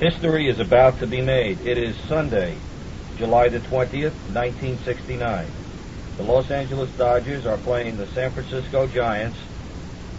History 0.00 0.48
is 0.48 0.58
about 0.58 0.98
to 0.98 1.06
be 1.06 1.20
made. 1.20 1.60
It 1.64 1.78
is 1.78 1.96
Sunday, 2.08 2.56
July 3.16 3.48
the 3.48 3.60
20th, 3.60 4.10
1969. 4.34 5.46
The 6.16 6.22
Los 6.24 6.50
Angeles 6.50 6.90
Dodgers 6.98 7.46
are 7.46 7.58
playing 7.58 7.96
the 7.96 8.08
San 8.08 8.32
Francisco 8.32 8.88
Giants, 8.88 9.38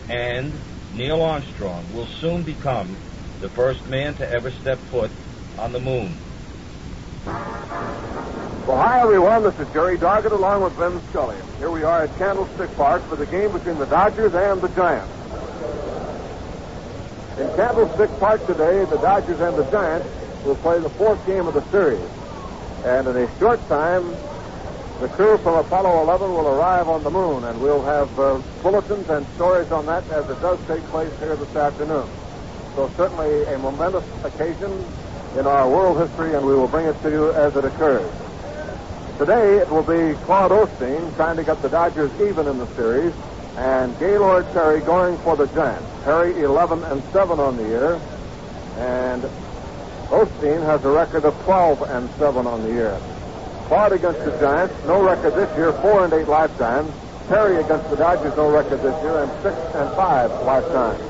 and 0.08 0.54
Neil 0.94 1.22
Armstrong 1.22 1.84
will 1.94 2.06
soon 2.06 2.44
become 2.44 2.96
the 3.42 3.50
first 3.50 3.86
man 3.88 4.14
to 4.16 4.30
ever 4.30 4.50
step 4.50 4.78
foot 4.78 5.12
on 5.60 5.74
the 5.74 5.82
moon. 5.82 6.14
Well, 7.26 8.78
hi, 8.78 9.02
everyone. 9.02 9.44
This 9.44 9.60
is 9.60 9.68
Jerry 9.74 9.98
Doggett 9.98 10.32
along 10.32 10.64
with 10.64 10.74
Vin 10.74 11.02
Scully. 11.10 11.38
Here 11.58 11.70
we 11.70 11.84
are 11.84 12.04
at 12.04 12.18
Candlestick 12.18 12.74
Park 12.78 13.04
for 13.04 13.18
the 13.18 13.26
game 13.26 13.52
between 13.52 13.78
the 13.78 13.86
Dodgers 13.88 14.34
and 14.34 14.62
the 14.62 14.70
Giants. 14.70 15.12
In 17.38 17.48
Candlestick 17.58 18.10
Park 18.18 18.46
today, 18.48 18.86
the 18.86 18.96
Dodgers 18.96 19.42
and 19.42 19.58
the 19.58 19.70
Giants 19.70 20.08
will 20.46 20.56
play 20.56 20.80
the 20.80 20.90
fourth 20.92 21.26
game 21.28 21.48
of 21.48 21.54
the 21.54 21.64
series. 21.70 22.00
And 22.86 23.06
in 23.10 23.18
a 23.18 23.40
short 23.40 23.60
time, 23.68 24.08
the 25.02 25.10
crew 25.10 25.38
from 25.40 25.56
Apollo 25.56 26.04
11 26.04 26.32
will 26.32 26.48
arrive 26.48 26.88
on 26.88 27.04
the 27.04 27.10
moon, 27.10 27.44
and 27.44 27.60
we'll 27.60 27.84
have 27.84 28.18
uh, 28.18 28.42
bulletins 28.64 29.10
and 29.10 29.28
stories 29.36 29.70
on 29.74 29.86
that 29.88 30.10
as 30.12 30.30
it 30.30 30.40
does 30.40 30.58
take 30.66 30.82
place 30.84 31.12
here 31.20 31.36
this 31.36 31.54
afternoon. 31.58 32.08
So 32.74 32.90
certainly 32.96 33.44
a 33.54 33.58
momentous 33.58 34.06
occasion 34.24 34.72
in 35.38 35.46
our 35.46 35.70
world 35.70 35.98
history, 35.98 36.36
and 36.36 36.46
we 36.46 36.54
will 36.54 36.70
bring 36.70 36.86
it 36.86 37.02
to 37.02 37.10
you 37.10 37.34
as 37.34 37.54
it 37.58 37.66
occurs. 37.66 38.10
Today, 39.18 39.58
it 39.58 39.70
will 39.70 39.84
be 39.84 40.18
Claude 40.24 40.52
Osteen 40.52 41.14
trying 41.18 41.36
to 41.36 41.44
get 41.44 41.62
the 41.62 41.68
Dodgers 41.68 42.12
even 42.22 42.48
in 42.48 42.60
the 42.60 42.68
series, 42.76 43.14
and 43.58 43.98
Gaylord 44.00 44.46
Perry 44.54 44.80
going 44.80 45.18
for 45.18 45.36
the 45.36 45.48
Giants. 45.48 45.95
Perry 46.06 46.40
11 46.44 46.84
and 46.84 47.02
7 47.12 47.40
on 47.40 47.58
the 47.58 47.64
year, 47.64 48.00
and 48.78 49.24
Osteen 50.10 50.64
has 50.64 50.86
a 50.86 50.90
record 50.92 51.26
of 51.26 51.34
12 51.46 51.82
and 51.82 52.08
7 52.20 52.46
on 52.46 52.62
the 52.62 52.70
year. 52.70 52.96
Claude 53.66 53.94
against 53.94 54.24
the 54.24 54.30
Giants, 54.40 54.76
no 54.86 55.02
record 55.04 55.34
this 55.34 55.50
year, 55.58 55.74
4 55.74 56.06
and 56.06 56.14
8 56.14 56.28
lifetime. 56.28 56.94
Perry 57.28 57.56
against 57.56 57.90
the 57.90 57.96
Dodgers, 57.96 58.38
no 58.38 58.52
record 58.52 58.84
this 58.84 59.02
year, 59.02 59.24
and 59.24 59.32
6 59.42 59.58
and 59.74 59.96
5 59.96 60.32
lifetime. 60.44 61.02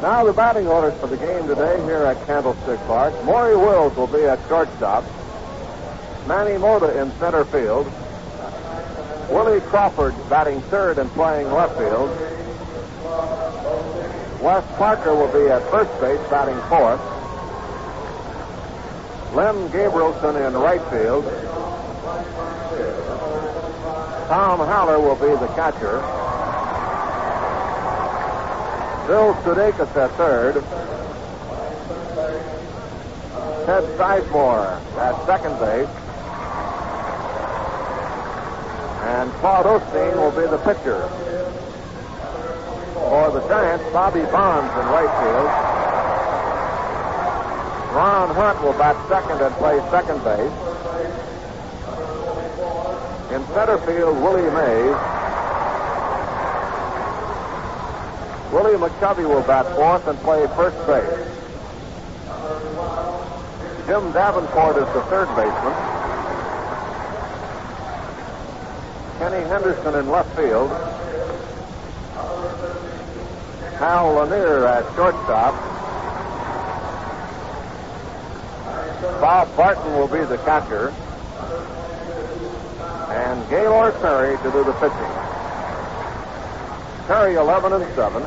Now 0.00 0.22
the 0.22 0.32
batting 0.32 0.68
orders 0.68 0.94
for 1.00 1.08
the 1.08 1.16
game 1.16 1.48
today 1.48 1.82
here 1.86 2.04
at 2.04 2.24
Candlestick 2.24 2.78
Park. 2.86 3.14
Maury 3.24 3.56
Wills 3.56 3.96
will 3.96 4.06
be 4.06 4.22
at 4.26 4.38
shortstop. 4.46 5.02
Manny 6.28 6.56
Mota 6.56 6.96
in 7.00 7.10
center 7.18 7.44
field. 7.46 7.92
Willie 9.30 9.60
Crawford 9.60 10.14
batting 10.28 10.60
third 10.62 10.98
and 10.98 11.10
playing 11.10 11.50
left 11.50 11.76
field. 11.78 12.10
Wes 14.40 14.64
Parker 14.76 15.14
will 15.14 15.32
be 15.32 15.50
at 15.50 15.62
first 15.70 15.90
base 16.00 16.20
batting 16.28 16.60
fourth. 16.68 17.00
Len 19.34 19.68
Gabrielson 19.70 20.46
in 20.46 20.54
right 20.54 20.82
field. 20.90 21.24
Tom 24.28 24.58
Haller 24.58 25.00
will 25.00 25.16
be 25.16 25.28
the 25.40 25.48
catcher. 25.54 26.00
Bill 29.06 29.34
Sudakis 29.42 29.96
at 29.96 30.10
third. 30.12 30.54
Ted 33.66 33.84
Sizemore 33.98 34.80
at 34.98 35.26
second 35.26 35.58
base. 35.58 36.03
And 39.04 39.30
Claude 39.34 39.66
Osteen 39.66 40.16
will 40.16 40.30
be 40.30 40.46
the 40.48 40.58
pitcher. 40.58 41.08
For 42.94 43.30
the 43.32 43.46
Giants, 43.48 43.84
Bobby 43.92 44.22
Bonds 44.32 44.72
in 44.72 44.86
right 44.88 45.12
field. 45.20 45.50
Ron 47.94 48.34
Hunt 48.34 48.62
will 48.62 48.72
bat 48.72 48.96
second 49.08 49.40
and 49.40 49.54
play 49.56 49.78
second 49.90 50.24
base. 50.24 50.50
In 53.30 53.44
center 53.52 53.78
field, 53.86 54.16
Willie 54.22 54.50
Mays. 54.50 54.96
Willie 58.52 58.78
McCovey 58.78 59.28
will 59.28 59.42
bat 59.42 59.66
fourth 59.76 60.08
and 60.08 60.18
play 60.20 60.46
first 60.56 60.78
base. 60.86 61.28
Jim 63.86 64.12
Davenport 64.12 64.76
is 64.78 64.88
the 64.94 65.02
third 65.10 65.28
baseman. 65.36 65.93
Kenny 69.24 69.48
Henderson 69.48 69.94
in 69.94 70.10
left 70.10 70.36
field. 70.36 70.70
Hal 73.78 74.12
Lanier 74.12 74.66
at 74.66 74.84
shortstop. 74.94 75.54
Bob 79.22 79.56
Barton 79.56 79.94
will 79.94 80.08
be 80.08 80.22
the 80.26 80.36
catcher. 80.44 80.90
And 83.08 83.48
Gaylord 83.48 83.94
Perry 84.02 84.36
to 84.36 84.52
do 84.52 84.62
the 84.62 84.74
pitching. 84.74 85.14
Perry 87.06 87.36
11 87.36 87.72
and 87.72 87.94
7. 87.94 88.22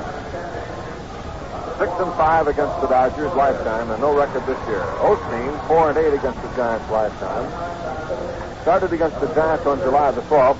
6 1.78 1.92
and 2.02 2.14
5 2.16 2.48
against 2.48 2.82
the 2.82 2.88
Dodgers 2.88 3.32
lifetime 3.36 3.92
and 3.92 4.02
no 4.02 4.18
record 4.18 4.44
this 4.48 4.68
year. 4.68 4.82
Osteen 5.06 5.68
4 5.68 5.90
and 5.90 5.98
8 6.00 6.14
against 6.16 6.42
the 6.42 6.56
Giants 6.56 6.90
lifetime. 6.90 8.27
Started 8.68 8.92
against 8.92 9.18
the 9.22 9.28
Giants 9.28 9.66
on 9.66 9.80
July 9.80 10.12
the 10.12 10.20
12th. 10.24 10.60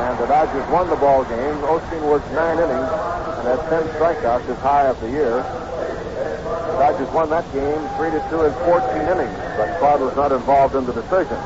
And 0.00 0.18
the 0.18 0.24
Dodgers 0.24 0.66
won 0.72 0.88
the 0.88 0.96
ball 0.96 1.24
game. 1.24 1.60
Osteen 1.60 2.08
worked 2.08 2.32
nine 2.32 2.56
innings 2.56 2.72
and 2.72 3.44
had 3.44 3.60
10 3.68 3.82
strikeouts, 4.00 4.46
his 4.46 4.56
high 4.64 4.86
of 4.86 4.98
the 5.02 5.10
year. 5.10 5.42
The 5.44 6.78
Dodgers 6.80 7.10
won 7.12 7.28
that 7.28 7.44
game 7.52 7.84
3 8.00 8.10
to 8.12 8.26
2 8.30 8.44
in 8.48 8.52
14 8.64 8.96
innings, 9.12 9.36
but 9.60 9.78
Claude 9.78 10.00
was 10.00 10.16
not 10.16 10.32
involved 10.32 10.74
in 10.74 10.86
the 10.86 10.94
decision. 10.94 11.36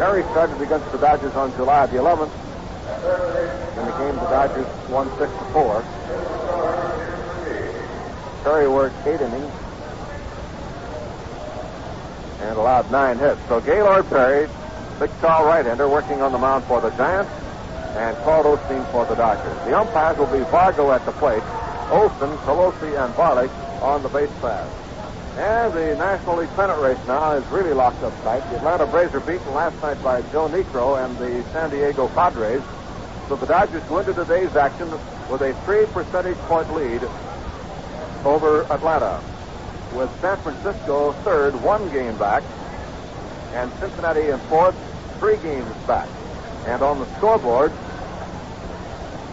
Perry 0.00 0.22
started 0.32 0.58
against 0.62 0.90
the 0.92 0.96
Dodgers 0.96 1.34
on 1.34 1.52
July 1.56 1.84
the 1.84 1.98
11th. 1.98 2.32
In 3.76 3.84
the 3.84 3.92
game, 4.00 4.14
the 4.16 4.30
Dodgers 4.32 4.88
won 4.88 5.10
6 5.18 5.30
to 5.30 5.44
4. 5.52 5.84
Perry 8.44 8.66
worked 8.66 9.06
eight 9.06 9.20
innings 9.20 9.52
and 12.46 12.56
allowed 12.56 12.90
nine 12.90 13.18
hits. 13.18 13.40
So 13.48 13.60
Gaylord 13.60 14.08
Perry, 14.08 14.48
big 14.98 15.10
tall 15.20 15.44
right-hander, 15.44 15.88
working 15.88 16.22
on 16.22 16.32
the 16.32 16.38
mound 16.38 16.64
for 16.64 16.80
the 16.80 16.90
Giants, 16.90 17.30
and 17.96 18.16
Claude 18.18 18.46
Osteen 18.46 18.90
for 18.92 19.04
the 19.06 19.14
Dodgers. 19.14 19.58
The 19.66 19.76
umpires 19.76 20.18
will 20.18 20.26
be 20.26 20.44
Vargo 20.44 20.94
at 20.94 21.04
the 21.04 21.12
plate, 21.12 21.42
Olson, 21.90 22.36
Colosi, 22.44 22.94
and 23.02 23.14
Barlick 23.14 23.50
on 23.82 24.02
the 24.02 24.08
base 24.08 24.30
paths. 24.40 24.72
And 25.38 25.72
the 25.74 25.96
National 25.96 26.38
League 26.38 26.54
pennant 26.56 26.80
race 26.80 26.98
now 27.06 27.32
is 27.32 27.46
really 27.48 27.74
locked 27.74 28.02
up 28.02 28.12
tight. 28.22 28.40
The 28.50 28.56
Atlanta 28.56 28.86
Braves 28.86 29.14
are 29.14 29.20
beaten 29.20 29.52
last 29.52 29.80
night 29.82 30.02
by 30.02 30.22
Joe 30.32 30.48
Niekro 30.48 31.04
and 31.04 31.16
the 31.18 31.42
San 31.52 31.68
Diego 31.70 32.08
Padres. 32.08 32.62
So 33.28 33.36
the 33.36 33.46
Dodgers 33.46 33.82
go 33.84 33.98
into 33.98 34.14
today's 34.14 34.54
action 34.56 34.90
with 35.30 35.42
a 35.42 35.52
three 35.64 35.84
percentage 35.86 36.38
point 36.48 36.72
lead 36.74 37.02
over 38.24 38.62
Atlanta. 38.72 39.20
With 39.96 40.20
San 40.20 40.36
Francisco 40.36 41.12
third, 41.24 41.54
one 41.62 41.88
game 41.90 42.18
back, 42.18 42.42
and 43.54 43.72
Cincinnati 43.80 44.28
in 44.28 44.38
fourth, 44.40 44.76
three 45.18 45.38
games 45.38 45.72
back. 45.86 46.06
And 46.66 46.82
on 46.82 46.98
the 46.98 47.06
scoreboard, 47.16 47.72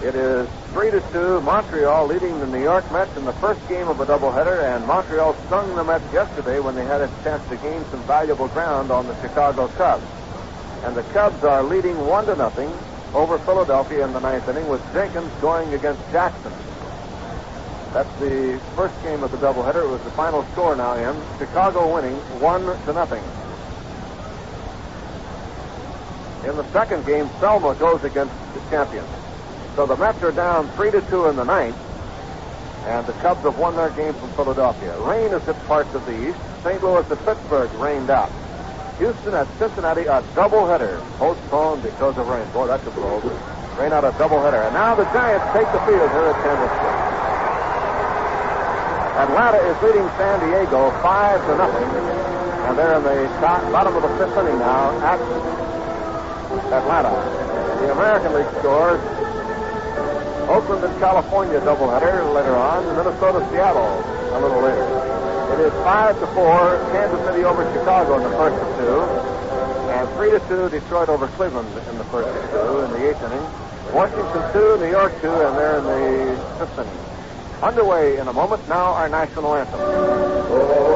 it 0.02 0.16
is 0.16 0.48
three 0.72 0.90
to 0.90 1.02
two. 1.12 1.42
Montreal 1.42 2.08
leading 2.08 2.40
the 2.40 2.48
New 2.48 2.62
York 2.62 2.90
Mets 2.94 3.16
in 3.18 3.26
the 3.26 3.34
first 3.34 3.60
game 3.68 3.90
of 3.90 4.00
a 4.00 4.06
doubleheader, 4.06 4.64
and 4.64 4.88
Montreal 4.88 5.36
stung 5.48 5.76
the 5.76 5.84
Mets 5.84 6.14
yesterday 6.14 6.62
when 6.62 6.76
they 6.76 6.86
had 6.86 7.02
a 7.02 7.10
chance 7.24 7.46
to 7.50 7.58
gain 7.58 7.84
some 7.92 8.02
valuable 8.04 8.48
ground 8.48 8.90
on 8.90 9.06
the 9.06 9.22
Chicago 9.22 9.68
Cubs. 9.68 10.06
And 10.84 10.96
the 10.96 11.04
Cubs 11.12 11.44
are 11.44 11.62
leading 11.62 11.98
one 12.08 12.26
to 12.28 12.38
nothing 12.38 12.72
over 13.14 13.38
Philadelphia 13.40 14.06
in 14.06 14.14
the 14.14 14.20
ninth 14.22 14.48
inning, 14.48 14.70
with 14.70 14.82
Jenkins 14.94 15.32
going 15.42 15.74
against 15.74 16.02
Jackson. 16.14 16.54
That's 17.94 18.20
the 18.20 18.60
first 18.76 19.00
game 19.04 19.22
of 19.22 19.30
the 19.30 19.38
doubleheader. 19.38 19.84
It 19.84 19.90
was 19.90 20.02
the 20.02 20.10
final 20.12 20.44
score 20.54 20.76
now 20.76 20.96
in 20.96 21.16
Chicago 21.38 21.94
winning 21.94 22.16
one 22.42 22.66
to 22.66 22.94
nothing. 22.94 23.24
In 26.50 26.58
the 26.58 26.68
second 26.72 27.06
game, 27.06 27.30
Selma 27.40 27.76
goes 27.76 28.04
against 28.04 28.34
the 28.56 28.60
champions. 28.72 29.08
So 29.76 29.86
the 29.86 29.96
Mets 29.96 30.24
are 30.24 30.32
down 30.32 30.70
three 30.72 30.90
to 30.90 31.02
two 31.02 31.28
in 31.28 31.36
the 31.36 31.46
ninth, 31.46 31.78
and 32.86 33.06
the 33.06 33.14
Cubs 33.14 33.42
have 33.42 33.60
won 33.60 33.76
their 33.76 33.92
game 33.92 34.14
from 34.16 34.30
Philadelphia. 34.32 35.00
Rain 35.02 35.30
has 35.30 35.44
hit 35.44 35.56
parts 35.68 35.94
of 35.94 36.04
the 36.08 36.30
East. 36.30 36.40
St. 36.64 36.84
Louis 36.84 37.10
and 37.10 37.20
Pittsburgh 37.26 37.72
rained 37.76 38.10
out. 38.10 38.32
Houston 38.98 39.36
at 39.36 39.48
Cincinnati, 39.60 40.06
a 40.06 40.22
doubleheader 40.34 41.00
postponed 41.18 41.84
because 41.84 42.18
of 42.18 42.28
rain. 42.28 42.48
Boy, 42.54 42.68
that's 42.68 42.86
a 42.88 42.92
blow. 42.92 43.20
Rain 43.78 43.94
out 43.94 44.04
a 44.04 44.12
doubleheader. 44.12 44.66
And 44.66 44.74
now 44.74 44.96
the 44.96 45.06
Giants 45.06 45.46
take 45.54 45.70
the 45.72 45.80
field 45.86 46.10
here 46.10 46.26
at 46.26 46.44
Candlestick. 46.44 47.14
Atlanta 49.14 49.62
is 49.70 49.78
leading 49.84 50.10
San 50.18 50.42
Diego 50.42 50.90
five 51.06 51.38
to 51.46 51.54
nothing, 51.56 51.86
and 52.66 52.78
they're 52.78 52.98
in 52.98 53.04
the 53.04 53.30
top, 53.38 53.62
bottom 53.72 53.96
of 53.96 54.02
the 54.02 54.10
fifth 54.18 54.36
inning 54.42 54.58
now 54.58 54.90
at 55.06 55.22
Atlanta. 56.74 57.14
the 57.78 57.92
American 57.94 58.34
League 58.34 58.50
scores. 58.58 59.00
Oakland 60.50 60.84
and 60.84 61.00
California 61.00 61.60
doubleheader 61.62 62.34
later 62.34 62.56
on. 62.56 62.84
Minnesota, 62.98 63.46
Seattle 63.52 64.02
a 64.34 64.40
little 64.42 64.62
later. 64.66 64.82
It 65.54 65.60
is 65.62 65.74
five 65.86 66.20
to 66.20 66.28
four. 66.34 66.82
Kansas 66.92 67.22
City 67.28 67.44
over 67.44 67.64
Chicago 67.72 68.18
in 68.18 68.24
the 68.24 68.36
first 68.36 68.58
of 68.58 68.70
two, 68.82 68.98
and 69.94 70.10
three 70.18 70.32
to 70.32 70.40
two. 70.50 70.70
Detroit 70.74 71.10
over 71.10 71.28
Cleveland 71.38 71.70
in 71.88 71.98
the 72.00 72.04
first 72.06 72.30
of 72.30 72.50
two 72.50 72.80
in 72.82 72.92
the 72.98 73.10
eighth 73.10 73.22
inning. 73.22 73.46
Washington 73.94 74.42
two, 74.52 74.78
New 74.82 74.90
York 74.90 75.14
two, 75.22 75.30
and 75.30 75.56
they're 75.56 75.78
in 75.78 75.86
the 75.86 76.42
fifth 76.58 76.80
inning. 76.80 77.03
Underway 77.64 78.18
in 78.18 78.28
a 78.28 78.34
moment. 78.34 78.68
Now 78.68 78.92
our 78.92 79.08
national 79.08 79.56
anthem. 79.56 80.93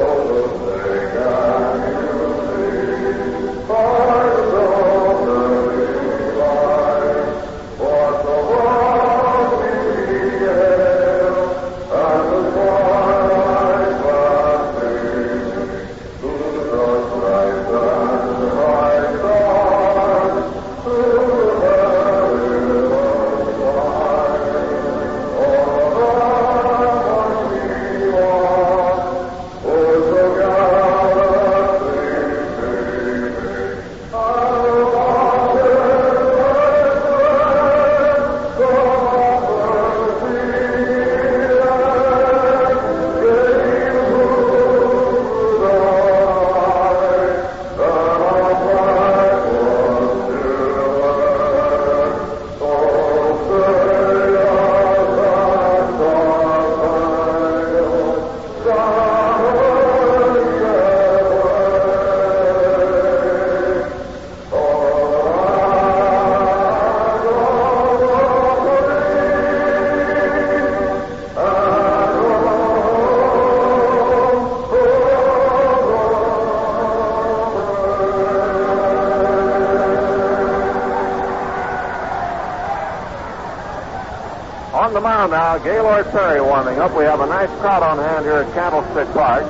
Perry 86.12 86.42
warming 86.42 86.80
up. 86.80 86.96
We 86.96 87.04
have 87.04 87.20
a 87.20 87.28
nice 87.28 87.50
crowd 87.60 87.84
on 87.84 87.98
hand 87.98 88.26
here 88.26 88.40
at 88.40 88.54
Candlestick 88.54 89.12
Park. 89.14 89.44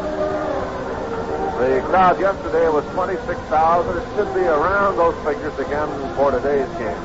The 1.62 1.82
crowd 1.90 2.20
yesterday 2.20 2.70
was 2.70 2.86
26,000. 2.94 3.98
It 3.98 4.06
should 4.16 4.34
be 4.34 4.42
around 4.42 4.98
those 4.98 5.16
figures 5.26 5.54
again 5.58 5.90
for 6.16 6.32
today's 6.32 6.70
game. 6.78 7.02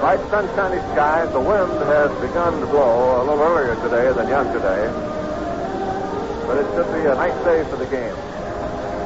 Bright 0.00 0.20
sunshiny 0.32 0.80
skies. 0.92 1.32
The 1.32 1.40
wind 1.40 1.72
has 1.92 2.10
begun 2.20 2.60
to 2.60 2.66
blow 2.66 3.20
a 3.20 3.24
little 3.24 3.42
earlier 3.44 3.76
today 3.84 4.12
than 4.12 4.28
yesterday. 4.28 4.88
But 6.48 6.56
it 6.56 6.68
should 6.72 6.92
be 6.92 7.04
a 7.04 7.14
nice 7.14 7.36
day 7.44 7.64
for 7.68 7.76
the 7.76 7.86
game. 7.86 8.16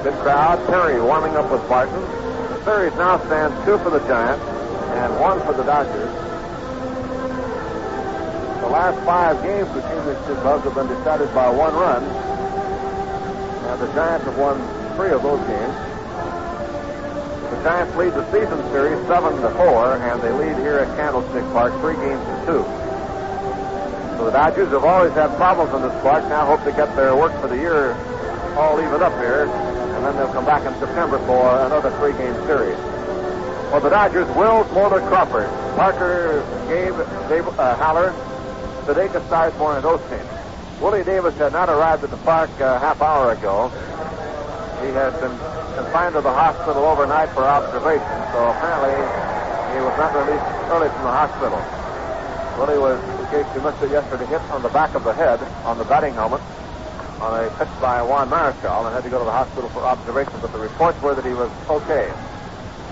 Good 0.03 0.15
crowd. 0.23 0.65
Perry 0.67 1.01
warming 1.01 1.35
up 1.37 1.51
with 1.51 1.67
Barton. 1.69 2.01
The 2.51 2.65
series 2.65 2.95
now 2.95 3.19
stands 3.27 3.57
two 3.65 3.79
for 3.79 3.91
the 3.91 4.01
Giants 4.07 4.45
and 4.95 5.19
one 5.21 5.41
for 5.43 5.53
the 5.53 5.65
Dodgers. 5.65 6.24
Last 8.75 8.99
five 9.07 9.41
games 9.47 9.71
between 9.71 10.03
these 10.03 10.19
two 10.27 10.35
clubs 10.43 10.65
have 10.67 10.75
been 10.75 10.91
decided 10.91 11.33
by 11.33 11.47
one 11.47 11.79
run. 11.79 12.03
And 12.03 13.79
the 13.79 13.87
Giants 13.95 14.27
have 14.27 14.35
won 14.35 14.59
three 14.99 15.15
of 15.15 15.23
those 15.23 15.39
games. 15.47 15.75
The 17.55 17.63
Giants 17.63 17.95
lead 17.95 18.19
the 18.19 18.27
season 18.35 18.59
series 18.75 18.99
seven 19.07 19.39
to 19.47 19.51
four, 19.55 19.95
and 19.95 20.21
they 20.21 20.33
lead 20.35 20.59
here 20.59 20.83
at 20.83 20.91
Candlestick 20.99 21.47
Park 21.55 21.71
three 21.79 21.95
games 22.03 22.19
to 22.19 22.35
two. 22.51 22.63
So 24.19 24.27
the 24.27 24.35
Dodgers 24.35 24.75
have 24.75 24.83
always 24.83 25.13
had 25.15 25.31
problems 25.39 25.71
in 25.71 25.81
this 25.87 25.95
park. 26.03 26.27
Now 26.27 26.45
hope 26.45 26.67
to 26.67 26.73
get 26.75 26.91
their 26.97 27.15
work 27.15 27.31
for 27.41 27.47
the 27.47 27.57
year 27.57 27.95
all 28.59 28.83
even 28.83 28.99
up 29.07 29.15
here, 29.23 29.47
and 29.47 30.03
then 30.03 30.17
they'll 30.19 30.35
come 30.35 30.47
back 30.51 30.67
in 30.67 30.75
September 30.83 31.23
for 31.31 31.47
another 31.63 31.95
three-game 32.03 32.35
series. 32.51 32.75
For 33.71 33.79
the 33.79 33.91
Dodgers, 33.95 34.27
Wills, 34.35 34.67
Mulder, 34.75 34.99
Crawford, 35.07 35.47
Parker, 35.79 36.43
Gabe, 36.67 36.99
Dave, 37.31 37.47
uh, 37.55 37.77
Haller, 37.77 38.11
Sudakis, 38.85 39.25
Sizemore, 39.29 39.77
and 39.77 39.85
Osteen. 39.85 40.27
Willie 40.81 41.05
Davis 41.05 41.35
had 41.37 41.53
not 41.53 41.69
arrived 41.69 42.05
at 42.05 42.11
the 42.11 42.19
park 42.19 42.51
a 42.61 42.79
half 42.79 43.01
hour 43.01 43.33
ago. 43.33 43.73
He 44.85 44.93
had 44.93 45.13
been 45.21 45.33
confined 45.81 46.15
to 46.15 46.21
the 46.21 46.33
hospital 46.33 46.85
overnight 46.85 47.31
for 47.31 47.45
observation, 47.45 48.17
so 48.33 48.53
apparently 48.53 48.93
he 49.73 49.81
was 49.81 49.97
not 49.97 50.13
released 50.13 50.45
early 50.69 50.89
from 50.93 51.03
the 51.03 51.15
hospital. 51.17 51.59
Willie 52.61 52.79
was, 52.79 53.01
in 53.01 53.27
case 53.33 53.49
you 53.57 53.61
missed 53.63 53.83
it 53.83 53.91
yesterday, 53.91 54.27
hit 54.27 54.43
on 54.53 54.63
the 54.63 54.69
back 54.69 54.95
of 54.95 55.03
the 55.03 55.15
head 55.15 55.41
on 55.65 55.79
the 55.79 55.85
batting 55.85 56.15
helmet 56.15 56.43
on 57.21 57.33
a 57.45 57.49
pitch 57.57 57.73
by 57.81 58.03
Juan 58.03 58.29
Marichal 58.29 58.85
and 58.85 58.95
had 58.95 59.03
to 59.03 59.11
go 59.11 59.19
to 59.19 59.25
the 59.25 59.33
hospital 59.33 59.71
for 59.71 59.81
observation, 59.81 60.35
but 60.43 60.53
the 60.53 60.59
reports 60.59 61.01
were 61.01 61.15
that 61.15 61.25
he 61.25 61.33
was 61.33 61.51
okay. 61.71 62.13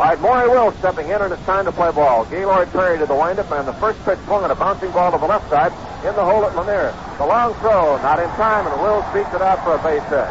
All 0.02 0.08
right, 0.08 0.20
Maury 0.20 0.48
Wills 0.48 0.74
stepping 0.82 1.10
in, 1.10 1.22
and 1.22 1.32
it's 1.32 1.46
time 1.46 1.64
to 1.64 1.70
play 1.70 1.92
ball. 1.92 2.24
Gaylord 2.24 2.72
Perry 2.72 2.98
to 2.98 3.06
the 3.06 3.14
windup, 3.14 3.48
and 3.52 3.68
the 3.68 3.72
first 3.74 4.02
pitch 4.04 4.18
swung 4.26 4.42
on 4.42 4.50
a 4.50 4.54
bouncing 4.56 4.90
ball 4.90 5.12
to 5.12 5.16
the 5.16 5.30
left 5.30 5.48
side 5.48 5.70
in 6.02 6.12
the 6.18 6.24
hole 6.24 6.42
at 6.44 6.56
Lanier. 6.56 6.90
The 7.18 7.26
long 7.26 7.54
throw, 7.62 8.02
not 8.02 8.18
in 8.18 8.26
time, 8.30 8.66
and 8.66 8.74
Wills 8.82 9.04
beats 9.14 9.32
it 9.32 9.40
out 9.40 9.62
for 9.62 9.78
a 9.78 9.82
base 9.86 10.02
hit. 10.10 10.26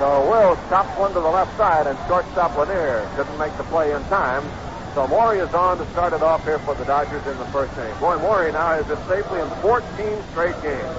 So 0.00 0.24
Wills 0.32 0.56
chops 0.72 0.88
one 0.96 1.12
to 1.12 1.20
the 1.20 1.28
left 1.28 1.54
side, 1.58 1.86
and 1.88 1.98
shortstop 2.08 2.56
Lanier 2.56 3.04
couldn't 3.16 3.36
make 3.36 3.54
the 3.58 3.64
play 3.64 3.92
in 3.92 4.02
time. 4.04 4.42
So 4.94 5.06
Maury 5.06 5.40
is 5.40 5.52
on 5.52 5.76
to 5.76 5.84
start 5.92 6.14
it 6.14 6.22
off 6.22 6.42
here 6.44 6.58
for 6.60 6.74
the 6.74 6.86
Dodgers 6.86 7.26
in 7.26 7.36
the 7.36 7.44
first 7.52 7.76
inning. 7.76 7.92
Boy, 8.00 8.16
Maury 8.16 8.50
now 8.52 8.80
is 8.80 8.88
it 8.88 8.96
safely 9.12 9.44
in 9.44 9.48
14 9.60 9.84
straight 10.32 10.56
games. 10.64 10.96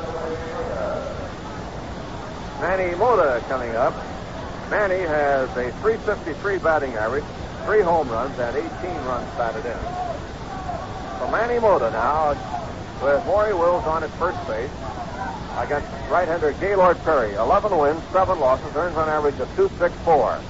Manny 2.61 2.93
Mota 2.93 3.41
coming 3.49 3.73
up. 3.73 3.95
Manny 4.69 4.99
has 5.01 5.49
a 5.57 5.71
353 5.81 6.59
batting 6.59 6.93
average, 6.93 7.23
three 7.69 7.81
home 7.81 8.09
runs, 8.09 8.39
and 8.39 8.57
18 8.57 8.67
runs 9.05 9.29
batted 9.37 9.63
in. 9.63 9.77
So 11.19 11.29
Manny 11.29 11.59
Mota 11.59 11.91
now 11.91 12.29
with 13.03 13.23
Maury 13.27 13.53
Wills 13.53 13.85
on 13.85 14.03
at 14.03 14.09
first 14.17 14.39
base 14.47 14.71
against 15.55 15.87
right-hander 16.09 16.53
Gaylord 16.53 16.97
Perry. 17.03 17.35
11 17.35 17.77
wins, 17.77 18.01
7 18.11 18.39
losses, 18.39 18.75
earns 18.75 18.97
on 18.97 19.07
average 19.07 19.39
of 19.39 19.47
264. 19.55 20.41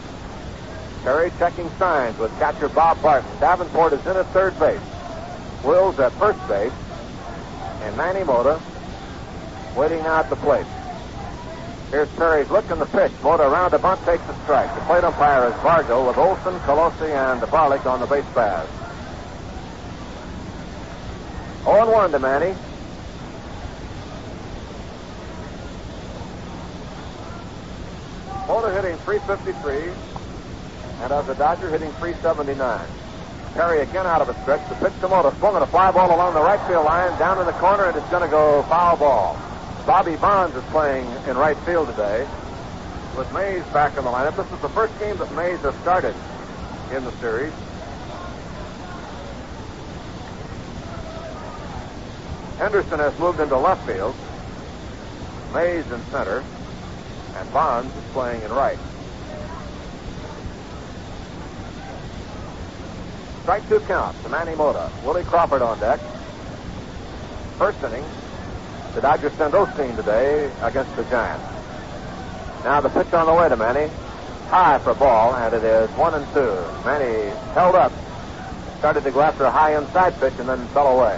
Perry 1.03 1.29
checking 1.37 1.69
signs 1.71 2.17
with 2.17 2.31
catcher 2.39 2.69
Bob 2.69 3.01
Barton. 3.01 3.29
Davenport 3.41 3.91
is 3.91 4.07
in 4.07 4.15
at 4.15 4.25
third 4.27 4.57
base. 4.57 4.79
Wills 5.65 5.99
at 5.99 6.13
first 6.13 6.39
base. 6.47 6.71
And 7.81 7.97
Manny 7.97 8.23
Mota 8.23 8.61
waiting 9.75 10.01
now 10.03 10.21
at 10.21 10.29
the 10.29 10.37
plate. 10.37 10.65
Here's 11.89 12.09
Perry's 12.09 12.49
look 12.51 12.69
in 12.69 12.77
the 12.77 12.85
pitch. 12.85 13.11
Mota 13.23 13.47
around 13.47 13.71
the 13.71 13.79
bunt 13.79 13.99
takes 14.05 14.21
a 14.29 14.35
strike. 14.43 14.73
The 14.75 14.81
plate 14.81 15.03
umpire 15.03 15.47
is 15.47 15.53
Vargo 15.55 16.05
with 16.07 16.17
Olson, 16.17 16.59
Colosi, 16.59 17.09
and 17.09 17.41
Barlick 17.41 17.83
on 17.87 17.99
the 17.99 18.05
base 18.05 18.23
paths. 18.35 18.71
0-1 21.63 22.11
to 22.11 22.19
Manny. 22.19 22.55
Mota 28.47 28.71
hitting 28.71 28.97
353, 28.97 29.91
and 31.01 31.11
of 31.11 31.25
the 31.25 31.33
Dodger 31.35 31.69
hitting 31.69 31.91
379. 31.93 32.87
Perry 33.55 33.81
again 33.81 34.05
out 34.05 34.21
of 34.21 34.29
a 34.29 34.39
stretch. 34.43 34.67
The 34.69 34.75
pitch 34.75 34.93
to 35.01 35.07
Mota 35.07 35.35
swung 35.37 35.55
on 35.55 35.63
a 35.63 35.67
fly 35.67 35.91
ball 35.91 36.15
along 36.15 36.35
the 36.35 36.41
right 36.41 36.59
field 36.67 36.85
line, 36.85 37.17
down 37.17 37.39
in 37.39 37.47
the 37.47 37.51
corner, 37.53 37.85
and 37.85 37.97
it's 37.97 38.09
going 38.09 38.23
to 38.23 38.29
go 38.29 38.61
foul 38.63 38.95
ball. 38.95 39.48
Bobby 39.89 40.17
Bonds 40.17 40.55
is 40.55 40.63
playing 40.65 41.07
in 41.27 41.35
right 41.35 41.57
field 41.65 41.87
today 41.87 42.27
with 43.17 43.27
Mays 43.33 43.63
back 43.73 43.97
in 43.97 44.03
the 44.03 44.11
lineup. 44.11 44.35
This 44.35 44.45
is 44.51 44.59
the 44.61 44.69
first 44.69 44.93
game 44.99 45.17
that 45.17 45.33
Mays 45.33 45.57
has 45.61 45.73
started 45.77 46.13
in 46.93 47.03
the 47.03 47.11
series. 47.13 47.51
Henderson 52.59 52.99
has 52.99 53.17
moved 53.17 53.39
into 53.39 53.57
left 53.57 53.83
field. 53.87 54.13
Mays 55.55 55.91
in 55.91 55.99
center. 56.11 56.43
And 57.37 57.51
Bonds 57.51 57.91
is 57.95 58.03
playing 58.11 58.43
in 58.43 58.51
right. 58.51 58.77
strike 63.41 63.67
two 63.67 63.79
count 63.87 64.15
to 64.21 64.29
Manny 64.29 64.53
Mota. 64.55 64.91
Willie 65.03 65.23
Crawford 65.23 65.63
on 65.63 65.79
deck. 65.79 65.99
First 67.57 67.83
inning, 67.83 68.05
the 68.99 69.07
Dodgers 69.07 69.31
send 69.33 69.53
Osteen 69.53 69.95
today 69.95 70.51
against 70.61 70.93
the 70.97 71.05
Giants. 71.05 71.45
Now 72.65 72.81
the 72.81 72.89
pitch 72.89 73.13
on 73.13 73.27
the 73.27 73.33
way 73.33 73.47
to 73.47 73.55
Manny. 73.55 73.89
High 74.49 74.77
for 74.79 74.93
ball, 74.93 75.35
and 75.35 75.55
it 75.55 75.63
is 75.63 75.89
one 75.91 76.13
and 76.15 76.25
two. 76.33 76.51
Manny 76.83 77.29
held 77.53 77.75
up, 77.75 77.93
started 78.79 79.05
to 79.05 79.11
go 79.11 79.21
after 79.21 79.45
a 79.45 79.51
high 79.51 79.77
inside 79.77 80.19
pitch, 80.19 80.33
and 80.37 80.49
then 80.49 80.67
fell 80.73 80.99
away. 80.99 81.17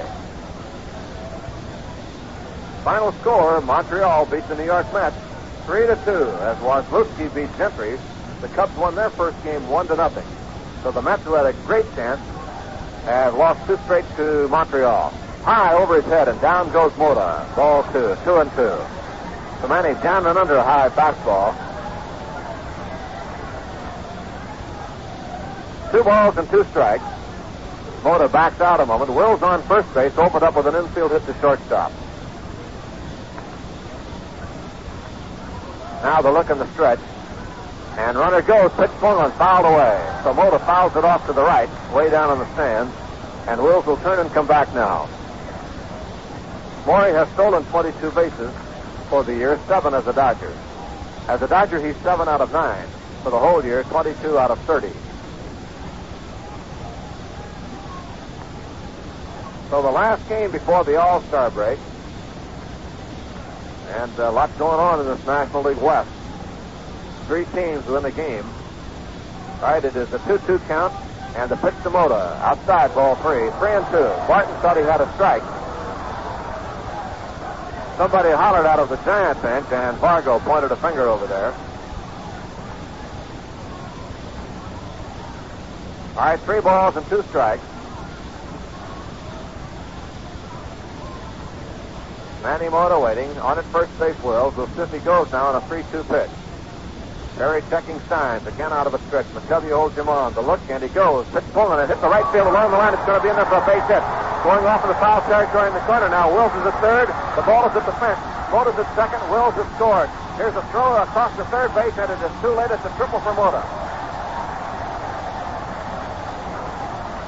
Final 2.83 3.13
score, 3.13 3.59
Montreal 3.61 4.27
beats 4.27 4.45
the 4.45 4.57
New 4.57 4.65
York 4.65 4.85
Mets 4.93 5.15
three 5.65 5.87
to 5.87 5.95
two 6.05 6.29
as 6.45 6.57
Waslewski 6.57 7.33
beat 7.33 7.49
Gentry. 7.57 7.97
The 8.41 8.47
Cubs 8.49 8.77
won 8.77 8.93
their 8.93 9.09
first 9.09 9.43
game 9.43 9.67
one 9.67 9.87
to 9.87 9.95
nothing. 9.95 10.27
So 10.83 10.91
the 10.91 11.01
Mets, 11.01 11.23
who 11.23 11.33
had 11.33 11.47
a 11.47 11.53
great 11.65 11.91
chance, 11.95 12.21
have 13.05 13.33
lost 13.33 13.65
two 13.65 13.77
straight 13.85 14.05
to 14.17 14.47
Montreal. 14.49 15.11
High 15.43 15.73
over 15.73 15.95
his 15.95 16.05
head, 16.05 16.27
and 16.27 16.39
down 16.39 16.71
goes 16.71 16.95
Mota. 16.97 17.45
Ball 17.55 17.83
two, 17.91 18.15
two 18.23 18.37
and 18.37 18.49
two. 18.51 18.77
So 19.61 19.67
Manny 19.67 19.99
down 20.01 20.25
and 20.27 20.37
under 20.37 20.55
a 20.55 20.63
high 20.63 20.89
fastball. 20.89 21.55
Two 25.91 26.03
balls 26.03 26.37
and 26.37 26.49
two 26.49 26.63
strikes. 26.65 27.03
Mota 28.03 28.29
backs 28.29 28.61
out 28.61 28.79
a 28.79 28.85
moment. 28.85 29.13
Wills 29.13 29.43
on 29.43 29.61
first 29.63 29.91
base, 29.93 30.15
opened 30.17 30.43
up 30.43 30.55
with 30.55 30.67
an 30.67 30.75
infield 30.75 31.11
hit 31.11 31.25
to 31.25 31.33
shortstop. 31.41 31.91
Now 36.01 36.21
the 36.21 36.31
look 36.31 36.49
in 36.49 36.57
the 36.57 36.67
stretch. 36.73 36.99
And 37.97 38.17
runner 38.17 38.41
goes, 38.41 38.71
pitch 38.73 38.89
swung 38.99 39.23
and 39.23 39.33
fouled 39.33 39.65
away. 39.65 40.21
So 40.23 40.33
Mota 40.33 40.59
fouls 40.59 40.95
it 40.95 41.03
off 41.03 41.25
to 41.27 41.33
the 41.33 41.43
right, 41.43 41.69
way 41.93 42.09
down 42.09 42.31
in 42.31 42.39
the 42.39 42.53
stands. 42.53 42.93
And 43.47 43.61
Wills 43.61 43.85
will 43.85 43.97
turn 43.97 44.19
and 44.19 44.31
come 44.31 44.47
back 44.47 44.73
now. 44.73 45.09
Maury 46.85 47.13
has 47.13 47.29
stolen 47.33 47.63
22 47.65 48.11
bases 48.11 48.51
for 49.09 49.23
the 49.23 49.35
year, 49.35 49.59
seven 49.67 49.93
as 49.93 50.07
a 50.07 50.13
Dodger. 50.13 50.51
As 51.27 51.41
a 51.41 51.47
Dodger, 51.47 51.85
he's 51.85 51.95
seven 51.97 52.27
out 52.27 52.41
of 52.41 52.51
nine. 52.51 52.87
For 53.23 53.29
the 53.29 53.37
whole 53.37 53.63
year, 53.63 53.83
22 53.83 54.37
out 54.37 54.49
of 54.49 54.59
30. 54.61 54.89
So 59.69 59.81
the 59.81 59.91
last 59.91 60.27
game 60.27 60.51
before 60.51 60.83
the 60.83 60.99
All-Star 60.99 61.51
break, 61.51 61.77
and 63.89 64.17
a 64.19 64.31
lot 64.31 64.49
going 64.57 64.79
on 64.79 65.01
in 65.01 65.05
this 65.05 65.25
National 65.25 65.63
League 65.63 65.77
West. 65.77 66.09
Three 67.27 67.45
teams 67.53 67.85
win 67.85 68.03
the 68.03 68.11
game. 68.11 68.45
All 69.61 69.73
right, 69.73 69.85
it 69.85 69.95
is 69.95 70.11
a 70.13 70.19
2-2 70.19 70.67
count, 70.67 70.93
and 71.35 71.49
the 71.51 71.57
pitch 71.57 71.75
to 71.83 71.89
Mota. 71.89 72.37
Outside, 72.41 72.93
ball 72.95 73.15
three. 73.15 73.49
Three 73.59 73.71
and 73.71 73.85
two. 73.87 74.09
Barton 74.27 74.55
thought 74.61 74.77
he 74.77 74.83
had 74.83 74.99
a 74.99 75.13
strike. 75.13 75.43
Somebody 78.01 78.31
hollered 78.31 78.65
out 78.65 78.79
of 78.79 78.89
the 78.89 78.95
Giant 79.05 79.39
bench, 79.43 79.67
and 79.71 79.95
Vargo 79.99 80.39
pointed 80.39 80.71
a 80.71 80.75
finger 80.75 81.07
over 81.07 81.27
there. 81.27 81.53
All 86.17 86.25
right, 86.25 86.39
three 86.39 86.61
balls 86.61 86.95
and 86.95 87.05
two 87.09 87.21
strikes. 87.29 87.63
Manny 92.41 92.69
Mota 92.69 92.99
waiting. 92.99 93.37
On 93.37 93.59
at 93.59 93.65
first 93.65 93.95
base, 93.99 94.17
Wills. 94.23 94.55
Will 94.55 94.65
Siffy 94.69 95.05
goes 95.05 95.31
now 95.31 95.49
on 95.49 95.55
a 95.57 95.61
3-2 95.67 96.07
pitch. 96.07 96.40
Perry 97.37 97.61
checking 97.69 97.99
signs. 98.11 98.45
Again 98.45 98.73
out 98.73 98.87
of 98.87 98.93
a 98.93 98.99
stretch. 99.07 99.25
McCovey 99.33 99.71
holds 99.71 99.97
him 99.97 100.09
on. 100.09 100.33
The 100.33 100.41
look, 100.41 100.59
and 100.69 100.83
he 100.83 100.89
goes. 100.89 101.25
Pitch 101.31 101.45
pulling 101.53 101.79
it. 101.79 101.87
Hit 101.87 102.01
the 102.01 102.09
right 102.09 102.25
field 102.31 102.47
along 102.47 102.71
the 102.71 102.77
line. 102.77 102.93
It's 102.93 103.05
going 103.05 103.19
to 103.19 103.23
be 103.23 103.29
in 103.29 103.35
there 103.35 103.47
for 103.47 103.59
a 103.59 103.65
base 103.65 103.85
hit. 103.87 104.03
Going 104.43 104.65
off 104.65 104.83
of 104.83 104.89
the 104.89 104.99
foul 104.99 105.21
territory 105.29 105.67
in 105.69 105.73
the 105.73 105.85
corner. 105.87 106.09
Now 106.09 106.27
Wills 106.27 106.51
is 106.59 106.65
at 106.67 106.75
third. 106.81 107.07
The 107.37 107.45
ball 107.45 107.69
is 107.69 107.75
at 107.77 107.85
the 107.85 107.95
fence. 108.01 108.19
Mota's 108.51 108.75
at 108.75 108.89
second. 108.99 109.21
Wills 109.31 109.55
has 109.55 109.67
scored. 109.79 110.09
Here's 110.35 110.55
a 110.55 110.65
throw 110.73 110.97
across 110.97 111.31
the 111.37 111.45
third 111.47 111.71
base, 111.73 111.95
and 111.95 112.11
it 112.11 112.19
is 112.19 112.33
too 112.41 112.51
late. 112.51 112.71
It's 112.71 112.83
a 112.83 112.93
triple 112.99 113.21
for 113.21 113.33
Mota. 113.33 113.63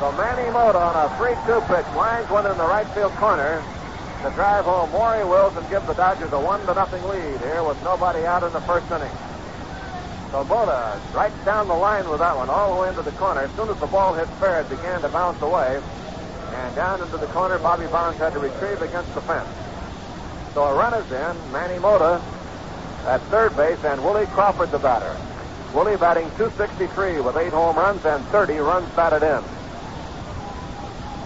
So 0.04 0.12
Manny 0.20 0.52
Mota 0.52 0.84
on 0.84 0.96
a 1.00 1.08
3-2 1.16 1.64
pitch 1.70 1.88
lines 1.96 2.30
one 2.30 2.46
in 2.46 2.58
the 2.58 2.68
right 2.68 2.88
field 2.92 3.14
corner 3.16 3.64
to 4.22 4.30
drive 4.36 4.66
home 4.66 4.92
Maury 4.92 5.24
Wills 5.24 5.56
and 5.56 5.68
give 5.70 5.86
the 5.88 5.94
Dodgers 5.94 6.32
a 6.34 6.40
one 6.40 6.60
to 6.66 6.74
nothing 6.74 7.04
lead 7.08 7.40
here 7.40 7.64
with 7.64 7.82
nobody 7.84 8.26
out 8.26 8.44
in 8.44 8.52
the 8.52 8.62
first 8.62 8.90
inning. 8.92 9.12
So 10.34 10.44
Mota 10.46 11.00
right 11.14 11.32
down 11.46 11.68
the 11.68 11.76
line 11.76 12.10
with 12.10 12.18
that 12.18 12.36
one, 12.36 12.50
all 12.50 12.74
the 12.74 12.82
way 12.82 12.90
into 12.90 13.04
the 13.04 13.12
corner. 13.22 13.42
As 13.42 13.52
soon 13.52 13.70
as 13.70 13.80
the 13.80 13.86
ball 13.86 14.16
hit 14.16 14.28
fair, 14.42 14.62
it 14.62 14.70
began 14.70 15.00
to 15.02 15.10
bounce 15.10 15.40
away. 15.44 15.80
And 16.56 16.76
down 16.76 17.04
into 17.04 17.18
the 17.18 17.28
corner, 17.28 17.60
Bobby 17.60 17.86
Bonds 17.86 18.18
had 18.18 18.34
to 18.34 18.40
retrieve 18.40 18.82
against 18.82 19.14
the 19.14 19.22
fence. 19.22 19.48
So 20.56 20.64
a 20.64 20.74
run 20.74 20.96
is 20.96 21.06
in. 21.12 21.52
Manny 21.52 21.78
Mota 21.78 22.20
at 23.06 23.22
third 23.30 23.56
base, 23.56 23.78
and 23.86 24.04
Willie 24.04 24.26
Crawford 24.26 24.72
the 24.72 24.80
batter. 24.80 25.16
Willie 25.72 25.98
batting 25.98 26.26
263 26.38 27.22
with 27.22 27.38
eight 27.38 27.54
home 27.54 27.76
runs 27.76 28.04
and 28.04 28.26
30 28.34 28.58
runs 28.58 28.90
batted 28.96 29.22
in. 29.22 29.44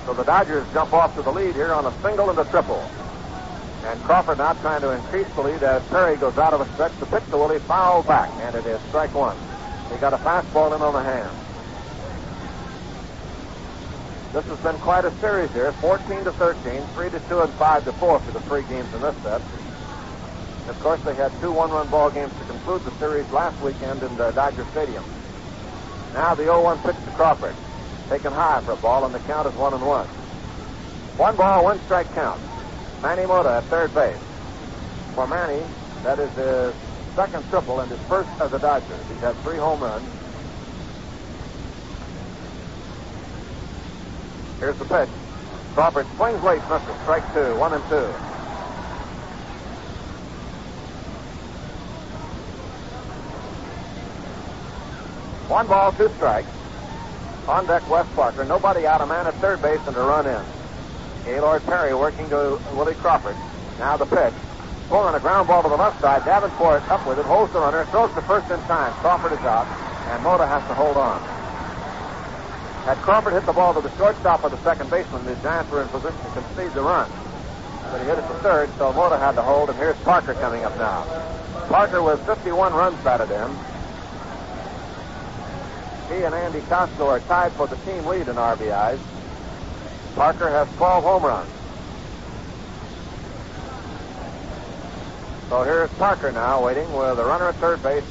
So 0.05 0.15
the 0.15 0.23
Dodgers 0.23 0.67
jump 0.73 0.91
off 0.91 1.15
to 1.15 1.21
the 1.21 1.31
lead 1.31 1.55
here 1.55 1.71
on 1.71 1.85
a 1.85 1.93
single 2.01 2.29
and 2.29 2.39
a 2.39 2.43
triple. 2.43 2.83
And 3.87 4.03
Crawford 4.03 4.37
now 4.39 4.51
trying 4.51 4.81
to 4.81 4.91
increase 4.91 5.27
the 5.35 5.43
lead 5.43 5.63
as 5.63 5.81
Perry 5.87 6.17
goes 6.17 6.37
out 6.37 6.53
of 6.53 6.59
a 6.59 6.73
stretch. 6.73 6.91
The 6.99 7.05
pitch 7.05 7.23
to 7.29 7.37
Willie 7.37 7.59
foul 7.59 8.03
back, 8.03 8.29
and 8.41 8.53
it 8.53 8.65
is 8.65 8.81
strike 8.89 9.13
one. 9.13 9.37
He 9.89 9.97
got 9.97 10.13
a 10.13 10.17
fastball 10.17 10.75
in 10.75 10.81
on 10.81 10.91
the 10.91 11.01
hand. 11.01 11.31
This 14.33 14.43
has 14.43 14.59
been 14.59 14.75
quite 14.81 15.05
a 15.05 15.11
series 15.19 15.49
here, 15.53 15.71
14 15.71 16.25
to 16.25 16.33
13, 16.33 16.81
3 16.81 17.09
to 17.11 17.19
2, 17.29 17.39
and 17.39 17.53
5 17.53 17.85
to 17.85 17.93
4 17.93 18.19
for 18.19 18.31
the 18.31 18.41
three 18.41 18.63
games 18.63 18.93
in 18.93 19.01
this 19.01 19.15
set. 19.23 19.41
Of 20.67 20.77
course, 20.81 21.01
they 21.03 21.15
had 21.15 21.31
two 21.39 21.53
one-run 21.53 21.87
ball 21.87 22.09
games 22.09 22.33
to 22.33 22.45
conclude 22.45 22.83
the 22.83 22.91
series 22.99 23.31
last 23.31 23.59
weekend 23.61 24.03
in 24.03 24.17
the 24.17 24.31
Dodger 24.31 24.65
Stadium. 24.71 25.05
Now 26.13 26.35
the 26.35 26.43
0-1 26.43 26.83
pitch 26.83 26.97
to 27.05 27.11
Crawford. 27.11 27.55
Taken 28.09 28.33
high 28.33 28.59
for 28.61 28.73
a 28.73 28.75
ball, 28.75 29.05
and 29.05 29.15
the 29.15 29.19
count 29.19 29.47
is 29.47 29.55
one 29.55 29.73
and 29.73 29.85
one. 29.85 30.07
One 31.15 31.37
ball, 31.37 31.63
one 31.63 31.79
strike 31.85 32.13
count. 32.13 32.41
Manny 33.01 33.25
Mota 33.25 33.49
at 33.49 33.63
third 33.65 33.93
base. 33.93 34.17
For 35.13 35.27
Manny, 35.27 35.63
that 36.03 36.19
is 36.19 36.31
his 36.33 36.73
second 37.15 37.47
triple 37.49 37.79
and 37.79 37.89
his 37.89 37.99
first 38.07 38.29
as 38.39 38.53
a 38.53 38.59
Dodger. 38.59 38.97
He's 39.09 39.21
had 39.21 39.35
three 39.43 39.57
home 39.57 39.79
runs. 39.79 40.07
Here's 44.59 44.77
the 44.77 44.85
pitch. 44.85 45.09
Crawford 45.73 46.07
swings 46.15 46.43
late, 46.43 46.61
misses. 46.69 46.95
Strike 47.03 47.33
two, 47.33 47.55
one 47.57 47.73
and 47.73 47.83
two. 47.89 48.07
One 55.47 55.67
ball, 55.67 55.91
two 55.93 56.09
strikes. 56.17 56.49
On 57.47 57.65
deck, 57.65 57.89
Wes 57.89 58.05
Parker. 58.15 58.43
Nobody 58.43 58.85
out. 58.85 59.01
A 59.01 59.05
man 59.05 59.27
at 59.27 59.33
third 59.35 59.61
base 59.61 59.79
and 59.87 59.95
a 59.95 59.99
run 59.99 60.25
in. 60.25 60.56
Gaylord 61.27 61.65
Perry 61.65 61.93
working 61.93 62.29
to 62.29 62.57
Willie 62.71 62.95
Crawford. 62.95 63.35
Now 63.79 63.97
the 63.97 64.05
pitch. 64.05 64.33
Pulling 64.87 65.13
a 65.13 65.19
ground 65.19 65.49
ball 65.49 65.61
to 65.61 65.67
the 65.67 65.75
left 65.75 65.99
side. 65.99 66.23
Davenport 66.23 66.89
up 66.89 67.05
with 67.05 67.19
it. 67.19 67.25
Holds 67.25 67.51
the 67.51 67.59
runner. 67.59 67.83
Throws 67.91 68.13
to 68.15 68.21
first 68.21 68.49
in 68.49 68.57
time. 68.61 68.93
Crawford 69.03 69.33
is 69.33 69.39
out. 69.39 69.67
And 70.07 70.23
Mota 70.23 70.47
has 70.47 70.65
to 70.69 70.73
hold 70.73 70.95
on. 70.95 71.19
Had 72.85 72.95
Crawford 72.99 73.33
hit 73.33 73.45
the 73.45 73.51
ball 73.51 73.73
to 73.73 73.81
the 73.81 73.93
shortstop 73.97 74.45
of 74.45 74.51
the 74.51 74.57
second 74.63 74.89
baseman, 74.89 75.25
the 75.25 75.35
Giants 75.43 75.69
were 75.69 75.81
in 75.81 75.89
position 75.89 76.17
to 76.17 76.31
concede 76.31 76.71
the 76.71 76.81
run. 76.81 77.11
But 77.91 77.99
he 77.99 78.05
hit 78.05 78.17
it 78.17 78.21
to 78.21 78.33
third, 78.39 78.69
so 78.77 78.93
Mota 78.93 79.17
had 79.17 79.33
to 79.33 79.41
hold, 79.41 79.69
and 79.69 79.77
here's 79.77 79.97
Parker 79.97 80.33
coming 80.35 80.63
up 80.63 80.77
now. 80.77 81.03
Parker 81.67 82.01
with 82.01 82.25
51 82.25 82.73
runs 82.73 82.97
batted 83.03 83.29
in. 83.31 83.51
He 86.07 86.23
and 86.23 86.33
Andy 86.33 86.61
Kosco 86.61 87.07
are 87.07 87.19
tied 87.19 87.51
for 87.51 87.67
the 87.67 87.75
team 87.83 88.05
lead 88.05 88.29
in 88.29 88.37
RBIs. 88.37 88.99
Parker 90.17 90.49
has 90.49 90.67
12 90.77 91.03
home 91.03 91.23
runs. 91.23 91.49
So 95.47 95.61
here's 95.61 95.91
Parker 95.91 96.31
now 96.31 96.65
waiting 96.65 96.91
with 96.91 97.19
a 97.19 97.23
runner 97.23 97.49
at 97.49 97.55
third 97.57 97.83
base. 97.83 98.03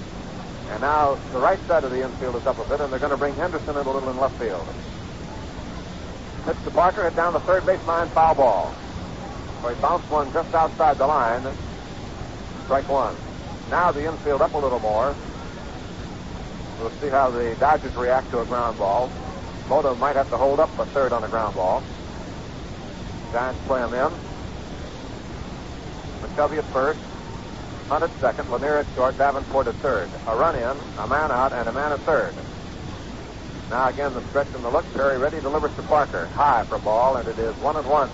And 0.70 0.80
now 0.80 1.18
the 1.32 1.40
right 1.40 1.58
side 1.66 1.82
of 1.82 1.90
the 1.90 2.04
infield 2.04 2.36
is 2.36 2.46
up 2.46 2.64
a 2.64 2.68
bit, 2.68 2.80
and 2.80 2.92
they're 2.92 3.00
going 3.00 3.10
to 3.10 3.16
bring 3.16 3.34
Henderson 3.34 3.70
in 3.70 3.76
a 3.84 3.90
little 3.90 4.08
in 4.08 4.16
left 4.18 4.38
field. 4.38 4.64
Pitch 6.44 6.56
to 6.62 6.70
Parker, 6.70 7.02
hit 7.02 7.16
down 7.16 7.32
the 7.32 7.40
third 7.40 7.66
base 7.66 7.84
line, 7.88 8.08
foul 8.10 8.36
ball. 8.36 8.74
So 9.62 9.68
he 9.70 9.80
bounced 9.80 10.08
one 10.08 10.32
just 10.32 10.54
outside 10.54 10.98
the 10.98 11.08
line. 11.08 11.42
Strike 12.66 12.88
one. 12.88 13.16
Now 13.68 13.90
the 13.90 14.06
infield 14.06 14.42
up 14.42 14.54
a 14.54 14.58
little 14.58 14.78
more. 14.78 15.12
We'll 16.78 16.90
see 17.00 17.08
how 17.08 17.30
the 17.30 17.56
Dodgers 17.58 17.96
react 17.96 18.30
to 18.30 18.42
a 18.42 18.44
ground 18.44 18.78
ball. 18.78 19.10
Mota 19.68 19.92
might 19.96 20.14
have 20.14 20.30
to 20.30 20.36
hold 20.36 20.60
up 20.60 20.70
a 20.78 20.86
third 20.86 21.12
on 21.12 21.24
a 21.24 21.28
ground 21.28 21.56
ball. 21.56 21.82
Giants 23.36 23.60
play 23.66 23.82
him 23.82 23.92
in. 23.92 24.10
McCovey 26.22 26.56
at 26.56 26.64
first. 26.72 26.98
Hunt 27.90 28.02
at 28.02 28.10
second. 28.18 28.50
Lanier 28.50 28.78
at 28.78 28.86
short. 28.94 29.18
Davenport 29.18 29.66
at 29.66 29.74
third. 29.74 30.08
A 30.26 30.34
run 30.34 30.54
in, 30.54 30.74
a 30.96 31.06
man 31.06 31.30
out, 31.30 31.52
and 31.52 31.68
a 31.68 31.72
man 31.72 31.92
at 31.92 32.00
third. 32.00 32.32
Now 33.68 33.88
again 33.88 34.14
the 34.14 34.26
stretch 34.30 34.46
and 34.54 34.64
the 34.64 34.70
look. 34.70 34.90
Perry 34.94 35.18
ready 35.18 35.38
delivers 35.40 35.74
to 35.76 35.82
Parker. 35.82 36.28
High 36.28 36.64
for 36.64 36.78
ball, 36.78 37.16
and 37.18 37.28
it 37.28 37.38
is 37.38 37.54
one 37.56 37.76
and 37.76 37.86
one. 37.86 38.08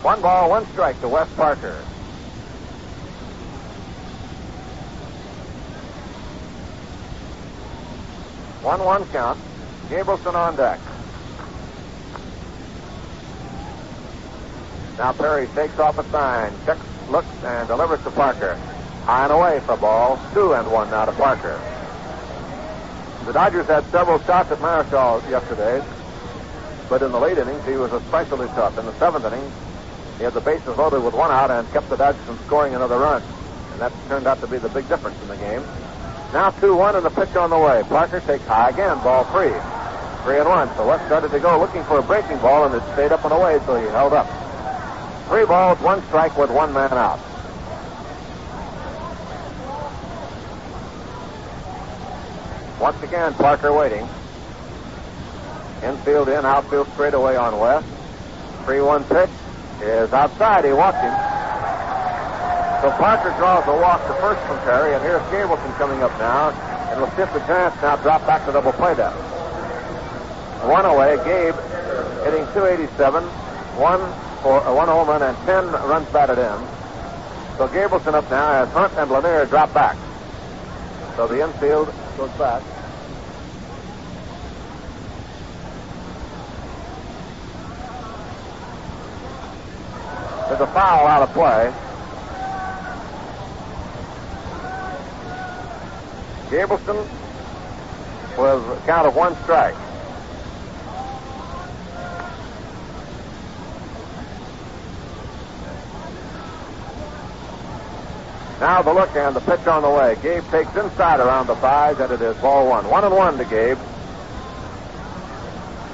One 0.00 0.22
ball, 0.22 0.48
one 0.48 0.64
strike 0.68 0.98
to 1.02 1.08
Wes 1.10 1.28
Parker. 1.34 1.74
One 8.62 8.82
one 8.82 9.04
count. 9.08 9.38
Gabrielson 9.90 10.34
on 10.34 10.56
deck. 10.56 10.80
Now 14.98 15.12
Perry 15.12 15.46
takes 15.48 15.78
off 15.78 15.98
a 15.98 16.04
sign, 16.04 16.52
checks, 16.64 16.80
looks, 17.10 17.28
and 17.44 17.68
delivers 17.68 18.02
to 18.04 18.10
Parker. 18.10 18.54
High 19.04 19.24
and 19.24 19.32
away 19.32 19.60
for 19.60 19.76
ball. 19.76 20.18
Two 20.32 20.54
and 20.54 20.70
one 20.72 20.90
now 20.90 21.04
to 21.04 21.12
Parker. 21.12 21.60
The 23.26 23.32
Dodgers 23.32 23.66
had 23.66 23.84
several 23.86 24.18
shots 24.20 24.50
at 24.52 24.58
Marichal 24.58 25.28
yesterday, 25.28 25.84
but 26.88 27.02
in 27.02 27.12
the 27.12 27.18
late 27.18 27.36
innings 27.36 27.64
he 27.66 27.72
was 27.72 27.92
especially 27.92 28.46
tough. 28.48 28.78
In 28.78 28.86
the 28.86 28.94
seventh 28.98 29.24
inning, 29.26 29.52
he 30.16 30.24
had 30.24 30.32
the 30.32 30.40
bases 30.40 30.78
loaded 30.78 31.02
with 31.02 31.12
one 31.12 31.30
out 31.30 31.50
and 31.50 31.70
kept 31.72 31.90
the 31.90 31.96
Dodgers 31.96 32.24
from 32.24 32.38
scoring 32.46 32.74
another 32.74 32.98
run. 32.98 33.22
And 33.72 33.80
that 33.80 33.92
turned 34.08 34.26
out 34.26 34.40
to 34.40 34.46
be 34.46 34.56
the 34.56 34.70
big 34.70 34.88
difference 34.88 35.20
in 35.20 35.28
the 35.28 35.36
game. 35.36 35.60
Now 36.32 36.50
2-1 36.50 36.96
and 36.96 37.04
the 37.04 37.10
pitch 37.10 37.36
on 37.36 37.50
the 37.50 37.58
way. 37.58 37.82
Parker 37.88 38.20
takes 38.20 38.44
high 38.46 38.70
again, 38.70 38.96
ball 39.04 39.24
three. 39.24 39.52
Three 40.24 40.38
and 40.38 40.48
one. 40.48 40.74
So 40.76 40.88
Wes 40.88 41.04
started 41.06 41.30
to 41.32 41.38
go 41.38 41.60
looking 41.60 41.84
for 41.84 41.98
a 41.98 42.02
breaking 42.02 42.38
ball 42.38 42.64
and 42.64 42.74
it 42.74 42.82
stayed 42.94 43.12
up 43.12 43.24
and 43.24 43.32
away, 43.32 43.60
so 43.66 43.76
he 43.76 43.86
held 43.88 44.14
up. 44.14 44.26
Three 45.28 45.44
balls, 45.44 45.80
one 45.80 46.02
strike 46.06 46.36
with 46.38 46.50
one 46.50 46.72
man 46.72 46.92
out. 46.92 47.18
Once 52.80 53.02
again, 53.02 53.34
Parker 53.34 53.72
waiting. 53.72 54.06
Infield 55.82 56.28
in, 56.28 56.44
outfield 56.44 56.86
straight 56.92 57.14
away 57.14 57.36
on 57.36 57.58
Wes. 57.58 57.82
3-1 58.64 59.08
pitch 59.08 59.30
is 59.82 60.12
outside. 60.12 60.64
He 60.64 60.72
walked 60.72 60.98
him. 60.98 61.12
So 62.82 62.90
Parker 62.98 63.34
draws 63.38 63.66
a 63.66 63.80
walk 63.80 64.06
to 64.06 64.14
first 64.20 64.40
from 64.46 64.58
Perry, 64.60 64.94
and 64.94 65.02
here's 65.02 65.22
Gabrielson 65.22 65.76
coming 65.76 66.02
up 66.02 66.12
now. 66.18 66.50
And 66.90 67.00
we'll 67.00 67.10
see 67.16 67.22
if 67.22 67.32
the 67.32 67.40
Giants 67.40 67.76
now 67.82 67.96
drop 67.96 68.24
back 68.26 68.46
to 68.46 68.52
double 68.52 68.72
play 68.72 68.94
that. 68.94 69.12
One 70.70 70.84
away, 70.84 71.16
Gabe 71.24 71.54
hitting 72.22 72.46
287, 72.54 73.24
one 73.74 74.00
for 74.46 74.60
one 74.72 74.86
home 74.86 75.08
run 75.08 75.22
and 75.22 75.36
10 75.38 75.72
runs 75.72 76.08
batted 76.10 76.38
in. 76.38 76.58
So 77.58 77.66
Gabrielson 77.66 78.14
up 78.14 78.30
now 78.30 78.62
as 78.62 78.68
Hunt 78.68 78.92
and 78.96 79.10
Lanier 79.10 79.44
drop 79.46 79.74
back. 79.74 79.96
So 81.16 81.26
the 81.26 81.42
infield 81.42 81.92
goes 82.16 82.30
back. 82.38 82.62
There's 90.46 90.60
a 90.60 90.66
foul 90.68 91.08
out 91.08 91.22
of 91.22 91.32
play. 91.32 91.72
Gabrielson 96.50 96.98
with 98.38 98.78
a 98.78 98.82
count 98.86 99.08
of 99.08 99.16
one 99.16 99.34
strike. 99.42 99.74
Now 108.60 108.80
the 108.80 108.92
look 108.92 109.14
and 109.14 109.36
the 109.36 109.40
pitch 109.40 109.66
on 109.66 109.82
the 109.82 109.90
way. 109.90 110.16
Gabe 110.22 110.44
takes 110.50 110.74
inside 110.76 111.20
around 111.20 111.46
the 111.46 111.56
thighs, 111.56 112.00
and 112.00 112.10
it 112.10 112.22
is 112.22 112.36
ball 112.38 112.68
one. 112.68 112.88
One 112.88 113.04
and 113.04 113.14
one 113.14 113.36
to 113.36 113.44
Gabe. 113.44 113.78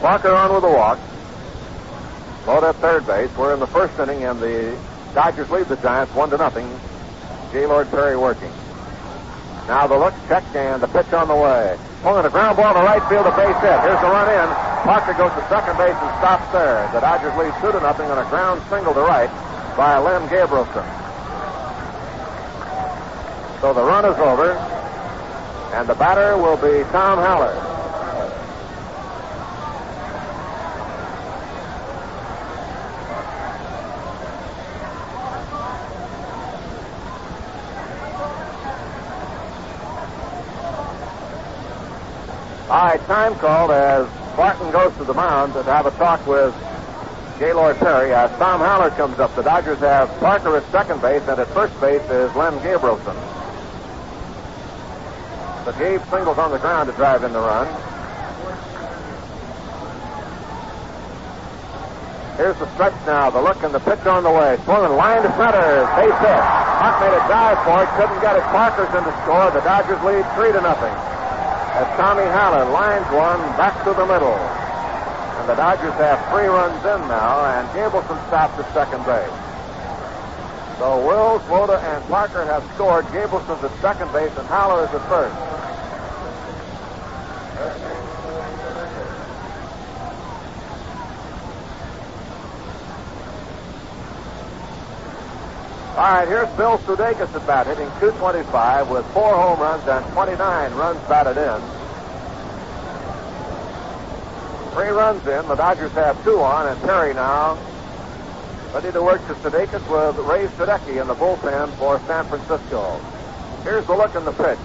Walker 0.01 0.33
on 0.33 0.55
with 0.55 0.65
a 0.65 0.71
walk. 0.71 0.99
Load 2.47 2.63
at 2.63 2.77
third 2.77 3.07
base. 3.07 3.31
We're 3.37 3.55
in 3.55 3.61
the 3.61 3.67
first 3.67 3.99
inning, 3.99 4.25
and 4.25 4.39
the 4.39 4.79
Dodgers 5.15 5.51
lead 5.51 5.67
the 5.67 5.77
Giants 5.77 6.15
one 6.15 6.31
to 6.31 6.37
nothing. 6.37 6.71
Gaylord 7.53 7.91
Perry 7.91 8.17
working. 8.17 8.51
Now 9.67 9.87
the 9.87 9.99
look, 9.99 10.15
check, 10.29 10.45
and 10.55 10.83
the 10.83 10.89
pitch 10.89 11.13
on 11.13 11.29
the 11.29 11.37
way. 11.37 11.79
Pulling 12.03 12.27
a 12.27 12.31
ground 12.31 12.57
ball 12.57 12.75
to 12.75 12.81
right 12.81 13.03
field, 13.09 13.27
a 13.27 13.35
base 13.35 13.59
hit. 13.59 13.81
Here's 13.83 14.01
the 14.01 14.11
run 14.11 14.31
in. 14.31 14.49
Parker 14.87 15.15
goes 15.15 15.31
to 15.35 15.49
second 15.49 15.77
base 15.79 15.95
and 15.95 16.11
stops 16.19 16.51
there. 16.53 16.89
The 16.93 17.01
Dodgers 17.01 17.35
lead 17.39 17.55
two 17.61 17.73
to 17.73 17.81
nothing 17.81 18.07
on 18.07 18.19
a 18.19 18.29
ground 18.31 18.63
single 18.71 18.95
to 18.95 19.01
right 19.01 19.31
by 19.77 19.99
Len 19.99 20.29
Gabrielson. 20.29 21.02
So 23.63 23.73
the 23.73 23.81
run 23.81 24.05
is 24.05 24.19
over, 24.19 24.55
and 25.73 25.89
the 25.89 25.95
batter 25.95 26.37
will 26.37 26.57
be 26.57 26.83
Tom 26.91 27.17
Haller. 27.17 27.55
All 42.69 42.87
right, 42.89 43.01
time 43.07 43.37
called 43.37 43.71
as 43.71 44.09
Barton 44.37 44.73
goes 44.73 44.93
to 44.97 45.05
the 45.05 45.15
mound 45.15 45.53
to 45.53 45.63
have 45.63 45.87
a 45.87 45.93
talk 45.93 46.27
with 46.27 46.53
Gaylord 47.39 47.77
Perry. 47.77 48.13
As 48.13 48.29
Tom 48.39 48.59
Haller 48.59 48.91
comes 48.91 49.21
up, 49.21 49.33
the 49.37 49.43
Dodgers 49.43 49.79
have 49.79 50.09
Parker 50.19 50.57
at 50.57 50.69
second 50.73 51.01
base, 51.01 51.23
and 51.29 51.39
at 51.39 51.47
first 51.51 51.81
base 51.81 52.03
is 52.11 52.35
Len 52.35 52.55
Gabrielson. 52.55 53.32
The 55.65 55.73
Gabe 55.79 56.03
singles 56.11 56.39
on 56.39 56.51
the 56.51 56.59
ground 56.59 56.91
to 56.91 56.97
drive 56.97 57.23
in 57.23 57.33
the 57.33 57.39
run. 57.39 57.69
Here's 62.37 62.59
the 62.59 62.67
stretch 62.75 62.99
now. 63.07 63.31
The 63.31 63.41
look 63.41 63.63
and 63.63 63.73
the 63.73 63.79
pitch 63.79 64.03
on 64.07 64.25
the 64.25 64.31
way. 64.31 64.59
Swung 64.65 64.97
line 64.97 65.23
to 65.23 65.31
center. 65.39 65.87
Base 65.95 66.19
hit. 66.19 66.43
Hunt 66.83 66.97
made 66.99 67.15
a 67.15 67.23
dive 67.31 67.63
for 67.63 67.79
it. 67.87 67.89
Couldn't 67.95 68.19
get 68.19 68.35
it. 68.35 68.43
Parker's 68.51 68.91
in 68.91 69.05
the 69.07 69.15
score. 69.23 69.55
The 69.55 69.63
Dodgers 69.63 70.03
lead 70.03 70.27
three 70.35 70.51
to 70.51 70.61
nothing. 70.61 70.91
As 71.79 71.87
Tommy 71.95 72.27
Haller 72.27 72.67
lines 72.75 73.07
one 73.15 73.39
back 73.55 73.79
to 73.85 73.95
the 73.95 74.07
middle. 74.07 74.35
And 74.35 75.49
the 75.49 75.55
Dodgers 75.55 75.95
have 75.95 76.19
three 76.35 76.47
runs 76.47 76.83
in 76.83 77.01
now, 77.07 77.47
and 77.55 77.69
Gabrielson 77.71 78.19
stops 78.27 78.59
at 78.59 78.67
second 78.75 79.07
base. 79.07 79.42
So 80.83 81.07
Wills, 81.07 81.49
Mota, 81.49 81.79
and 81.79 82.05
Parker 82.07 82.45
have 82.45 82.65
scored. 82.75 83.05
Gabrielson's 83.13 83.63
at 83.63 83.71
second 83.81 84.13
base, 84.13 84.37
and 84.37 84.49
Haller 84.49 84.83
is 84.83 84.91
at 84.93 85.09
first. 85.09 85.37
All 95.97 96.03
right, 96.03 96.27
here's 96.27 96.49
Bill 96.57 96.79
Sudakis 96.79 97.33
at 97.33 97.47
bat, 97.47 97.69
hitting 97.69 97.87
225 98.01 98.91
with 98.91 99.07
four 99.13 99.37
home 99.37 99.61
runs 99.61 99.87
and 99.87 100.05
29 100.15 100.75
runs 100.75 100.99
batted 101.09 101.37
in. 101.37 101.63
Three 104.73 104.89
runs 104.89 105.25
in. 105.29 105.47
The 105.47 105.55
Dodgers 105.55 105.93
have 105.93 106.21
two 106.25 106.41
on, 106.41 106.67
and 106.67 106.83
Perry 106.83 107.15
now 107.15 107.57
ready 108.73 108.91
to 108.91 109.03
work 109.03 109.21
to 109.27 109.35
Sudakis 109.35 109.85
with 109.91 110.17
Ray 110.27 110.47
Sadecki 110.57 110.99
in 110.99 111.07
the 111.07 111.15
bullpen 111.15 111.71
for 111.77 112.01
San 112.07 112.25
Francisco. 112.25 112.99
Here's 113.65 113.85
the 113.85 113.93
look 113.93 114.15
in 114.15 114.25
the 114.25 114.33
pitch. 114.33 114.59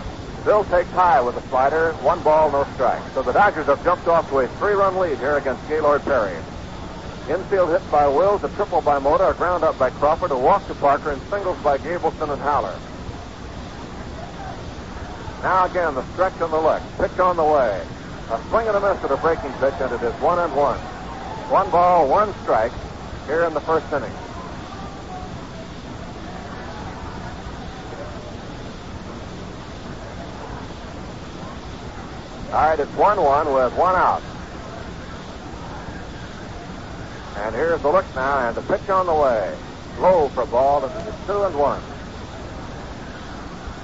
Bill 0.46 0.64
takes 0.66 0.90
high 0.92 1.20
with 1.20 1.36
a 1.36 1.42
slider. 1.50 1.92
One 1.96 2.24
ball, 2.24 2.50
no 2.50 2.66
strike. 2.76 3.02
So 3.14 3.22
the 3.22 3.34
Dodgers 3.34 3.66
have 3.66 3.84
jumped 3.84 4.08
off 4.08 4.30
to 4.30 4.40
a 4.40 4.48
three-run 4.60 4.98
lead 4.98 5.18
here 5.18 5.36
against 5.36 5.68
Gaylord 5.68 6.04
Perry. 6.04 6.38
Infield 7.30 7.70
hit 7.70 7.92
by 7.92 8.08
Wills, 8.08 8.46
a 8.46 8.50
triple 8.50 8.82
by 8.82 8.98
Mota, 8.98 9.30
a 9.30 9.34
ground 9.34 9.66
up 9.66 9.78
by 9.78 9.90
Crawford, 9.90 10.32
a 10.32 10.38
walk 10.38 10.66
to 10.68 10.76
Parker, 10.76 11.12
and 11.12 11.22
singles 11.24 11.58
by 11.62 11.78
Gabrielson 11.78 12.32
and 12.32 12.42
Haller. 12.42 12.80
Now 15.44 15.66
again, 15.66 15.96
the 15.96 16.06
stretch 16.14 16.40
on 16.40 16.52
the 16.52 16.58
left, 16.58 16.98
pitch 16.98 17.20
on 17.20 17.36
the 17.36 17.44
way. 17.44 17.86
A 18.32 18.42
swing 18.48 18.68
and 18.68 18.78
a 18.78 18.80
miss 18.80 19.04
at 19.04 19.12
a 19.12 19.18
breaking 19.18 19.52
pitch, 19.60 19.74
and 19.82 19.92
it 19.92 20.02
is 20.02 20.14
one 20.22 20.40
and 20.40 20.56
one. 20.56 20.80
One 21.50 21.70
ball, 21.70 22.08
one 22.08 22.34
strike 22.44 22.72
here 23.28 23.44
in 23.44 23.54
the 23.54 23.62
first 23.62 23.86
inning. 23.92 24.12
All 32.54 32.64
right, 32.64 32.80
it's 32.80 32.92
1 32.94 33.22
1 33.22 33.54
with 33.54 33.74
one 33.74 33.96
out. 33.96 34.22
And 37.36 37.54
here's 37.54 37.82
the 37.82 37.92
look 37.92 38.06
now, 38.16 38.48
and 38.48 38.56
the 38.56 38.62
pitch 38.62 38.90
on 38.90 39.06
the 39.06 39.14
way. 39.14 39.56
Low 40.00 40.30
for 40.30 40.46
ball, 40.46 40.86
and 40.86 41.08
it 41.08 41.10
is 41.10 41.28
2 41.28 41.44
and 41.44 41.56
1. 41.56 41.82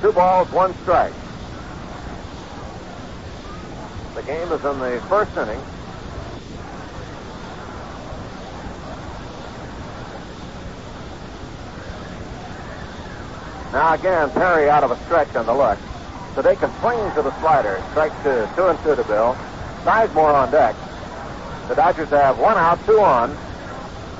Two 0.01 0.11
balls, 0.13 0.49
one 0.51 0.73
strike. 0.81 1.13
The 4.15 4.23
game 4.23 4.51
is 4.51 4.63
in 4.63 4.79
the 4.79 5.03
first 5.09 5.35
inning. 5.37 5.61
Now 13.73 13.95
again, 13.95 14.29
Perry 14.29 14.69
out 14.69 14.83
of 14.83 14.91
a 14.91 14.97
stretch 15.05 15.35
on 15.35 15.47
the 15.47 15.53
look. 15.53 15.79
So 16.35 16.43
they 16.43 16.55
can 16.55 16.71
swing 16.79 17.11
to 17.15 17.23
the 17.23 17.37
slider. 17.41 17.83
Strike 17.89 18.13
two. 18.23 18.47
Two 18.55 18.67
and 18.67 18.77
two 18.83 18.95
to 18.95 19.03
Bill. 19.03 19.35
Sizemore 19.83 20.33
on 20.33 20.51
deck. 20.51 20.75
The 21.67 21.75
Dodgers 21.75 22.09
have 22.09 22.37
one 22.37 22.55
out, 22.55 22.83
two 22.85 22.99
on, 22.99 23.31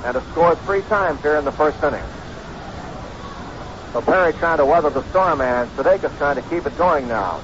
and 0.04 0.14
have 0.16 0.26
scored 0.32 0.58
three 0.60 0.82
times 0.82 1.22
here 1.22 1.36
in 1.36 1.44
the 1.44 1.52
first 1.52 1.82
inning. 1.84 2.02
So 3.92 4.00
Perry 4.02 4.32
trying 4.34 4.58
to 4.58 4.66
weather 4.66 4.90
the 4.90 5.04
storm, 5.10 5.40
and 5.40 5.70
Sudakis 5.76 6.16
trying 6.18 6.34
to 6.34 6.42
keep 6.50 6.66
it 6.66 6.76
going 6.76 7.06
now. 7.06 7.40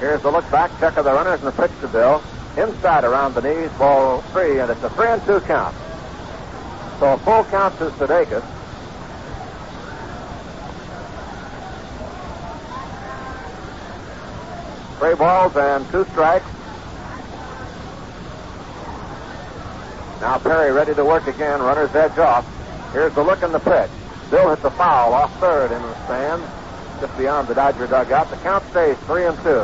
Here's 0.00 0.22
the 0.22 0.32
look 0.32 0.50
back, 0.50 0.70
check 0.80 0.96
of 0.96 1.04
the 1.04 1.12
runners, 1.12 1.42
and 1.42 1.48
the 1.48 1.52
pitch 1.52 1.70
to 1.80 1.88
Bill. 1.88 2.22
Inside 2.56 3.04
around 3.04 3.34
the 3.34 3.42
knees, 3.42 3.70
ball 3.78 4.20
three, 4.32 4.58
and 4.58 4.70
it's 4.70 4.82
a 4.82 4.90
three 4.90 5.06
and 5.06 5.24
two 5.24 5.40
count. 5.40 5.74
So 6.98 7.12
a 7.12 7.18
full 7.18 7.44
count 7.44 7.78
to 7.78 7.90
Sudakis. 7.90 8.44
Three 15.04 15.16
balls 15.16 15.54
and 15.54 15.86
two 15.90 16.06
strikes. 16.12 16.46
Now 20.22 20.38
Perry 20.38 20.72
ready 20.72 20.94
to 20.94 21.04
work 21.04 21.26
again. 21.26 21.60
Runner's 21.60 21.94
edge 21.94 22.16
off. 22.16 22.46
Here's 22.94 23.12
the 23.12 23.22
look 23.22 23.42
in 23.42 23.52
the 23.52 23.58
pitch. 23.58 23.90
Bill 24.30 24.48
hits 24.48 24.64
a 24.64 24.70
foul 24.70 25.12
off 25.12 25.38
third 25.40 25.72
into 25.72 25.86
the 25.86 26.04
stand, 26.06 26.42
just 27.02 27.14
beyond 27.18 27.48
the 27.48 27.54
Dodger 27.54 27.86
dugout. 27.86 28.30
The 28.30 28.36
count 28.36 28.64
stays 28.70 28.96
three 29.00 29.26
and 29.26 29.36
two. 29.42 29.60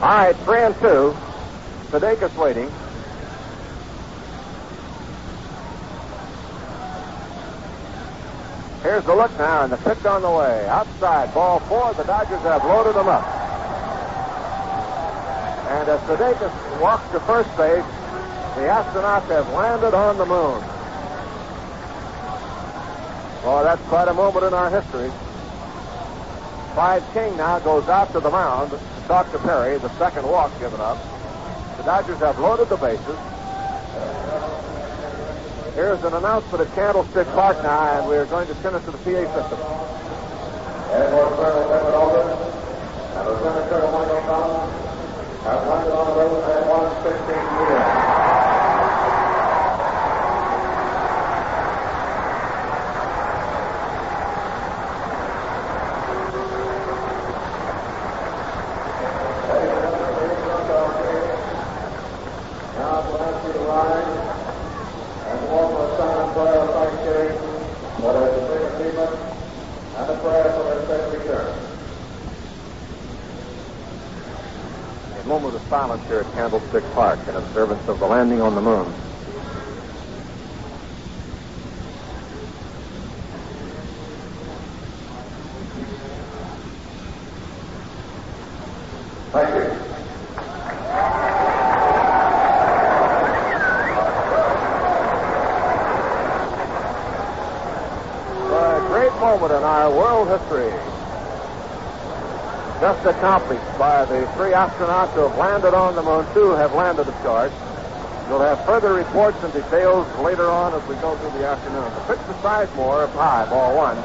All 0.00 0.08
right, 0.08 0.36
three 0.46 0.60
and 0.60 0.74
two. 0.76 1.14
Sudakis 1.90 2.34
waiting. 2.38 2.72
Here's 8.82 9.04
the 9.04 9.14
look 9.14 9.30
now, 9.38 9.64
and 9.64 9.72
the 9.72 9.76
pitch 9.76 10.04
on 10.06 10.22
the 10.22 10.30
way. 10.30 10.66
Outside, 10.68 11.34
ball 11.34 11.60
four. 11.60 11.92
The 11.94 12.04
Dodgers 12.04 12.40
have 12.42 12.64
loaded 12.64 12.94
them 12.94 13.08
up. 13.08 13.26
And 15.68 15.88
as 15.88 16.00
Sudakis 16.00 16.80
walks 16.80 17.10
to 17.12 17.20
first 17.20 17.48
base, 17.56 17.84
the 18.56 18.66
astronauts 18.66 19.28
have 19.28 19.48
landed 19.52 19.94
on 19.94 20.16
the 20.16 20.26
moon. 20.26 20.64
Oh, 23.44 23.60
that's 23.62 23.82
quite 23.88 24.08
a 24.08 24.14
moment 24.14 24.46
in 24.46 24.54
our 24.54 24.70
history. 24.70 25.10
Clyde 26.74 27.02
King 27.12 27.36
now 27.36 27.58
goes 27.58 27.88
out 27.88 28.12
to 28.12 28.20
the 28.20 28.30
mound 28.30 28.70
to 28.70 28.78
talk 29.06 29.30
to 29.32 29.38
Perry, 29.40 29.76
the 29.78 29.90
second 29.98 30.26
walk 30.26 30.50
given 30.58 30.80
up. 30.80 30.98
The 31.76 31.82
Dodgers 31.82 32.18
have 32.18 32.38
loaded 32.38 32.68
the 32.68 32.76
bases. 32.76 33.18
Here's 35.74 36.02
an 36.04 36.14
announcement 36.14 36.60
at 36.66 36.74
Candlestick 36.74 37.26
Park 37.28 37.62
now, 37.62 37.98
and 37.98 38.08
we're 38.08 38.26
going 38.26 38.46
to 38.48 38.54
send 38.56 38.76
it 38.76 38.84
to 38.84 38.90
the 38.90 38.98
PA 38.98 39.24
system. 39.40 39.58
Landed 45.40 45.92
on 45.92 46.06
the 46.06 46.14
road 46.14 46.44
at 46.44 46.66
116 46.68 47.34
p.m. 47.34 47.40
Now 62.76 63.00
to 63.00 63.12
ask 63.20 63.38
you 63.46 63.52
to 63.52 63.58
rise 63.60 64.12
and 65.26 65.40
offer 65.50 65.80
a 65.82 65.96
silent 65.96 66.30
prayer 66.34 66.60
of 66.60 66.68
thanksgiving 66.74 67.34
for 68.00 68.12
their 68.12 68.30
supreme 68.38 68.66
achievement 68.76 69.14
and 69.96 70.06
a 70.10 70.12
prayer 70.20 70.48
for 70.52 70.62
their 70.68 70.80
safe 70.86 71.06
return. 71.18 71.48
A 75.20 75.22
moment 75.28 75.54
of 75.54 75.59
silence 75.70 76.04
here 76.08 76.18
at 76.18 76.32
Candlestick 76.32 76.82
Park 76.94 77.20
in 77.28 77.36
observance 77.36 77.86
of 77.86 78.00
the 78.00 78.04
landing 78.04 78.40
on 78.40 78.56
the 78.56 78.60
moon. 78.60 78.92
Thank 89.30 89.54
you. 89.54 89.70
A 98.52 98.86
great 98.88 99.12
moment 99.20 99.52
in 99.52 99.62
our 99.62 99.88
world 99.88 100.40
history. 100.40 100.99
Just 102.80 103.04
accomplished 103.04 103.78
by 103.78 104.06
the 104.06 104.24
three 104.32 104.52
astronauts 104.52 105.12
who 105.12 105.28
have 105.28 105.36
landed 105.36 105.74
on 105.74 105.94
the 105.94 106.02
moon. 106.02 106.24
Two 106.32 106.52
have 106.52 106.72
landed, 106.72 107.06
of 107.08 107.14
course. 107.20 107.52
We'll 108.30 108.40
have 108.40 108.64
further 108.64 108.94
reports 108.94 109.36
and 109.44 109.52
details 109.52 110.08
later 110.20 110.48
on 110.48 110.72
as 110.72 110.80
we 110.88 110.94
go 110.96 111.14
through 111.16 111.36
the 111.38 111.46
afternoon. 111.46 111.84
The 111.84 112.00
pitch 112.08 112.24
to 112.24 112.32
Sizemore 112.40 113.04
up 113.04 113.12
high, 113.12 113.44
ball 113.50 113.76
one. 113.76 113.96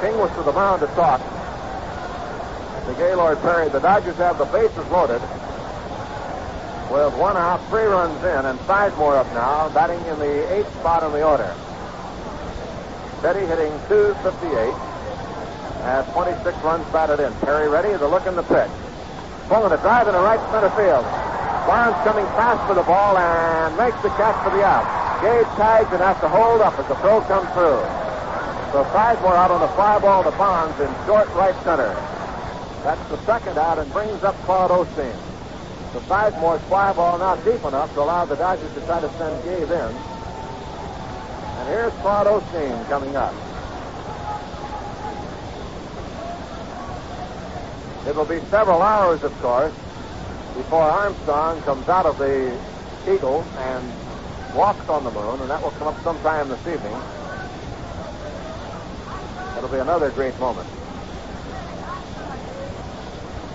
King 0.00 0.20
was 0.20 0.30
to 0.36 0.42
the 0.44 0.52
mound 0.52 0.82
to 0.82 0.86
talk. 0.94 1.18
The 2.86 2.94
Gaylord 2.94 3.40
Perry, 3.42 3.68
the 3.70 3.80
Dodgers 3.80 4.16
have 4.16 4.38
the 4.38 4.44
bases 4.46 4.86
loaded. 4.92 5.20
With 6.94 7.14
one 7.18 7.36
out, 7.36 7.58
three 7.70 7.84
runs 7.90 8.22
in, 8.22 8.46
and 8.46 8.58
Sizemore 8.60 9.18
up 9.18 9.26
now, 9.34 9.68
batting 9.70 9.98
in 10.06 10.18
the 10.20 10.54
eighth 10.54 10.72
spot 10.78 11.02
in 11.02 11.10
the 11.10 11.24
order. 11.24 11.52
Betty 13.20 13.46
hitting 13.46 13.72
258. 13.88 14.89
Has 15.82 16.06
26 16.12 16.44
runs 16.62 16.84
batted 16.92 17.20
in. 17.20 17.32
Perry 17.40 17.68
ready, 17.68 17.96
the 17.96 18.06
look 18.06 18.26
in 18.26 18.36
the 18.36 18.44
pitch. 18.44 18.70
Pulling 19.48 19.72
a 19.72 19.80
drive 19.80 20.06
in 20.06 20.14
the 20.14 20.20
right 20.20 20.40
center 20.52 20.70
field. 20.76 21.04
Barnes 21.66 21.96
coming 22.04 22.26
fast 22.36 22.60
for 22.68 22.74
the 22.74 22.82
ball 22.82 23.16
and 23.16 23.76
makes 23.76 23.96
the 24.02 24.10
catch 24.20 24.36
for 24.44 24.50
the 24.54 24.64
out. 24.64 24.84
Gabe 25.20 25.44
tags 25.56 25.92
and 25.92 26.00
has 26.00 26.18
to 26.20 26.28
hold 26.28 26.60
up 26.60 26.78
as 26.78 26.86
the 26.88 26.96
throw 26.96 27.20
comes 27.28 27.48
through. 27.52 27.80
So 28.72 28.84
Sizemore 28.94 29.34
out 29.34 29.50
on 29.50 29.62
a 29.62 29.68
fly 29.74 29.98
ball 29.98 30.22
to 30.24 30.30
Barnes 30.38 30.78
in 30.80 30.88
short 31.04 31.28
right 31.34 31.56
center. 31.64 31.92
That's 32.84 33.02
the 33.10 33.18
second 33.26 33.58
out 33.58 33.78
and 33.78 33.90
brings 33.92 34.22
up 34.22 34.36
Claude 34.46 34.70
Osteen. 34.70 35.16
So 35.92 36.00
Sizemore's 36.06 36.62
fly 36.68 36.92
ball 36.92 37.18
not 37.18 37.44
deep 37.44 37.64
enough 37.64 37.92
to 37.94 38.00
allow 38.00 38.24
the 38.24 38.36
Dodgers 38.36 38.72
to 38.74 38.80
try 38.86 39.00
to 39.00 39.10
send 39.18 39.42
Gabe 39.44 39.70
in. 39.70 39.92
And 41.60 41.68
here's 41.68 41.92
Claude 42.00 42.28
Osteen 42.28 42.88
coming 42.88 43.16
up. 43.16 43.34
It'll 48.06 48.24
be 48.24 48.40
several 48.50 48.82
hours, 48.82 49.22
of 49.22 49.38
course, 49.40 49.74
before 50.56 50.82
Armstrong 50.82 51.60
comes 51.62 51.88
out 51.88 52.06
of 52.06 52.18
the 52.18 52.58
Eagle 53.06 53.42
and 53.58 53.92
walks 54.54 54.88
on 54.88 55.04
the 55.04 55.10
moon, 55.10 55.40
and 55.40 55.50
that 55.50 55.62
will 55.62 55.70
come 55.72 55.88
up 55.88 56.02
sometime 56.02 56.48
this 56.48 56.60
evening. 56.60 56.96
It'll 59.56 59.68
be 59.68 59.78
another 59.78 60.10
great 60.10 60.38
moment. 60.40 60.66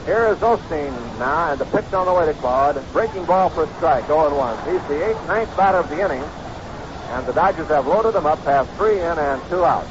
Here 0.06 0.28
is 0.28 0.38
Osteen 0.38 0.94
now, 1.18 1.52
and 1.52 1.60
the 1.60 1.66
pitch 1.66 1.92
on 1.92 2.06
the 2.06 2.14
way 2.14 2.28
to 2.28 2.34
Claude. 2.36 2.78
Breaking 2.94 3.26
ball 3.26 3.50
for 3.50 3.64
a 3.64 3.76
strike, 3.78 4.06
0 4.06 4.38
1. 4.38 4.72
He's 4.72 4.88
the 4.88 5.10
eighth, 5.10 5.28
ninth 5.28 5.58
batter 5.58 5.80
of 5.80 5.90
the 5.90 6.00
inning, 6.00 6.24
and 7.10 7.26
the 7.26 7.34
Dodgers 7.34 7.68
have 7.70 7.88
loaded 7.88 8.14
him 8.14 8.28
up, 8.28 8.44
have 8.46 8.70
three 8.78 9.00
in 9.02 9.18
and 9.18 9.42
two 9.50 9.66
out. 9.66 9.88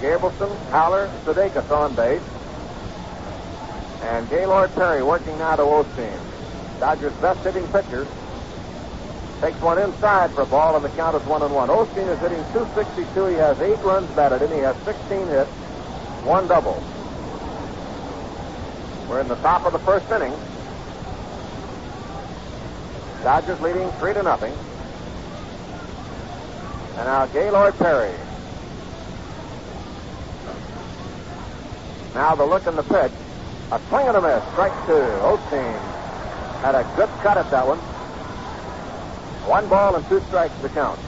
Gabrielson, 0.00 0.56
Haller, 0.70 1.10
Sudakis 1.24 1.70
on 1.70 1.94
base. 1.94 2.22
And 4.02 4.28
Gaylord 4.30 4.74
Perry 4.74 5.02
working 5.02 5.36
now 5.38 5.56
to 5.56 5.62
Osteen. 5.62 6.18
Dodgers' 6.80 7.12
best 7.14 7.40
hitting 7.40 7.66
pitcher. 7.68 8.06
Takes 9.42 9.60
one 9.60 9.78
inside 9.78 10.30
for 10.32 10.42
a 10.42 10.46
ball, 10.46 10.76
and 10.76 10.84
the 10.84 10.88
count 10.90 11.16
is 11.16 11.22
one 11.22 11.42
and 11.42 11.54
one. 11.54 11.68
Osteen 11.68 12.08
is 12.08 12.18
hitting 12.20 12.42
262. 12.52 13.26
He 13.26 13.34
has 13.34 13.60
eight 13.60 13.78
runs 13.84 14.08
batted 14.16 14.40
in. 14.42 14.50
He 14.50 14.58
has 14.58 14.76
16 14.84 15.26
hits, 15.26 15.50
one 16.24 16.48
double. 16.48 16.82
We're 19.08 19.20
in 19.20 19.28
the 19.28 19.36
top 19.36 19.66
of 19.66 19.72
the 19.72 19.78
first 19.80 20.10
inning. 20.10 20.32
Dodgers 23.22 23.60
leading 23.60 23.90
three 23.92 24.14
to 24.14 24.22
nothing. 24.22 24.54
And 26.96 27.06
now 27.06 27.26
Gaylord 27.26 27.76
Perry. 27.78 28.14
Now 32.14 32.34
the 32.34 32.44
look 32.44 32.66
in 32.66 32.76
the 32.76 32.82
pitch. 32.82 33.12
A 33.70 33.80
swing 33.88 34.08
and 34.08 34.16
a 34.16 34.20
miss. 34.20 34.42
Strike 34.52 34.74
two. 34.86 34.92
Osteen 35.22 35.78
had 36.60 36.74
a 36.74 36.82
good 36.96 37.08
cut 37.22 37.38
at 37.38 37.50
that 37.50 37.66
one. 37.66 37.78
One 39.48 39.68
ball 39.68 39.94
and 39.94 40.06
two 40.08 40.20
strikes 40.28 40.54
to 40.62 40.68
count. 40.70 40.98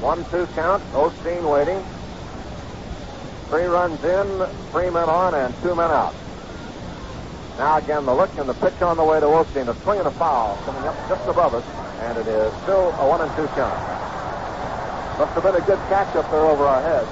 One 0.00 0.24
two 0.30 0.46
count. 0.54 0.82
Osteen 0.92 1.50
waiting. 1.50 1.84
Three 3.48 3.64
runs 3.64 4.02
in, 4.02 4.46
three 4.70 4.88
men 4.88 5.10
on, 5.10 5.34
and 5.34 5.54
two 5.62 5.74
men 5.74 5.90
out. 5.90 6.14
Now 7.58 7.76
again, 7.76 8.06
the 8.06 8.14
look 8.14 8.30
and 8.38 8.48
the 8.48 8.54
pitch 8.54 8.80
on 8.80 8.96
the 8.96 9.04
way 9.04 9.20
to 9.20 9.26
Osteen. 9.26 9.68
A 9.68 9.74
swing 9.82 9.98
and 9.98 10.08
a 10.08 10.10
foul 10.12 10.56
coming 10.64 10.82
up 10.84 10.96
just 11.10 11.28
above 11.28 11.54
us, 11.54 11.64
and 12.00 12.16
it 12.16 12.26
is 12.26 12.52
still 12.62 12.88
a 12.98 13.06
one 13.06 13.20
and 13.20 13.30
two 13.36 13.46
count. 13.48 13.76
Must 15.22 15.34
have 15.34 15.44
been 15.44 15.54
a 15.54 15.66
good 15.66 15.78
catch 15.88 16.16
up 16.16 16.28
there 16.32 16.40
over 16.40 16.64
our 16.64 16.82
heads. 16.82 17.06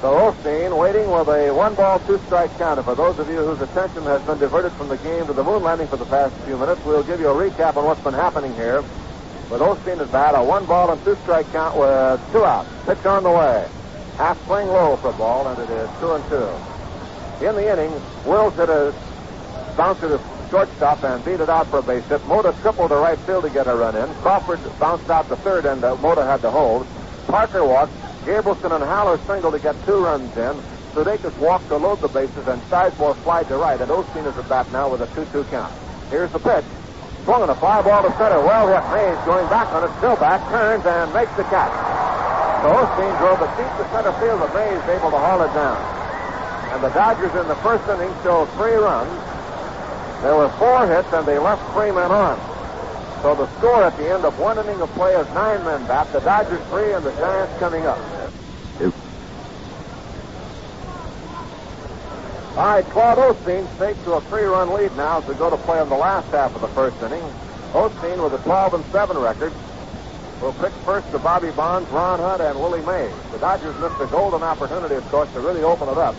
So 0.00 0.32
Osteen 0.32 0.76
waiting 0.76 1.08
with 1.08 1.28
a 1.28 1.52
one 1.52 1.76
ball, 1.76 2.00
two 2.00 2.18
strike 2.26 2.50
count. 2.58 2.84
For 2.84 2.96
those 2.96 3.20
of 3.20 3.28
you 3.28 3.36
whose 3.36 3.60
attention 3.60 4.02
has 4.02 4.20
been 4.22 4.38
diverted 4.38 4.72
from 4.72 4.88
the 4.88 4.96
game 4.96 5.24
to 5.28 5.32
the 5.32 5.44
moon 5.44 5.62
landing 5.62 5.86
for 5.86 5.96
the 5.96 6.06
past 6.06 6.34
few 6.38 6.58
minutes, 6.58 6.84
we'll 6.84 7.04
give 7.04 7.20
you 7.20 7.28
a 7.28 7.50
recap 7.50 7.76
on 7.76 7.84
what's 7.84 8.02
been 8.02 8.12
happening 8.12 8.52
here. 8.54 8.82
With 9.52 9.60
Osteen 9.60 10.00
at 10.00 10.10
bat, 10.10 10.34
a 10.34 10.42
one 10.42 10.66
ball 10.66 10.90
and 10.90 11.00
two 11.04 11.14
strike 11.22 11.46
count 11.52 11.78
with 11.78 12.20
two 12.32 12.44
outs. 12.44 12.68
Pitch 12.86 13.06
on 13.06 13.22
the 13.22 13.30
way. 13.30 13.68
Half 14.16 14.44
swing 14.46 14.66
low 14.66 14.96
for 14.96 15.12
ball, 15.12 15.46
and 15.46 15.60
it 15.60 15.70
is 15.70 15.88
two 16.00 16.10
and 16.10 16.28
two. 16.28 17.46
In 17.46 17.54
the 17.54 17.72
inning, 17.72 17.92
Wills 18.24 18.56
hit 18.56 18.68
a 18.68 18.92
bouncer 19.78 20.08
to 20.08 20.20
shortstop 20.50 21.04
and 21.04 21.24
beat 21.24 21.38
it 21.38 21.48
out 21.48 21.68
for 21.68 21.78
a 21.78 21.82
base 21.82 22.04
hit. 22.06 22.22
Mota 22.26 22.52
tripled 22.60 22.90
to 22.90 22.96
right 22.96 23.18
field 23.20 23.44
to 23.44 23.50
get 23.50 23.68
a 23.68 23.74
run 23.74 23.94
in. 23.94 24.12
Crawford 24.16 24.58
bounced 24.80 25.08
out 25.08 25.28
to 25.28 25.36
third, 25.36 25.64
and 25.64 25.84
uh, 25.84 25.94
Mota 26.02 26.24
had 26.24 26.42
to 26.42 26.50
hold. 26.50 26.84
Parker 27.28 27.64
walked. 27.64 27.92
Gabrielson 28.26 28.74
and 28.74 28.82
Haller 28.82 29.16
single 29.24 29.52
to 29.52 29.58
get 29.60 29.72
two 29.86 30.04
runs 30.04 30.36
in. 30.36 30.52
Sudakis 30.92 31.36
walked 31.38 31.68
to 31.68 31.76
load 31.76 32.00
the 32.00 32.08
bases, 32.08 32.48
and 32.48 32.60
Sizemore 32.62 33.14
flied 33.22 33.46
to 33.48 33.56
right, 33.56 33.80
and 33.80 33.88
Osteen 33.88 34.26
is 34.26 34.36
at 34.36 34.48
bat 34.48 34.70
now 34.72 34.90
with 34.90 35.00
a 35.00 35.06
2-2 35.14 35.48
count. 35.48 35.72
Here's 36.10 36.32
the 36.32 36.40
pitch. 36.40 36.64
Swung 37.24 37.42
on 37.42 37.50
a 37.50 37.54
fly 37.54 37.80
ball 37.80 38.02
to 38.02 38.10
center. 38.18 38.42
Well 38.42 38.66
hit. 38.66 38.82
Mays 38.90 39.16
going 39.24 39.46
back 39.48 39.70
on 39.72 39.84
it, 39.84 39.94
still 39.98 40.16
back, 40.16 40.42
turns 40.50 40.84
and 40.84 41.14
makes 41.14 41.32
the 41.38 41.44
catch. 41.44 41.70
So 42.66 42.74
Osteen 42.74 43.14
drove 43.22 43.38
it 43.46 43.52
deep 43.54 43.70
to 43.78 43.86
center 43.94 44.12
field, 44.18 44.40
but 44.42 44.50
Mays 44.58 44.82
able 44.90 45.14
to 45.14 45.20
haul 45.22 45.40
it 45.40 45.52
down. 45.54 45.78
And 46.74 46.82
the 46.82 46.90
Dodgers 46.90 47.32
in 47.38 47.46
the 47.46 47.56
first 47.62 47.88
inning 47.88 48.12
showed 48.24 48.50
three 48.58 48.74
runs. 48.74 49.27
There 50.22 50.34
were 50.34 50.48
four 50.50 50.86
hits, 50.86 51.12
and 51.12 51.26
they 51.26 51.38
left 51.38 51.62
three 51.72 51.92
men 51.92 52.10
on. 52.10 52.38
So 53.22 53.34
the 53.34 53.48
score 53.58 53.82
at 53.82 53.96
the 53.96 54.12
end 54.12 54.24
of 54.24 54.38
one 54.38 54.58
inning 54.58 54.80
of 54.80 54.90
play 54.92 55.14
is 55.14 55.26
nine 55.34 55.64
men 55.64 55.86
back. 55.86 56.12
The 56.12 56.20
Dodgers 56.20 56.64
three 56.68 56.92
and 56.92 57.04
the 57.04 57.12
Giants 57.12 57.58
coming 57.58 57.84
up. 57.84 57.98
All 62.58 62.66
right, 62.66 62.84
Claude 62.86 63.18
Osteen 63.18 63.68
takes 63.78 64.02
to 64.02 64.14
a 64.14 64.20
three-run 64.22 64.72
lead 64.72 64.96
now 64.96 65.18
as 65.18 65.26
we 65.28 65.34
go 65.36 65.48
to 65.48 65.56
play 65.58 65.80
in 65.80 65.88
the 65.88 65.96
last 65.96 66.26
half 66.32 66.52
of 66.56 66.60
the 66.60 66.66
first 66.68 67.00
inning. 67.02 67.22
Osteen 67.72 68.20
with 68.20 68.34
a 68.34 68.42
12 68.42 68.74
and 68.74 68.84
7 68.86 69.16
record 69.16 69.52
will 70.40 70.52
pick 70.54 70.72
first 70.84 71.08
to 71.12 71.20
Bobby 71.20 71.52
Bonds, 71.52 71.88
Ron 71.90 72.18
Hunt, 72.18 72.42
and 72.42 72.58
Willie 72.58 72.82
Mays. 72.82 73.14
The 73.30 73.38
Dodgers 73.38 73.78
missed 73.78 74.00
a 74.00 74.06
golden 74.06 74.42
opportunity, 74.42 74.96
of 74.96 75.08
course, 75.08 75.32
to 75.34 75.40
really 75.40 75.62
open 75.62 75.88
it 75.88 75.98
up. 75.98 76.16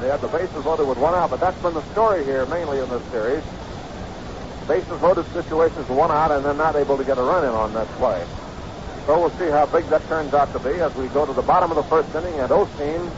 They 0.00 0.08
had 0.08 0.20
the 0.20 0.28
bases 0.28 0.64
loaded 0.64 0.88
with 0.88 0.98
one 0.98 1.14
out, 1.14 1.30
but 1.30 1.40
that's 1.40 1.60
been 1.62 1.74
the 1.74 1.84
story 1.92 2.24
here 2.24 2.46
mainly 2.46 2.80
in 2.80 2.88
this 2.88 3.02
series. 3.10 3.44
Bases 4.66 5.00
loaded 5.02 5.26
situations 5.32 5.88
one 5.88 6.10
out 6.10 6.30
and 6.30 6.44
then 6.44 6.56
not 6.56 6.76
able 6.76 6.96
to 6.96 7.04
get 7.04 7.18
a 7.18 7.22
run 7.22 7.44
in 7.44 7.50
on 7.50 7.72
that 7.74 7.86
play. 7.98 8.24
So 9.06 9.20
we'll 9.20 9.30
see 9.30 9.48
how 9.50 9.66
big 9.66 9.86
that 9.86 10.06
turns 10.08 10.34
out 10.34 10.52
to 10.52 10.58
be 10.60 10.80
as 10.80 10.94
we 10.94 11.08
go 11.08 11.26
to 11.26 11.32
the 11.32 11.42
bottom 11.42 11.70
of 11.70 11.76
the 11.76 11.82
first 11.84 12.14
inning, 12.14 12.38
and 12.40 12.50
Osteen, 12.50 13.10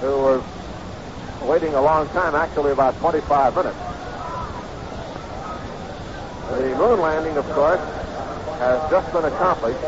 who 0.00 0.18
was 0.22 0.42
waiting 1.42 1.74
a 1.74 1.80
long 1.80 2.08
time, 2.08 2.34
actually 2.34 2.72
about 2.72 2.96
25 2.98 3.56
minutes. 3.56 3.78
The 6.50 6.76
moon 6.76 7.00
landing, 7.00 7.36
of 7.36 7.44
course, 7.50 7.80
has 8.58 8.90
just 8.90 9.12
been 9.12 9.24
accomplished 9.24 9.80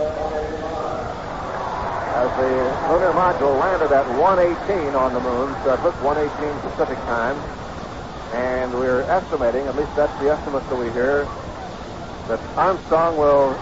as 2.17 2.33
the 2.41 2.49
lunar 2.89 3.13
module 3.13 3.61
landed 3.61 3.93
at 3.93 4.09
118 4.17 4.95
on 4.95 5.13
the 5.13 5.21
moon, 5.21 5.53
surface, 5.63 5.95
118 6.01 6.61
Pacific 6.65 6.97
time. 7.05 7.37
And 8.33 8.73
we're 8.73 9.03
estimating, 9.03 9.67
at 9.67 9.77
least 9.77 9.95
that's 9.95 10.13
the 10.21 10.31
estimate 10.31 10.65
that 10.71 10.77
we 10.77 10.91
hear, 10.93 11.29
that 12.29 12.41
Armstrong 12.57 13.19
will 13.19 13.53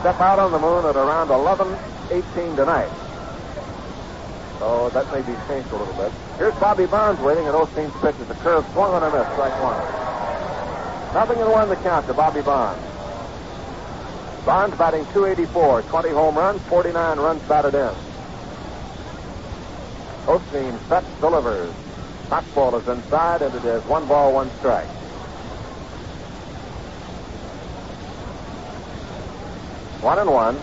step 0.00 0.20
out 0.20 0.38
on 0.38 0.52
the 0.52 0.58
moon 0.58 0.84
at 0.84 0.96
around 0.96 1.28
11:18 1.28 2.56
tonight. 2.56 2.92
So 4.58 4.90
that 4.90 5.10
may 5.10 5.22
be 5.22 5.32
changed 5.48 5.72
a 5.72 5.76
little 5.76 5.94
bit. 5.94 6.12
Here's 6.36 6.54
Bobby 6.56 6.84
Bonds 6.84 7.20
waiting, 7.22 7.46
and 7.46 7.56
Osteen's 7.56 7.94
pitch 8.02 8.16
is 8.20 8.28
a 8.28 8.34
curve 8.44 8.66
swung 8.72 8.92
on 8.92 9.02
a 9.02 9.10
miss, 9.10 9.26
strike 9.32 9.56
one. 9.62 9.80
Nothing 11.14 11.40
in 11.40 11.50
one 11.50 11.68
the 11.70 11.76
count 11.76 12.06
to 12.06 12.12
Bobby 12.12 12.42
Bonds. 12.42 12.84
Bonds 14.48 14.78
batting 14.78 15.04
284, 15.12 15.82
20 15.82 16.08
home 16.08 16.34
runs, 16.34 16.62
49 16.62 17.18
runs 17.18 17.42
batted 17.42 17.74
in. 17.74 17.92
Osteen 20.24 20.88
sets, 20.88 21.06
delivers. 21.20 21.70
Fastball 22.30 22.80
is 22.80 22.88
inside, 22.88 23.42
and 23.42 23.54
it 23.54 23.64
is 23.66 23.84
one 23.84 24.08
ball, 24.08 24.32
one 24.32 24.50
strike. 24.58 24.86
One 30.00 30.18
and 30.18 30.30
one. 30.30 30.58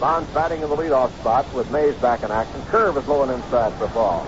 Bonds 0.00 0.30
batting 0.30 0.62
in 0.62 0.70
the 0.70 0.76
leadoff 0.76 1.10
spot 1.20 1.52
with 1.52 1.70
Mays 1.70 1.94
back 1.96 2.22
in 2.22 2.30
action. 2.30 2.62
Curve 2.68 2.96
is 2.96 3.06
low 3.06 3.24
and 3.24 3.32
inside 3.32 3.74
for 3.74 3.88
ball. 3.88 4.26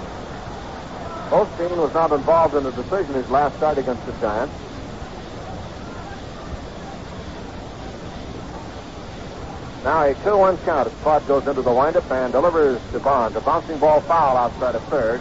Osteen 1.30 1.74
was 1.78 1.94
not 1.94 2.12
involved 2.12 2.54
in 2.54 2.64
the 2.64 2.72
decision 2.72 3.14
his 3.14 3.30
last 3.30 3.56
start 3.56 3.78
against 3.78 4.04
the 4.04 4.12
Giants. 4.20 4.52
Now 9.84 10.04
a 10.04 10.14
2-1 10.14 10.64
count 10.64 10.86
as 10.86 10.94
Claude 11.02 11.26
goes 11.26 11.46
into 11.48 11.60
the 11.60 11.72
windup 11.72 12.08
and 12.12 12.32
delivers 12.32 12.80
to 12.92 13.00
Bonds. 13.00 13.36
A 13.36 13.40
bouncing 13.40 13.78
ball 13.78 14.00
foul 14.02 14.36
outside 14.36 14.76
of 14.76 14.84
third. 14.84 15.20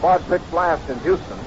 Claude 0.00 0.26
pitched 0.26 0.52
last 0.54 0.88
in 0.88 0.98
Houston. 1.00 1.38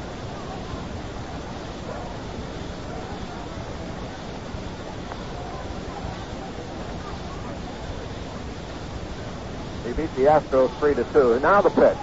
He 9.84 9.94
beat 9.94 10.16
the 10.16 10.26
Astros 10.26 10.70
3 10.78 10.94
to 10.94 11.04
2. 11.06 11.40
Now 11.40 11.64
the 11.64 11.72
pitch. 11.72 11.98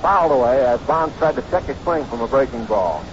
Fouled 0.00 0.32
away 0.32 0.64
as 0.64 0.80
Bonds 0.80 1.14
tried 1.18 1.34
to 1.34 1.42
check 1.50 1.64
his 1.64 1.76
swing 1.80 2.06
from 2.06 2.22
a 2.22 2.26
breaking 2.26 2.64
ball. 2.64 3.04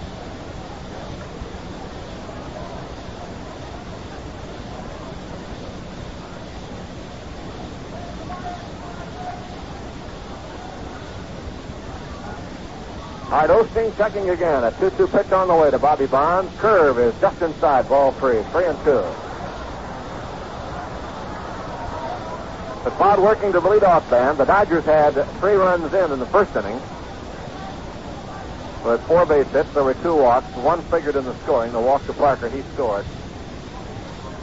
Right, 13.80 13.96
checking 13.96 14.28
again. 14.28 14.62
A 14.62 14.72
2 14.72 14.90
2 14.90 15.06
pitch 15.08 15.32
on 15.32 15.48
the 15.48 15.54
way 15.54 15.70
to 15.70 15.78
Bobby 15.78 16.04
Bonds. 16.04 16.52
Curve 16.58 16.98
is 16.98 17.18
just 17.18 17.40
inside, 17.40 17.88
ball 17.88 18.12
free. 18.12 18.42
3 18.52 18.66
and 18.66 18.76
2. 18.84 18.90
The 22.84 22.90
Claude 22.90 23.20
working 23.20 23.52
to 23.52 23.60
the 23.60 23.66
leadoff 23.66 24.08
band. 24.10 24.36
The 24.36 24.44
Dodgers 24.44 24.84
had 24.84 25.14
three 25.40 25.54
runs 25.54 25.94
in 25.94 26.12
in 26.12 26.18
the 26.18 26.26
first 26.26 26.54
inning. 26.56 26.78
With 28.84 29.00
four 29.08 29.24
base 29.24 29.48
hits, 29.48 29.72
there 29.72 29.84
were 29.84 29.94
two 29.94 30.14
walks. 30.14 30.54
One 30.56 30.82
figured 30.92 31.16
in 31.16 31.24
the 31.24 31.34
scoring. 31.44 31.72
The 31.72 31.80
walk 31.80 32.04
to 32.04 32.12
Parker, 32.12 32.50
he 32.50 32.60
scored. 32.74 33.06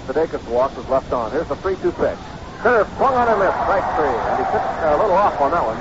Sudakis' 0.07 0.43
walk 0.47 0.75
was 0.75 0.87
left 0.89 1.13
on. 1.13 1.31
Here's 1.31 1.47
the 1.47 1.57
3 1.57 1.75
2 1.75 1.91
pitch. 1.91 2.17
Curve 2.61 2.87
swung 2.97 3.13
on 3.13 3.27
a 3.27 3.37
miss, 3.37 3.53
strike 3.53 3.85
three. 3.97 4.09
And 4.09 4.37
he 4.39 4.51
pitched 4.51 4.81
a 4.81 4.97
little 4.97 5.13
off 5.13 5.39
on 5.39 5.51
that 5.51 5.61
one. 5.61 5.77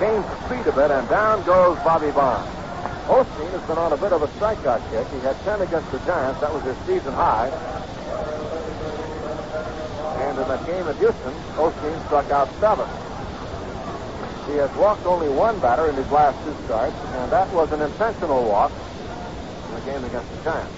Changed 0.00 0.26
speed 0.46 0.66
a 0.66 0.74
bit, 0.74 0.90
and 0.90 1.08
down 1.08 1.44
goes 1.46 1.78
Bobby 1.84 2.10
Bonds. 2.10 2.55
Osteen 3.06 3.50
has 3.50 3.62
been 3.68 3.78
on 3.78 3.92
a 3.92 3.96
bit 3.96 4.12
of 4.12 4.22
a 4.22 4.26
strikeout 4.38 4.82
kick. 4.90 5.06
He 5.14 5.20
had 5.20 5.38
10 5.44 5.62
against 5.62 5.90
the 5.92 5.98
Giants. 6.00 6.40
That 6.40 6.52
was 6.52 6.62
his 6.64 6.76
season 6.86 7.12
high. 7.14 7.48
And 10.26 10.38
in 10.38 10.48
that 10.48 10.66
game 10.66 10.88
at 10.88 10.96
Houston, 10.96 11.32
Osteen 11.54 12.04
struck 12.06 12.30
out 12.32 12.48
seven. 12.58 12.88
He 14.50 14.58
has 14.58 14.74
walked 14.74 15.06
only 15.06 15.28
one 15.28 15.60
batter 15.60 15.88
in 15.88 15.94
his 15.94 16.10
last 16.10 16.42
two 16.44 16.54
starts, 16.64 16.96
and 16.96 17.30
that 17.30 17.52
was 17.52 17.70
an 17.70 17.80
intentional 17.80 18.44
walk 18.44 18.72
in 19.68 19.74
the 19.74 19.80
game 19.82 20.04
against 20.04 20.30
the 20.30 20.42
Giants. 20.42 20.74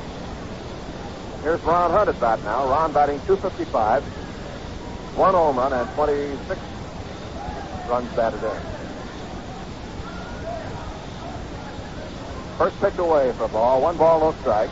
Here's 1.42 1.62
Ron 1.62 1.90
Hunt 1.90 2.08
at 2.08 2.20
bat 2.20 2.42
now. 2.44 2.68
Ron 2.68 2.92
batting 2.92 3.20
255, 3.26 4.02
one 5.16 5.34
home 5.34 5.56
run, 5.56 5.72
and 5.72 5.88
26 5.94 6.60
runs 7.88 8.12
batted 8.14 8.42
in. 8.42 8.77
First 12.58 12.80
pitch 12.80 12.98
away 12.98 13.30
for 13.38 13.44
a 13.44 13.48
ball. 13.48 13.80
One 13.80 13.96
ball, 13.96 14.18
no 14.18 14.32
strike. 14.40 14.70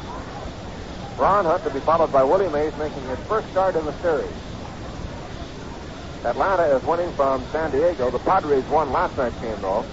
Ron 1.17 1.45
Hunt 1.45 1.63
to 1.63 1.71
be 1.71 1.79
followed 1.79 2.11
by 2.11 2.25
Willie 2.25 2.51
Mays 2.51 2.77
making 2.79 3.03
his 3.05 3.19
first 3.31 3.49
start 3.51 3.77
in 3.77 3.85
the 3.85 3.95
series. 4.03 4.27
Atlanta 6.25 6.65
is 6.75 6.83
winning 6.83 7.13
from 7.13 7.45
San 7.53 7.71
Diego. 7.71 8.11
The 8.11 8.19
Padres 8.19 8.65
won 8.65 8.91
last 8.91 9.17
night's 9.17 9.39
game, 9.39 9.57
though. 9.61 9.87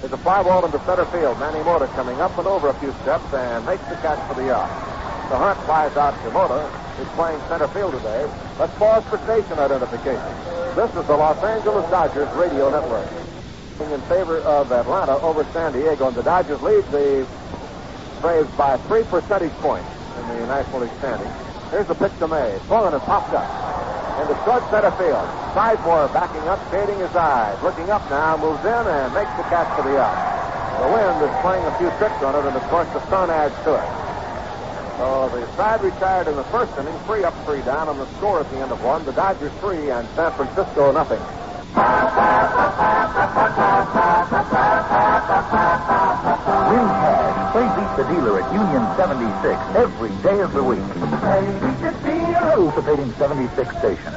There's 0.00 0.12
a 0.12 0.18
fly 0.18 0.44
ball 0.44 0.64
into 0.64 0.78
center 0.86 1.04
field. 1.06 1.36
Manny 1.40 1.64
Mota 1.64 1.88
coming 1.98 2.20
up 2.20 2.38
and 2.38 2.46
over 2.46 2.68
a 2.68 2.74
few 2.74 2.92
steps 3.02 3.34
and 3.34 3.66
makes 3.66 3.82
the 3.86 3.96
catch 3.96 4.22
for 4.28 4.40
the 4.40 4.54
out. 4.54 4.70
The 5.28 5.36
hunt 5.36 5.58
flies 5.66 5.96
out 5.96 6.14
to 6.22 6.30
Mota, 6.30 6.62
who's 6.96 7.08
playing 7.18 7.40
center 7.48 7.66
field 7.68 7.90
today. 7.90 8.30
Let's 8.60 8.74
pause 8.78 9.02
for 9.10 9.18
station 9.26 9.58
identification. 9.58 10.30
This 10.76 10.94
is 10.94 11.06
the 11.10 11.16
Los 11.16 11.42
Angeles 11.42 11.90
Dodgers 11.90 12.32
radio 12.36 12.70
network. 12.70 13.21
In 13.82 14.00
favor 14.02 14.38
of 14.38 14.70
Atlanta 14.72 15.18
over 15.20 15.44
San 15.52 15.72
Diego, 15.72 16.06
and 16.06 16.16
the 16.16 16.22
Dodgers 16.22 16.62
lead 16.62 16.84
the 16.92 17.26
Braves 18.22 18.48
by 18.56 18.78
three 18.88 19.02
percentage 19.02 19.52
points 19.60 19.90
in 20.16 20.28
the 20.28 20.46
National 20.46 20.80
League 20.80 20.96
standings. 20.96 21.28
Here's 21.70 21.88
the 21.88 21.94
pitch 21.94 22.12
to 22.20 22.28
May. 22.28 22.56
Swung 22.66 22.88
and 22.94 23.02
popped 23.02 23.34
up. 23.34 23.44
Into 24.22 24.32
short 24.46 24.64
center 24.70 24.92
field. 24.96 25.26
Sizemore 25.52 26.08
backing 26.14 26.40
up, 26.48 26.62
shading 26.70 26.96
his 27.00 27.12
eyes. 27.12 27.60
Looking 27.62 27.90
up 27.90 28.08
now, 28.08 28.38
moves 28.38 28.64
in 28.64 28.70
and 28.70 29.12
makes 29.12 29.34
the 29.36 29.44
catch 29.52 29.68
for 29.76 29.82
the 29.82 30.00
out. 30.00 30.16
The 30.80 30.88
wind 30.88 31.18
is 31.20 31.34
playing 31.42 31.64
a 31.66 31.74
few 31.76 31.90
tricks 31.98 32.22
on 32.22 32.32
it, 32.32 32.48
and 32.48 32.56
of 32.56 32.62
course 32.70 32.88
the 32.94 33.04
sun 33.10 33.28
adds 33.28 33.52
to 33.68 33.76
it. 33.76 33.88
So 34.96 35.28
the 35.36 35.44
side 35.56 35.82
retired 35.82 36.28
in 36.28 36.36
the 36.36 36.44
first 36.44 36.72
inning, 36.78 36.96
three 37.04 37.24
up, 37.24 37.34
three 37.44 37.60
down, 37.62 37.88
on 37.88 37.98
the 37.98 38.06
score 38.16 38.40
at 38.40 38.48
the 38.52 38.58
end 38.58 38.72
of 38.72 38.82
one. 38.82 39.04
The 39.04 39.12
Dodgers 39.12 39.52
three 39.60 39.90
and 39.90 40.08
San 40.14 40.32
Francisco 40.32 40.92
nothing. 40.92 41.20
Win 41.72 41.84
cash. 46.88 47.52
Play 47.52 47.68
Beat 47.76 47.92
the 47.96 48.04
Dealer 48.12 48.40
at 48.40 48.52
Union 48.52 48.84
76 48.96 49.60
every 49.76 50.12
day 50.22 50.40
of 50.40 50.52
the 50.52 50.62
week. 50.62 50.84
Play 51.20 51.44
Beat 51.60 51.78
the 51.80 51.92
Dealer. 52.04 52.70
Participating 52.70 53.12
76 53.12 53.78
station. 53.78 54.14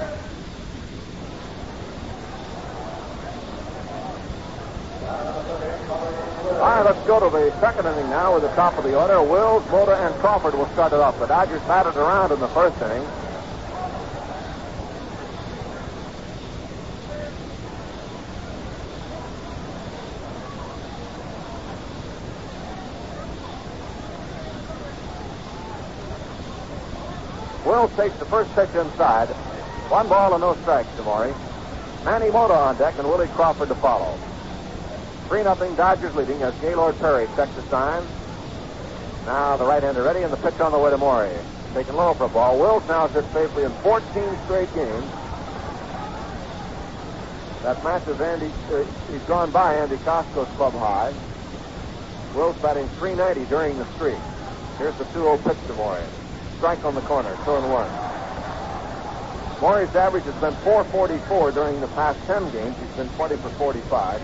All 6.55 6.71
right, 6.71 6.85
let's 6.85 7.07
go 7.07 7.19
to 7.19 7.29
the 7.29 7.51
second 7.59 7.85
inning 7.85 8.09
now 8.09 8.33
with 8.33 8.43
the 8.43 8.49
top 8.55 8.77
of 8.77 8.83
the 8.83 8.97
order. 8.99 9.21
Wills, 9.21 9.63
Mota, 9.69 9.95
and 9.95 10.15
Crawford 10.15 10.55
will 10.55 10.67
start 10.69 10.93
it 10.93 10.99
off. 10.99 11.19
The 11.19 11.27
Dodgers 11.27 11.61
batted 11.61 11.95
around 11.95 12.31
in 12.31 12.39
the 12.39 12.47
first 12.49 12.81
inning. 12.81 13.05
Wills 27.75 27.95
takes 27.97 28.15
the 28.19 28.25
first 28.25 28.49
pitch 28.55 28.73
inside. 28.73 29.27
One 29.91 30.07
ball 30.07 30.31
and 30.31 30.39
no 30.39 30.55
strikes 30.61 30.87
to. 30.95 31.03
Manny 32.05 32.31
Mota 32.31 32.53
on 32.53 32.77
deck 32.77 32.97
and 32.97 33.05
Willie 33.05 33.27
Crawford 33.35 33.67
to 33.67 33.75
follow. 33.75 34.17
3 35.27 35.43
nothing 35.43 35.75
Dodgers 35.75 36.15
leading 36.15 36.41
as 36.41 36.55
Gaylord 36.61 36.97
Perry 36.99 37.27
checks 37.35 37.53
the 37.55 37.61
sign. 37.63 38.01
Now 39.25 39.57
the 39.57 39.65
right-hander 39.65 40.03
ready 40.03 40.21
and 40.21 40.31
the 40.31 40.37
pitch 40.37 40.57
on 40.61 40.71
the 40.71 40.79
way 40.79 40.89
to 40.89 40.97
Maury. 40.97 41.29
Taking 41.73 41.95
low 41.95 42.13
for 42.13 42.23
a 42.23 42.29
ball. 42.29 42.57
Wills 42.57 42.87
now 42.87 43.07
sits 43.07 43.27
safely 43.33 43.63
in 43.63 43.71
14 43.83 44.01
straight 44.45 44.73
games. 44.73 45.11
That 47.63 47.83
matches 47.83 48.21
Andy. 48.21 48.51
Uh, 48.71 48.85
he's 49.11 49.23
gone 49.23 49.51
by 49.51 49.75
Andy 49.75 49.97
Kosco's 49.97 50.47
club 50.55 50.71
high. 50.75 51.13
Wills 52.35 52.55
batting 52.59 52.87
390 52.99 53.49
during 53.49 53.77
the 53.77 53.85
streak. 53.95 54.15
Here's 54.77 54.95
the 54.95 55.03
2-0 55.11 55.43
pitch 55.43 55.57
to 55.67 55.73
Maury. 55.73 56.01
Strike 56.57 56.85
on 56.85 56.95
the 56.95 57.01
corner, 57.01 57.35
2 57.45 57.51
and 57.51 57.71
1. 57.71 59.61
Maury's 59.61 59.95
average 59.95 60.23
has 60.25 60.35
been 60.35 60.53
444 60.63 61.51
during 61.51 61.79
the 61.81 61.87
past 61.89 62.19
10 62.27 62.51
games. 62.51 62.75
He's 62.77 62.95
been 62.97 63.09
20 63.09 63.37
for 63.37 63.49
45. 63.49 64.21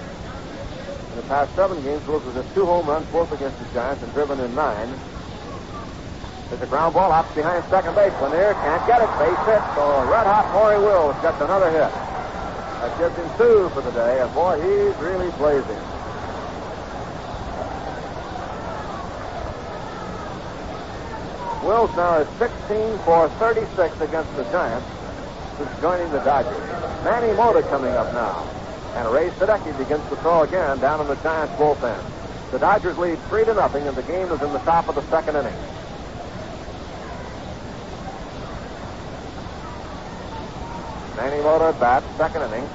In 1.11 1.17
the 1.17 1.23
past 1.23 1.53
seven 1.55 1.81
games, 1.83 2.07
Wills 2.07 2.23
has 2.23 2.45
two 2.53 2.65
home 2.65 2.87
runs, 2.87 3.05
both 3.11 3.31
against 3.33 3.59
the 3.59 3.65
Giants, 3.73 4.01
and 4.01 4.13
driven 4.13 4.39
in 4.39 4.55
nine. 4.55 4.87
There's 6.47 6.61
a 6.61 6.67
ground 6.67 6.93
ball 6.93 7.11
hops 7.11 7.35
behind 7.35 7.63
second 7.67 7.95
base. 7.95 8.13
Lanier 8.21 8.53
can't 8.63 8.85
get 8.87 9.01
it. 9.03 9.11
Base 9.19 9.43
hit. 9.43 9.63
So 9.75 10.07
red 10.07 10.23
hot 10.23 10.47
Maury 10.53 10.79
Wills 10.79 11.15
gets 11.21 11.39
another 11.41 11.67
hit. 11.71 11.91
That 12.79 12.97
gives 12.97 13.15
him 13.15 13.27
two 13.37 13.69
for 13.75 13.81
the 13.81 13.91
day, 13.91 14.21
and 14.21 14.33
boy, 14.33 14.55
he's 14.59 14.95
really 15.03 15.31
blazing. 15.35 16.00
Wills 21.63 21.95
now 21.95 22.17
is 22.17 22.27
16 22.39 22.97
for 22.99 23.29
36 23.37 24.01
against 24.01 24.35
the 24.35 24.43
Giants, 24.45 24.87
who's 25.57 25.81
joining 25.81 26.11
the 26.11 26.19
Dodgers. 26.19 26.57
Manny 27.03 27.31
Mota 27.37 27.61
coming 27.63 27.93
up 27.93 28.11
now. 28.13 28.47
And 28.95 29.07
Ray 29.13 29.29
Sadecki 29.29 29.77
begins 29.77 30.07
to 30.09 30.15
throw 30.17 30.41
again 30.41 30.79
down 30.79 31.01
in 31.01 31.07
the 31.07 31.15
Giants 31.17 31.53
bullpen. 31.55 32.03
The 32.49 32.57
Dodgers 32.57 32.97
lead 32.97 33.19
three 33.29 33.45
to 33.45 33.53
nothing, 33.53 33.87
and 33.87 33.95
the 33.95 34.03
game 34.03 34.27
is 34.31 34.41
in 34.41 34.51
the 34.51 34.59
top 34.59 34.89
of 34.89 34.95
the 34.95 35.03
second 35.03 35.35
inning. 35.35 35.53
Manny 41.15 41.43
Mota 41.43 41.77
bats 41.79 42.05
second 42.17 42.41
inning. 42.41 42.67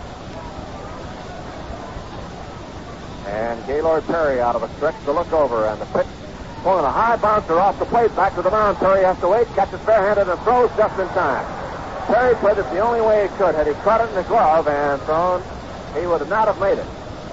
And 3.27 3.67
Gaylord 3.67 4.07
Perry 4.07 4.41
out 4.41 4.55
of 4.55 4.63
a 4.63 4.73
stretch 4.77 4.95
to 5.05 5.13
look 5.13 5.33
over, 5.33 5.67
and 5.67 5.81
the 5.81 5.87
pitch 5.87 6.07
pulling 6.67 6.85
a 6.85 6.91
high 6.91 7.15
bouncer 7.15 7.61
off 7.61 7.79
the 7.79 7.85
plate 7.85 8.11
back 8.17 8.35
to 8.35 8.43
the 8.43 8.51
mound. 8.51 8.77
Perry 8.79 9.05
has 9.05 9.17
to 9.21 9.29
wait, 9.29 9.47
catches 9.55 9.79
barehanded, 9.87 10.27
and 10.27 10.41
throws 10.41 10.69
just 10.75 10.99
in 10.99 11.07
time. 11.15 11.47
Perry 12.11 12.35
played 12.43 12.59
it 12.59 12.67
the 12.75 12.81
only 12.81 13.01
way 13.01 13.23
he 13.23 13.29
could. 13.39 13.55
Had 13.55 13.69
he 13.69 13.73
caught 13.87 14.01
it 14.03 14.09
in 14.09 14.17
the 14.17 14.27
glove 14.27 14.67
and 14.67 15.01
thrown 15.03 15.39
he 15.95 16.09
would 16.09 16.29
not 16.29 16.51
have 16.51 16.59
made 16.59 16.75
it. 16.75 16.87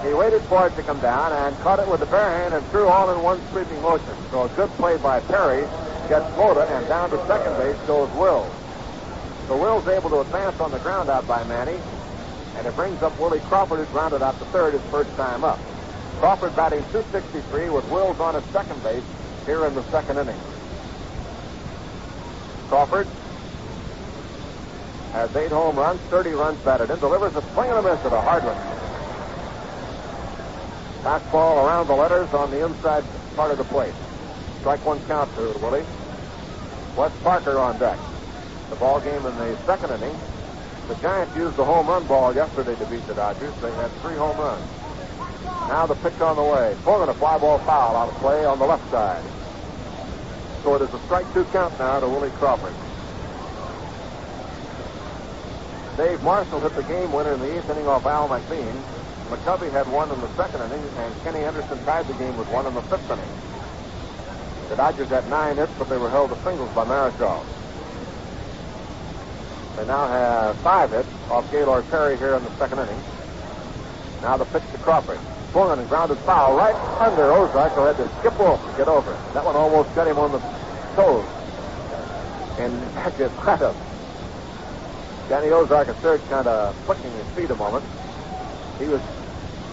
He 0.06 0.14
waited 0.14 0.40
for 0.42 0.68
it 0.68 0.76
to 0.76 0.84
come 0.84 1.00
down 1.00 1.32
and 1.32 1.50
caught 1.66 1.80
it 1.80 1.88
with 1.88 1.98
the 1.98 2.06
bare 2.06 2.30
hand 2.30 2.54
and 2.54 2.64
threw 2.66 2.86
all 2.86 3.10
in 3.10 3.24
one 3.24 3.42
sweeping 3.50 3.82
motion. 3.82 4.14
So 4.30 4.44
a 4.44 4.48
good 4.50 4.70
play 4.78 4.98
by 4.98 5.18
Perry 5.26 5.66
gets 6.06 6.30
Mota, 6.38 6.62
and 6.70 6.86
down 6.86 7.10
to 7.10 7.18
second 7.26 7.58
base 7.58 7.76
goes 7.88 8.08
Will. 8.14 8.48
So 9.48 9.58
Wills 9.58 9.88
able 9.88 10.10
to 10.10 10.20
advance 10.20 10.60
on 10.60 10.70
the 10.70 10.78
ground 10.78 11.10
out 11.10 11.26
by 11.26 11.42
Manny, 11.50 11.80
and 12.54 12.66
it 12.68 12.76
brings 12.76 13.02
up 13.02 13.18
Willie 13.18 13.42
Crawford, 13.50 13.80
who 13.80 13.86
grounded 13.86 14.22
out 14.22 14.38
to 14.38 14.44
third 14.54 14.74
his 14.74 14.82
first 14.92 15.10
time 15.16 15.42
up. 15.42 15.58
Crawford 16.20 16.54
batting 16.54 16.84
263 16.92 17.70
with 17.70 17.90
Wills 17.90 18.20
on 18.20 18.36
at 18.36 18.44
second 18.52 18.80
base 18.84 19.02
here 19.46 19.66
in 19.66 19.74
the 19.74 19.82
second 19.84 20.18
inning. 20.18 20.40
Crawford 22.68 23.06
has 25.12 25.34
eight 25.36 25.50
home 25.50 25.76
runs, 25.76 26.00
30 26.02 26.30
runs 26.30 26.58
batted 26.60 26.90
in, 26.90 26.98
delivers 26.98 27.36
a 27.36 27.42
swing 27.52 27.70
and 27.70 27.78
a 27.78 27.82
miss 27.82 28.04
at 28.04 28.12
a 28.12 28.20
hard 28.20 28.42
one. 28.42 28.56
Fastball 31.04 31.64
around 31.66 31.86
the 31.86 31.94
letters 31.94 32.32
on 32.32 32.50
the 32.50 32.64
inside 32.64 33.04
part 33.36 33.50
of 33.50 33.58
the 33.58 33.64
plate. 33.64 33.94
Strike 34.60 34.84
one 34.84 34.98
count 35.06 35.32
to 35.36 35.42
Willie. 35.60 35.84
Wes 36.96 37.12
Parker 37.22 37.58
on 37.58 37.78
deck. 37.78 37.98
The 38.70 38.76
ball 38.76 39.00
game 39.00 39.26
in 39.26 39.36
the 39.36 39.56
second 39.66 39.90
inning. 39.90 40.16
The 40.88 40.94
Giants 40.96 41.36
used 41.36 41.56
the 41.56 41.64
home 41.64 41.86
run 41.86 42.06
ball 42.06 42.34
yesterday 42.34 42.74
to 42.76 42.86
beat 42.86 43.06
the 43.06 43.14
Dodgers. 43.14 43.54
They 43.60 43.70
had 43.72 43.90
three 44.00 44.16
home 44.16 44.38
runs. 44.38 44.83
Now 45.68 45.86
the 45.86 45.94
pitch 45.96 46.20
on 46.20 46.36
the 46.36 46.42
way. 46.42 46.76
Swung 46.82 47.08
a 47.08 47.14
fly 47.14 47.38
ball 47.38 47.58
foul 47.60 47.96
out 47.96 48.08
of 48.08 48.14
play 48.16 48.44
on 48.44 48.58
the 48.58 48.66
left 48.66 48.88
side. 48.90 49.24
So 50.62 50.74
it 50.76 50.82
is 50.82 50.92
a 50.92 50.98
strike 51.00 51.30
two 51.32 51.44
count 51.44 51.78
now 51.78 52.00
to 52.00 52.08
Willie 52.08 52.30
Crawford. 52.30 52.74
Dave 55.96 56.22
Marshall 56.22 56.60
hit 56.60 56.74
the 56.74 56.82
game 56.82 57.12
winner 57.12 57.32
in 57.32 57.40
the 57.40 57.56
eighth 57.56 57.70
inning 57.70 57.86
off 57.86 58.04
Al 58.04 58.28
McBean. 58.28 58.74
McCovey 59.30 59.70
had 59.70 59.86
one 59.88 60.10
in 60.10 60.20
the 60.20 60.28
second 60.36 60.60
inning, 60.62 60.84
and 60.96 61.22
Kenny 61.22 61.40
Henderson 61.40 61.82
tied 61.84 62.06
the 62.06 62.14
game 62.14 62.36
with 62.36 62.48
one 62.48 62.66
in 62.66 62.74
the 62.74 62.82
fifth 62.82 63.10
inning. 63.10 63.24
The 64.68 64.76
Dodgers 64.76 65.08
had 65.08 65.28
nine 65.30 65.56
hits, 65.56 65.72
but 65.78 65.88
they 65.88 65.98
were 65.98 66.10
held 66.10 66.30
to 66.30 66.36
singles 66.42 66.72
by 66.74 66.84
Marichal. 66.84 67.44
They 69.76 69.86
now 69.86 70.08
have 70.08 70.56
five 70.58 70.90
hits 70.90 71.08
off 71.30 71.50
Gaylord 71.50 71.88
Perry 71.90 72.16
here 72.16 72.34
in 72.34 72.44
the 72.44 72.56
second 72.56 72.80
inning. 72.80 73.00
Now 74.20 74.36
the 74.36 74.44
pitch 74.46 74.62
to 74.72 74.78
Crawford. 74.78 75.18
Swung 75.54 75.78
and 75.78 75.88
grounded 75.88 76.18
foul 76.26 76.56
right 76.56 76.74
under 76.98 77.30
Ozark, 77.30 77.74
who 77.74 77.82
had 77.82 77.96
to 77.98 78.08
skip 78.18 78.40
off 78.40 78.58
to 78.68 78.76
get 78.76 78.88
over 78.88 79.12
it. 79.12 79.34
That 79.34 79.44
one 79.44 79.54
almost 79.54 79.94
got 79.94 80.08
him 80.08 80.18
on 80.18 80.32
the 80.32 80.40
toes. 80.96 81.24
And 82.58 82.74
that 82.96 83.16
just 83.16 83.36
caught 83.36 83.60
him. 83.60 83.76
Danny 85.28 85.50
Ozark 85.50 85.86
at 85.86 85.94
third 86.02 86.20
kind 86.28 86.48
of 86.48 86.74
flicking 86.86 87.08
his 87.12 87.26
feet 87.38 87.50
a 87.50 87.54
moment. 87.54 87.84
He 88.80 88.88
was 88.88 89.00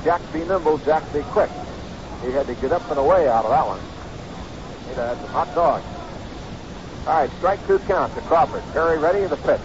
Jack 0.03 0.21
be 0.31 0.45
Nimble, 0.45 0.77
Jack 0.85 1.01
be 1.13 1.21
Quick. 1.33 1.49
He 2.23 2.29
had 2.29 2.45
to 2.45 2.53
get 2.53 2.71
up 2.71 2.87
and 2.91 2.99
away 2.99 3.27
out 3.27 3.45
of 3.45 3.49
that 3.49 3.65
one. 3.65 3.81
He'd 4.87 5.01
have 5.01 5.17
had 5.17 5.25
some 5.25 5.33
hot 5.33 5.55
dogs. 5.55 5.85
All 7.07 7.21
right, 7.21 7.31
strike 7.39 7.65
two 7.65 7.79
count 7.89 8.13
to 8.13 8.21
Crawford. 8.29 8.61
Perry 8.73 8.99
ready, 8.99 9.23
in 9.23 9.31
the 9.31 9.37
pitch. 9.37 9.61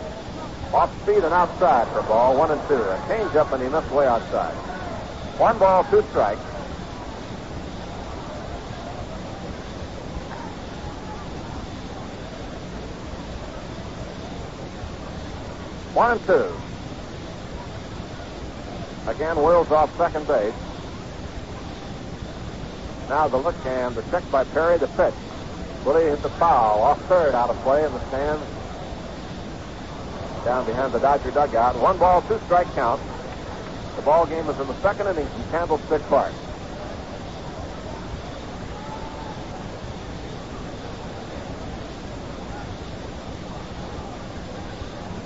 Off 0.72 0.90
speed 1.02 1.24
and 1.24 1.34
outside 1.34 1.86
for 1.88 2.00
ball 2.08 2.38
one 2.38 2.50
and 2.50 2.68
two. 2.68 2.80
A 2.80 3.04
change 3.06 3.36
up 3.36 3.52
and 3.52 3.62
he 3.62 3.68
missed 3.68 3.90
way 3.90 4.06
outside. 4.06 4.56
One 5.38 5.58
ball, 5.58 5.84
two 5.84 6.02
strikes. 6.10 6.40
One 15.92 16.12
and 16.12 16.26
two. 16.26 16.52
Again, 19.10 19.36
Wills 19.36 19.70
off 19.70 19.94
second 19.98 20.26
base. 20.26 20.54
Now 23.10 23.28
the 23.28 23.36
look 23.36 23.54
and 23.66 23.94
the 23.94 24.02
check 24.10 24.28
by 24.30 24.44
Perry, 24.44 24.78
the 24.78 24.88
pitch. 24.88 25.14
Willie 25.84 26.04
hit 26.04 26.22
the 26.22 26.30
foul 26.30 26.80
off 26.80 27.00
third 27.08 27.34
out 27.34 27.50
of 27.50 27.56
play 27.58 27.84
in 27.84 27.92
the 27.92 28.00
stands. 28.08 28.42
Down 30.46 30.64
behind 30.64 30.92
the 30.92 30.98
Dodger 30.98 31.30
dugout. 31.30 31.78
One 31.78 31.98
ball, 31.98 32.22
two 32.22 32.38
strike 32.46 32.72
count. 32.74 33.00
The 33.96 34.02
ball 34.02 34.26
game 34.26 34.48
is 34.48 34.60
in 34.60 34.66
the 34.66 34.80
second 34.80 35.08
inning 35.08 35.26
from 35.26 35.42
Candlestick 35.50 36.02
Park. 36.02 36.32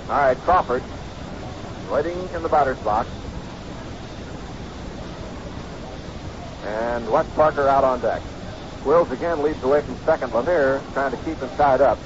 All 0.09 0.17
right, 0.17 0.37
Crawford 0.39 0.83
waiting 1.91 2.17
in 2.33 2.41
the 2.41 2.49
batter's 2.49 2.79
box. 2.79 3.09
And 6.65 7.09
Wes 7.11 7.27
Parker 7.35 7.67
out 7.67 7.83
on 7.83 7.99
deck. 7.99 8.21
Wills 8.85 9.11
again 9.11 9.43
leads 9.43 9.61
away 9.63 9.81
from 9.81 9.97
second. 10.05 10.33
Lanier 10.33 10.81
trying 10.93 11.11
to 11.11 11.17
keep 11.17 11.37
him 11.37 11.49
tied 11.57 11.81
up. 11.81 11.99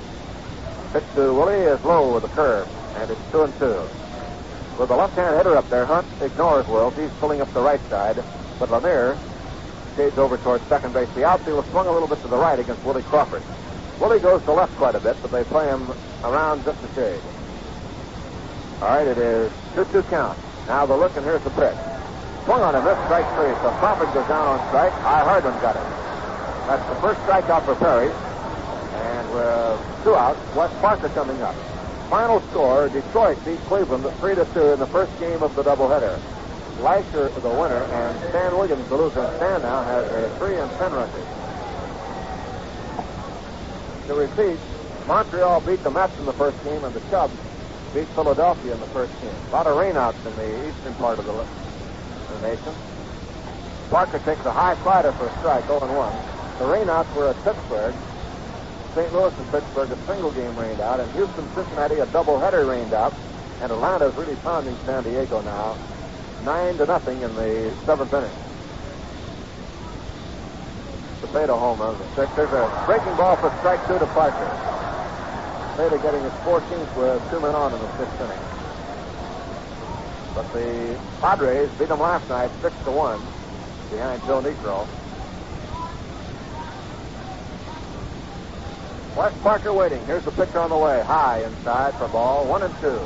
Pitch 0.92 1.04
to 1.16 1.34
Willie 1.34 1.56
is 1.56 1.84
low 1.84 2.14
with 2.14 2.24
a 2.24 2.30
curve, 2.30 2.68
and 2.98 3.10
it's 3.10 3.32
two 3.32 3.44
and 3.44 3.60
two. 3.60 3.88
With 4.78 4.90
the 4.90 4.96
left-hand 4.96 5.38
hitter 5.38 5.56
up 5.56 5.70
there, 5.70 5.86
Hunt 5.86 6.06
ignores 6.22 6.68
Wills. 6.68 6.96
He's 6.96 7.10
pulling 7.22 7.40
up 7.40 7.52
the 7.54 7.62
right 7.62 7.80
side, 7.90 8.22
but 8.60 8.70
Lanier 8.70 9.18
shades 9.96 10.18
over 10.18 10.38
towards 10.38 10.66
second 10.68 10.94
base. 10.94 11.10
The 11.16 11.24
outfield 11.24 11.66
swung 11.68 11.88
a 11.88 11.92
little 11.92 12.10
bit 12.10 12.22
to 12.24 12.28
the 12.28 12.38
right 12.38 12.60
against 12.60 12.84
Willie 12.84 13.04
Crawford. 13.04 13.42
Willie 14.02 14.20
goes 14.20 14.44
to 14.44 14.52
left 14.52 14.76
quite 14.76 14.96
a 14.96 15.00
bit, 15.00 15.16
but 15.22 15.32
they 15.32 15.46
play 15.46 15.68
him 15.68 15.88
around 16.24 16.66
just 16.66 16.84
a 16.84 16.94
shade. 16.94 17.22
All 18.82 18.90
right, 18.90 19.08
it 19.08 19.18
is 19.18 19.50
2-2 19.76 20.10
count. 20.10 20.38
Now 20.68 20.86
the 20.86 20.98
look, 20.98 21.16
and 21.16 21.24
here's 21.24 21.44
the 21.44 21.52
pitch. 21.52 21.78
Swung 22.44 22.62
on 22.62 22.76
him, 22.76 22.84
this 22.84 23.00
strike 23.06 23.26
three. 23.40 23.56
So 23.64 23.72
Crawford 23.80 24.14
goes 24.14 24.28
down 24.28 24.46
on 24.46 24.68
strike. 24.68 24.92
I 25.02 25.24
Hardman 25.24 25.54
got 25.62 25.78
it. 25.78 25.88
That's 26.68 26.84
the 26.90 26.96
first 27.00 27.20
strikeout 27.22 27.64
for 27.64 27.76
Perry. 27.76 28.12
And 28.12 29.34
with 29.34 30.04
two 30.04 30.16
outs, 30.16 30.40
Wes 30.54 30.74
Parker 30.82 31.08
coming 31.10 31.42
up. 31.42 31.56
Final 32.10 32.40
score, 32.52 32.88
Detroit 32.90 33.44
beat 33.46 33.60
Cleveland 33.62 34.06
3 34.20 34.36
to 34.36 34.46
2 34.46 34.60
in 34.74 34.80
the 34.80 34.88
first 34.88 35.18
game 35.20 35.42
of 35.42 35.56
the 35.56 35.64
doubleheader. 35.64 36.20
Leisure 36.80 37.30
the 37.30 37.50
winner, 37.50 37.82
and 37.84 38.30
Stan 38.30 38.56
Williams 38.56 38.88
the 38.90 38.96
loser. 38.96 39.32
Stan 39.38 39.62
now 39.62 39.82
has 39.84 40.06
a 40.12 40.30
3 40.38 40.56
and 40.56 40.72
10 40.72 40.94
record. 40.94 41.26
To 44.08 44.14
repeat, 44.14 44.60
Montreal 45.08 45.62
beat 45.62 45.84
the 45.84 45.90
Mets 45.90 46.18
in 46.20 46.26
the 46.26 46.34
first 46.34 46.64
game, 46.64 46.84
and 46.84 46.94
the 46.94 47.00
Cubs 47.10 47.34
beat 47.94 48.08
Philadelphia 48.10 48.74
in 48.74 48.80
the 48.80 48.88
first 48.88 49.14
game. 49.22 49.34
A 49.50 49.52
lot 49.52 49.66
of 49.66 49.76
rainouts 49.78 50.24
in 50.28 50.36
the 50.36 50.68
eastern 50.68 50.94
part 50.96 51.18
of 51.18 51.26
the, 51.26 51.32
the 51.32 52.48
nation. 52.48 52.74
Parker 53.90 54.20
takes 54.20 54.46
a 54.46 54.52
high 54.52 54.76
slider 54.84 55.12
for 55.14 55.26
a 55.26 55.40
strike, 55.40 55.66
0 55.66 55.80
1. 55.80 56.60
The 56.60 56.66
rainouts 56.66 57.16
were 57.16 57.30
at 57.30 57.44
Pittsburgh. 57.44 57.96
St. 58.96 59.12
Louis 59.12 59.38
and 59.38 59.52
Pittsburgh, 59.52 59.92
a 59.92 59.98
single 60.08 60.32
game 60.32 60.58
rained 60.58 60.80
out, 60.80 61.02
and 61.02 61.12
Houston, 61.12 61.46
Cincinnati, 61.54 61.96
a 61.96 62.06
doubleheader 62.08 62.68
rained 62.68 62.94
out. 62.94 63.14
And 63.62 63.70
Atlanta's 63.70 64.16
really 64.16 64.36
pounding 64.38 64.76
San 64.86 65.04
Diego 65.04 65.42
now, 65.42 65.78
nine 66.46 66.78
to 66.78 66.86
nothing 66.86 67.22
in 67.22 67.36
the 67.36 67.74
seventh 67.86 68.14
inning. 68.14 68.32
The 71.20 71.28
Beta 71.28 71.56
home 71.56 71.80
run, 71.80 71.98
the 71.98 72.08
sixth. 72.16 72.36
There's 72.38 72.52
a 72.52 72.84
breaking 72.86 73.16
ball 73.18 73.36
for 73.36 73.50
strike 73.60 73.86
two 73.86 74.00
to 74.00 74.06
Parker. 74.08 74.48
Bailey 75.76 76.02
getting 76.02 76.24
his 76.24 76.32
14th 76.48 76.96
with 76.96 77.30
two 77.30 77.40
men 77.42 77.54
on 77.54 77.74
in 77.74 77.80
the 77.80 77.98
sixth 77.98 78.22
inning. 78.22 78.46
But 80.34 80.52
the 80.54 80.98
Padres 81.20 81.70
beat 81.80 81.90
them 81.90 82.00
last 82.00 82.30
night 82.30 82.52
6 82.62 82.76
to 82.86 82.92
1 82.92 83.22
behind 83.92 84.22
Joe 84.24 84.42
Niekro. 84.42 84.88
Wes 89.16 89.34
Parker 89.42 89.72
waiting. 89.72 90.06
Here's 90.06 90.26
the 90.26 90.32
pitcher 90.32 90.60
on 90.60 90.70
the 90.70 90.78
way. 90.78 91.02
High 91.02 91.44
inside 91.44 91.94
for 91.96 92.08
ball. 92.10 92.46
One 92.46 92.64
and 92.64 92.76
two. 92.82 93.00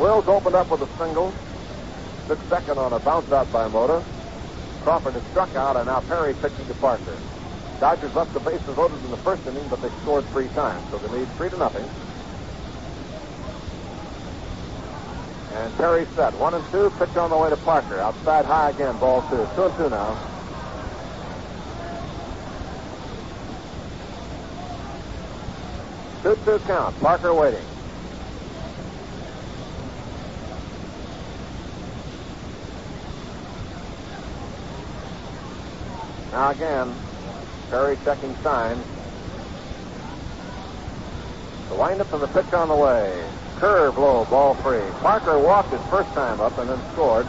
Wills 0.00 0.28
opened 0.28 0.54
up 0.54 0.70
with 0.70 0.82
a 0.82 0.98
single. 0.98 1.32
Took 2.26 2.38
second 2.48 2.78
on 2.78 2.92
a 2.92 2.98
bounce 2.98 3.32
out 3.32 3.50
by 3.50 3.66
Mota. 3.68 4.04
Crawford 4.82 5.14
has 5.14 5.22
struck 5.30 5.54
out, 5.56 5.76
and 5.76 5.86
now 5.86 6.00
Perry 6.00 6.34
pitching 6.34 6.66
to 6.66 6.74
Parker. 6.74 7.16
Dodgers 7.80 8.14
left 8.14 8.34
the 8.34 8.40
bases 8.40 8.76
loaded 8.76 9.02
in 9.02 9.10
the 9.10 9.16
first 9.18 9.46
inning, 9.46 9.66
but 9.68 9.80
they 9.80 9.88
scored 10.02 10.24
three 10.26 10.48
times, 10.48 10.86
so 10.90 10.98
they 10.98 11.08
lead 11.18 11.28
three 11.36 11.48
to 11.48 11.56
nothing. 11.56 11.84
And 15.54 15.74
Perry 15.76 16.06
set 16.14 16.34
one 16.34 16.54
and 16.54 16.64
two, 16.70 16.90
pitch 16.98 17.16
on 17.16 17.30
the 17.30 17.36
way 17.38 17.48
to 17.48 17.56
Parker. 17.56 17.98
Outside 17.98 18.44
high 18.44 18.70
again, 18.70 18.98
ball 18.98 19.22
two. 19.30 19.48
Two 19.56 19.64
and 19.64 19.76
two 19.76 19.90
now. 19.90 20.29
Two 26.22 26.36
two 26.44 26.58
count. 26.66 26.98
Parker 27.00 27.32
waiting. 27.32 27.64
Now 36.32 36.50
again, 36.50 36.94
Perry 37.70 37.96
checking 38.04 38.34
signs. 38.36 38.84
The 41.70 41.74
windup 41.74 42.12
and 42.12 42.22
the 42.22 42.28
pitch 42.28 42.52
on 42.52 42.68
the 42.68 42.76
way. 42.76 43.24
Curve 43.56 43.96
low, 43.96 44.26
ball 44.26 44.54
free. 44.56 44.82
Parker 45.00 45.38
walked 45.38 45.72
his 45.72 45.82
first 45.88 46.10
time 46.10 46.40
up 46.40 46.58
and 46.58 46.68
then 46.68 46.80
scored 46.92 47.26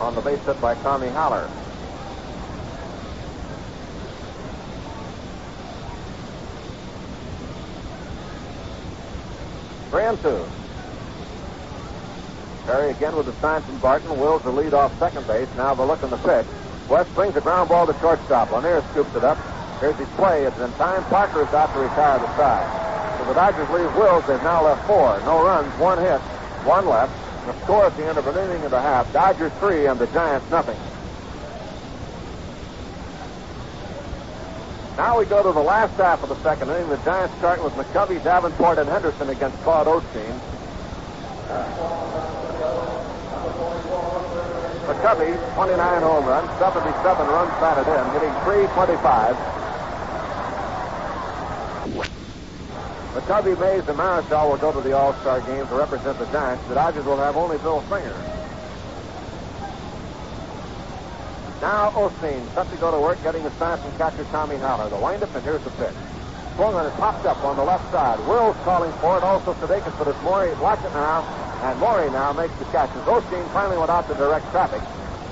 on 0.00 0.14
the 0.14 0.20
base 0.20 0.40
hit 0.44 0.60
by 0.60 0.74
Tommy 0.76 1.08
Haller. 1.08 1.48
Three 9.92 10.04
and 10.04 10.18
two. 10.22 10.42
Perry 12.64 12.92
again 12.92 13.14
with 13.14 13.26
the 13.26 13.34
sign 13.44 13.60
from 13.60 13.76
Barton. 13.76 14.18
Wills 14.18 14.40
the 14.40 14.50
lead 14.50 14.72
off 14.72 14.98
second 14.98 15.26
base. 15.26 15.48
Now 15.54 15.74
the 15.74 15.84
look 15.84 16.02
in 16.02 16.08
the 16.08 16.16
pitch. 16.16 16.46
Wes 16.88 17.06
brings 17.10 17.36
a 17.36 17.42
ground 17.42 17.68
ball 17.68 17.86
to 17.86 17.92
shortstop. 18.00 18.50
Lanier 18.52 18.82
scoops 18.92 19.14
it 19.14 19.22
up. 19.22 19.36
Here's 19.80 19.94
his 19.96 20.08
play. 20.16 20.44
It's 20.44 20.58
in 20.60 20.72
time. 20.80 21.04
Parker 21.12 21.42
is 21.42 21.52
out 21.52 21.74
to 21.74 21.80
retire 21.80 22.18
the 22.20 22.36
side. 22.38 23.18
So 23.18 23.26
the 23.26 23.34
Dodgers 23.34 23.68
leave 23.68 23.94
Wills. 23.94 24.26
They've 24.26 24.42
now 24.42 24.64
left 24.64 24.86
four. 24.86 25.20
No 25.26 25.44
runs, 25.44 25.68
one 25.78 25.98
hit, 25.98 26.20
one 26.64 26.88
left. 26.88 27.12
The 27.44 27.52
score 27.64 27.84
at 27.84 27.94
the 27.98 28.06
end 28.06 28.16
of 28.16 28.26
an 28.26 28.48
inning 28.48 28.64
and 28.64 28.72
a 28.72 28.80
half. 28.80 29.12
Dodgers 29.12 29.52
three 29.60 29.84
and 29.84 30.00
the 30.00 30.06
Giants 30.06 30.50
nothing. 30.50 30.78
Now 34.96 35.18
we 35.18 35.24
go 35.24 35.42
to 35.42 35.52
the 35.52 35.62
last 35.62 35.94
half 35.94 36.22
of 36.22 36.28
the 36.28 36.36
second 36.42 36.68
inning. 36.68 36.88
The 36.90 36.98
Giants 36.98 37.34
start 37.38 37.64
with 37.64 37.72
McCovey, 37.74 38.22
Davenport, 38.22 38.78
and 38.78 38.88
Henderson 38.88 39.30
against 39.30 39.56
Claude 39.62 39.86
Osteen. 39.86 40.38
McCovey, 44.84 45.54
29 45.54 46.02
home 46.02 46.26
runs, 46.26 46.58
77 46.58 47.26
runs 47.26 47.50
batted 47.56 47.88
in, 47.88 48.04
hitting 48.12 48.34
325. 48.44 49.36
McCovey, 53.14 53.58
Mays, 53.60 53.88
and 53.88 53.98
Marichal 53.98 54.50
will 54.50 54.58
go 54.58 54.72
to 54.72 54.80
the 54.80 54.92
All-Star 54.96 55.40
game 55.40 55.66
to 55.68 55.74
represent 55.74 56.18
the 56.18 56.26
Giants. 56.26 56.66
The 56.68 56.74
Dodgers 56.74 57.06
will 57.06 57.16
have 57.16 57.36
only 57.36 57.56
Bill 57.58 57.82
Singer. 57.88 58.41
Now 61.62 61.90
Osteen 61.94 62.42
set 62.54 62.68
to 62.70 62.76
go 62.78 62.90
to 62.90 62.98
work, 62.98 63.22
getting 63.22 63.46
a 63.46 63.50
sign 63.52 63.78
from 63.78 63.96
catcher 63.96 64.26
Tommy 64.34 64.56
Haller. 64.56 64.90
The 64.90 64.96
windup, 64.98 65.32
and 65.32 65.44
here's 65.44 65.62
the 65.62 65.70
pitch. 65.78 65.94
Swung 66.56 66.74
on 66.74 66.84
it, 66.84 66.92
popped 66.98 67.24
up 67.24 67.38
on 67.44 67.54
the 67.54 67.62
left 67.62 67.88
side. 67.92 68.18
Wills 68.26 68.56
calling 68.64 68.90
for 68.98 69.16
it, 69.16 69.22
also 69.22 69.54
Sudakis, 69.54 69.96
but 69.96 70.08
it's 70.08 70.20
Maury. 70.22 70.52
Watch 70.58 70.80
it 70.80 70.90
now. 70.90 71.22
And 71.62 71.78
Maury 71.78 72.10
now 72.10 72.32
makes 72.32 72.52
the 72.58 72.64
catch. 72.74 72.90
As 72.90 73.06
Osteen 73.06 73.46
finally 73.54 73.78
went 73.78 73.90
out 73.90 74.08
to 74.08 74.14
direct 74.14 74.50
traffic, 74.50 74.82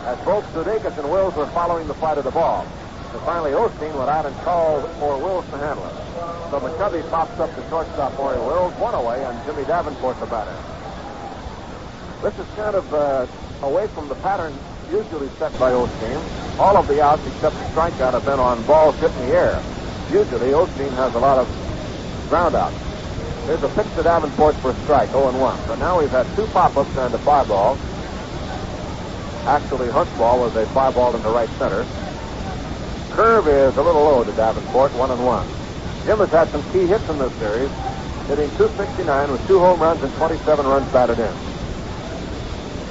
as 0.07 0.17
both 0.25 0.47
Sudakis 0.55 0.97
and 1.03 1.11
Wills 1.11 1.35
were 1.35 1.51
following 1.51 1.89
the 1.89 1.95
flight 1.95 2.17
of 2.17 2.23
the 2.23 2.31
ball. 2.31 2.63
And 2.63 3.21
finally, 3.23 3.51
Osteen 3.51 3.93
went 3.99 4.09
out 4.09 4.25
and 4.25 4.37
called 4.47 4.89
for 5.03 5.19
Wills 5.19 5.45
to 5.51 5.59
handle 5.59 5.85
it. 5.85 5.99
So 6.55 6.61
McCovey 6.63 7.03
pops 7.11 7.41
up 7.41 7.53
to 7.57 7.69
shortstop 7.69 8.17
Maury 8.17 8.39
Wills, 8.39 8.73
one 8.75 8.95
away, 8.95 9.25
and 9.25 9.35
Jimmy 9.47 9.67
Davenport 9.67 10.21
the 10.21 10.27
batter. 10.27 10.55
This 12.23 12.39
is 12.39 12.47
kind 12.55 12.77
of 12.77 12.95
uh, 12.95 13.27
away 13.67 13.89
from 13.89 14.07
the 14.09 14.15
pattern 14.23 14.55
usually 14.93 15.29
set 15.39 15.53
by 15.59 15.73
Osteen. 15.73 16.59
All 16.59 16.77
of 16.77 16.89
the 16.89 17.03
outs 17.03 17.27
except 17.27 17.55
the 17.57 17.65
strikeout 17.71 18.13
have 18.13 18.25
been 18.25 18.39
on 18.39 18.63
balls 18.65 18.97
hit 18.99 19.11
in 19.13 19.29
the 19.29 19.35
air. 19.35 19.63
Usually, 20.11 20.51
Osteen 20.51 20.91
has 20.95 21.15
a 21.15 21.19
lot 21.19 21.39
of 21.39 21.49
ground 22.29 22.55
outs. 22.55 22.77
There's 23.47 23.63
a 23.63 23.69
pitch 23.69 23.87
to 23.95 24.03
Davenport 24.03 24.57
for 24.57 24.71
a 24.71 24.75
strike, 24.83 25.11
0 25.11 25.33
1. 25.33 25.59
But 25.67 25.79
now 25.79 25.99
we've 25.99 26.11
had 26.11 26.27
two 26.37 26.47
pop-ups 26.49 26.97
and 26.97 27.15
a 27.15 27.19
fly 27.19 27.45
ball. 27.45 27.79
Actually, 29.47 29.91
Hunt's 29.91 30.13
ball 30.19 30.41
was 30.41 30.55
a 30.57 30.67
fly 30.67 30.93
ball 30.93 31.15
into 31.15 31.29
right 31.31 31.49
center. 31.51 31.87
Curve 33.11 33.49
is 33.49 33.77
a 33.77 33.83
little 33.83 34.03
low 34.03 34.25
to 34.25 34.33
Davenport, 34.33 34.93
1 34.93 35.11
and 35.11 35.25
1. 35.25 35.49
Jim 36.05 36.19
has 36.19 36.31
had 36.31 36.49
some 36.49 36.63
key 36.73 36.87
hits 36.87 37.09
in 37.09 37.19
this 37.19 37.33
series, 37.35 37.71
hitting 38.27 38.51
269 38.57 39.33
with 39.33 39.47
two 39.47 39.59
home 39.59 39.81
runs 39.81 40.03
and 40.03 40.13
27 40.15 40.67
runs 40.67 40.93
batted 40.93 41.19
in. 41.19 41.50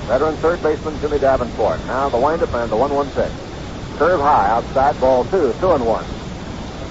Veteran 0.09 0.35
third 0.37 0.59
baseman 0.63 0.99
Jimmy 1.01 1.19
Davenport. 1.19 1.85
Now 1.85 2.09
the 2.09 2.17
windup 2.17 2.51
and 2.55 2.71
the 2.71 2.75
1-1 2.75 3.13
pitch. 3.13 3.31
Curve 3.99 4.19
high 4.19 4.49
outside 4.49 4.99
ball 4.99 5.23
two, 5.25 5.53
two 5.59 5.69
and 5.69 5.85
one. 5.85 6.03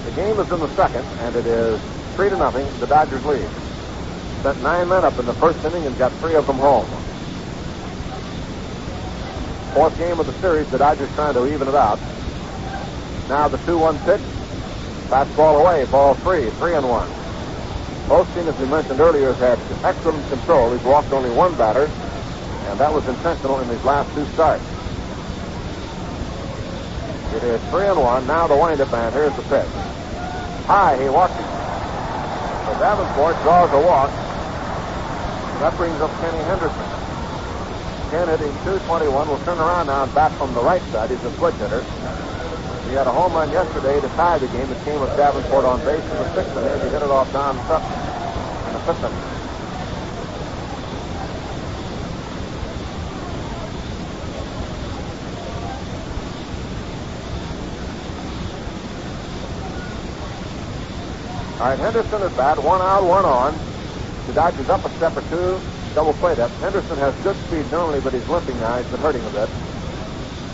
The 0.05 0.11
game 0.11 0.39
is 0.39 0.49
in 0.49 0.59
the 0.61 0.69
second, 0.69 1.03
and 1.19 1.35
it 1.35 1.45
is 1.45 1.81
three 2.15 2.29
to 2.29 2.37
nothing. 2.37 2.65
The 2.79 2.87
Dodgers 2.87 3.25
lead. 3.25 3.45
Sent 4.41 4.63
nine 4.63 4.87
men 4.87 5.03
up 5.03 5.19
in 5.19 5.25
the 5.25 5.33
first 5.33 5.61
inning 5.65 5.85
and 5.85 5.97
got 5.97 6.13
three 6.13 6.35
of 6.35 6.47
them 6.47 6.55
home. 6.59 6.85
Fourth 9.73 9.97
game 9.97 10.17
of 10.17 10.25
the 10.25 10.33
series, 10.39 10.71
the 10.71 10.77
Dodgers 10.77 11.13
trying 11.15 11.33
to 11.33 11.45
even 11.53 11.67
it 11.67 11.75
out. 11.75 11.99
Now 13.27 13.49
the 13.49 13.57
2-1 13.57 13.99
pitch. 14.05 14.21
Fastball 15.09 15.59
away, 15.59 15.83
ball 15.91 16.13
three, 16.13 16.51
three 16.51 16.73
and 16.73 16.87
one. 16.87 17.09
Osteen, 18.07 18.47
as 18.47 18.57
we 18.57 18.65
mentioned 18.67 19.01
earlier, 19.01 19.33
has 19.33 19.59
had 19.59 19.83
excellent 19.83 20.25
control. 20.29 20.71
He's 20.71 20.83
walked 20.85 21.11
only 21.11 21.29
one 21.31 21.53
batter, 21.55 21.91
and 22.69 22.79
that 22.79 22.93
was 22.93 23.07
intentional 23.07 23.59
in 23.59 23.67
his 23.67 23.83
last 23.83 24.13
two 24.13 24.25
starts. 24.37 24.63
It 27.33 27.43
is 27.43 27.61
three 27.69 27.87
and 27.87 27.97
one. 27.97 28.25
Now 28.27 28.47
the 28.47 28.57
windup, 28.57 28.93
and 28.93 29.13
here's 29.13 29.35
the 29.35 29.41
pitch. 29.49 29.69
High, 30.69 31.01
he 31.01 31.09
walks 31.09 31.33
it. 31.33 31.49
So 32.65 32.71
Davenport 32.77 33.35
draws 33.41 33.73
a 33.73 33.81
walk. 33.81 34.09
That 35.61 35.73
brings 35.77 35.99
up 36.01 36.13
Kenny 36.21 36.41
Henderson. 36.45 36.89
Ken 38.09 38.27
hitting 38.29 38.53
221 38.65 39.29
will 39.29 39.37
turn 39.45 39.57
around 39.57 39.87
now 39.87 40.03
and 40.03 40.13
bat 40.13 40.31
from 40.37 40.53
the 40.53 40.61
right 40.61 40.81
side. 40.93 41.09
He's 41.09 41.23
a 41.25 41.33
switch 41.37 41.55
hitter. 41.55 41.81
He 42.89 42.93
had 42.93 43.05
a 43.05 43.11
home 43.11 43.33
run 43.33 43.51
yesterday 43.51 44.01
to 44.01 44.07
tie 44.17 44.37
the 44.37 44.47
game. 44.47 44.69
It 44.71 44.83
came 44.85 45.01
with 45.01 45.15
Davenport 45.17 45.65
on 45.65 45.79
base 45.85 46.01
in 46.01 46.17
the 46.17 46.33
sixth 46.33 46.57
inning. 46.57 46.81
He 46.85 46.89
hit 46.89 47.01
it 47.01 47.13
off 47.13 47.31
Don 47.33 47.57
Sutton 47.65 47.93
in 48.65 48.73
the 48.73 48.81
fifth 48.85 49.03
inning. 49.05 49.38
All 61.59 61.65
right, 61.67 61.77
Henderson 61.77 62.21
is 62.21 62.31
bat. 62.37 62.57
One 62.63 62.79
out, 62.79 63.03
one 63.03 63.25
on. 63.25 63.53
The 64.27 64.33
Dodgers 64.33 64.69
up 64.69 64.85
a 64.85 64.89
step 64.91 65.17
or 65.17 65.21
two. 65.23 65.59
Double 65.93 66.13
play 66.13 66.33
that. 66.35 66.49
Henderson 66.63 66.95
has 66.99 67.13
good 67.21 67.35
speed 67.47 67.69
normally, 67.69 67.99
but 67.99 68.13
he's 68.13 68.25
limping 68.29 68.57
now. 68.61 68.77
He's 68.77 68.87
been 68.87 69.01
hurting 69.01 69.25
a 69.25 69.29
bit. 69.31 69.49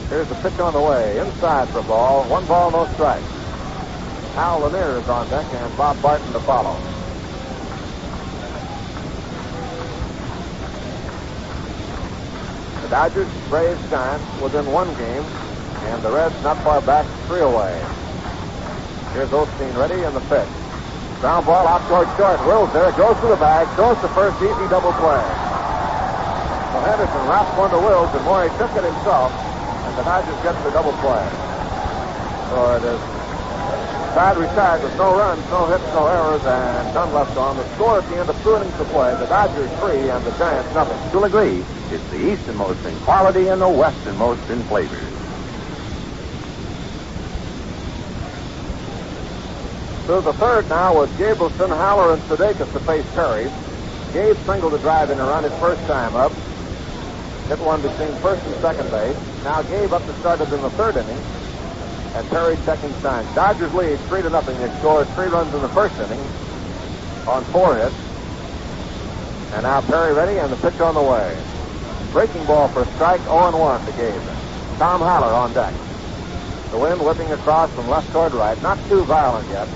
Here's 0.09 0.27
the 0.27 0.35
pitch 0.41 0.57
on 0.57 0.73
the 0.73 0.81
way. 0.81 1.19
Inside 1.19 1.69
for 1.69 1.79
a 1.79 1.83
ball. 1.83 2.23
One 2.23 2.43
ball, 2.47 2.71
no 2.71 2.91
strike. 2.93 3.21
Hal 4.33 4.61
Lanier 4.61 4.97
is 4.97 5.07
on 5.07 5.29
deck 5.29 5.45
and 5.53 5.77
Bob 5.77 6.01
Barton 6.01 6.33
to 6.33 6.39
follow. 6.39 6.73
The 12.81 12.89
Dodgers, 12.89 13.29
Braves, 13.49 13.89
Giants 13.91 14.41
within 14.41 14.65
one 14.71 14.87
game, 14.97 15.21
and 15.21 16.01
the 16.01 16.09
Reds 16.09 16.41
not 16.41 16.57
far 16.63 16.81
back, 16.81 17.05
three 17.27 17.41
away. 17.41 17.77
Here's 19.13 19.29
Osteen 19.29 19.77
ready 19.77 20.01
and 20.01 20.15
the 20.15 20.21
pitch. 20.21 20.64
Ground 21.21 21.45
ball 21.45 21.67
out 21.67 21.81
toward 21.87 22.07
short. 22.17 22.39
Wills 22.45 22.71
there, 22.73 22.91
goes 22.93 23.15
to 23.21 23.27
the 23.27 23.39
bag, 23.39 23.67
throws 23.75 23.99
to 24.01 24.09
first, 24.11 24.35
easy 24.41 24.67
double 24.67 24.93
play. 24.99 25.23
So 26.71 26.77
Henderson 26.83 27.23
wraps 27.31 27.51
one 27.57 27.71
to 27.71 27.79
Wills, 27.79 28.11
and 28.13 28.23
Maury 28.25 28.49
took 28.59 28.71
it 28.75 28.83
himself, 28.83 29.31
and 29.31 29.93
the 29.97 30.03
Dodgers 30.03 30.37
get 30.43 30.55
the 30.63 30.71
double 30.71 30.93
play. 30.99 31.23
So 32.51 32.75
it 32.77 32.83
is 32.83 33.01
side 34.15 34.37
retired 34.37 34.81
with 34.81 34.95
no 34.95 35.11
runs, 35.13 35.43
no 35.51 35.67
hits, 35.67 35.83
no 35.93 36.07
errors, 36.07 36.41
and 36.45 36.93
none 36.93 37.13
left 37.13 37.35
on. 37.35 37.57
The 37.57 37.75
score 37.75 37.99
at 37.99 38.09
the 38.09 38.17
end 38.17 38.29
of 38.29 38.41
two 38.43 38.55
innings 38.55 38.75
to 38.77 38.85
play, 38.85 39.13
the 39.19 39.25
Dodgers 39.25 39.69
three 39.79 40.09
and 40.09 40.25
the 40.25 40.31
Giants 40.37 40.73
nothing. 40.73 40.97
You'll 41.11 41.25
agree, 41.25 41.65
it's 41.91 42.09
the 42.11 42.31
easternmost 42.31 42.85
in 42.85 42.95
quality 43.01 43.49
and 43.49 43.61
the 43.61 43.69
westernmost 43.69 44.49
in 44.49 44.63
flavors. 44.63 45.14
To 50.05 50.21
the 50.21 50.33
third 50.33 50.69
now 50.69 50.99
with 50.99 51.09
Gabrielson, 51.17 51.75
Haller, 51.75 52.13
and 52.13 52.21
Sudakis 52.29 52.71
to 52.73 52.79
face 52.81 53.05
Perry. 53.15 53.49
Gabe 54.13 54.37
singled 54.45 54.75
a 54.75 54.77
drive 54.77 55.09
in 55.09 55.19
a 55.19 55.23
run 55.23 55.43
his 55.43 55.53
first 55.53 55.81
time 55.87 56.15
up. 56.15 56.31
Hit 57.49 57.57
one 57.57 57.81
between 57.81 58.13
first 58.21 58.45
and 58.45 58.53
second 58.61 58.91
base. 58.91 59.17
Now 59.43 59.63
Gabe 59.63 59.91
up 59.91 60.05
to 60.05 60.13
start 60.19 60.41
it 60.41 60.53
in 60.53 60.61
the 60.61 60.69
third 60.77 60.95
inning. 60.95 61.17
And 62.13 62.29
Perry 62.29 62.55
checking 62.65 62.93
signs. 63.01 63.27
Dodgers 63.33 63.73
lead 63.73 63.97
three 64.01 64.21
to 64.21 64.29
nothing. 64.29 64.55
They 64.59 64.69
scored 64.77 65.07
three 65.17 65.25
runs 65.25 65.51
in 65.55 65.61
the 65.63 65.69
first 65.69 65.97
inning 65.97 66.21
on 67.25 67.43
four 67.45 67.75
hits. 67.75 67.95
And 69.57 69.63
now 69.63 69.81
Perry 69.81 70.13
ready 70.13 70.37
and 70.37 70.53
the 70.53 70.57
pitch 70.57 70.79
on 70.81 70.93
the 70.93 71.01
way. 71.01 71.35
Breaking 72.11 72.45
ball 72.45 72.67
for 72.67 72.83
a 72.83 72.85
strike, 72.93 73.21
0-1 73.21 73.83
to 73.87 73.91
Gabe. 73.93 74.21
Tom 74.77 75.01
Haller 75.01 75.33
on 75.33 75.51
deck. 75.53 75.73
The 76.69 76.77
wind 76.77 77.03
whipping 77.03 77.31
across 77.31 77.73
from 77.73 77.89
left 77.89 78.11
toward 78.11 78.33
right. 78.33 78.61
Not 78.61 78.77
too 78.87 79.03
violent 79.05 79.49
yet. 79.49 79.67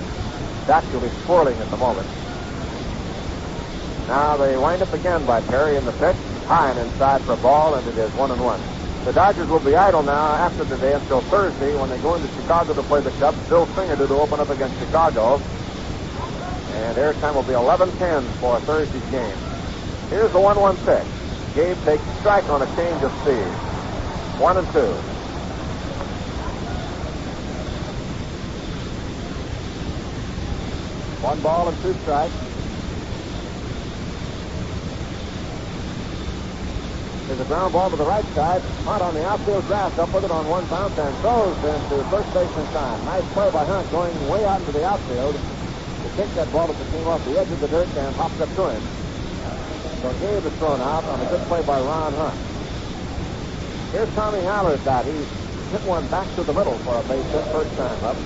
Actually 0.68 1.08
swirling 1.24 1.56
at 1.58 1.70
the 1.70 1.76
moment. 1.76 2.06
Now 4.06 4.36
they 4.36 4.56
wind 4.56 4.82
up 4.82 4.92
again 4.92 5.24
by 5.26 5.40
Perry 5.40 5.76
in 5.76 5.84
the 5.84 5.92
pitch. 5.92 6.16
High 6.46 6.70
and 6.70 6.78
inside 6.78 7.22
for 7.22 7.32
a 7.32 7.36
ball, 7.36 7.74
and 7.74 7.86
it 7.88 7.96
is 7.96 8.12
one 8.14 8.30
and 8.30 8.44
one. 8.44 8.60
The 9.04 9.12
Dodgers 9.12 9.48
will 9.48 9.60
be 9.60 9.74
idle 9.74 10.02
now 10.02 10.34
after 10.34 10.64
today 10.64 10.92
until 10.92 11.22
Thursday 11.22 11.74
when 11.76 11.88
they 11.90 11.98
go 11.98 12.14
into 12.14 12.28
Chicago 12.34 12.74
to 12.74 12.82
play 12.82 13.00
the 13.00 13.10
Cubs. 13.12 13.38
Bill 13.48 13.66
Singer 13.74 13.96
to 13.96 14.14
open 14.14 14.40
up 14.40 14.50
against 14.50 14.78
Chicago. 14.78 15.36
And 15.36 16.96
airtime 16.96 17.34
will 17.34 17.42
be 17.42 17.54
11-10 17.54 18.22
for 18.40 18.60
Thursday's 18.60 19.10
game. 19.10 19.36
Here's 20.10 20.30
the 20.32 20.38
1-1 20.38 20.76
pitch. 20.84 21.54
Gabe 21.54 21.76
takes 21.84 22.02
strike 22.18 22.48
on 22.50 22.62
a 22.62 22.66
change 22.76 23.02
of 23.02 23.10
speed. 23.22 23.46
One 24.38 24.56
and 24.56 24.66
two. 24.72 24.94
One 31.20 31.38
ball 31.42 31.68
and 31.68 31.76
two 31.82 31.92
strikes. 32.00 32.32
There's 37.28 37.40
a 37.40 37.44
ground 37.44 37.72
ball 37.72 37.90
to 37.90 37.96
the 37.96 38.08
right 38.08 38.24
side. 38.34 38.62
Hunt 38.88 39.02
on 39.02 39.14
the 39.14 39.24
outfield 39.28 39.66
grass, 39.66 39.96
up 39.98 40.12
with 40.14 40.24
it 40.24 40.30
on 40.30 40.48
one 40.48 40.64
bounce 40.66 40.96
and 40.98 41.14
throws 41.18 41.54
into 41.62 42.02
first 42.08 42.32
baseman 42.32 42.66
time. 42.72 43.04
Nice 43.04 43.22
play 43.36 43.50
by 43.52 43.64
Hunt 43.64 43.90
going 43.92 44.16
way 44.28 44.44
out 44.46 44.60
into 44.60 44.72
the 44.72 44.84
outfield 44.84 45.36
to 45.36 46.08
take 46.16 46.32
that 46.34 46.50
ball 46.50 46.70
it 46.70 46.76
came 46.90 47.06
off 47.06 47.22
the 47.26 47.38
edge 47.38 47.52
of 47.52 47.60
the 47.60 47.68
dirt 47.68 47.86
and 47.86 48.16
popped 48.16 48.40
up 48.40 48.48
to 48.56 48.70
him. 48.72 48.82
So 50.00 50.08
Gabe 50.24 50.42
is 50.42 50.52
thrown 50.56 50.80
out 50.80 51.04
on 51.04 51.20
a 51.20 51.28
good 51.28 51.44
play 51.46 51.62
by 51.62 51.78
Ron 51.78 52.14
Hunt. 52.14 52.38
Here's 53.92 54.08
Tommy 54.14 54.40
Haller's 54.40 54.80
bat. 54.80 55.04
He's 55.04 55.28
hit 55.68 55.84
one 55.84 56.08
back 56.08 56.26
to 56.36 56.42
the 56.42 56.54
middle 56.54 56.78
for 56.78 56.96
a 56.96 57.02
base 57.04 57.28
hit 57.30 57.44
first 57.52 57.76
time 57.76 58.02
up. 58.04 58.16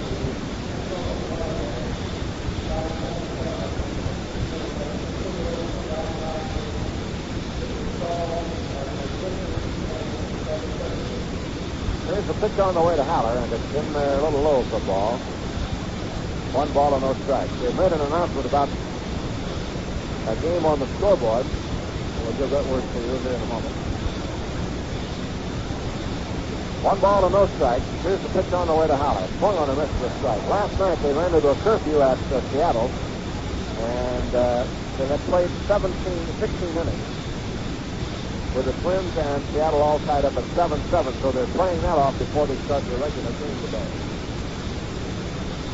There's 12.15 12.29
a 12.29 12.35
pitch 12.35 12.59
on 12.61 12.75
the 12.75 12.83
way 12.83 12.97
to 12.97 13.03
Haller, 13.03 13.37
and 13.37 13.53
it's 13.53 13.75
in 13.75 13.93
there 13.93 14.19
a 14.19 14.23
little 14.23 14.43
low 14.43 14.63
for 14.65 14.79
ball. 14.87 15.17
One 16.53 16.71
ball 16.73 16.95
and 16.95 17.03
no 17.03 17.15
strikes. 17.25 17.51
They've 17.59 17.75
made 17.75 17.93
an 17.93 18.01
announcement 18.01 18.47
about 18.47 18.69
a 20.29 20.37
game 20.41 20.65
on 20.65 20.79
the 20.79 20.87
scoreboard. 20.95 21.45
We'll 22.23 22.37
give 22.39 22.51
that 22.51 22.65
word 22.67 22.85
to 22.85 22.99
you 23.01 23.19
here 23.19 23.33
in 23.33 23.43
a 23.43 23.47
moment. 23.47 23.75
One 26.85 27.01
ball 27.01 27.25
and 27.25 27.33
no 27.33 27.47
strikes. 27.57 27.85
Here's 28.05 28.21
the 28.21 28.29
pitch 28.29 28.53
on 28.53 28.69
the 28.69 28.75
way 28.77 28.87
to 28.87 28.97
Haller. 28.97 29.27
Swung 29.39 29.57
on 29.57 29.71
a 29.71 29.75
miss 29.75 29.91
for 29.99 30.07
a 30.07 30.11
strike. 30.21 30.45
Last 30.49 30.79
night 30.79 30.99
they 31.03 31.13
ran 31.15 31.35
into 31.35 31.49
a 31.49 31.57
curfew 31.65 32.03
at 32.03 32.19
uh, 32.31 32.41
Seattle, 32.53 32.91
and 33.81 34.35
uh, 34.35 34.67
they 34.99 35.07
had 35.09 35.21
played 35.21 35.51
17, 35.67 35.91
16 36.39 36.69
innings 36.79 37.24
with 38.55 38.67
the 38.67 38.73
Twins 38.87 39.11
and 39.19 39.43
Seattle 39.53 39.83
all 39.83 39.99
tied 40.01 40.25
up 40.25 40.37
at 40.37 40.45
7-7, 40.55 41.21
so 41.21 41.33
they're 41.33 41.47
playing 41.59 41.81
that 41.83 41.99
off 41.99 42.17
before 42.19 42.47
they 42.47 42.57
start 42.63 42.87
their 42.87 42.99
regular 42.99 43.33
game 43.33 43.59
today. 43.67 43.89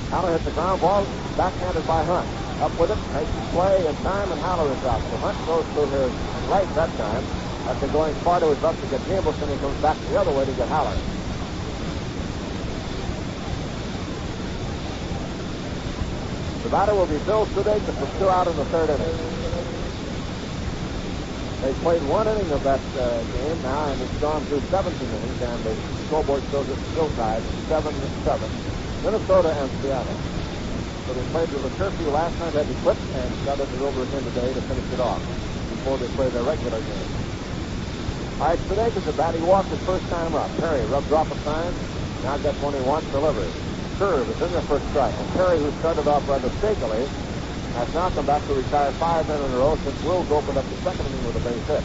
Haller 0.09 0.33
hits 0.33 0.45
the 0.45 0.51
ground 0.53 0.81
ball, 0.81 1.05
backhanded 1.37 1.87
by 1.87 2.03
Hunt. 2.05 2.27
Up 2.65 2.73
with 2.81 2.91
it, 2.91 2.99
makes 3.13 3.31
the 3.31 3.45
play 3.53 3.87
in 3.87 3.95
time, 4.01 4.33
and 4.33 4.41
Haller 4.41 4.73
is 4.73 4.85
out. 4.85 5.01
So 5.01 5.17
Hunt 5.21 5.39
goes 5.47 5.65
to 5.77 5.87
his 5.93 6.13
right 6.49 6.75
that 6.75 6.91
time. 6.97 7.25
After 7.69 7.87
going 7.89 8.15
far 8.25 8.41
to 8.41 8.47
his 8.49 8.63
left 8.63 8.81
to 8.81 8.89
get 8.89 9.01
Gabrielson, 9.05 9.53
he 9.53 9.57
comes 9.61 9.77
back 9.81 9.97
the 10.09 10.19
other 10.19 10.33
way 10.33 10.45
to 10.45 10.53
get 10.53 10.69
Haller. 10.69 10.97
The 16.65 16.69
batter 16.69 16.95
will 16.95 17.07
be 17.07 17.19
Bill 17.25 17.47
Sudakis 17.47 18.01
with 18.01 18.19
two 18.19 18.29
out 18.29 18.49
in 18.49 18.57
the 18.57 18.65
third 18.65 18.89
inning. 18.89 19.60
They 21.61 21.75
played 21.85 22.03
one 22.09 22.27
inning 22.27 22.51
of 22.53 22.65
that 22.65 22.81
uh, 22.97 23.21
game 23.37 23.61
now, 23.63 23.93
and 23.93 24.01
it's 24.01 24.19
gone 24.21 24.41
through 24.49 24.63
17 24.71 24.97
innings, 24.97 25.41
and 25.45 25.61
the 25.61 25.77
scoreboard 26.09 26.43
shows 26.51 26.65
it 26.73 26.79
still 26.91 27.09
tied, 27.21 27.45
7 27.69 27.93
to 27.93 28.09
7. 28.25 28.49
Minnesota 29.05 29.53
and 29.53 29.69
Seattle. 29.85 30.17
So 31.05 31.13
they 31.13 31.25
played 31.29 31.53
with 31.53 31.69
a 31.69 31.77
curfew 31.77 32.09
last 32.09 32.39
night, 32.41 32.55
had 32.55 32.67
to 32.67 32.75
quit, 32.81 32.97
and 33.13 33.29
started 33.45 33.69
it 33.69 33.81
over 33.85 34.03
again 34.05 34.25
today 34.25 34.55
to 34.55 34.61
finish 34.63 34.89
it 34.89 35.01
off 35.01 35.21
before 35.69 35.99
they 35.99 36.09
play 36.17 36.31
their 36.31 36.45
regular 36.45 36.81
game. 36.81 37.11
All 38.41 38.49
right, 38.49 38.59
Sudakis 38.65 39.07
at 39.07 39.17
bat. 39.21 39.35
He 39.35 39.41
walked 39.45 39.69
his 39.69 39.85
first 39.85 40.05
time 40.09 40.35
up. 40.35 40.49
Perry 40.57 40.81
rubs 40.87 41.13
off 41.13 41.31
a 41.31 41.37
sign. 41.45 41.77
Now 42.25 42.39
gets 42.39 42.57
one 42.65 42.73
he 42.73 42.81
wants, 42.81 43.05
delivers. 43.13 43.53
Curve 44.01 44.31
is 44.33 44.41
in 44.41 44.53
the 44.53 44.63
first 44.65 44.89
strike. 44.89 45.13
And 45.13 45.29
Perry, 45.37 45.59
who 45.59 45.71
started 45.81 46.09
off 46.09 46.27
rather 46.27 46.49
shakily, 46.65 47.05
has 47.75 47.89
now 47.95 48.11
come 48.11 48.27
back 48.27 48.47
to 48.47 48.55
retire 48.55 48.95
five 48.99 49.27
men 49.27 49.37
in 49.43 49.51
a 49.53 49.59
row 49.59 49.79
since 49.85 49.97
Wills 50.03 50.29
opened 50.31 50.59
up 50.59 50.69
the 50.71 50.79
second 50.85 51.07
inning 51.07 51.25
with 51.25 51.37
a 51.37 51.41
base 51.41 51.63
hit. 51.67 51.85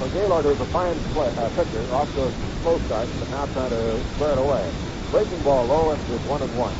So 0.00 0.08
Gaylord, 0.08 0.44
who's 0.46 0.60
a 0.60 0.70
fine 0.72 1.04
play, 1.12 1.30
uh, 1.38 1.50
pitcher, 1.50 1.86
off 1.92 2.12
to 2.14 2.20
a 2.28 2.32
slow 2.62 2.80
start, 2.86 3.10
but 3.18 3.30
now 3.30 3.46
trying 3.46 3.70
to 3.70 4.04
square 4.14 4.34
it 4.34 4.42
away. 4.42 4.72
Breaking 5.10 5.42
ball 5.42 5.66
low 5.68 5.92
and 5.92 6.02
it's 6.10 6.26
one 6.26 6.42
and 6.42 6.54
one. 6.54 6.76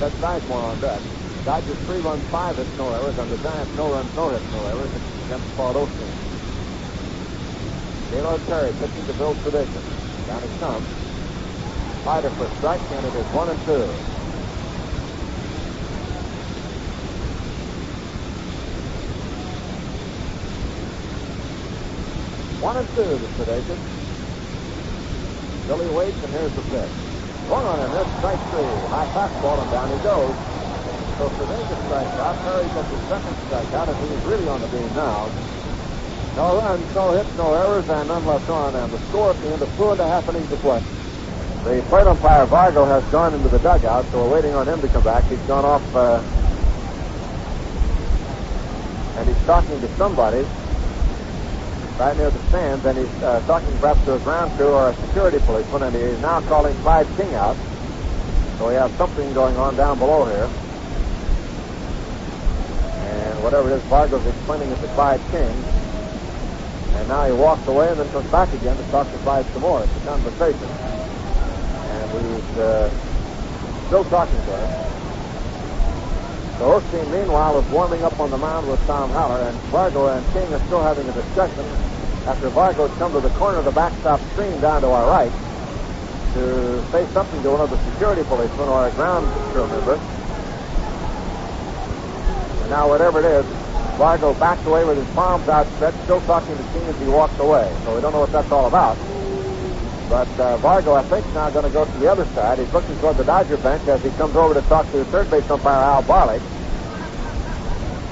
Ted 0.00 0.12
Sizemore 0.20 0.72
on 0.72 0.80
deck. 0.80 1.02
Dodgers 1.44 1.78
three 1.86 2.00
runs, 2.00 2.24
five 2.30 2.56
hits, 2.56 2.70
no 2.76 2.92
errors, 2.92 3.16
and 3.18 3.30
the 3.32 3.38
Giants 3.38 3.72
no 3.76 3.90
runs, 3.90 4.10
no 4.16 4.30
hits, 4.32 4.46
no 4.52 4.66
errors 4.66 4.92
against 5.24 5.46
Claude 5.54 5.76
Osteen. 5.76 6.16
Gaylord 8.10 8.44
Perry 8.46 8.74
pitching 8.74 9.06
to 9.06 9.14
Bill 9.14 9.36
Tradition. 9.42 9.82
Down 10.26 10.42
he 10.44 10.50
comes. 10.58 10.88
Fighter 12.04 12.32
for 12.36 12.50
strike, 12.58 12.82
and 12.90 13.06
it 13.06 13.16
is 13.16 13.26
one 13.32 13.50
and 13.50 13.60
two. 13.64 14.13
One 22.64 22.78
and 22.78 22.88
two 22.96 23.04
to 23.04 23.28
Sudakis. 23.36 23.76
Billy 25.68 25.84
waits, 25.92 26.16
and 26.24 26.32
here's 26.32 26.52
the 26.56 26.64
pitch. 26.72 26.96
One 27.52 27.60
on 27.60 27.76
and 27.76 27.92
this 27.92 28.08
strike 28.16 28.40
three. 28.48 28.64
High 28.88 29.04
fastball, 29.12 29.60
and 29.60 29.68
down 29.68 29.92
he 29.92 30.00
goes. 30.00 30.32
So 31.20 31.28
Sudakis 31.28 31.76
strikes 31.84 32.16
out. 32.24 32.40
Perry 32.40 32.64
gets 32.72 32.88
his 32.88 33.04
second 33.04 33.36
strikeout, 33.52 33.88
and 33.92 34.00
he's 34.08 34.24
really 34.24 34.48
on 34.48 34.64
the 34.64 34.68
beam 34.72 34.88
now. 34.96 35.28
No 36.40 36.56
runs, 36.56 36.94
no 36.94 37.12
hits, 37.12 37.36
no 37.36 37.52
errors, 37.52 37.84
and 37.84 38.08
none 38.08 38.24
left 38.24 38.48
on. 38.48 38.74
And 38.74 38.90
the 38.90 39.00
score 39.12 39.36
at 39.36 39.40
the 39.44 39.52
end 39.52 39.60
of 39.60 39.68
two 39.76 39.90
and 39.90 40.00
a 40.00 40.08
half 40.08 40.26
innings 40.30 40.50
of 40.50 40.58
play. 40.64 40.80
The 41.68 41.84
plate 41.92 42.06
umpire 42.08 42.46
Vargo 42.46 42.88
has 42.88 43.04
gone 43.12 43.34
into 43.34 43.48
the 43.50 43.58
dugout, 43.58 44.08
so 44.08 44.24
we're 44.24 44.40
waiting 44.40 44.54
on 44.54 44.66
him 44.66 44.80
to 44.80 44.88
come 44.88 45.04
back. 45.04 45.28
He's 45.28 45.38
gone 45.40 45.66
off, 45.66 45.84
uh, 45.94 46.24
and 49.20 49.28
he's 49.28 49.44
talking 49.44 49.78
to 49.84 49.88
somebody 50.00 50.48
right 51.98 52.16
near 52.16 52.30
the 52.30 52.38
stands, 52.48 52.84
and 52.84 52.98
he's 52.98 53.22
uh, 53.22 53.40
talking 53.46 53.70
perhaps 53.78 54.04
to 54.04 54.14
a 54.14 54.18
ground 54.20 54.56
crew 54.56 54.68
or 54.68 54.90
a 54.90 54.94
security 55.06 55.38
policeman, 55.40 55.82
and 55.84 55.94
he's 55.94 56.20
now 56.20 56.40
calling 56.42 56.74
Clyde 56.82 57.06
King 57.16 57.34
out. 57.34 57.56
So 58.58 58.68
we 58.68 58.74
have 58.74 58.92
something 58.96 59.32
going 59.32 59.56
on 59.56 59.76
down 59.76 59.98
below 59.98 60.24
here. 60.26 60.44
And 63.06 63.42
whatever 63.42 63.70
it 63.70 63.76
is, 63.76 63.82
Vargo's 63.84 64.26
explaining 64.26 64.70
it 64.70 64.80
to 64.80 64.86
Clyde 64.94 65.20
King. 65.30 65.50
And 66.94 67.08
now 67.08 67.26
he 67.26 67.32
walks 67.32 67.66
away 67.66 67.90
and 67.90 67.98
then 67.98 68.10
comes 68.10 68.30
back 68.30 68.52
again 68.52 68.76
to 68.76 68.82
talk 68.90 69.10
to 69.10 69.18
Clyde 69.18 69.46
some 69.52 69.62
more. 69.62 69.82
It's 69.82 69.96
a 69.96 70.00
conversation. 70.00 70.68
And 71.90 72.10
he's 72.10 72.58
uh, 72.58 72.90
still 73.86 74.04
talking 74.04 74.36
to 74.36 74.56
him. 74.56 74.93
So 76.58 76.80
Osteen, 76.80 77.10
meanwhile, 77.10 77.58
is 77.58 77.66
warming 77.70 78.02
up 78.04 78.18
on 78.20 78.30
the 78.30 78.38
mound 78.38 78.68
with 78.70 78.78
Tom 78.86 79.10
Haller, 79.10 79.42
and 79.42 79.58
Vargo 79.74 80.16
and 80.16 80.24
King 80.32 80.54
are 80.54 80.64
still 80.66 80.82
having 80.82 81.08
a 81.08 81.12
discussion 81.12 81.66
after 82.26 82.48
Vargo's 82.50 82.96
come 82.96 83.12
to 83.12 83.20
the 83.20 83.30
corner 83.30 83.58
of 83.58 83.64
the 83.64 83.72
backstop 83.72 84.20
screen 84.32 84.60
down 84.60 84.82
to 84.82 84.88
our 84.88 85.10
right 85.10 85.32
to 86.34 86.82
say 86.90 87.06
something 87.12 87.42
to 87.42 87.50
one 87.50 87.60
of 87.60 87.70
the 87.70 87.78
security 87.90 88.22
policemen 88.24 88.68
or 88.68 88.86
a 88.86 88.90
ground 88.92 89.26
crew 89.52 89.66
member. 89.66 89.94
And 92.62 92.70
now, 92.70 92.88
whatever 92.88 93.18
it 93.18 93.26
is, 93.26 93.46
Vargo 93.98 94.38
backed 94.38 94.66
away 94.66 94.84
with 94.84 94.98
his 94.98 95.06
palms 95.14 95.48
outstretched, 95.48 96.02
still 96.04 96.20
talking 96.22 96.56
to 96.56 96.62
King 96.72 96.82
as 96.86 96.98
he 96.98 97.06
walks 97.06 97.38
away. 97.38 97.70
So 97.84 97.94
we 97.94 98.00
don't 98.00 98.12
know 98.12 98.20
what 98.20 98.32
that's 98.32 98.50
all 98.50 98.66
about. 98.66 98.96
But 100.08 100.28
uh, 100.38 100.58
Vargo, 100.58 100.96
I 100.96 101.02
think, 101.08 101.26
is 101.26 101.34
now 101.34 101.50
going 101.50 101.64
to 101.64 101.70
go 101.70 101.84
to 101.84 101.98
the 101.98 102.10
other 102.10 102.24
side. 102.36 102.58
He's 102.58 102.72
looking 102.72 102.96
toward 102.98 103.16
the 103.16 103.24
Dodger 103.24 103.56
bench 103.56 103.88
as 103.88 104.02
he 104.02 104.10
comes 104.10 104.36
over 104.36 104.54
to 104.54 104.60
talk 104.68 104.90
to 104.92 105.04
third 105.06 105.30
base 105.30 105.48
umpire 105.50 105.82
Al 105.82 106.02
Barlick. 106.02 106.42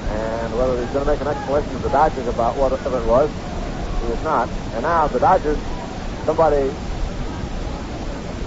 And 0.09 0.57
whether 0.57 0.79
he's 0.81 0.91
going 0.91 1.05
to 1.05 1.11
make 1.11 1.21
an 1.21 1.27
explanation 1.27 1.71
to 1.73 1.79
the 1.79 1.89
Dodgers 1.89 2.27
about 2.27 2.57
whatever 2.57 2.97
it 2.97 3.05
was, 3.05 3.29
he 4.05 4.11
is 4.11 4.23
not. 4.23 4.49
And 4.73 4.81
now 4.81 5.07
the 5.07 5.19
Dodgers, 5.19 5.57
somebody, 6.25 6.69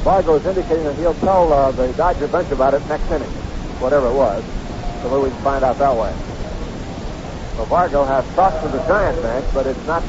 Vargo 0.03 0.39
is 0.39 0.47
indicating 0.47 0.85
that 0.85 0.97
he'll 0.97 1.15
tell 1.15 1.53
uh, 1.53 1.71
the 1.73 1.93
Dodger 1.95 2.29
bench 2.29 2.51
about 2.51 2.75
it 2.75 2.85
next 2.89 3.11
inning, 3.11 3.31
whatever 3.79 4.09
it 4.09 4.15
was. 4.15 4.43
So 5.03 5.23
we 5.23 5.31
can 5.31 5.43
find 5.43 5.65
out 5.65 5.79
that 5.79 5.97
way. 5.97 6.11
So 7.57 7.65
Vargo 7.67 8.07
has 8.07 8.27
talked 8.35 8.61
to 8.63 8.69
the 8.69 8.83
Giant 8.87 9.23
bench, 9.23 9.47
but 9.55 9.67
it's 9.67 9.87
not 9.87 10.03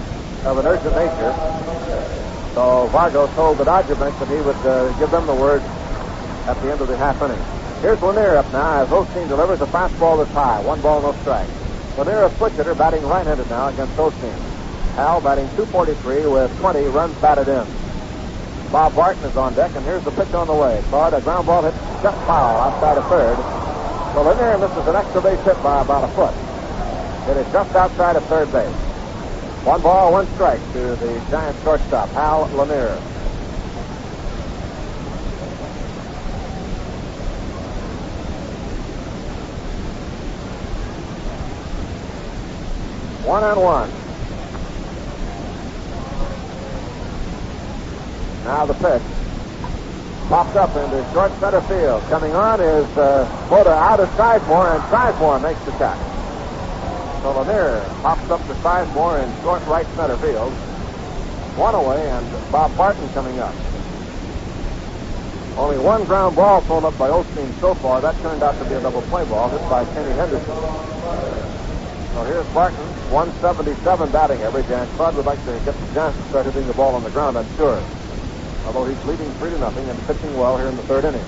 of 0.45 0.57
an 0.57 0.65
urgent 0.65 0.95
nature. 0.95 2.26
So 2.58 2.89
Vargo 2.91 3.32
told 3.36 3.60
the 3.60 3.66
Dodger 3.66 3.93
bench 3.93 4.18
that 4.18 4.30
he 4.30 4.41
would 4.41 4.55
uh, 4.66 4.91
give 4.97 5.12
them 5.12 5.28
the 5.28 5.36
word 5.36 5.62
at 5.62 6.55
the 6.55 6.72
end 6.72 6.82
of 6.82 6.88
the 6.88 6.97
half 6.97 7.22
inning. 7.22 7.38
Here's 7.84 8.01
Lanier 8.01 8.36
up 8.36 8.51
now 8.51 8.82
as 8.82 8.89
Osteen 8.89 9.28
delivers 9.28 9.62
a 9.62 9.68
fastball 9.68 10.18
that's 10.18 10.32
high. 10.32 10.60
One 10.62 10.82
ball, 10.82 11.03
no 11.03 11.14
strike. 11.22 11.47
Lanier, 11.99 12.26
a 12.26 12.36
switch 12.38 12.53
hitter, 12.53 12.74
batting 12.74 13.05
right-handed 13.05 13.47
now 13.51 13.68
against 13.68 13.93
Osteen. 13.93 14.34
Hal 14.97 15.22
batting 15.22 15.45
243 15.53 16.26
with 16.26 16.49
20 16.58 16.86
runs 16.86 17.14
batted 17.22 17.47
in. 17.47 17.68
Bob 18.72 18.95
Barton 18.95 19.24
is 19.26 19.38
on 19.38 19.53
deck, 19.53 19.76
and 19.76 19.86
here's 19.86 20.03
the 20.03 20.10
pitch 20.18 20.34
on 20.34 20.47
the 20.47 20.55
way. 20.55 20.84
Caught 20.89 21.14
a 21.14 21.22
ground 21.22 21.45
ball 21.45 21.62
hit 21.62 21.76
just 22.01 22.18
foul 22.26 22.58
outside 22.58 22.97
of 22.97 23.05
third. 23.05 23.38
So 24.16 24.24
Lanier 24.24 24.58
misses 24.58 24.88
an 24.88 24.95
extra 24.95 25.22
base 25.22 25.45
hit 25.45 25.62
by 25.62 25.84
about 25.84 26.10
a 26.10 26.12
foot. 26.18 26.34
It 27.30 27.38
is 27.38 27.53
just 27.53 27.76
outside 27.76 28.16
of 28.16 28.26
third 28.26 28.51
base. 28.51 28.86
One 29.68 29.82
ball, 29.82 30.13
one 30.13 30.26
strike 30.36 30.61
to 30.72 30.95
the 30.95 31.22
Giant 31.30 31.61
shortstop, 31.61 32.07
Hal 32.11 32.47
Lanier. 32.55 32.95
One 43.26 43.43
and 43.43 43.59
one. 43.59 43.89
Now 48.45 48.65
the 48.65 48.74
pitch. 48.76 49.01
Popped 50.30 50.55
up 50.55 50.74
into 50.78 51.11
short 51.11 51.34
center 51.41 51.59
field. 51.63 52.01
Coming 52.03 52.34
on 52.34 52.61
is 52.61 52.97
uh, 52.97 53.47
Mota 53.51 53.74
out 53.74 53.99
of 53.99 54.07
Sizemore, 54.11 54.76
and 54.76 54.84
Sizemore 54.84 55.41
makes 55.41 55.59
the 55.65 55.72
catch. 55.72 56.16
So 57.28 57.41
Lanier 57.41 57.84
pops 58.03 58.30
up 58.32 58.39
to 58.47 58.53
Sizemore 58.63 59.21
in 59.21 59.43
short 59.43 59.59
right 59.67 59.86
center 59.97 60.15
field. 60.15 60.53
One 61.59 61.75
away, 61.75 62.09
and 62.09 62.25
Bob 62.53 62.71
Barton 62.78 63.03
coming 63.09 63.38
up. 63.39 63.53
Only 65.57 65.78
one 65.78 66.05
ground 66.05 66.38
ball 66.38 66.61
thrown 66.61 66.86
up 66.86 66.97
by 66.97 67.09
Osteen 67.09 67.51
so 67.59 67.73
far. 67.73 67.99
That 67.99 68.15
turned 68.21 68.43
out 68.43 68.57
to 68.59 68.63
be 68.69 68.75
a 68.75 68.82
double 68.82 69.01
play 69.11 69.25
ball 69.25 69.49
hit 69.49 69.59
by 69.69 69.84
Kenny 69.91 70.13
Henderson. 70.15 70.55
So 72.15 72.23
here's 72.23 72.47
Barton, 72.53 72.80
177 73.11 74.09
batting 74.13 74.41
average, 74.43 74.71
and 74.71 74.97
Bud 74.97 75.17
would 75.17 75.25
like 75.25 75.43
to 75.43 75.51
get 75.65 75.75
the 75.75 75.93
Giants 75.93 76.17
to 76.17 76.30
start 76.30 76.45
hitting 76.45 76.65
the 76.65 76.73
ball 76.75 76.95
on 76.95 77.03
the 77.03 77.09
ground, 77.09 77.38
I'm 77.38 77.57
sure. 77.57 77.84
Although 78.65 78.86
he's 78.86 79.03
leading 79.03 79.30
3 79.34 79.49
to 79.49 79.57
nothing 79.59 79.84
and 79.89 79.99
pitching 80.07 80.38
well 80.38 80.57
here 80.57 80.67
in 80.67 80.78
the 80.78 80.84
third 80.84 81.03
inning. 81.03 81.28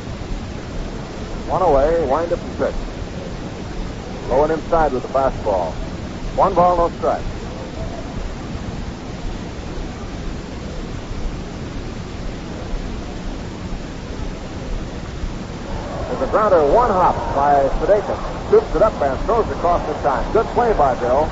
One 1.51 1.61
away, 1.61 2.07
wind 2.07 2.31
up 2.31 2.39
and 2.39 2.57
pitch. 2.57 4.29
Low 4.29 4.43
and 4.45 4.53
inside 4.53 4.93
with 4.93 5.03
the 5.03 5.09
fastball. 5.09 5.75
One 6.39 6.55
ball, 6.55 6.77
no 6.77 6.87
strike. 6.95 7.21
There's 16.07 16.21
a 16.21 16.31
grounder, 16.31 16.63
one 16.71 16.91
hop 16.91 17.35
by 17.35 17.67
Sudakis. 17.83 18.47
Scoops 18.47 18.73
it 18.73 18.81
up 18.81 18.93
and 19.01 19.19
throws 19.25 19.49
it 19.49 19.51
across 19.51 19.85
the 19.85 19.93
time. 19.95 20.31
Good 20.31 20.45
play 20.55 20.71
by 20.79 20.95
Bill. 21.01 21.25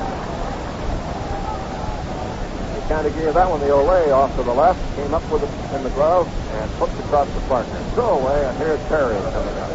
He 2.76 2.82
kind 2.90 3.08
of 3.08 3.16
gave 3.16 3.34
that 3.34 3.50
one 3.50 3.62
the 3.62 3.68
Olay 3.68 4.12
off 4.12 4.36
to 4.36 4.44
the 4.44 4.54
left, 4.54 4.84
came 4.98 5.14
up 5.14 5.24
with 5.32 5.42
it 5.42 5.76
in 5.78 5.84
the 5.84 5.90
glove, 5.92 6.28
and 6.28 6.70
flipped 6.72 7.00
across 7.00 7.34
the 7.34 7.40
partner. 7.48 7.80
Throw 7.96 8.20
away, 8.20 8.44
and 8.44 8.58
here's 8.58 8.84
Perry 8.92 9.16
coming 9.32 9.56
up. 9.56 9.72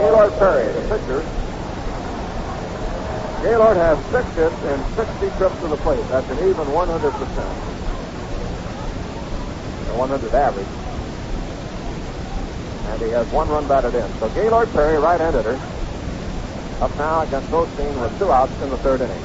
Gaylord 0.00 0.32
Perry, 0.38 0.72
the 0.72 0.96
pitcher, 0.96 1.47
Gaylord 3.42 3.76
has 3.76 3.98
six 4.10 4.26
hits 4.34 4.56
and 4.66 4.82
60 4.96 5.30
trips 5.38 5.60
to 5.60 5.68
the 5.68 5.76
plate. 5.78 6.02
That's 6.08 6.28
an 6.30 6.38
even 6.38 6.66
100%. 6.66 6.98
A 9.86 9.96
100 9.96 10.34
average. 10.34 10.66
And 12.90 13.02
he 13.02 13.10
has 13.10 13.26
one 13.28 13.48
run 13.48 13.68
batted 13.68 13.94
in. 13.94 14.10
So 14.18 14.28
Gaylord 14.30 14.72
Perry, 14.72 14.98
right-handed 14.98 15.44
hitter, 15.44 15.60
up 16.82 16.96
now 16.96 17.22
against 17.22 17.48
Osteen 17.50 18.00
with 18.00 18.18
two 18.18 18.30
outs 18.32 18.52
in 18.62 18.70
the 18.70 18.78
third 18.78 19.02
inning. 19.02 19.22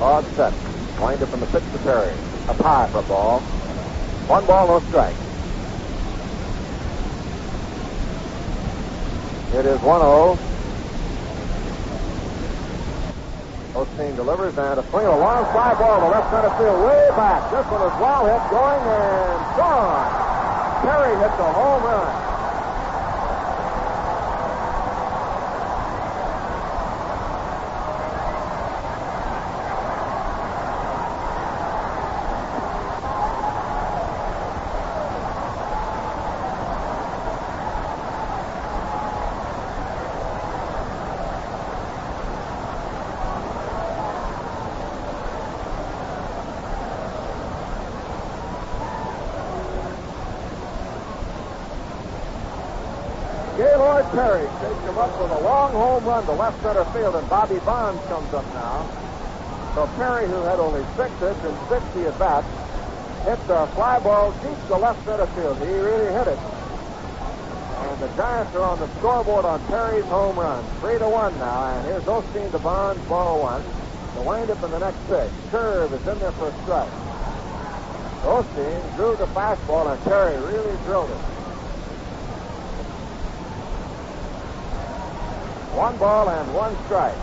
Odd 0.00 0.24
set. 0.34 0.52
Wind 1.00 1.22
up 1.22 1.32
in 1.32 1.40
the 1.40 1.46
pitch 1.46 1.62
to 1.72 1.78
Perry. 1.78 2.12
Up 2.48 2.56
high 2.58 2.88
for 2.88 2.98
a 2.98 3.02
ball. 3.02 3.40
One 4.26 4.46
ball, 4.46 4.66
no 4.66 4.80
strike. 4.88 5.14
It 9.54 9.66
is 9.66 9.80
1 9.80 10.00
0. 10.00 10.38
Osteen 13.78 14.16
delivers 14.16 14.58
and 14.58 14.80
a 14.80 14.82
swing 14.90 15.06
a 15.06 15.16
long 15.16 15.44
fly 15.52 15.72
ball 15.74 16.00
to 16.00 16.08
left 16.08 16.32
center 16.32 16.50
field, 16.58 16.82
way 16.82 17.08
back. 17.14 17.48
This 17.52 17.64
one 17.70 17.82
is 17.86 17.94
well 18.02 18.26
hit, 18.26 18.42
going 18.50 18.82
and 18.82 19.56
gone. 19.56 20.82
Perry 20.82 21.14
hits 21.22 21.38
a 21.38 21.52
home 21.52 21.84
run. 21.84 22.28
Gaylord 53.58 54.06
Perry 54.12 54.46
takes 54.62 54.82
him 54.86 54.98
up 54.98 55.10
with 55.20 55.32
a 55.32 55.40
long 55.40 55.72
home 55.72 56.04
run 56.04 56.24
to 56.26 56.27
left 56.38 56.62
center 56.62 56.84
field, 56.94 57.16
and 57.16 57.28
Bobby 57.28 57.58
Bonds 57.66 58.00
comes 58.06 58.32
up 58.32 58.46
now. 58.54 58.86
So 59.74 59.86
Perry, 59.96 60.26
who 60.26 60.40
had 60.42 60.60
only 60.60 60.86
six 60.96 61.10
hits 61.18 61.42
and 61.42 61.58
60 61.68 62.06
at 62.06 62.18
bats, 62.18 62.46
hits 63.26 63.42
a 63.50 63.66
fly 63.74 63.98
ball 63.98 64.30
deep 64.42 64.56
to 64.68 64.76
left 64.76 65.04
center 65.04 65.26
field. 65.34 65.58
He 65.58 65.66
really 65.66 66.12
hit 66.14 66.28
it. 66.28 66.38
And 66.38 68.00
the 68.00 68.08
Giants 68.16 68.54
are 68.54 68.62
on 68.62 68.78
the 68.78 68.88
scoreboard 68.98 69.44
on 69.44 69.58
Perry's 69.66 70.04
home 70.04 70.38
run. 70.38 70.64
Three 70.78 70.98
to 70.98 71.08
one 71.08 71.36
now, 71.38 71.74
and 71.74 71.86
here's 71.86 72.04
Osteen 72.04 72.50
to 72.52 72.58
Bonds, 72.60 73.02
ball 73.08 73.42
one. 73.42 73.62
The 74.14 74.22
windup 74.22 74.62
in 74.62 74.70
the 74.70 74.78
next 74.78 74.98
pitch. 75.08 75.30
Curve 75.50 75.92
is 75.92 76.06
in 76.06 76.18
there 76.20 76.32
for 76.32 76.48
a 76.48 76.62
strike. 76.62 76.90
Osteen 78.22 78.96
drew 78.96 79.16
the 79.16 79.26
fastball, 79.34 79.90
and 79.90 80.00
Perry 80.04 80.36
really 80.38 80.76
drilled 80.86 81.10
it. 81.10 81.37
One 85.78 85.96
ball 85.96 86.28
and 86.28 86.54
one 86.54 86.74
strike. 86.86 87.14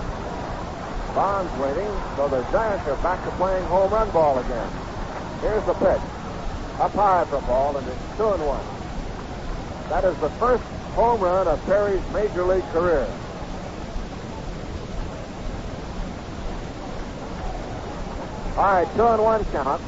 Bonds 1.13 1.51
waiting, 1.59 1.91
so 2.15 2.29
the 2.29 2.41
Giants 2.53 2.87
are 2.87 2.95
back 3.03 3.21
to 3.25 3.31
playing 3.31 3.65
home 3.65 3.91
run 3.91 4.09
ball 4.11 4.39
again. 4.39 4.71
Here's 5.41 5.65
the 5.65 5.73
pitch. 5.73 5.99
Up 6.79 6.93
high 6.93 7.25
for 7.25 7.41
ball, 7.41 7.75
and 7.75 7.85
it's 7.85 7.99
two 8.15 8.29
and 8.29 8.41
one. 8.47 8.63
That 9.89 10.05
is 10.05 10.17
the 10.19 10.29
first 10.39 10.63
home 10.95 11.19
run 11.19 11.49
of 11.49 11.61
Perry's 11.65 12.01
major 12.13 12.45
league 12.45 12.63
career. 12.71 13.05
All 18.55 18.63
right, 18.63 18.87
two 18.95 19.03
and 19.05 19.21
one 19.21 19.43
count. 19.51 19.81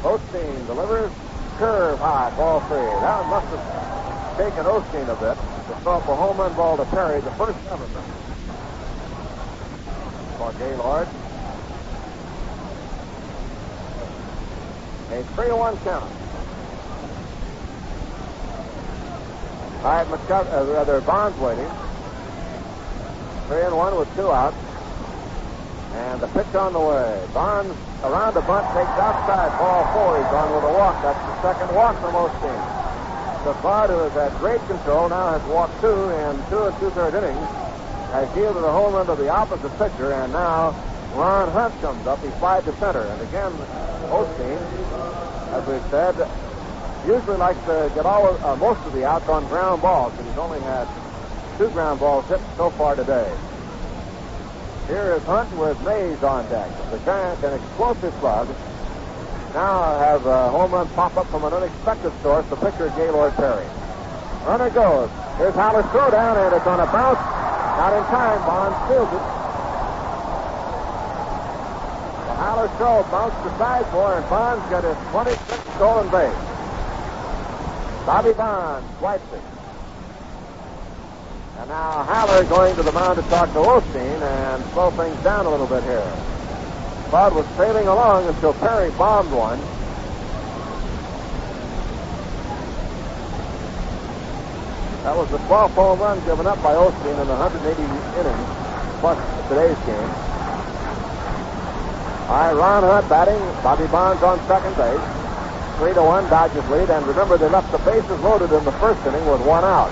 Osteen 0.00 0.66
delivers. 0.66 1.12
Curve 1.58 1.98
high, 1.98 2.32
ball 2.34 2.60
three. 2.60 2.78
That 2.78 3.26
must 3.28 3.46
have 3.48 4.38
taken 4.38 4.64
Osteen 4.64 5.06
a 5.06 5.20
bit 5.20 5.49
to 5.70 5.80
throw 5.82 5.96
a 5.96 6.00
home 6.00 6.36
run 6.36 6.54
ball 6.54 6.76
to 6.76 6.84
Perry, 6.86 7.20
the 7.20 7.30
first 7.32 7.58
ever 7.70 7.86
for 10.36 10.52
Gaylord. 10.54 11.06
A 15.10 15.22
3 15.34 15.48
to 15.48 15.56
1 15.56 15.76
count. 15.78 16.10
All 19.84 19.90
right, 19.90 20.06
McCut- 20.06 20.52
uh, 20.52 20.64
rather, 20.64 21.00
Bonds 21.02 21.38
waiting. 21.38 21.70
3 23.48 23.62
and 23.62 23.76
1 23.76 23.98
with 23.98 24.16
two 24.16 24.30
outs. 24.30 24.56
And 25.94 26.20
the 26.20 26.28
pitch 26.28 26.54
on 26.54 26.72
the 26.72 26.80
way. 26.80 27.26
Bonds 27.34 27.76
around 28.02 28.34
the 28.34 28.42
bunt, 28.42 28.66
takes 28.72 28.96
outside, 28.96 29.58
ball 29.58 29.84
four. 29.92 30.16
He's 30.16 30.32
on 30.32 30.54
with 30.54 30.64
a 30.64 30.72
walk. 30.72 31.02
That's 31.02 31.18
the 31.18 31.42
second 31.42 31.74
walk 31.74 32.00
for 32.00 32.12
most 32.12 32.40
teams. 32.40 32.79
Safard, 33.44 33.88
who 33.88 33.98
has 33.98 34.12
had 34.12 34.32
great 34.38 34.60
control, 34.66 35.08
now 35.08 35.38
has 35.38 35.42
walked 35.48 35.80
two 35.80 35.88
in 35.88 36.36
two 36.48 36.64
and 36.64 36.78
two-third 36.78 37.14
innings, 37.14 37.48
has 38.12 38.36
yielded 38.36 38.62
a 38.62 38.70
home 38.70 38.92
run 38.92 39.06
to 39.06 39.14
the 39.14 39.28
opposite 39.28 39.72
pitcher, 39.78 40.12
and 40.12 40.32
now 40.32 40.74
Ron 41.14 41.50
Hunt 41.50 41.74
comes 41.80 42.06
up. 42.06 42.20
He 42.22 42.28
flies 42.38 42.64
to 42.64 42.72
center. 42.76 43.00
And 43.00 43.22
again, 43.22 43.52
Osteen, 44.12 44.60
as 45.52 45.66
we've 45.66 45.90
said, 45.90 46.14
usually 47.06 47.38
likes 47.38 47.58
to 47.64 47.90
get 47.94 48.04
all 48.04 48.36
uh, 48.44 48.56
most 48.56 48.84
of 48.86 48.92
the 48.92 49.04
outs 49.06 49.28
on 49.28 49.46
ground 49.48 49.80
balls, 49.80 50.12
and 50.18 50.26
he's 50.28 50.38
only 50.38 50.60
had 50.60 50.86
two 51.56 51.70
ground 51.70 51.98
balls 51.98 52.26
hit 52.26 52.40
so 52.56 52.70
far 52.70 52.94
today. 52.94 53.30
Here 54.86 55.14
is 55.14 55.22
Hunt 55.24 55.50
with 55.56 55.80
Mays 55.84 56.22
on 56.22 56.48
deck. 56.50 56.70
The 56.90 56.98
Giants, 57.06 57.42
an 57.42 57.54
explosive 57.54 58.12
slug, 58.20 58.48
now 59.54 59.98
have 59.98 60.26
a 60.26 60.50
home 60.50 60.70
run 60.72 60.88
pop 60.90 61.16
up 61.16 61.26
from 61.26 61.44
an 61.44 61.52
unexpected 61.52 62.12
source, 62.22 62.46
the 62.46 62.56
pitcher 62.56 62.92
Gaylord 62.96 63.34
Perry. 63.34 63.66
Runner 64.46 64.70
goes. 64.70 65.10
Here's 65.36 65.54
Haller's 65.54 65.86
throw 65.90 66.10
down, 66.10 66.36
and 66.38 66.54
it's 66.54 66.66
on 66.66 66.80
a 66.80 66.86
bounce. 66.86 67.18
Not 67.18 67.92
in 67.96 68.04
time. 68.12 68.40
Bonds 68.46 68.76
steals 68.86 69.08
it. 69.08 69.24
The 72.28 72.34
Haller's 72.36 72.70
throw 72.76 73.02
bounced 73.10 73.42
the 73.44 73.58
sideboard, 73.58 74.16
and 74.18 74.28
Bonds 74.28 74.64
got 74.70 74.84
his 74.84 74.96
26th 75.12 75.76
stolen 75.76 76.10
base. 76.10 76.46
Bobby 78.06 78.32
Bonds 78.32 78.98
swipes 78.98 79.32
it. 79.32 79.42
And 81.58 81.68
now 81.68 82.02
Haller 82.04 82.44
going 82.44 82.74
to 82.76 82.82
the 82.82 82.92
mound 82.92 83.16
to 83.22 83.28
talk 83.28 83.52
to 83.52 83.60
Osteen 83.60 84.22
and 84.22 84.64
slow 84.72 84.90
things 84.92 85.16
down 85.22 85.46
a 85.46 85.50
little 85.50 85.66
bit 85.66 85.82
here. 85.84 86.39
Bud 87.10 87.34
was 87.34 87.46
sailing 87.56 87.88
along 87.88 88.28
until 88.28 88.52
Perry 88.54 88.90
bombed 88.92 89.32
one. 89.32 89.58
That 95.02 95.16
was 95.16 95.28
the 95.30 95.38
12th 95.38 95.74
home 95.74 95.98
run 95.98 96.24
given 96.24 96.46
up 96.46 96.62
by 96.62 96.74
Osteen 96.74 97.20
in 97.20 97.26
180 97.26 97.82
innings, 98.14 98.46
plus 99.00 99.18
today's 99.48 99.78
game. 99.86 100.10
All 102.30 102.36
right, 102.38 102.54
Ron 102.54 102.84
Hunt 102.84 103.08
batting. 103.08 103.42
Bobby 103.64 103.88
Bonds 103.88 104.22
on 104.22 104.38
second 104.46 104.76
base. 104.76 105.02
Three 105.78 105.94
to 105.94 106.02
one, 106.06 106.30
Dodgers 106.30 106.68
lead. 106.70 106.90
And 106.90 107.04
remember, 107.08 107.36
they 107.36 107.48
left 107.48 107.72
the 107.72 107.78
bases 107.78 108.20
loaded 108.20 108.52
in 108.52 108.64
the 108.64 108.72
first 108.78 109.04
inning 109.04 109.26
with 109.26 109.40
one 109.42 109.64
out. 109.64 109.90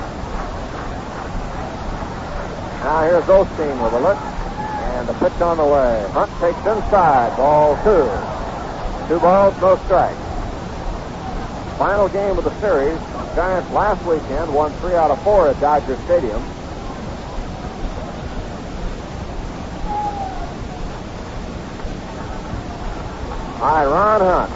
Now 2.86 3.02
here's 3.02 3.24
Osteen 3.24 3.82
with 3.82 3.92
a 3.92 3.98
look. 3.98 4.37
And 4.98 5.06
the 5.06 5.14
pitch 5.14 5.40
on 5.40 5.58
the 5.58 5.64
way. 5.64 6.04
Hunt 6.10 6.28
takes 6.40 6.58
inside. 6.58 7.36
Ball 7.36 7.76
two. 7.84 8.10
Two 9.06 9.20
balls, 9.20 9.54
no 9.60 9.76
strikes. 9.84 10.18
Final 11.78 12.08
game 12.08 12.36
of 12.36 12.42
the 12.42 12.60
series. 12.60 12.98
Giants 13.36 13.70
last 13.70 14.04
weekend 14.04 14.52
won 14.52 14.72
three 14.80 14.96
out 14.96 15.12
of 15.12 15.22
four 15.22 15.46
at 15.46 15.60
Dodger 15.60 15.96
Stadium. 16.06 16.42
Hi, 23.60 23.84
Ron 23.86 24.20
Hunt. 24.20 24.50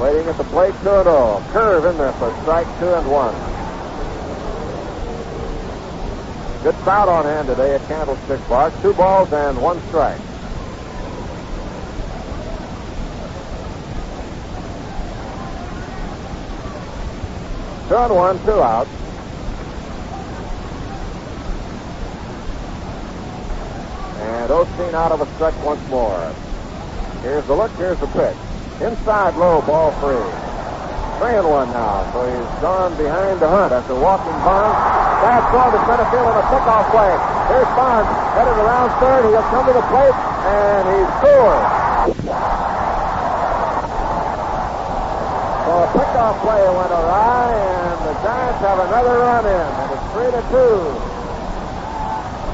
Waiting 0.00 0.26
at 0.26 0.38
the 0.38 0.44
plate, 0.44 0.72
2 0.82 0.88
and 0.88 1.04
0. 1.04 1.44
Curve 1.52 1.84
in 1.84 1.98
there 1.98 2.12
for 2.14 2.34
strike 2.40 2.66
2 2.80 2.94
and 2.94 3.10
1. 3.10 3.63
Good 6.64 6.74
crowd 6.76 7.10
on 7.10 7.26
hand 7.26 7.48
today 7.48 7.74
at 7.74 7.86
Candlestick 7.88 8.40
Park. 8.46 8.72
Two 8.80 8.94
balls 8.94 9.30
and 9.34 9.60
one 9.60 9.78
strike. 9.88 10.16
Two 17.86 18.14
one, 18.14 18.42
two 18.46 18.62
out. 18.62 18.86
And 24.22 24.50
Osteen 24.50 24.94
out 24.94 25.12
of 25.12 25.20
a 25.20 25.26
stretch 25.34 25.54
once 25.62 25.86
more. 25.90 26.34
Here's 27.20 27.44
the 27.44 27.54
look, 27.54 27.72
here's 27.72 28.00
the 28.00 28.06
pitch. 28.06 28.36
Inside 28.80 29.36
low, 29.36 29.60
ball 29.60 29.92
free. 30.00 30.63
Three 31.18 31.38
and 31.38 31.46
one 31.46 31.70
now, 31.70 32.02
so 32.10 32.26
he's 32.26 32.52
gone 32.58 32.90
behind 32.98 33.38
the 33.38 33.46
hunt 33.46 33.70
after 33.70 33.94
walking 33.94 34.34
Bonds. 34.42 34.74
Bad 35.22 35.46
throw 35.46 35.70
to 35.70 35.78
center 35.86 36.08
field 36.10 36.26
on 36.26 36.36
a 36.42 36.46
pickoff 36.50 36.90
play. 36.90 37.14
Here's 37.54 37.70
Bonds 37.78 38.10
headed 38.34 38.58
around 38.58 38.90
third. 38.98 39.22
He'll 39.30 39.46
come 39.46 39.62
to 39.62 39.74
the 39.78 39.86
plate, 39.94 40.10
and 40.10 40.82
he 40.90 41.00
scores. 41.22 41.64
So 45.64 45.70
a 45.70 45.88
pickoff 45.94 46.34
play 46.42 46.62
went 46.66 46.92
awry, 46.92 47.50
and 47.62 47.98
the 48.10 48.14
Giants 48.18 48.60
have 48.66 48.78
another 48.82 49.14
run 49.22 49.46
in, 49.46 49.68
and 49.70 49.88
it's 49.94 50.06
three 50.18 50.30
to 50.34 50.42
two. 50.50 50.76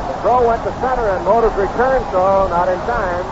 The 0.04 0.14
throw 0.20 0.44
went 0.44 0.60
to 0.68 0.72
center, 0.84 1.08
and 1.08 1.24
Motors 1.24 1.56
returned, 1.56 2.04
so 2.12 2.44
not 2.52 2.68
in 2.68 2.78
time. 2.84 3.24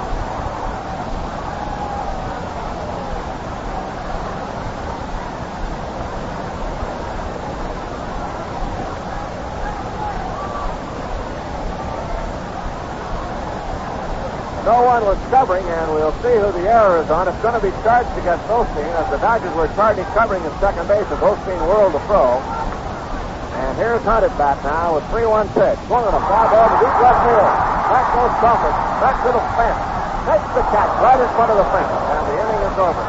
no 14.68 14.83
one 14.83 14.97
was 15.09 15.16
covering, 15.32 15.64
and 15.64 15.88
we'll 15.96 16.12
see 16.20 16.36
who 16.36 16.52
the 16.52 16.68
error 16.68 17.00
is 17.00 17.09
on. 17.09 17.24
It's 17.24 17.40
going 17.40 17.56
to 17.56 17.64
be 17.64 17.72
charged 17.80 18.12
against 18.20 18.44
Osteen, 18.52 18.92
as 19.00 19.09
the 19.09 19.16
Dodgers 19.24 19.48
were 19.56 19.72
charging 19.72 20.04
covering 20.12 20.44
at 20.44 20.52
second 20.61 20.84
base 20.84 21.09
as 21.09 21.20
Osteen 21.24 21.56
whirled 21.64 21.96
the 21.96 22.02
throw. 22.04 22.36
And 22.36 23.72
here's 23.80 24.04
Hunt 24.04 24.28
at 24.28 24.36
bat 24.36 24.61
now 24.61 25.00
with 25.00 25.09
3-1 25.09 25.48
pitch. 25.56 25.80
Swung 25.88 26.04
on 26.04 26.12
a 26.12 26.20
fly 26.28 26.44
ball 26.52 26.68
to 26.68 26.76
deep 26.76 26.92
left 27.00 27.24
field. 27.24 27.52
Back 27.88 28.06
goes 28.12 28.34
Crawford. 28.36 28.76
Back 29.00 29.16
to 29.24 29.32
the 29.32 29.44
fence. 29.56 29.80
Takes 30.28 30.50
the 30.52 30.64
catch 30.76 30.92
right 31.00 31.20
in 31.24 31.30
front 31.32 31.50
of 31.50 31.56
the 31.56 31.68
fence. 31.72 31.88
And 31.88 32.22
the 32.28 32.36
inning 32.44 32.62
is 32.68 32.76
over. 32.76 33.04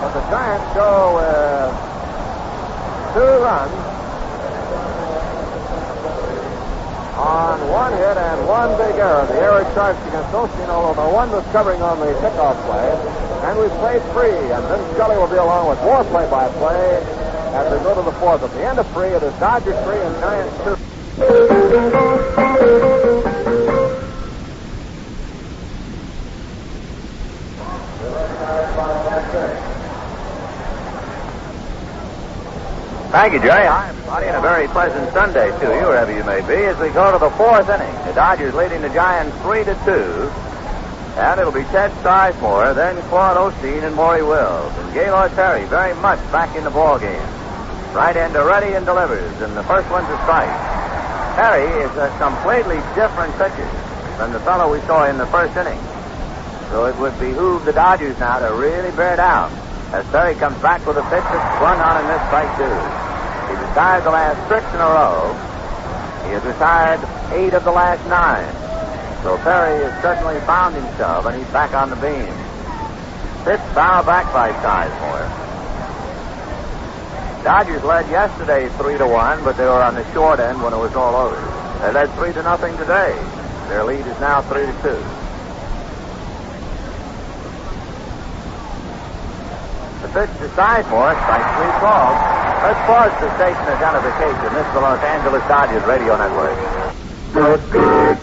But 0.00 0.10
the 0.16 0.24
Giants 0.32 0.68
go 0.72 1.20
with 1.20 1.76
two 3.12 3.32
runs 3.44 3.85
on 7.16 7.56
one 7.70 7.92
hit 7.92 8.16
and 8.16 8.46
one 8.46 8.76
big 8.76 8.96
error. 9.00 9.24
The 9.26 9.40
error 9.40 9.64
charged 9.72 10.00
against 10.08 10.30
Osteen, 10.30 10.68
although 10.68 11.08
no 11.08 11.14
one 11.14 11.30
was 11.30 11.44
covering 11.50 11.80
on 11.80 11.98
the 11.98 12.12
pickoff 12.20 12.60
play. 12.66 12.92
And 13.48 13.58
we've 13.58 13.70
played 13.80 14.02
three, 14.12 14.36
and 14.52 14.62
Vin 14.68 14.94
Scully 14.94 15.16
will 15.16 15.28
be 15.28 15.36
along 15.36 15.68
with 15.68 15.80
more 15.80 16.04
play-by-play 16.04 17.00
as 17.56 17.72
we 17.72 17.78
go 17.84 17.94
to 17.94 18.02
the 18.02 18.12
fourth. 18.18 18.42
At 18.42 18.52
the 18.52 18.66
end 18.66 18.78
of 18.78 18.86
three, 18.92 19.08
it 19.08 19.22
is 19.22 19.32
Dodgers 19.40 19.78
three 19.84 19.98
and 19.98 20.14
Giants 20.20 20.56
two. 20.64 20.76
Thank 33.10 33.32
you, 33.32 33.40
Jerry. 33.40 33.95
Everybody, 34.06 34.28
and 34.28 34.36
a 34.36 34.40
very 34.40 34.68
pleasant 34.68 35.10
Sunday 35.10 35.50
to 35.50 35.66
you, 35.66 35.82
wherever 35.90 36.14
you 36.14 36.22
may 36.22 36.38
be, 36.46 36.54
as 36.70 36.78
we 36.78 36.94
go 36.94 37.10
to 37.10 37.18
the 37.18 37.30
fourth 37.34 37.66
inning. 37.66 37.90
The 38.06 38.14
Dodgers 38.14 38.54
leading 38.54 38.80
the 38.80 38.88
Giants 38.94 39.34
three 39.42 39.66
to 39.66 39.74
two. 39.82 40.30
And 41.18 41.40
it'll 41.40 41.50
be 41.50 41.66
Ted 41.74 41.90
Sizemore, 42.06 42.72
then 42.72 42.94
Claude 43.10 43.34
Osteen 43.34 43.82
and 43.82 43.96
Maury 43.96 44.22
Wills. 44.22 44.72
And 44.78 44.94
Gaylord 44.94 45.32
Perry 45.34 45.64
very 45.66 45.92
much 45.98 46.20
back 46.30 46.54
in 46.54 46.62
the 46.62 46.70
ball 46.70 47.00
game. 47.00 47.18
Right 47.98 48.14
ender 48.14 48.46
ready 48.46 48.78
and 48.78 48.86
delivers, 48.86 49.42
and 49.42 49.56
the 49.56 49.64
first 49.64 49.90
one's 49.90 50.06
a 50.06 50.18
strike. 50.22 50.54
Perry 51.34 51.66
is 51.82 51.90
a 51.98 52.06
completely 52.22 52.78
different 52.94 53.34
pitcher 53.34 53.66
than 54.22 54.30
the 54.30 54.40
fellow 54.46 54.70
we 54.70 54.78
saw 54.86 55.10
in 55.10 55.18
the 55.18 55.26
first 55.34 55.56
inning. 55.58 55.82
So 56.70 56.86
it 56.86 56.94
would 57.02 57.18
behoove 57.18 57.64
the 57.64 57.72
Dodgers 57.72 58.16
now 58.20 58.38
to 58.38 58.54
really 58.54 58.94
bear 58.94 59.16
down 59.16 59.50
as 59.90 60.06
Perry 60.14 60.36
comes 60.36 60.62
back 60.62 60.86
with 60.86 60.96
a 60.96 61.02
pitch 61.10 61.26
that's 61.26 61.58
swung 61.58 61.80
on 61.82 61.98
in 61.98 62.06
this 62.06 62.22
strike 62.30 62.54
too. 62.54 63.05
Retired 63.76 64.04
the 64.04 64.10
last 64.10 64.40
six 64.48 64.64
in 64.72 64.80
a 64.80 64.88
row. 64.88 65.36
He 66.24 66.32
has 66.32 66.42
retired 66.48 66.96
eight 67.36 67.52
of 67.52 67.62
the 67.62 67.70
last 67.70 68.00
nine. 68.08 68.48
So 69.20 69.36
Perry 69.44 69.84
has 69.84 69.92
certainly 70.00 70.40
found 70.48 70.74
himself, 70.74 71.26
and 71.26 71.36
he's 71.36 71.52
back 71.52 71.74
on 71.76 71.90
the 71.90 71.96
beam. 72.00 72.32
Pitch 73.44 73.60
foul 73.76 74.00
back 74.00 74.32
by 74.32 74.48
Sizemore. 74.64 75.28
Dodgers 77.44 77.84
led 77.84 78.08
yesterday 78.08 78.70
three 78.80 78.96
to 78.96 79.06
one, 79.06 79.44
but 79.44 79.58
they 79.58 79.66
were 79.66 79.84
on 79.84 79.94
the 79.94 80.10
short 80.14 80.40
end 80.40 80.56
when 80.62 80.72
it 80.72 80.80
was 80.80 80.96
all 80.96 81.14
over. 81.14 81.36
They 81.84 81.92
led 81.92 82.08
three 82.16 82.32
to 82.32 82.42
nothing 82.42 82.74
today. 82.78 83.12
Their 83.68 83.84
lead 83.84 84.06
is 84.06 84.18
now 84.24 84.40
three 84.40 84.64
to 84.64 84.72
two. 84.80 85.04
The 90.00 90.08
pitch 90.16 90.32
to 90.40 90.48
Sizemore, 90.56 91.12
strike 91.12 91.44
three 91.60 91.72
called. 91.84 92.45
Let's 92.62 92.80
pause 92.86 93.12
for 93.20 93.28
station 93.36 93.66
identification. 93.68 94.54
This 94.54 94.66
is 94.66 94.72
the 94.72 94.80
Los 94.80 95.02
Angeles 95.04 95.42
Dodgers 95.46 95.84
radio 95.84 96.16
network. 96.16 96.56
The 97.32 97.60
big 97.72 98.16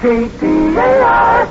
KTAR. 0.00 1.48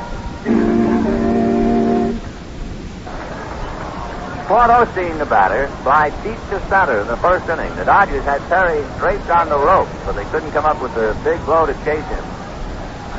Claude 4.48 4.70
Osteen, 4.72 5.18
the 5.20 5.26
batter, 5.26 5.68
flies 5.84 6.14
deep 6.24 6.38
to 6.50 6.56
in 7.02 7.08
the 7.08 7.18
first 7.18 7.48
inning. 7.50 7.76
The 7.76 7.86
Dodgers 7.86 8.24
had 8.24 8.42
Perry 8.50 8.82
draped 8.98 9.30
on 9.30 9.50
the 9.50 9.58
rope, 9.58 9.88
but 10.06 10.14
they 10.14 10.26
couldn't 10.26 10.52
come 10.52 10.66
up 10.66 10.82
with 10.82 10.92
a 10.98 11.14
big 11.24 11.44
blow 11.46 11.66
to 11.66 11.74
chase 11.86 12.06
him. 12.06 12.26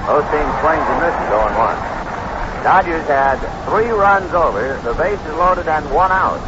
Osteen 0.07 0.49
swings 0.61 0.87
and 0.87 1.01
misses 1.03 1.29
0 1.31 1.47
1. 1.59 1.90
Dodgers 2.63 3.07
had 3.07 3.41
three 3.65 3.89
runs 3.89 4.33
over, 4.35 4.79
the 4.85 4.93
bases 4.95 5.35
loaded, 5.35 5.67
and 5.67 5.85
one 5.93 6.13
out. 6.13 6.41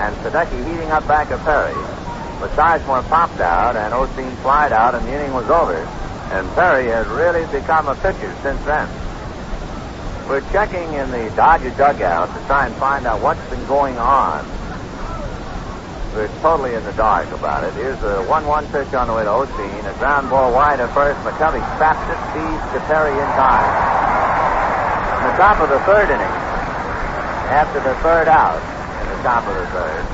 And 0.00 0.16
Sadecki 0.24 0.64
heating 0.64 0.90
up 0.90 1.06
back 1.06 1.30
of 1.30 1.40
Perry. 1.40 1.74
But 2.40 2.50
Sizemore 2.52 3.06
popped 3.08 3.40
out, 3.40 3.76
and 3.76 3.92
Osteen 3.92 4.34
flied 4.40 4.72
out, 4.72 4.94
and 4.94 5.06
the 5.06 5.12
inning 5.12 5.34
was 5.34 5.50
over. 5.50 5.76
And 6.32 6.48
Perry 6.54 6.86
has 6.88 7.06
really 7.08 7.44
become 7.52 7.88
a 7.88 7.94
pitcher 7.96 8.34
since 8.42 8.64
then. 8.64 8.88
We're 10.26 10.40
checking 10.52 10.94
in 10.94 11.10
the 11.10 11.30
Dodger 11.36 11.70
dugout 11.76 12.32
to 12.32 12.46
try 12.46 12.66
and 12.66 12.74
find 12.76 13.06
out 13.06 13.20
what's 13.20 13.44
been 13.50 13.66
going 13.66 13.98
on. 13.98 14.46
We're 16.14 16.28
totally 16.40 16.74
in 16.74 16.84
the 16.84 16.92
dark 16.92 17.30
about 17.32 17.64
it. 17.64 17.74
Here's 17.74 17.98
a 18.02 18.24
1-1 18.24 18.72
pitch 18.72 18.94
on 18.94 19.08
the 19.08 19.14
way 19.14 19.24
to 19.24 19.30
Osteen. 19.30 19.84
A 19.84 19.98
ground 19.98 20.30
ball 20.30 20.52
wide 20.52 20.80
at 20.80 20.94
first. 20.94 21.20
McCovey 21.20 21.60
traps 21.76 22.08
it, 22.08 22.18
feeds 22.32 22.72
to 22.72 22.80
Perry 22.88 23.12
in 23.12 23.30
time. 23.36 24.19
Top 25.40 25.56
of 25.64 25.72
the 25.72 25.80
third 25.88 26.04
inning, 26.12 26.34
after 27.48 27.80
the 27.80 27.96
third 28.04 28.28
out, 28.28 28.60
in 28.60 29.08
the 29.08 29.20
top 29.24 29.40
of 29.48 29.56
the 29.56 29.64
third, 29.72 30.04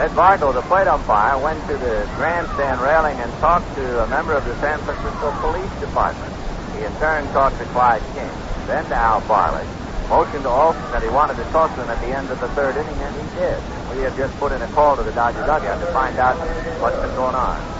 Ed 0.00 0.08
Vargo, 0.16 0.56
the 0.56 0.64
plate 0.64 0.88
umpire, 0.88 1.36
went 1.44 1.60
to 1.68 1.76
the 1.76 2.08
grandstand 2.16 2.80
railing 2.80 3.20
and 3.20 3.28
talked 3.36 3.68
to 3.76 4.00
a 4.00 4.08
member 4.08 4.32
of 4.32 4.48
the 4.48 4.56
San 4.64 4.80
Francisco 4.80 5.28
Police 5.44 5.68
Department. 5.84 6.32
He 6.72 6.88
in 6.88 6.92
turn 6.96 7.28
talked 7.36 7.60
to 7.60 7.68
Clyde 7.76 8.00
King, 8.16 8.32
then 8.64 8.88
to 8.88 8.96
Al 8.96 9.20
Barlick. 9.28 9.68
Motioned 10.08 10.40
to 10.44 10.48
Alston 10.48 10.88
that 10.88 11.02
he 11.04 11.12
wanted 11.12 11.36
to 11.36 11.44
talk 11.52 11.68
to 11.76 11.84
him 11.84 11.90
at 11.92 12.00
the 12.00 12.16
end 12.16 12.32
of 12.32 12.40
the 12.40 12.48
third 12.56 12.80
inning, 12.80 12.96
and 12.96 13.12
he 13.12 13.28
did. 13.36 13.60
We 13.92 14.00
have 14.08 14.16
just 14.16 14.32
put 14.40 14.56
in 14.56 14.62
a 14.64 14.68
call 14.72 14.96
to 14.96 15.04
the 15.04 15.12
Dodger 15.12 15.44
dugout 15.44 15.84
to 15.84 15.92
find 15.92 16.16
out 16.16 16.40
what's 16.80 16.96
been 17.04 17.12
going 17.12 17.36
on. 17.36 17.73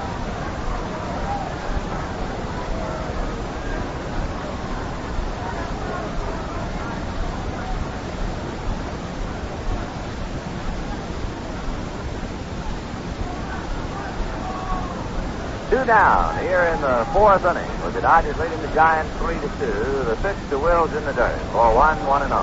Two 15.75 15.83
down 15.85 16.39
here 16.39 16.70
in 16.70 16.79
the 16.81 17.05
fourth 17.11 17.45
inning 17.45 17.66
with 17.83 17.95
the 17.95 18.01
Dodgers 18.01 18.39
leading 18.39 18.62
the 18.62 18.70
Giants 18.79 19.11
3 19.18 19.35
to 19.35 19.51
2. 19.59 20.07
The 20.07 20.14
pitch 20.22 20.39
to 20.51 20.59
Wills 20.62 20.95
in 20.95 21.03
the 21.03 21.11
dirt 21.11 21.35
for 21.51 21.75
1 21.75 22.07
1 22.07 22.22
and 22.22 22.31
0. 22.31 22.39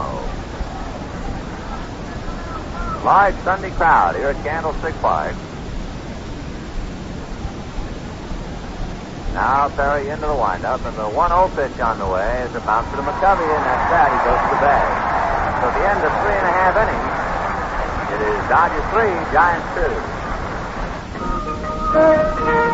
Large 3.07 3.39
Sunday 3.47 3.71
crowd 3.79 4.19
here 4.19 4.35
at 4.35 4.43
Candlestick 4.43 4.91
Park. 4.99 5.31
Now 9.31 9.71
Perry 9.79 10.11
into 10.11 10.27
the 10.27 10.35
windup, 10.35 10.83
and 10.83 10.97
the 10.99 11.07
1 11.07 11.31
0 11.31 11.47
pitch 11.55 11.79
on 11.79 12.03
the 12.03 12.11
way 12.11 12.43
is 12.43 12.51
a 12.51 12.59
bounce 12.67 12.91
to 12.91 12.99
McCovey, 12.99 13.47
and 13.47 13.63
that's 13.63 13.87
that. 13.95 14.11
He 14.11 14.19
goes 14.27 14.43
to 14.43 14.59
the 14.59 14.59
bag. 14.59 14.91
So 15.63 15.71
at 15.71 15.75
the 15.79 15.87
end 15.87 16.03
of 16.03 16.11
three 16.19 16.35
and 16.35 16.51
a 16.51 16.55
half 16.59 16.75
innings, 16.83 17.15
it 18.11 18.27
is 18.27 18.43
Dodgers 18.51 18.83
3, 18.91 19.07
Giants 19.31 19.71
2. 22.67 22.70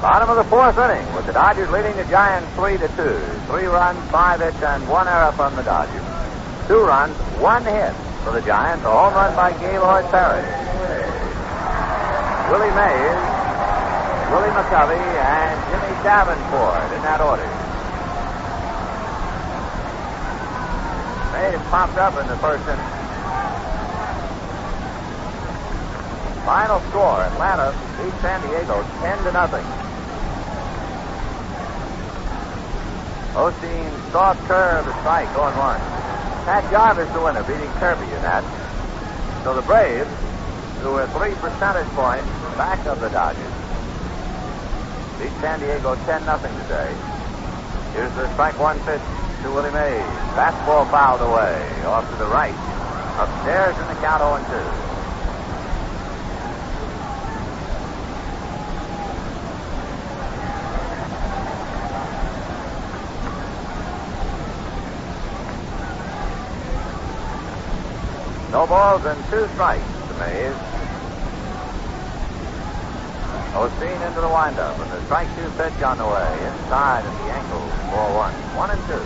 Bottom 0.00 0.30
of 0.30 0.36
the 0.36 0.48
fourth 0.48 0.78
inning 0.78 1.04
with 1.12 1.26
the 1.26 1.32
Dodgers 1.36 1.68
leading 1.68 1.94
the 1.94 2.08
Giants 2.08 2.48
three 2.56 2.78
to 2.80 2.88
two. 2.96 3.20
Three 3.52 3.68
runs, 3.68 4.00
five 4.08 4.40
hits, 4.40 4.56
and 4.64 4.88
one 4.88 5.06
error 5.06 5.30
from 5.32 5.54
the 5.56 5.62
Dodgers. 5.62 6.00
Two 6.66 6.80
runs, 6.88 7.12
one 7.36 7.60
hit 7.68 7.92
for 8.24 8.32
the 8.32 8.40
Giants. 8.40 8.80
A 8.86 8.88
home 8.88 9.12
run 9.12 9.36
by 9.36 9.52
Gaylord 9.60 10.08
Perry. 10.08 10.40
Willie 12.48 12.72
Mays, 12.72 13.20
Willie 14.32 14.54
McCovey, 14.56 14.96
and 14.96 15.56
Jimmy 15.68 15.92
Davenport 16.00 16.80
in 16.96 17.02
that 17.04 17.20
order. 17.20 17.44
Mays 21.36 21.60
popped 21.68 21.98
up 22.00 22.16
in 22.16 22.26
the 22.26 22.40
first 22.40 22.64
inning. 22.64 23.00
Final 26.48 26.80
score, 26.88 27.20
Atlanta 27.20 27.76
beat 28.00 28.18
San 28.22 28.40
Diego 28.48 28.82
10 29.04 29.24
to 29.24 29.32
nothing. 29.32 29.79
Osteen 33.34 33.86
soft 34.10 34.42
curve, 34.48 34.84
strike, 35.00 35.32
going 35.34 35.56
one. 35.56 35.78
Pat 36.44 36.66
Jarvis 36.70 37.08
the 37.14 37.20
winner, 37.20 37.44
beating 37.44 37.70
Kirby 37.78 38.02
in 38.10 38.22
that. 38.26 38.42
So 39.44 39.54
the 39.54 39.62
Braves, 39.62 40.10
who 40.82 40.92
were 40.92 41.06
three 41.14 41.34
percentage 41.38 41.86
points 41.94 42.26
back 42.58 42.84
of 42.86 43.00
the 43.00 43.08
Dodgers, 43.08 43.54
beat 45.22 45.30
San 45.40 45.60
Diego 45.60 45.94
10 45.94 46.26
nothing 46.26 46.52
today. 46.66 46.90
Here's 47.94 48.12
the 48.14 48.26
strike 48.34 48.58
one 48.58 48.78
pitch 48.80 49.02
to 49.42 49.50
Willie 49.50 49.70
Mays. 49.70 50.02
Fastball 50.34 50.90
fouled 50.90 51.22
away. 51.22 51.54
Off 51.86 52.08
to 52.10 52.16
the 52.16 52.26
right. 52.26 52.54
Upstairs 53.18 53.78
in 53.78 53.86
the 53.88 54.00
count 54.02 54.20
0 54.20 54.42
2. 54.84 54.90
No 68.50 68.66
balls 68.80 69.04
and 69.04 69.22
two 69.28 69.46
strikes 69.52 69.84
to 70.08 70.14
Mays. 70.14 70.56
Osteen 73.52 74.08
into 74.08 74.22
the 74.22 74.28
windup, 74.28 74.78
and 74.78 74.90
the 74.90 75.04
strike 75.04 75.28
two 75.36 75.50
pitch 75.58 75.82
on 75.82 75.98
the 75.98 76.06
way. 76.06 76.32
Inside 76.48 77.04
at 77.04 77.12
the 77.20 77.30
ankle, 77.30 77.60
ball 77.92 78.16
one. 78.16 78.32
One 78.56 78.70
and 78.70 78.80
two. 78.88 79.04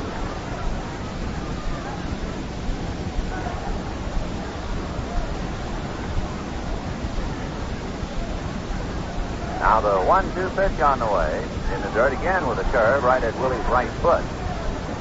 Now 9.58 9.80
the 9.80 10.06
one-two 10.06 10.50
pitch 10.50 10.80
on 10.80 11.00
the 11.00 11.06
way. 11.06 11.42
In 11.74 11.82
the 11.82 11.88
dirt 11.88 12.12
again 12.12 12.46
with 12.46 12.60
a 12.60 12.64
curve 12.70 13.02
right 13.02 13.24
at 13.24 13.34
Willie's 13.40 13.66
right 13.66 13.90
foot. 14.04 14.22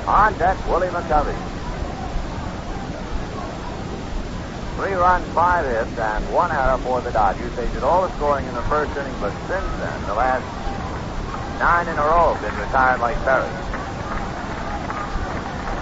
On 0.08 0.36
deck, 0.40 0.58
Willie 0.68 0.88
McCovey. 0.88 1.53
Three 4.76 4.94
runs, 4.94 5.26
five 5.34 5.66
hits, 5.70 5.98
and 6.00 6.34
one 6.34 6.52
error 6.52 6.78
for 6.82 7.00
the 7.02 7.12
Dodgers. 7.12 7.54
They 7.56 7.70
did 7.78 7.84
all 7.84 8.08
the 8.08 8.14
scoring 8.18 8.46
in 8.46 8.54
the 8.56 8.66
first 8.66 8.90
inning, 8.98 9.14
but 9.22 9.30
since 9.46 9.70
then, 9.78 9.98
the 10.10 10.18
last 10.18 10.42
nine 11.62 11.88
in 11.88 11.94
a 11.94 12.02
row 12.02 12.34
have 12.34 12.42
been 12.42 12.58
retired 12.58 13.00
like 13.00 13.16
Perry. 13.22 13.46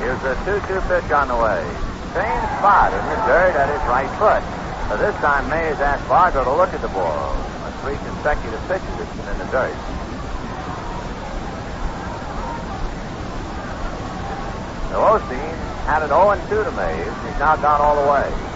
Here's 0.03 0.19
a 0.27 0.35
2-2 0.43 0.83
pitch 0.91 1.11
on 1.11 1.31
the 1.31 1.39
way. 1.39 1.63
Same 2.11 2.43
spot 2.59 2.91
in 2.91 3.03
the 3.07 3.19
dirt 3.23 3.55
at 3.55 3.71
his 3.71 3.83
right 3.87 4.11
foot. 4.19 4.43
But 4.91 4.99
this 4.99 5.15
time, 5.23 5.47
Mays 5.47 5.79
asked 5.79 6.03
Vargo 6.11 6.43
to 6.43 6.51
look 6.51 6.73
at 6.73 6.81
the 6.81 6.91
ball. 6.91 7.31
Three 7.87 7.95
consecutive 7.95 8.59
pitches, 8.67 8.91
it's 8.99 9.15
been 9.15 9.29
in 9.31 9.37
the 9.39 9.49
dirt. 9.55 9.77
So 14.91 14.99
Osteen 14.99 15.55
had 15.87 16.03
it 16.03 16.11
0-2 16.11 16.49
to 16.49 16.71
Mays. 16.75 17.07
He's 17.23 17.39
now 17.39 17.55
gone 17.55 17.79
all 17.79 17.95
the 17.95 18.11
way. 18.11 18.50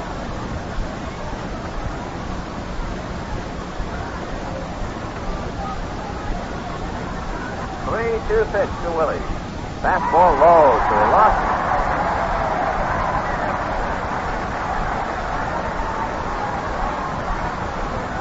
Three-two 8.06 8.46
pitch 8.54 8.70
to 8.86 8.90
Willie. 8.94 9.18
Fastball 9.82 10.38
low 10.38 10.78
to 10.78 10.96
Lawson. 11.10 11.50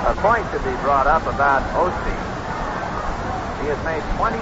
A 0.09 0.14
point 0.24 0.49
to 0.57 0.59
be 0.64 0.72
brought 0.80 1.05
up 1.05 1.28
about 1.28 1.61
Osteen. 1.76 2.24
He 3.61 3.68
has 3.68 3.76
made 3.85 4.01
23 4.16 4.41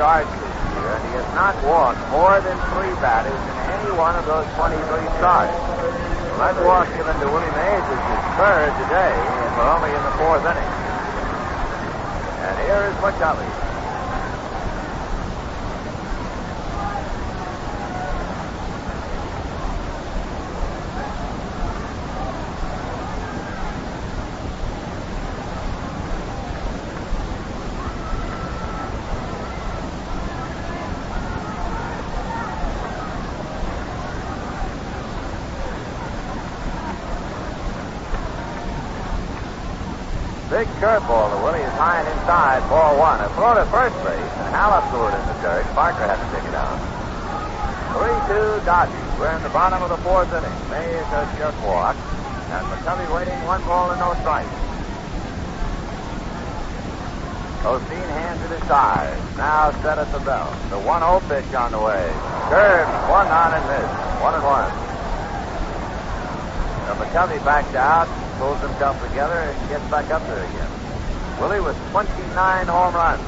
starts 0.00 0.32
this 0.40 0.56
year, 0.72 0.88
and 0.88 1.04
he 1.04 1.20
has 1.20 1.28
not 1.36 1.52
walked 1.68 2.00
more 2.08 2.40
than 2.40 2.56
three 2.72 2.96
batters 3.04 3.36
in 3.36 3.56
any 3.76 3.92
one 3.92 4.16
of 4.16 4.24
those 4.24 4.48
23 4.56 4.72
starts. 5.20 5.52
The 5.52 6.40
last 6.40 6.64
walk 6.64 6.88
given 6.96 7.12
to 7.12 7.28
Willie 7.28 7.52
Mays 7.60 7.84
is 7.92 8.02
his 8.08 8.24
third 8.40 8.72
today, 8.88 9.12
and 9.12 9.52
we're 9.52 9.68
only 9.68 9.92
in 9.92 10.00
the 10.00 10.16
fourth 10.16 10.48
inning. 10.48 10.72
And 12.40 12.56
here 12.64 12.88
is 12.88 12.96
McCovey. 13.04 13.67
Big 40.58 40.66
curveball 40.82 41.30
to 41.30 41.38
Willie 41.46 41.62
is 41.62 41.70
high 41.78 42.02
and 42.02 42.08
inside, 42.18 42.58
ball 42.66 42.98
one. 42.98 43.22
A 43.22 43.30
throw 43.38 43.54
to 43.54 43.62
first 43.70 43.94
base, 44.02 44.32
and 44.42 44.50
Haller 44.50 44.82
threw 44.90 45.06
it 45.06 45.14
in 45.14 45.22
the 45.30 45.38
dirt. 45.38 45.62
Parker 45.70 46.02
had 46.02 46.18
to 46.18 46.26
take 46.34 46.42
it 46.50 46.56
out. 46.58 46.74
3-2 47.94 48.66
Dodgers. 48.66 49.18
We're 49.22 49.30
in 49.38 49.42
the 49.46 49.54
bottom 49.54 49.86
of 49.86 49.88
the 49.94 50.02
fourth 50.02 50.26
inning. 50.34 50.50
Mays 50.66 51.06
has 51.14 51.30
just 51.38 51.54
walked, 51.62 52.02
and 52.50 52.66
McCovey 52.74 53.06
waiting 53.14 53.38
one 53.46 53.62
ball 53.70 53.94
and 53.94 54.02
no 54.02 54.18
strikes. 54.18 54.50
Osteen 57.62 58.10
hands 58.18 58.42
at 58.42 58.50
his 58.58 58.66
side. 58.66 59.14
Now 59.38 59.70
set 59.86 60.02
at 60.02 60.10
the 60.10 60.18
belt. 60.26 60.50
The 60.74 60.82
1-0 60.82 61.22
pitch 61.30 61.54
on 61.54 61.70
the 61.70 61.78
way. 61.78 62.02
Curve, 62.50 62.90
one 63.06 63.30
on 63.30 63.54
and 63.54 63.62
miss. 63.62 63.90
One 64.26 64.34
and 64.34 64.42
one. 64.42 64.74
So 66.82 66.98
McCovey 66.98 67.38
backed 67.46 67.78
out, 67.78 68.10
pulls 68.38 68.60
himself 68.62 68.96
together, 69.02 69.34
and 69.34 69.68
gets 69.68 69.84
back 69.90 70.10
up 70.10 70.22
there 70.26 70.38
again. 70.38 70.70
Willie 71.38 71.60
with 71.60 71.76
29 71.90 72.14
home 72.66 72.94
runs. 72.94 73.22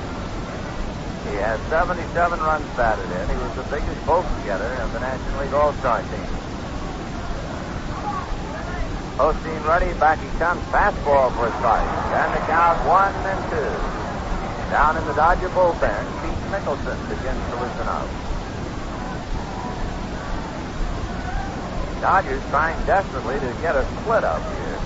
He 1.28 1.36
has 1.42 1.60
77 1.68 2.40
runs 2.40 2.66
batted 2.74 3.04
in. 3.04 3.28
He 3.28 3.36
was 3.36 3.54
the 3.54 3.66
biggest 3.70 4.00
together 4.40 4.70
of 4.82 4.92
the 4.94 5.00
National 5.00 5.42
League 5.42 5.54
All-Star 5.54 6.02
team. 6.02 6.30
Osteen 9.20 9.62
ready, 9.68 9.92
back 10.00 10.18
he 10.18 10.30
comes, 10.38 10.64
fastball 10.72 11.28
for 11.36 11.46
a 11.46 11.52
strike. 11.60 11.86
And 12.16 12.32
the 12.32 12.42
count 12.48 12.80
one 12.88 13.12
and 13.28 13.40
two. 13.52 13.70
Down 14.72 14.96
in 14.96 15.04
the 15.06 15.12
Dodger 15.12 15.50
bullpen, 15.50 16.02
Pete 16.24 16.44
Mikkelsen 16.48 16.96
begins 17.04 17.42
to 17.50 17.56
loosen 17.60 17.86
up. 17.86 18.08
Dodgers 22.00 22.42
trying 22.48 22.80
desperately 22.86 23.38
to 23.40 23.52
get 23.60 23.76
a 23.76 23.84
split 24.00 24.24
up 24.24 24.40
here. 24.56 24.79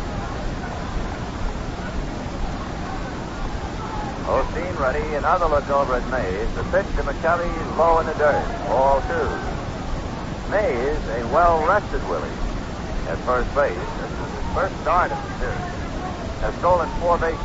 Osteen 4.25 4.79
ready, 4.81 5.05
another 5.17 5.45
look 5.45 5.69
over 5.69 5.97
at 5.97 6.09
Mays. 6.09 6.49
The 6.57 6.65
pitch 6.73 6.89
to 6.97 7.03
McCovey 7.05 7.77
low 7.77 8.01
in 8.01 8.07
the 8.07 8.15
dirt. 8.15 8.41
Ball 8.69 9.03
two. 9.05 9.29
Mays, 10.51 10.97
a 11.13 11.29
well-rested 11.29 12.01
Willie 12.09 12.33
at 13.05 13.19
first 13.29 13.55
base. 13.55 13.77
This 13.77 14.13
is 14.17 14.33
his 14.33 14.55
first 14.57 14.73
start 14.81 15.13
of 15.13 15.21
the 15.21 15.39
series. 15.45 15.61
Has 16.41 16.55
stolen 16.57 16.89
four 17.05 17.19
bases. 17.21 17.37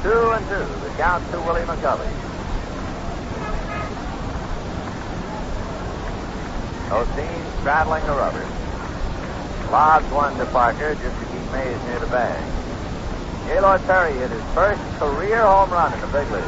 Two 0.00 0.32
and 0.32 0.44
two. 0.48 0.64
The 0.80 0.90
count 0.96 1.20
to 1.32 1.36
Willie 1.44 1.68
McCovey. 1.68 2.08
Osteen 6.88 7.60
straddling 7.60 8.06
the 8.06 8.16
rubber. 8.16 8.48
Lobs 9.70 10.10
one 10.10 10.38
to 10.38 10.46
Parker 10.46 10.94
just 10.94 11.20
to 11.20 11.24
keep 11.26 11.52
Mays 11.52 11.82
near 11.84 11.98
the 12.00 12.06
bag. 12.06 12.55
Gaylord 13.46 13.80
Perry 13.86 14.12
hit 14.14 14.30
his 14.30 14.42
first 14.54 14.82
career 14.98 15.42
home 15.42 15.70
run 15.70 15.92
in 15.94 16.00
the 16.00 16.08
big 16.08 16.28
league. 16.30 16.42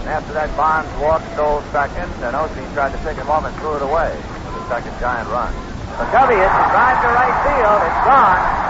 And 0.00 0.08
after 0.08 0.32
that, 0.32 0.48
Bonds 0.56 0.88
walked, 1.00 1.28
stole 1.34 1.60
second, 1.70 2.08
and 2.24 2.32
Osteen 2.32 2.72
tried 2.72 2.92
to 2.92 2.98
pick 3.04 3.16
him 3.16 3.28
up 3.28 3.44
and 3.44 3.54
threw 3.56 3.76
it 3.76 3.82
away 3.82 4.16
for 4.48 4.52
the 4.56 4.68
second 4.68 4.96
giant 4.98 5.28
run. 5.28 5.52
McCovey 6.00 6.40
hits 6.40 6.56
a 6.56 6.66
drive 6.72 6.96
to 7.04 7.08
right 7.12 7.36
field. 7.44 7.80
It's 7.84 8.00
gone. 8.08 8.60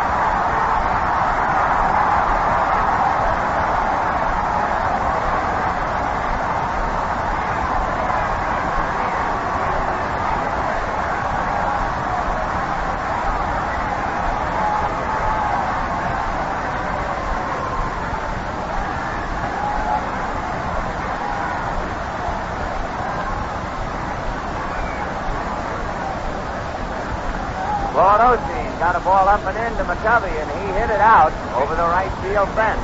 Lord 28.01 28.23
Osteen 28.23 28.71
got 28.81 28.97
a 28.97 29.03
ball 29.05 29.29
up 29.29 29.45
and 29.45 29.59
into 29.61 29.85
McCovey, 29.85 30.33
and 30.33 30.49
he 30.57 30.67
hit 30.73 30.89
it 30.89 31.05
out 31.05 31.37
over 31.53 31.77
the 31.77 31.85
right 31.85 32.09
field 32.25 32.49
fence. 32.57 32.81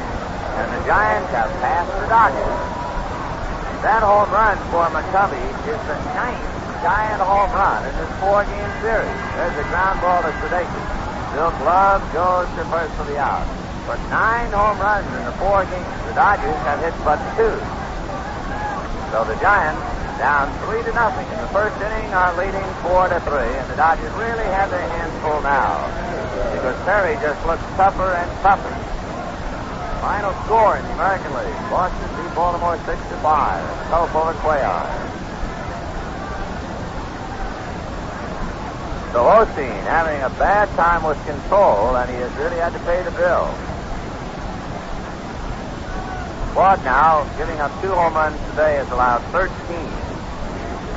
And 0.61 0.69
the 0.77 0.83
Giants 0.85 1.31
have 1.33 1.49
passed 1.65 1.89
the 1.89 2.05
Dodgers. 2.05 2.59
That 3.81 4.05
home 4.05 4.29
run 4.29 4.61
for 4.69 4.85
McCovey 4.93 5.41
is 5.73 5.81
the 5.89 5.97
ninth 6.13 6.45
Giant 6.85 7.23
home 7.25 7.49
run 7.57 7.81
in 7.89 7.97
this 7.97 8.13
four-game 8.27 8.73
series. 8.83 9.19
There's 9.39 9.55
a 9.55 9.67
ground 9.71 10.03
ball 10.03 10.19
to 10.19 10.35
Sudakis. 10.43 10.87
Bill 11.31 11.55
Glove 11.63 12.03
goes 12.11 12.51
to 12.59 12.67
first 12.75 12.91
for 12.99 13.07
the 13.07 13.23
out. 13.23 13.47
But 13.87 14.03
nine 14.11 14.51
home 14.51 14.83
runs 14.83 15.07
in 15.15 15.23
the 15.31 15.37
four 15.39 15.63
games. 15.71 15.87
The 16.11 16.15
Dodgers 16.19 16.59
have 16.67 16.83
hit 16.83 16.91
but 17.07 17.23
two. 17.39 17.55
So 19.15 19.23
the 19.31 19.39
Giants, 19.39 19.79
down 20.19 20.51
three 20.67 20.83
to 20.83 20.91
nothing 20.91 21.23
in 21.31 21.39
the 21.39 21.51
first 21.55 21.79
inning, 21.79 22.11
are 22.11 22.35
leading 22.35 22.67
four 22.83 23.07
to 23.07 23.23
three, 23.23 23.47
and 23.63 23.71
the 23.71 23.79
Dodgers 23.79 24.11
really 24.19 24.49
have 24.59 24.75
their 24.75 24.83
hands 24.83 25.15
full 25.23 25.39
now 25.47 25.87
because 26.51 26.75
Perry 26.83 27.15
just 27.23 27.39
looks 27.47 27.63
tougher 27.79 28.11
and 28.11 28.29
tougher. 28.43 28.75
Final 30.03 30.35
score 30.51 30.75
in 30.75 30.83
the 30.83 30.95
American 30.99 31.31
League: 31.31 31.63
Boston 31.71 32.11
beat 32.19 32.35
Baltimore 32.35 32.75
six 32.91 32.99
to 33.07 33.17
five. 33.23 33.63
Telephone 33.87 34.35
Cuellar. 34.43 35.06
So 39.17 39.23
Osteen 39.23 39.73
having 39.89 40.21
a 40.21 40.29
bad 40.37 40.69
time 40.77 41.03
with 41.03 41.17
control, 41.25 41.97
and 41.97 42.11
he 42.11 42.17
has 42.17 42.31
really 42.37 42.59
had 42.59 42.75
to 42.75 42.79
pay 42.81 43.03
the 43.03 43.11
bill. 43.13 43.49
Claude 46.53 46.85
now, 46.85 47.25
giving 47.39 47.59
up 47.59 47.73
two 47.81 47.89
home 47.93 48.13
runs 48.13 48.39
today, 48.51 48.77
has 48.77 48.91
allowed 48.91 49.25
13. 49.33 49.49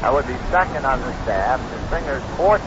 That 0.04 0.12
would 0.12 0.28
be 0.28 0.36
second 0.52 0.84
on 0.84 1.00
the 1.00 1.14
staff. 1.24 1.62
And 1.64 1.82
Singer's 1.88 2.22
14. 2.36 2.60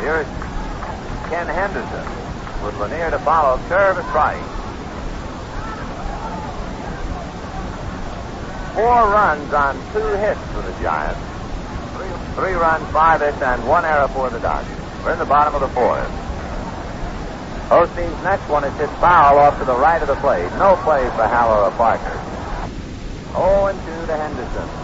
Here's 0.00 0.26
Ken 1.28 1.44
Henderson 1.44 2.64
with 2.64 2.80
Lanier 2.80 3.10
to 3.10 3.18
follow. 3.18 3.60
Curve 3.68 3.98
is 3.98 4.04
right. 4.16 4.51
Four 8.74 9.12
runs 9.12 9.52
on 9.52 9.74
two 9.92 10.16
hits 10.16 10.40
for 10.52 10.62
the 10.62 10.72
Giants. 10.80 11.20
Three, 12.34 12.54
runs, 12.54 12.88
five 12.90 13.20
hits, 13.20 13.40
and 13.42 13.68
one 13.68 13.84
error 13.84 14.08
for 14.08 14.30
the 14.30 14.38
Dodgers. 14.40 14.78
We're 15.04 15.12
in 15.12 15.18
the 15.18 15.26
bottom 15.26 15.54
of 15.54 15.60
the 15.60 15.68
fourth. 15.68 16.08
Osteen's 17.68 18.22
next 18.24 18.48
one 18.48 18.64
is 18.64 18.72
hit 18.78 18.88
foul 19.00 19.38
off 19.38 19.58
to 19.58 19.64
the 19.66 19.76
right 19.76 20.00
of 20.00 20.08
the 20.08 20.16
plate. 20.16 20.48
No 20.56 20.76
play 20.84 21.04
for 21.10 21.28
Haller 21.28 21.68
or 21.68 21.70
Parker. 21.72 22.16
0 23.32 23.66
and 23.66 23.78
2 23.78 24.06
to 24.06 24.16
Henderson. 24.16 24.81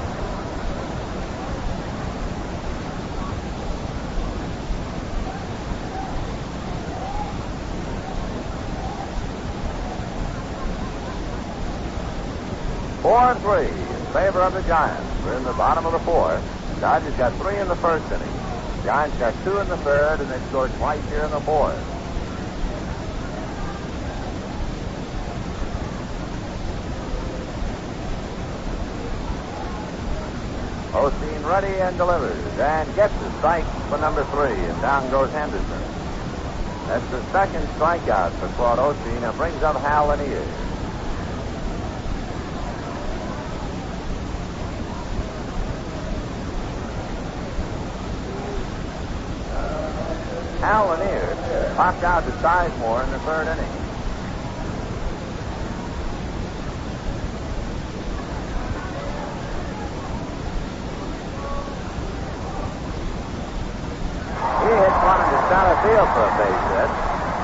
Four 13.09 13.33
and 13.33 13.41
three 13.41 13.69
in 13.69 14.07
favor 14.13 14.43
of 14.43 14.53
the 14.53 14.61
Giants. 14.69 15.25
We're 15.25 15.39
in 15.39 15.45
the 15.45 15.55
bottom 15.55 15.87
of 15.87 15.93
the 15.93 15.99
fourth. 16.01 16.45
Dodgers 16.79 17.15
got 17.15 17.33
three 17.41 17.57
in 17.57 17.67
the 17.67 17.77
first 17.77 18.05
inning. 18.13 18.29
Giants 18.85 19.17
got 19.17 19.33
two 19.45 19.57
in 19.61 19.67
the 19.67 19.79
third, 19.79 20.21
and 20.21 20.31
they 20.31 20.39
scored 20.49 20.71
twice 20.75 21.03
here 21.09 21.25
in 21.25 21.31
the 21.31 21.41
fourth. 21.41 21.75
Osteen 30.93 31.49
ready 31.49 31.81
and 31.81 31.97
delivers 31.97 32.59
and 32.59 32.95
gets 32.95 33.15
the 33.15 33.39
strike 33.39 33.65
for 33.89 33.97
number 33.97 34.23
three, 34.25 34.53
and 34.53 34.83
down 34.83 35.11
goes 35.11 35.33
Henderson. 35.33 35.83
That's 36.89 37.09
the 37.11 37.25
second 37.33 37.67
strikeout 37.79 38.33
for 38.33 38.49
Claude 38.49 38.79
Osteen 38.79 39.27
and 39.27 39.39
brings 39.39 39.63
up 39.63 39.77
Hal 39.81 40.09
Lanier. 40.09 40.68
Lanier 50.69 51.73
popped 51.77 52.05
out 52.05 52.25
to 52.27 52.31
Sizemore 52.45 53.03
in 53.05 53.11
the 53.11 53.19
third 53.21 53.49
inning. 53.49 53.73
He 64.61 64.75
hits 64.77 64.99
one 65.01 65.25
into 65.25 65.41
center 65.49 65.77
field 65.81 66.09
for 66.13 66.29
a 66.29 66.33
base 66.37 66.65
hit. 66.77 66.91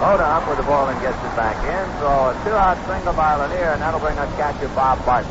Mota 0.05 0.27
up 0.29 0.47
with 0.47 0.59
the 0.59 0.65
ball 0.65 0.89
and 0.89 1.01
gets 1.01 1.17
it 1.17 1.35
back 1.35 1.57
in. 1.65 2.01
So 2.01 2.29
a 2.29 2.37
two-out 2.45 2.77
single 2.87 3.15
by 3.15 3.37
Lanier, 3.37 3.73
and 3.73 3.81
that'll 3.81 4.01
bring 4.01 4.19
us 4.19 4.29
catcher 4.37 4.69
Bob 4.75 5.03
Barton. 5.07 5.31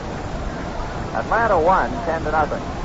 Atlanta 1.13 1.59
won 1.59 1.91
10 2.05 2.23
to 2.23 2.31
nothing. 2.31 2.82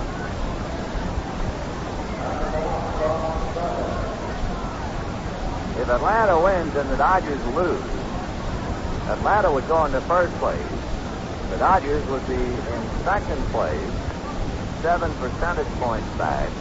If 5.88 5.94
Atlanta 5.94 6.38
wins 6.38 6.76
and 6.76 6.90
the 6.90 6.96
Dodgers 6.98 7.42
lose, 7.56 7.80
Atlanta 9.08 9.50
would 9.50 9.66
go 9.68 9.86
into 9.86 10.02
first 10.02 10.36
place. 10.36 10.60
The 11.48 11.56
Dodgers 11.56 12.06
would 12.10 12.28
be 12.28 12.34
in 12.34 12.82
second 13.04 13.40
place, 13.48 13.88
seven 14.82 15.10
percentage 15.16 15.72
points 15.80 16.06
back. 16.18 16.52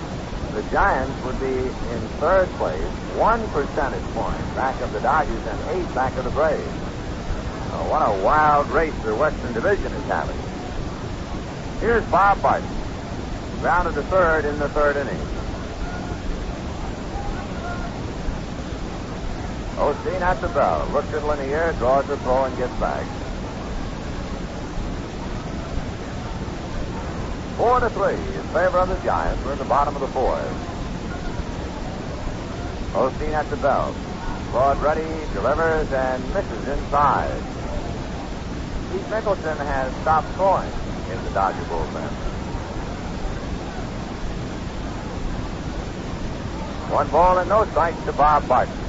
The 0.56 0.64
Giants 0.72 1.22
would 1.26 1.38
be 1.42 1.60
in 1.92 2.08
third 2.24 2.48
place, 2.56 2.88
one 3.20 3.46
percentage 3.50 4.08
point 4.16 4.56
back 4.56 4.80
of 4.80 4.94
the 4.94 5.02
Dodgers 5.02 5.46
and 5.46 5.60
eight 5.76 5.94
back 5.94 6.16
of 6.16 6.24
the 6.24 6.32
Braves. 6.32 6.64
Oh, 7.74 7.84
what 7.92 8.08
a 8.08 8.24
wild 8.24 8.70
race 8.72 8.96
the 9.04 9.14
Western 9.14 9.52
Division 9.52 9.92
is 9.92 10.08
having. 10.08 10.40
Here's 11.82 12.06
Bob 12.06 12.42
Barton, 12.42 12.72
grounded 13.60 13.96
to 13.96 14.04
third 14.04 14.46
in 14.46 14.58
the 14.58 14.70
third 14.70 14.96
inning. 14.96 15.20
Oh, 19.80 19.94
Osteen 19.94 20.22
at 20.22 20.42
the 20.42 20.48
bell, 20.48 20.90
looks 20.92 21.14
at 21.14 21.24
Lanier, 21.24 21.72
draws 21.74 22.08
the 22.08 22.18
throw, 22.18 22.46
and 22.46 22.58
gets 22.58 22.74
back. 22.80 23.06
Four 27.58 27.80
to 27.82 27.90
three 27.92 28.16
in 28.16 28.44
favor 28.54 28.80
of 28.80 28.90
the 28.90 28.96
Giants. 29.04 29.44
We're 29.46 29.54
in 29.54 29.60
the 29.60 29.66
bottom 29.66 29.96
of 29.96 30.02
the 30.02 30.08
fourth. 30.08 30.42
Oh, 32.96 33.12
Osteen 33.12 33.34
at 33.34 33.48
the 33.52 33.58
belt. 33.58 33.96
Claude 34.50 34.82
ready, 34.82 35.08
delivers, 35.34 35.92
and 35.92 36.24
misses 36.34 36.68
inside. 36.68 37.42
Pete 38.92 39.02
Mikkelsen 39.12 39.58
has 39.58 39.94
stopped 40.02 40.34
throwing 40.36 40.72
in 41.12 41.24
the 41.24 41.30
Dodger 41.32 41.62
bullpen. 41.64 42.10
One 46.90 47.08
ball 47.10 47.38
and 47.38 47.50
no 47.50 47.66
strikes 47.66 48.04
to 48.06 48.14
Bob 48.14 48.48
Barton. 48.48 48.87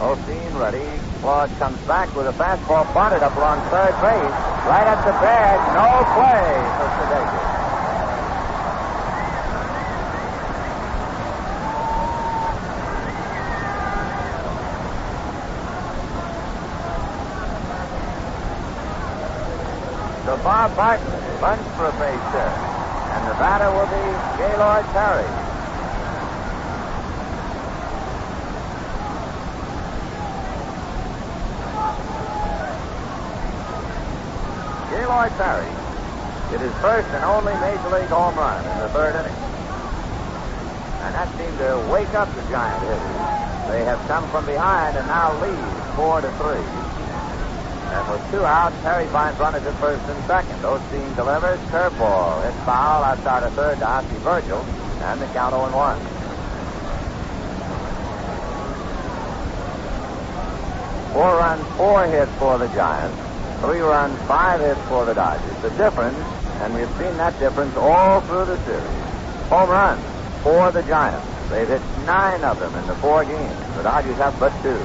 Osteen 0.00 0.58
ready. 0.58 0.80
Claude 1.20 1.50
comes 1.58 1.78
back 1.80 2.16
with 2.16 2.26
a 2.26 2.32
fastball 2.32 2.88
bunted 2.94 3.22
up 3.22 3.36
along 3.36 3.60
third 3.68 3.92
base. 4.00 4.32
Right 4.64 4.88
at 4.88 5.04
the 5.04 5.12
bag. 5.20 5.60
No 5.76 5.84
play 6.16 6.56
for 6.80 6.88
Sudakis. 6.96 7.60
So 20.24 20.36
Bob 20.42 20.74
Barton 20.76 21.06
bunts 21.42 21.68
for 21.76 21.84
a 21.84 21.92
base 22.00 22.32
hit. 22.32 22.54
And 23.12 23.28
the 23.28 23.36
batter 23.36 23.68
will 23.76 23.84
be 23.84 24.04
Gaylord 24.40 24.86
Perry. 24.96 25.39
Gaylord 35.10 35.34
Perry 35.42 35.66
hit 36.54 36.60
his 36.62 36.72
first 36.78 37.08
and 37.10 37.24
only 37.24 37.50
major 37.58 37.90
league 37.90 38.14
home 38.14 38.36
run 38.38 38.62
in 38.62 38.78
the 38.78 38.88
third 38.94 39.18
inning. 39.18 39.34
And 41.02 41.10
that 41.18 41.26
seemed 41.34 41.58
to 41.58 41.82
wake 41.90 42.14
up 42.14 42.30
the 42.30 42.42
Giant 42.46 42.78
hitters. 42.86 43.18
They 43.74 43.82
have 43.90 43.98
come 44.06 44.22
from 44.30 44.46
behind 44.46 44.96
and 44.96 45.04
now 45.08 45.34
lead 45.42 45.58
four 45.98 46.20
to 46.20 46.30
three. 46.38 46.62
And 46.62 48.06
with 48.06 48.22
two 48.30 48.46
outs, 48.46 48.78
Perry 48.86 49.08
finds 49.08 49.36
runners 49.40 49.66
at 49.66 49.74
first 49.82 50.06
and 50.06 50.24
second. 50.30 50.62
Osteen 50.62 51.16
delivers, 51.16 51.58
curveball, 51.74 52.46
hits 52.46 52.62
foul 52.62 53.02
outside 53.02 53.42
of 53.42 53.52
third 53.54 53.78
to 53.78 53.88
Ozzie 53.88 54.14
Virgil, 54.22 54.62
and 55.10 55.20
the 55.20 55.26
count 55.34 55.58
0 55.58 55.74
1. 55.74 55.98
Four 61.12 61.34
runs, 61.34 61.66
four 61.76 62.06
hits 62.06 62.30
for 62.38 62.58
the 62.58 62.68
Giants. 62.68 63.29
Three 63.60 63.80
runs, 63.80 64.18
five 64.26 64.60
hits 64.60 64.80
for 64.88 65.04
the 65.04 65.12
Dodgers. 65.12 65.62
The 65.62 65.68
difference, 65.70 66.16
and 66.62 66.74
we've 66.74 66.88
seen 66.96 67.14
that 67.18 67.38
difference 67.38 67.76
all 67.76 68.22
through 68.22 68.46
the 68.46 68.56
series. 68.64 68.86
Home 69.50 69.68
runs 69.68 70.02
for 70.42 70.72
the 70.72 70.82
Giants. 70.82 71.26
They've 71.50 71.68
hit 71.68 71.82
nine 72.06 72.42
of 72.42 72.58
them 72.58 72.74
in 72.74 72.86
the 72.86 72.94
four 72.96 73.22
games. 73.24 73.76
The 73.76 73.82
Dodgers 73.82 74.16
have 74.16 74.38
but 74.40 74.50
two. 74.62 74.80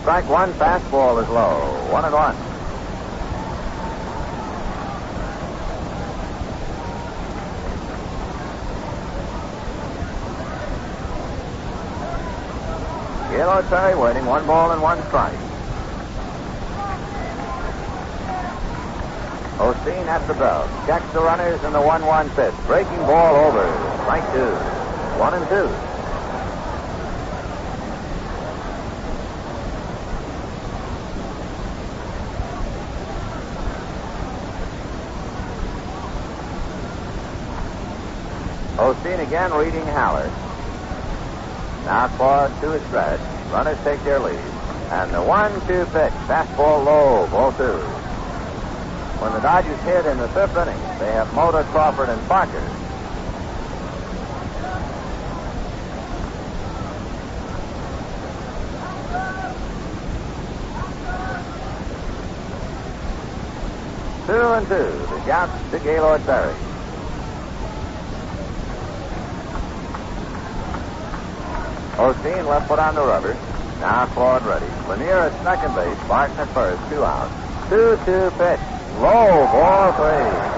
Strike 0.00 0.28
one, 0.28 0.52
fastball 0.54 1.22
is 1.22 1.28
low. 1.28 1.60
One 1.92 2.04
and 2.04 2.14
one. 2.14 2.36
Yellow 13.32 14.02
waiting. 14.02 14.26
One 14.26 14.46
ball 14.46 14.72
and 14.72 14.82
one 14.82 15.00
strike. 15.06 15.45
Osteen 19.58 20.06
at 20.06 20.26
the 20.28 20.34
belt. 20.34 20.68
Checks 20.86 21.10
the 21.14 21.20
runners 21.20 21.62
in 21.64 21.72
the 21.72 21.78
1-1 21.78 22.28
pitch. 22.36 22.54
Breaking 22.66 22.98
ball 22.98 23.36
over. 23.36 23.64
Strike 24.02 24.30
two. 24.34 24.52
One 25.18 25.32
and 25.32 25.48
two. 25.48 25.66
Osteen 38.76 39.26
again 39.26 39.54
reading 39.54 39.86
Haller. 39.86 40.30
Now 41.86 42.08
claws 42.18 42.50
to 42.60 42.78
stretch. 42.88 43.20
Runners 43.50 43.78
take 43.84 44.04
their 44.04 44.18
lead. 44.18 44.36
And 44.90 45.14
the 45.14 45.22
one-two 45.22 45.86
pitch. 45.86 46.12
Fastball 46.28 46.84
low. 46.84 47.26
Ball 47.28 47.52
two. 47.52 47.95
When 49.26 49.34
the 49.34 49.40
Dodgers 49.40 49.80
hit 49.80 50.06
in 50.06 50.18
the 50.18 50.28
fifth 50.28 50.56
inning, 50.56 50.78
they 51.00 51.10
have 51.10 51.34
Mota, 51.34 51.64
Crawford, 51.72 52.08
and 52.08 52.28
Parker. 52.28 52.62
Two 64.26 64.46
and 64.52 64.68
two. 64.68 64.74
The 65.12 65.22
Jets 65.26 65.70
to 65.72 65.78
Gaylord 65.80 66.24
Perry. 66.24 66.54
Osteen 71.96 72.46
left 72.46 72.68
foot 72.68 72.78
on 72.78 72.94
the 72.94 73.00
rubber. 73.00 73.34
Now 73.80 74.06
Claude 74.06 74.46
ready. 74.46 74.66
Lanier 74.88 75.18
at 75.18 75.42
second 75.42 75.74
base. 75.74 75.98
Barton 76.06 76.36
at 76.38 76.48
first. 76.50 76.80
Two 76.90 77.02
out. 77.02 77.28
Two-two 77.68 78.30
pitch. 78.38 78.75
Low 78.96 79.44
ball 79.52 79.92
three. 79.92 80.56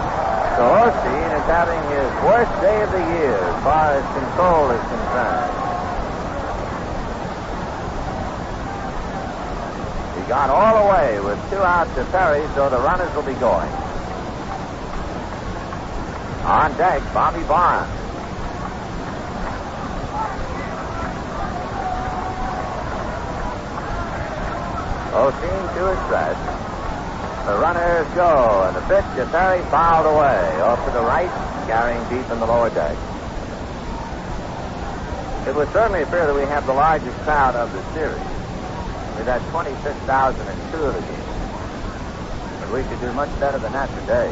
So 0.55 0.63
Osteen 0.63 1.31
is 1.35 1.45
having 1.51 1.83
his 1.91 2.07
worst 2.23 2.61
day 2.61 2.83
of 2.83 2.91
the 2.93 2.99
year 2.99 3.35
as 3.35 3.63
far 3.65 3.95
as 3.95 4.05
control 4.15 4.71
is 4.71 4.81
concerned. 4.87 5.55
He 10.15 10.29
got 10.29 10.51
all 10.51 10.85
the 10.85 10.91
way 10.93 11.21
with 11.21 11.51
two 11.51 11.59
outs 11.59 11.93
to 11.97 12.05
Perry, 12.07 12.47
so 12.55 12.71
the 12.71 12.79
runners 12.79 13.13
will 13.17 13.23
be 13.23 13.35
going. 13.35 13.71
On 16.45 16.71
deck, 16.77 17.03
Bobby 17.13 17.43
Bonds. 17.43 17.91
Osteen 25.13 25.75
to 25.75 25.91
his 25.91 25.99
stretch. 26.07 26.58
The 27.49 27.57
runners 27.57 28.07
go, 28.15 28.69
and 28.69 28.77
the 28.77 28.83
pitch 28.83 29.09
to 29.17 29.25
Perry 29.33 29.63
fouled 29.71 30.05
away 30.05 30.61
off 30.61 30.85
to 30.85 30.93
the 30.93 31.01
right, 31.01 31.33
carrying 31.67 32.05
deep 32.13 32.31
in 32.31 32.41
the 32.41 32.47
lower 32.47 32.69
deck. 32.69 32.93
It 35.49 35.57
would 35.57 35.73
certainly 35.73 36.03
appear 36.03 36.27
that 36.27 36.35
we 36.35 36.43
have 36.43 36.67
the 36.67 36.75
largest 36.75 37.17
crowd 37.21 37.57
of 37.57 37.73
the 37.73 37.81
series. 37.95 38.21
We've 39.17 39.25
had 39.25 39.41
26,000 39.49 40.47
in 40.47 40.57
two 40.71 40.77
of 40.77 40.93
the 40.93 41.01
games. 41.01 41.25
But 42.61 42.71
we 42.71 42.83
could 42.85 43.01
do 43.01 43.11
much 43.15 43.33
better 43.41 43.59
than 43.59 43.73
that 43.73 43.89
today. 43.97 44.29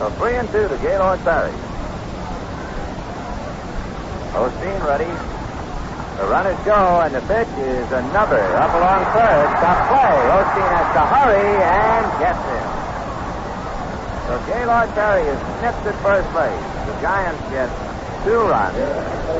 So 0.00 0.10
three 0.18 0.34
and 0.34 0.50
two 0.50 0.66
to 0.66 0.78
Gaylord 0.82 1.20
Perry. 1.22 1.52
Osteen 4.34 4.84
ready. 4.84 5.31
The 6.16 6.28
runners 6.28 6.58
go, 6.64 7.00
and 7.00 7.14
the 7.14 7.20
pitch 7.22 7.48
is 7.56 7.88
another 7.90 8.44
up 8.60 8.72
along 8.76 9.00
third. 9.16 9.48
Tough 9.64 9.80
play. 9.88 10.16
Osteen 10.28 10.68
has 10.68 10.88
to 10.92 11.02
hurry 11.08 11.56
and 11.64 12.04
gets 12.20 12.42
him. 12.52 12.68
So 14.28 14.36
Gaylord 14.46 14.90
Perry 14.94 15.24
is 15.26 15.40
snipped 15.58 15.86
at 15.88 15.96
first 16.04 16.28
base. 16.36 16.64
The 16.86 16.94
Giants 17.00 17.42
get 17.48 17.68
two 18.24 18.38
runs, 18.44 18.76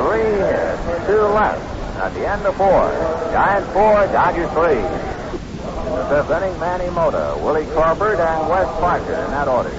three 0.01 0.33
hits, 0.43 1.07
two 1.07 1.23
left. 1.37 1.61
At 2.01 2.15
the 2.15 2.27
end 2.27 2.45
of 2.47 2.57
four, 2.57 2.89
Giants 3.31 3.69
four, 3.73 4.07
Dodgers 4.11 4.51
three. 4.53 4.81
In 4.81 5.93
the 5.95 6.07
fifth 6.09 6.31
inning, 6.31 6.59
Manny 6.59 6.91
Mota, 6.91 7.39
Willie 7.43 7.67
Crawford, 7.67 8.19
and 8.19 8.49
Wes 8.49 8.67
Parker 8.81 9.13
in 9.13 9.31
that 9.31 9.47
order. 9.47 9.71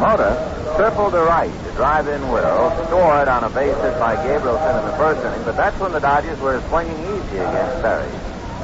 Mota 0.00 0.51
tripled 0.76 1.12
to 1.12 1.20
right 1.22 1.52
to 1.64 1.70
drive 1.72 2.08
in 2.08 2.20
Will, 2.30 2.70
scored 2.86 3.28
on 3.28 3.44
a 3.44 3.50
base 3.50 3.76
hit 3.76 3.98
by 3.98 4.16
Gabrielson 4.16 4.80
in 4.80 4.86
the 4.86 4.96
first 4.96 5.24
inning, 5.24 5.44
but 5.44 5.56
that's 5.56 5.78
when 5.78 5.92
the 5.92 6.00
Dodgers 6.00 6.38
were 6.40 6.60
swinging 6.68 6.98
easy 7.00 7.38
against 7.38 7.82
Perry. 7.82 8.08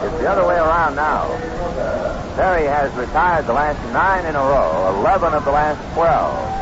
It's 0.06 0.18
the 0.18 0.30
other 0.30 0.46
way 0.46 0.56
around 0.56 0.94
now. 0.94 1.28
Perry 2.36 2.66
has 2.66 2.92
retired 2.94 3.46
the 3.46 3.52
last 3.52 3.82
nine 3.92 4.24
in 4.26 4.36
a 4.36 4.40
row, 4.40 4.94
11 5.00 5.34
of 5.34 5.44
the 5.44 5.50
last 5.50 5.82
12. 5.94 6.58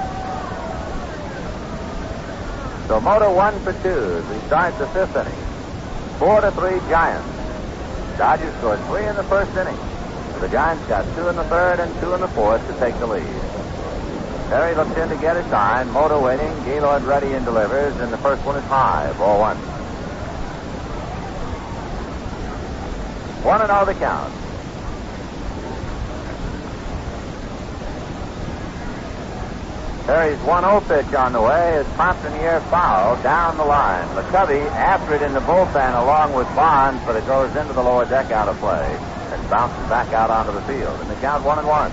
So 2.88 3.00
Mota 3.00 3.28
one 3.30 3.58
for 3.60 3.72
two 3.82 3.88
as 3.88 4.24
we 4.28 4.38
start 4.46 4.78
the 4.78 4.86
fifth 4.88 5.16
inning. 5.16 5.34
Four 6.18 6.40
to 6.40 6.50
three 6.52 6.78
Giants. 6.88 7.26
Dodgers 8.16 8.54
scored 8.58 8.80
three 8.86 9.04
in 9.04 9.16
the 9.16 9.24
first 9.24 9.54
inning. 9.56 9.76
The 10.40 10.48
Giants 10.48 10.86
got 10.86 11.04
two 11.16 11.28
in 11.28 11.36
the 11.36 11.44
third 11.44 11.80
and 11.80 11.92
two 12.00 12.14
in 12.14 12.20
the 12.20 12.28
fourth 12.28 12.64
to 12.68 12.78
take 12.78 12.96
the 13.00 13.06
lead. 13.06 13.26
Perry 14.48 14.76
looks 14.76 14.96
in 14.96 15.08
to 15.08 15.16
get 15.16 15.36
a 15.36 15.42
sign. 15.50 15.90
Mota 15.90 16.18
waiting. 16.18 16.52
Gaylord 16.64 17.02
ready 17.02 17.32
and 17.32 17.44
delivers. 17.44 17.96
And 17.96 18.12
the 18.12 18.18
first 18.18 18.44
one 18.44 18.56
is 18.56 18.64
high. 18.64 19.12
Ball 19.18 19.40
one. 19.40 19.56
One 23.42 23.60
and 23.60 23.70
all 23.70 23.84
the 23.84 23.94
count. 23.94 24.32
Perry's 30.06 30.38
1-0 30.38 30.86
pitch 30.86 31.14
on 31.14 31.32
the 31.32 31.42
way 31.42 31.74
is 31.74 31.86
popped 31.94 32.24
in 32.24 32.30
the 32.30 32.38
air 32.38 32.60
foul 32.70 33.20
down 33.24 33.56
the 33.56 33.64
line. 33.64 34.06
McCovey 34.14 34.64
after 34.70 35.14
it 35.16 35.22
in 35.22 35.32
the 35.32 35.40
bullpen 35.40 36.00
along 36.00 36.32
with 36.34 36.46
Bonds, 36.54 37.02
but 37.04 37.16
it 37.16 37.26
goes 37.26 37.54
into 37.56 37.72
the 37.72 37.82
lower 37.82 38.04
deck 38.04 38.30
out 38.30 38.46
of 38.46 38.56
play 38.58 38.86
and 39.32 39.50
bounces 39.50 39.88
back 39.88 40.12
out 40.12 40.30
onto 40.30 40.52
the 40.52 40.62
field. 40.62 41.00
And 41.00 41.10
the 41.10 41.16
count 41.16 41.44
one 41.44 41.58
and 41.58 41.66
one. 41.66 41.90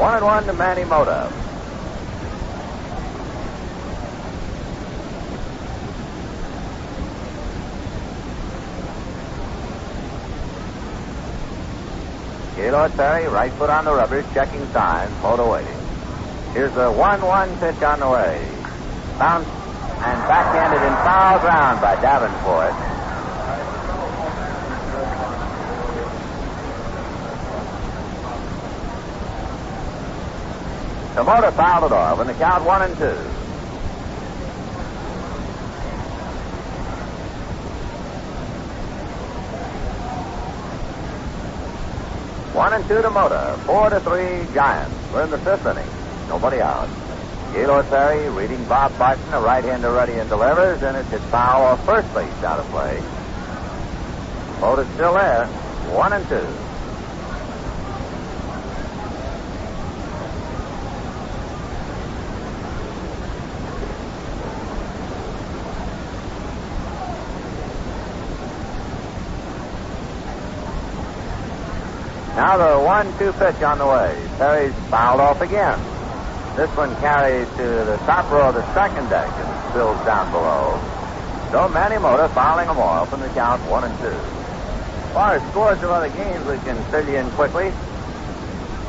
One 0.00 0.14
and 0.14 0.24
one 0.24 0.44
to 0.46 0.54
Manny 0.54 0.84
Mota. 0.84 1.30
Gaylord 12.56 12.92
Perry, 12.92 13.28
right 13.28 13.52
foot 13.52 13.68
on 13.68 13.84
the 13.84 13.92
rubber, 13.92 14.22
checking 14.32 14.66
signs, 14.72 15.12
Mota 15.22 15.44
waiting. 15.44 15.76
Here's 16.54 16.72
the 16.72 16.88
1-1 16.88 17.60
pitch 17.60 17.82
on 17.82 18.00
the 18.00 18.08
way. 18.08 18.40
Bounce 19.18 19.46
and 19.46 20.18
backhanded 20.26 20.80
in 20.80 20.94
foul 21.04 21.40
ground 21.40 21.82
by 21.82 22.00
Davenport. 22.00 22.89
The 31.20 31.24
Mota 31.24 31.52
fouled 31.52 31.84
it 31.84 31.94
off, 31.94 32.18
and 32.20 32.30
the 32.30 32.32
count 32.32 32.64
one 32.64 32.80
and 32.80 32.96
two. 32.96 33.04
One 42.56 42.72
and 42.72 42.88
two 42.88 43.02
to 43.02 43.10
Mota. 43.10 43.60
Four 43.66 43.90
to 43.90 44.00
three 44.00 44.46
Giants. 44.54 44.96
We're 45.12 45.24
in 45.24 45.30
the 45.30 45.36
fifth 45.36 45.66
inning. 45.66 45.86
Nobody 46.30 46.62
out. 46.62 46.88
Gaylord 47.52 47.86
Perry 47.90 48.30
reading 48.30 48.64
Bob 48.64 48.96
Barton, 48.96 49.22
a 49.34 49.42
right-hander 49.42 49.92
ready 49.92 50.14
and 50.14 50.30
delivers, 50.30 50.82
and 50.82 50.96
it's 50.96 51.10
his 51.10 51.20
foul 51.24 51.60
off 51.60 51.84
first 51.84 52.08
base 52.14 52.32
out 52.42 52.60
of 52.60 52.66
play. 52.70 52.98
Mota's 54.62 54.88
still 54.94 55.12
there. 55.12 55.44
One 55.92 56.14
and 56.14 56.26
two. 56.30 56.46
Now 72.36 72.56
the 72.56 72.74
one-two 72.90 73.30
pitch 73.38 73.62
on 73.62 73.78
the 73.78 73.86
way. 73.86 74.10
Perry's 74.34 74.74
fouled 74.90 75.20
off 75.20 75.40
again. 75.40 75.78
This 76.58 76.66
one 76.74 76.90
carries 76.98 77.46
to 77.54 77.86
the 77.86 77.96
top 78.02 78.26
row 78.34 78.48
of 78.50 78.58
the 78.58 78.66
second 78.74 79.06
deck 79.08 79.30
and 79.30 79.70
spills 79.70 79.94
down 80.02 80.26
below. 80.34 80.74
So 81.54 81.70
Manny 81.70 82.02
Mota 82.02 82.26
fouling 82.34 82.66
them 82.66 82.82
off 82.82 83.14
in 83.14 83.20
the 83.20 83.28
count 83.28 83.62
one 83.70 83.84
and 83.86 83.94
two. 84.02 84.10
As 84.10 85.12
far 85.14 85.34
as 85.38 85.42
scores 85.54 85.78
of 85.86 85.90
other 85.94 86.10
games, 86.10 86.42
we 86.50 86.58
can 86.66 86.74
fill 86.90 87.06
you 87.06 87.22
in 87.22 87.30
quickly. 87.38 87.70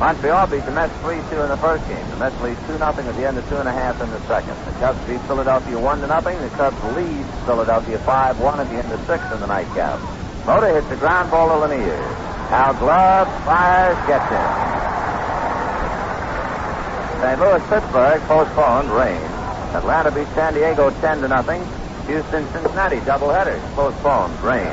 Montreal 0.02 0.50
beat 0.50 0.66
the 0.66 0.74
Mets 0.74 0.92
3-2 1.06 1.38
in 1.38 1.48
the 1.54 1.62
first 1.62 1.86
game. 1.86 2.02
The 2.10 2.16
Mets 2.16 2.34
lead 2.42 2.58
2 2.66 2.82
nothing 2.82 3.06
at 3.06 3.14
the 3.14 3.22
end 3.22 3.38
of 3.38 3.48
two 3.48 3.62
and 3.62 3.70
a 3.70 3.72
half 3.72 4.02
in 4.02 4.10
the 4.10 4.18
second. 4.26 4.58
The 4.66 4.74
Cubs 4.82 4.98
beat 5.06 5.22
Philadelphia 5.30 5.78
1 5.78 6.00
to 6.00 6.08
nothing. 6.08 6.34
The 6.42 6.50
Cubs 6.58 6.82
lead 6.98 7.22
Philadelphia 7.46 7.98
5-1 8.02 8.58
at 8.58 8.66
the 8.66 8.82
end 8.82 8.90
of 8.90 8.98
six 9.06 9.22
in 9.30 9.38
the 9.38 9.46
nightcap. 9.46 10.02
Mota 10.44 10.74
hits 10.74 10.90
a 10.90 10.98
ground 10.98 11.30
ball 11.30 11.54
to 11.54 11.70
Lanier. 11.70 12.31
Now 12.52 12.74
Glove 12.74 13.28
fires, 13.46 13.96
gets 14.06 14.28
in. 14.28 14.46
St. 17.22 17.40
Louis, 17.40 17.62
Pittsburgh 17.70 18.20
postponed 18.28 18.90
rain. 18.90 19.22
Atlanta 19.72 20.10
beat 20.10 20.28
San 20.34 20.52
Diego 20.52 20.90
10 21.00 21.22
to 21.22 21.28
nothing. 21.28 21.64
Houston, 22.08 22.46
Cincinnati 22.52 22.98
doubleheader 23.08 23.58
postponed 23.74 24.38
rain. 24.42 24.68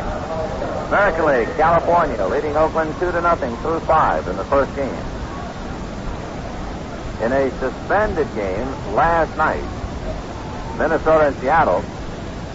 American 0.90 1.26
League, 1.26 1.48
California 1.56 2.22
leading 2.28 2.58
Oakland 2.58 2.94
2 3.00 3.14
to 3.14 3.22
nothing 3.22 3.56
through 3.64 3.80
5 3.80 4.28
in 4.28 4.36
the 4.36 4.44
first 4.44 4.76
game. 4.76 4.92
In 7.24 7.32
a 7.32 7.50
suspended 7.62 8.28
game 8.36 8.68
last 8.94 9.32
night, 9.38 9.64
Minnesota 10.78 11.28
and 11.28 11.36
Seattle 11.38 11.86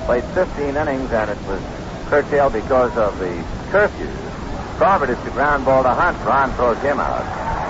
played 0.05 0.25
15 0.35 0.77
innings 0.77 1.11
and 1.13 1.31
it 1.31 1.39
was 1.47 1.63
curtailed 2.11 2.53
because 2.53 2.95
of 2.99 3.19
the 3.19 3.43
curfew. 3.71 4.34
Crawford 4.77 5.11
is 5.11 5.19
the 5.23 5.31
ground 5.31 5.65
ball 5.65 5.83
to 5.83 5.95
Hunt. 5.95 6.19
Ron 6.27 6.53
throws 6.55 6.79
him 6.79 6.99
out. 6.99 7.23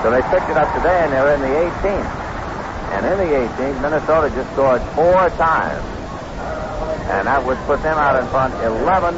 So 0.03 0.11
they 0.11 0.23
picked 0.23 0.49
it 0.49 0.57
up 0.57 0.73
today 0.77 1.05
and 1.05 1.13
they're 1.13 1.35
in 1.35 1.41
the 1.41 1.47
18th. 1.47 2.25
And 2.95 3.07
in 3.07 3.19
the 3.19 3.35
18th, 3.35 3.83
Minnesota 3.83 4.31
just 4.35 4.51
scored 4.53 4.81
four 4.95 5.29
times. 5.37 5.85
And 7.11 7.27
that 7.27 7.45
would 7.45 7.59
put 7.67 7.83
them 7.83 7.99
out 7.99 8.21
in 8.23 8.27
front 8.29 8.55
11 8.55 9.15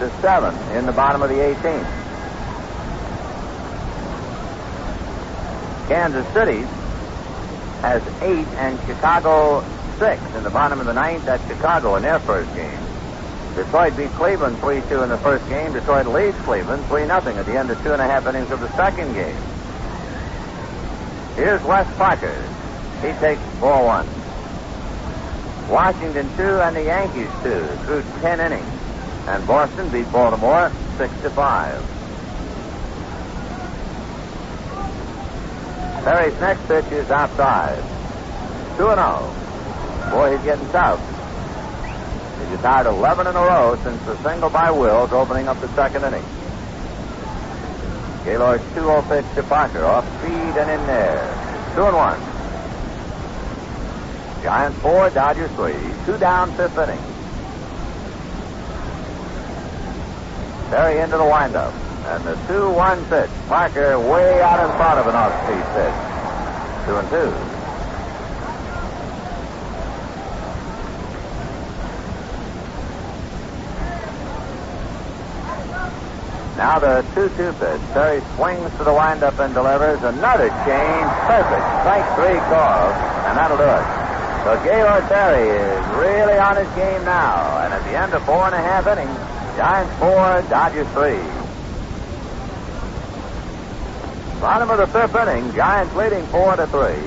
to 0.00 0.10
7 0.20 0.76
in 0.76 0.86
the 0.86 0.92
bottom 0.92 1.20
of 1.20 1.28
the 1.28 1.36
18th. 1.36 2.02
Kansas 5.88 6.26
City 6.32 6.62
has 7.82 8.02
8 8.22 8.46
and 8.56 8.78
Chicago 8.86 9.62
6 9.98 10.22
in 10.36 10.44
the 10.44 10.50
bottom 10.50 10.80
of 10.80 10.86
the 10.86 10.94
ninth. 10.94 11.26
That's 11.26 11.46
Chicago 11.46 11.96
in 11.96 12.02
their 12.02 12.20
first 12.20 12.54
game. 12.54 12.91
Detroit 13.54 13.96
beat 13.96 14.10
Cleveland 14.12 14.56
3-2 14.58 15.02
in 15.02 15.08
the 15.10 15.18
first 15.18 15.46
game. 15.48 15.72
Detroit 15.72 16.06
leads 16.06 16.36
Cleveland 16.38 16.82
3-0 16.84 17.36
at 17.36 17.46
the 17.46 17.58
end 17.58 17.70
of 17.70 17.82
two 17.82 17.92
and 17.92 18.00
a 18.00 18.06
half 18.06 18.26
innings 18.26 18.50
of 18.50 18.60
the 18.60 18.74
second 18.76 19.12
game. 19.12 19.36
Here's 21.36 21.62
Wes 21.62 21.86
Parker. 21.96 22.34
He 23.02 23.12
takes 23.20 23.42
ball 23.60 23.84
one. 23.86 24.06
Washington 25.70 26.28
2 26.36 26.42
and 26.42 26.76
the 26.76 26.84
Yankees 26.84 27.30
2 27.42 27.66
through 27.84 28.02
10 28.20 28.40
innings. 28.40 28.66
And 29.26 29.46
Boston 29.46 29.88
beat 29.90 30.10
Baltimore 30.10 30.72
6 30.98 31.20
to 31.22 31.30
5. 31.30 31.92
Perry's 36.04 36.40
next 36.40 36.66
pitch 36.66 36.92
is 36.92 37.10
outside. 37.10 37.82
2 38.76 38.88
and 38.88 38.98
0. 38.98 40.10
Boy, 40.10 40.36
he's 40.36 40.44
getting 40.44 40.68
tough. 40.70 41.11
He's 42.52 42.58
retired 42.58 42.86
11 42.86 43.26
in 43.28 43.34
a 43.34 43.40
row 43.40 43.78
since 43.82 44.02
the 44.02 44.14
single 44.22 44.50
by 44.50 44.70
Wills 44.70 45.10
opening 45.10 45.48
up 45.48 45.58
the 45.62 45.68
second 45.74 46.04
inning. 46.04 46.22
Gaylord's 48.26 48.62
2 48.74 48.80
0 48.80 49.00
pitch 49.08 49.24
to 49.36 49.42
Parker. 49.44 49.82
Off 49.82 50.04
speed 50.18 50.60
and 50.60 50.70
in 50.70 50.86
there. 50.86 51.16
2 51.74 51.82
and 51.82 51.96
1. 51.96 52.20
Giants 54.42 54.78
4, 54.80 55.10
Dodgers 55.10 55.50
3. 55.52 55.72
Two 56.04 56.18
down, 56.18 56.52
fifth 56.52 56.76
inning. 56.76 57.00
Perry 60.68 61.00
into 61.00 61.16
the 61.16 61.24
windup. 61.24 61.72
And 62.04 62.22
the 62.24 62.34
2 62.48 62.70
1 62.70 63.04
pitch. 63.06 63.30
Parker 63.48 63.98
way 63.98 64.42
out 64.42 64.60
in 64.60 64.76
front 64.76 65.00
of 65.00 65.06
an 65.06 65.14
off 65.14 65.32
speed 65.48 65.64
pitch. 65.72 65.94
2 66.84 66.96
and 66.98 67.08
2. 67.48 67.51
Now 76.62 76.78
the 76.78 77.02
2 77.18 77.28
2 77.34 77.52
pitch. 77.58 77.82
Perry 77.90 78.22
swings 78.36 78.70
to 78.78 78.84
the 78.84 78.94
windup 78.94 79.36
and 79.40 79.52
delivers 79.52 79.98
another 80.04 80.46
change. 80.62 81.10
Perfect. 81.26 81.64
Strike 81.82 82.06
three 82.14 82.38
call. 82.46 82.86
And 83.26 83.34
that'll 83.34 83.58
do 83.58 83.66
it. 83.66 83.86
So 84.46 84.54
Gaylord 84.62 85.02
Perry 85.10 85.42
is 85.42 85.82
really 85.98 86.38
on 86.38 86.54
his 86.54 86.70
game 86.78 87.04
now. 87.04 87.66
And 87.66 87.74
at 87.74 87.82
the 87.82 87.98
end 87.98 88.14
of 88.14 88.22
four 88.22 88.46
and 88.46 88.54
a 88.54 88.62
half 88.62 88.86
innings, 88.86 89.10
Giants 89.58 89.92
four, 89.98 90.38
Dodgers 90.48 90.86
three. 90.94 91.18
Bottom 94.40 94.70
of 94.70 94.78
the 94.78 94.86
fifth 94.86 95.16
inning, 95.18 95.52
Giants 95.56 95.92
leading 95.96 96.24
four 96.26 96.54
to 96.54 96.68
three. 96.68 97.02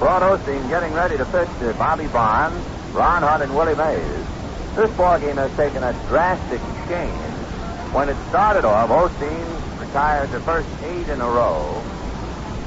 Claude 0.00 0.40
Osteen 0.40 0.66
getting 0.70 0.94
ready 0.94 1.18
to 1.18 1.26
pitch 1.26 1.48
to 1.60 1.74
Bobby 1.74 2.06
Bonds, 2.06 2.56
Ron 2.94 3.20
Hunt, 3.20 3.42
and 3.42 3.54
Willie 3.54 3.76
Mays. 3.76 4.24
This 4.76 4.90
ball 4.96 5.20
game 5.20 5.36
has 5.36 5.54
taken 5.56 5.84
a 5.84 5.92
drastic 6.08 6.62
change. 6.88 7.27
When 7.92 8.10
it 8.10 8.16
started 8.28 8.66
off, 8.68 8.90
Osteen 8.90 9.80
retired 9.80 10.30
the 10.30 10.40
first 10.40 10.68
eight 10.84 11.08
in 11.08 11.20
a 11.20 11.30
row, 11.30 11.80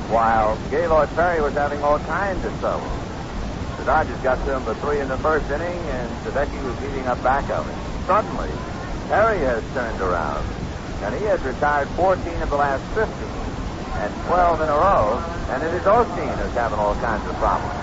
while 0.09 0.57
Gaylord 0.71 1.09
Perry 1.13 1.41
was 1.41 1.53
having 1.53 1.83
all 1.83 1.99
kinds 1.99 2.43
of 2.43 2.57
trouble. 2.59 2.89
The 3.77 3.85
Dodgers 3.85 4.17
got 4.25 4.43
to 4.45 4.55
him 4.57 4.63
for 4.65 4.73
three 4.81 4.99
in 4.99 5.07
the 5.07 5.17
first 5.21 5.45
inning, 5.51 5.77
and 5.93 6.09
Sadecki 6.25 6.57
was 6.65 6.75
beating 6.81 7.05
up 7.05 7.21
back 7.21 7.45
of 7.53 7.69
him. 7.69 7.77
Suddenly, 8.09 8.49
Perry 9.13 9.39
has 9.45 9.61
turned 9.77 10.01
around, 10.01 10.41
and 11.05 11.13
he 11.13 11.25
has 11.29 11.39
retired 11.41 11.87
14 11.93 12.41
of 12.41 12.49
the 12.49 12.57
last 12.57 12.81
15 12.97 13.05
and 13.05 14.11
12 14.25 14.61
in 14.61 14.69
a 14.69 14.73
row, 14.73 15.21
and 15.53 15.63
it 15.63 15.73
is 15.77 15.85
Osteen 15.85 16.33
who's 16.33 16.57
having 16.57 16.79
all 16.79 16.95
kinds 16.95 17.25
of 17.29 17.35
problems. 17.37 17.77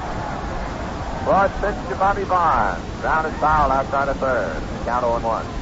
Broad 1.22 1.50
pitch 1.62 1.78
to 1.90 1.94
Bobby 1.94 2.24
Bonds. 2.24 2.82
Grounded 3.00 3.34
foul 3.38 3.70
outside 3.70 4.08
of 4.08 4.18
third. 4.18 4.58
Count 4.86 5.04
0 5.04 5.20
1. 5.20 5.57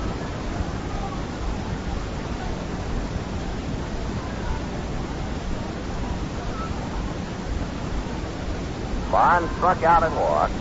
Bonds 9.11 9.51
struck 9.57 9.83
out 9.83 10.03
and 10.03 10.15
walked. 10.16 10.53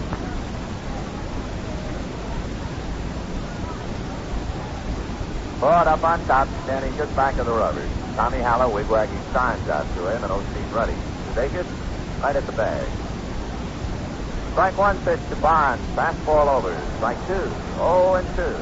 Ford 5.60 5.88
up 5.88 6.04
on 6.04 6.26
top, 6.26 6.48
standing 6.64 6.96
just 6.96 7.16
back 7.16 7.38
of 7.38 7.46
the 7.46 7.52
rubber. 7.52 7.88
Tommy 8.16 8.40
Haller 8.40 8.66
wigwagging 8.66 9.34
signs 9.34 9.68
out 9.70 9.86
to 9.96 10.08
him, 10.08 10.24
and 10.24 10.32
Osteen 10.32 10.74
ready 10.74 10.96
take 11.36 11.54
it 11.54 11.66
right 12.22 12.36
at 12.36 12.46
the 12.46 12.54
bag. 12.54 12.88
Strike 14.52 14.78
one 14.78 14.98
pitch 15.04 15.20
to 15.30 15.36
Bonds. 15.36 15.84
Fastball 15.96 16.48
over. 16.48 16.72
Strike 16.96 17.18
two. 17.28 17.52
Oh 17.78 18.16
and 18.16 18.28
two. 18.38 18.56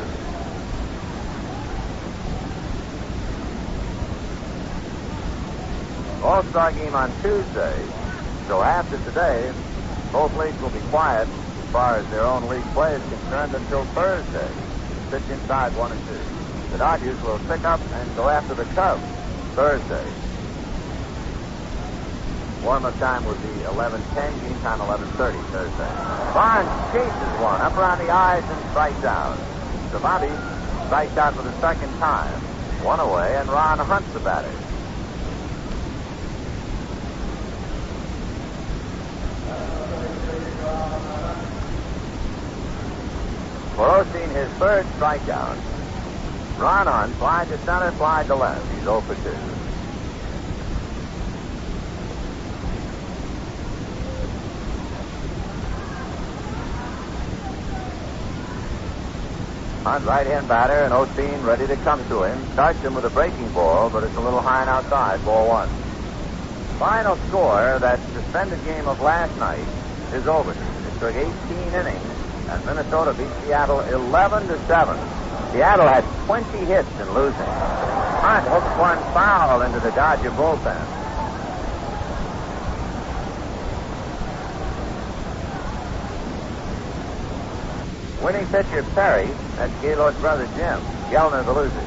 All-Star 6.25 6.71
game 6.71 6.95
on 6.95 7.11
Tuesday. 7.21 7.85
So 8.47 8.63
after 8.63 8.97
today, 9.05 9.53
both 10.13 10.31
leagues 10.37 10.61
will 10.61 10.69
be 10.69 10.85
quiet 10.93 11.27
as 11.27 11.67
far 11.73 11.97
as 11.97 12.05
their 12.09 12.23
own 12.23 12.47
league 12.47 12.69
play 12.73 12.93
is 12.93 13.01
concerned 13.09 13.53
until 13.55 13.83
Thursday. 13.97 14.53
Pitch 15.09 15.25
inside 15.27 15.75
one 15.75 15.91
and 15.91 16.05
two. 16.05 16.21
The 16.71 16.77
Dodgers 16.77 17.19
will 17.21 17.39
pick 17.49 17.65
up 17.65 17.81
and 17.97 18.15
go 18.15 18.29
after 18.29 18.53
the 18.53 18.65
Cubs 18.77 19.03
Thursday. 19.57 20.05
Warm-up 22.61 22.97
time 22.99 23.25
would 23.25 23.41
be 23.41 23.61
11:10. 23.65 24.39
Game 24.39 24.59
time 24.61 24.79
11:30 24.79 25.41
Thursday. 25.51 25.93
Bonds 26.33 26.71
chases 26.93 27.33
one 27.41 27.59
up 27.61 27.75
around 27.75 27.99
the 27.99 28.13
eyes 28.13 28.43
and 28.47 28.69
strikes 28.69 29.03
out. 29.03 29.37
Bobby 29.91 30.31
strikes 30.85 31.17
out 31.17 31.35
for 31.35 31.43
the 31.43 31.59
second 31.59 31.89
time. 31.99 32.37
One 32.85 32.99
away, 32.99 33.35
and 33.37 33.49
Ron 33.49 33.79
hunts 33.79 34.13
the 34.13 34.19
batter. 34.19 34.72
For 43.75 43.87
Osteen, 43.87 44.29
his 44.35 44.49
third 44.59 44.85
strikeout. 44.97 45.57
Ron 46.59 46.87
on, 46.87 47.11
fly 47.13 47.45
to 47.45 47.57
center, 47.59 47.91
fly 47.93 48.23
to 48.25 48.35
left. 48.35 48.71
He's 48.73 48.83
0 48.83 49.01
for 49.01 49.15
2. 49.15 49.53
On 59.85 60.05
right-hand 60.05 60.47
batter, 60.47 60.83
and 60.83 60.93
Osteen 60.93 61.43
ready 61.43 61.67
to 61.67 61.75
come 61.77 62.07
to 62.07 62.23
him. 62.23 62.51
Starts 62.53 62.79
him 62.79 62.93
with 62.93 63.05
a 63.05 63.09
breaking 63.09 63.51
ball, 63.53 63.89
but 63.89 64.03
it's 64.03 64.15
a 64.15 64.21
little 64.21 64.39
high 64.39 64.61
and 64.61 64.69
outside. 64.69 65.25
Ball 65.25 65.47
one. 65.49 65.69
final 66.79 67.17
score, 67.27 67.79
that 67.79 67.99
suspended 68.13 68.63
game 68.65 68.87
of 68.87 69.01
last 69.01 69.35
night, 69.39 69.65
is 70.13 70.27
over. 70.27 70.51
It 70.51 70.99
took 70.99 71.15
18 71.15 71.27
innings, 71.73 72.12
and 72.49 72.65
Minnesota 72.65 73.13
beat 73.13 73.29
Seattle 73.45 73.79
11 73.81 74.47
to 74.47 74.57
7. 74.67 74.97
Seattle 75.51 75.87
had 75.87 76.03
20 76.25 76.57
hits 76.65 76.89
in 76.99 77.13
losing. 77.13 77.45
Hunt 78.23 78.47
hooked 78.47 78.77
one 78.79 78.97
foul 79.13 79.61
into 79.61 79.79
the 79.79 79.91
Dodger 79.91 80.31
bullpen. 80.31 81.03
Winning 88.23 88.47
pitcher 88.47 88.83
Perry, 88.95 89.27
that's 89.57 89.81
Gaylord's 89.81 90.17
brother 90.19 90.45
Jim. 90.55 90.79
Gellner 91.11 91.43
the 91.43 91.53
loser. 91.53 91.83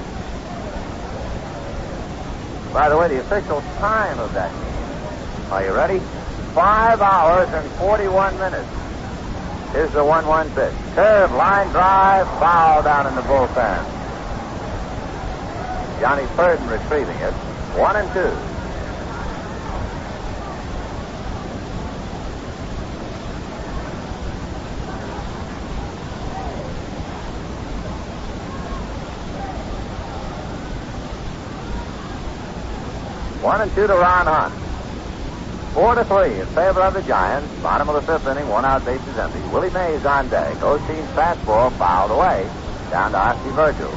By 2.74 2.90
the 2.90 2.96
way, 2.98 3.08
the 3.08 3.20
official 3.20 3.62
time 3.78 4.18
of 4.18 4.34
that 4.34 4.52
game. 4.52 5.52
Are 5.52 5.64
you 5.64 5.72
ready? 5.72 5.98
Five 6.52 7.00
hours 7.00 7.48
and 7.48 7.70
41 7.72 8.38
minutes. 8.38 8.68
Here's 9.72 9.92
the 9.92 10.04
1 10.04 10.26
1 10.26 10.50
pitch. 10.50 10.72
Curve, 10.94 11.32
line 11.32 11.68
drive, 11.70 12.26
foul 12.38 12.82
down 12.82 13.06
in 13.06 13.14
the 13.14 13.22
bullpen. 13.22 13.96
Johnny 16.00 16.26
Purdon 16.36 16.68
retrieving 16.68 17.16
it. 17.16 17.32
One 17.74 17.96
and 17.96 18.12
two. 18.12 18.20
One 33.42 33.60
and 33.60 33.74
two 33.74 33.86
to 33.86 33.94
Ron 33.94 34.26
Hunt. 34.26 34.65
Four 35.76 35.94
to 35.94 36.04
three 36.06 36.40
in 36.40 36.46
favor 36.46 36.80
of 36.80 36.94
the 36.94 37.02
Giants. 37.02 37.52
Bottom 37.62 37.90
of 37.90 37.96
the 37.96 38.00
fifth 38.00 38.26
inning, 38.26 38.48
one 38.48 38.64
out, 38.64 38.82
bases 38.86 39.18
empty. 39.18 39.40
Willie 39.52 39.68
Mays 39.68 40.06
on 40.06 40.26
deck. 40.30 40.56
Osteen's 40.62 41.06
fastball 41.10 41.70
fouled 41.76 42.12
away. 42.12 42.48
Down 42.90 43.12
to 43.12 43.18
Ozzie 43.18 43.50
Virgil. 43.50 43.90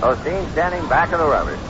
Osteen 0.00 0.50
standing 0.52 0.88
back 0.88 1.12
of 1.12 1.18
the 1.18 1.26
rubber. 1.26 1.67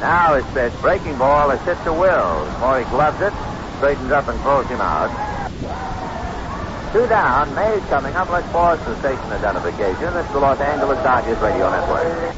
Now 0.00 0.36
his 0.36 0.46
pitch, 0.54 0.72
breaking 0.80 1.18
ball, 1.18 1.50
is 1.50 1.60
hit 1.62 1.76
to 1.84 1.92
Wills. 1.92 2.60
Maury 2.60 2.84
gloves 2.84 3.20
it, 3.20 3.32
straightens 3.78 4.12
up 4.12 4.28
and 4.28 4.40
throws 4.42 4.66
him 4.66 4.80
out. 4.80 5.10
Two 6.92 7.06
down, 7.08 7.54
Mays 7.54 7.82
coming 7.90 8.14
up. 8.14 8.30
Let's 8.30 8.46
pause 8.50 8.78
for 8.80 8.96
station 9.00 9.30
identification. 9.30 10.14
This 10.14 10.24
is 10.24 10.32
the 10.32 10.38
Los 10.38 10.60
Angeles 10.60 10.98
Dodgers 11.02 11.38
Radio 11.38 11.68
Network. 11.70 12.34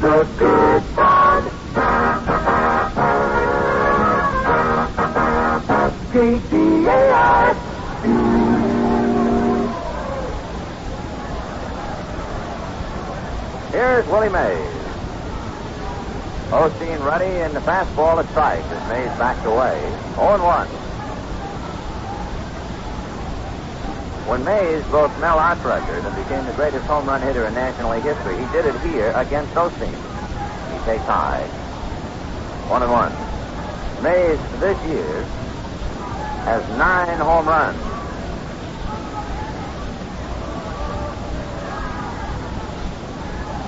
The 0.00 0.24
good. 0.38 0.82
KTAR. 6.12 7.56
Here's 13.72 14.06
Willie 14.08 14.28
Mays. 14.28 14.67
Osteen 16.50 17.04
ready 17.04 17.42
and 17.42 17.54
the 17.54 17.60
fastball 17.60 18.24
at 18.24 18.30
strike 18.30 18.64
as 18.64 18.88
Mays 18.88 19.18
backed 19.18 19.44
away. 19.44 19.78
0 20.16 20.42
1. 20.42 20.66
When 24.26 24.44
Mays 24.44 24.82
broke 24.86 25.12
Mel 25.20 25.38
Ott's 25.38 25.62
record 25.62 26.02
and 26.06 26.16
became 26.16 26.46
the 26.46 26.54
greatest 26.54 26.86
home 26.86 27.06
run 27.06 27.20
hitter 27.20 27.44
in 27.44 27.52
National 27.52 27.90
League 27.90 28.02
history, 28.02 28.38
he 28.38 28.46
did 28.50 28.64
it 28.64 28.80
here 28.80 29.12
against 29.14 29.52
Osteen. 29.52 29.92
He 29.92 30.84
takes 30.86 31.04
high. 31.04 31.44
1 32.68 32.82
and 32.82 32.92
1. 32.92 34.02
Mays 34.02 34.38
this 34.58 34.78
year 34.88 35.22
has 36.48 36.66
nine 36.78 37.18
home 37.18 37.46
runs. 37.46 37.78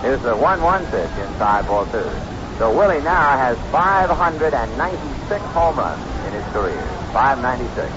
Here's 0.01 0.23
the 0.23 0.35
1 0.35 0.63
1 0.63 0.87
pitch 0.87 1.11
inside 1.29 1.67
ball 1.67 1.85
two. 1.85 2.30
So 2.61 2.71
Willie 2.77 3.01
now 3.01 3.39
has 3.39 3.57
596 3.73 5.43
home 5.57 5.79
runs 5.79 6.27
in 6.27 6.35
his 6.35 6.45
career. 6.53 6.77
596. 7.11 7.89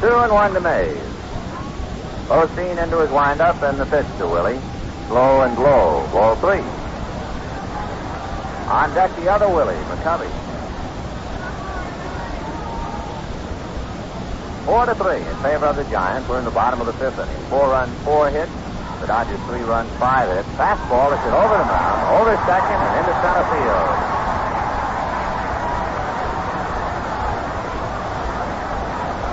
Two 0.00 0.14
and 0.14 0.32
one 0.32 0.54
to 0.54 0.60
Mays. 0.60 0.96
Osteen 2.28 2.80
into 2.80 3.00
his 3.00 3.10
windup 3.10 3.60
and 3.64 3.80
the 3.80 3.86
pitch 3.86 4.06
to 4.18 4.28
Willie. 4.28 4.60
Slow 5.08 5.42
and 5.42 5.58
low. 5.58 6.08
Ball 6.12 6.36
three. 6.36 6.62
On 8.70 8.94
deck 8.94 9.10
the 9.16 9.28
other 9.28 9.48
Willie, 9.48 9.74
McCovey. 9.90 10.51
Four 14.64 14.86
to 14.86 14.94
three 14.94 15.18
in 15.18 15.36
favor 15.42 15.66
of 15.66 15.74
the 15.74 15.82
Giants. 15.90 16.28
We're 16.28 16.38
in 16.38 16.44
the 16.44 16.54
bottom 16.54 16.80
of 16.80 16.86
the 16.86 16.94
fifth 16.94 17.18
inning. 17.18 17.34
Four 17.50 17.74
runs, 17.74 17.90
four 18.06 18.30
hits. 18.30 18.52
The 19.02 19.10
Dodgers 19.10 19.42
three 19.50 19.66
runs, 19.66 19.90
five 19.98 20.30
hits. 20.30 20.46
Fastball 20.54 21.10
is 21.10 21.18
hit 21.26 21.34
over 21.34 21.58
the 21.58 21.66
mound, 21.66 21.98
over 22.22 22.38
second, 22.46 22.78
and 22.78 22.94
into 23.02 23.10
center 23.18 23.42
field. 23.50 23.90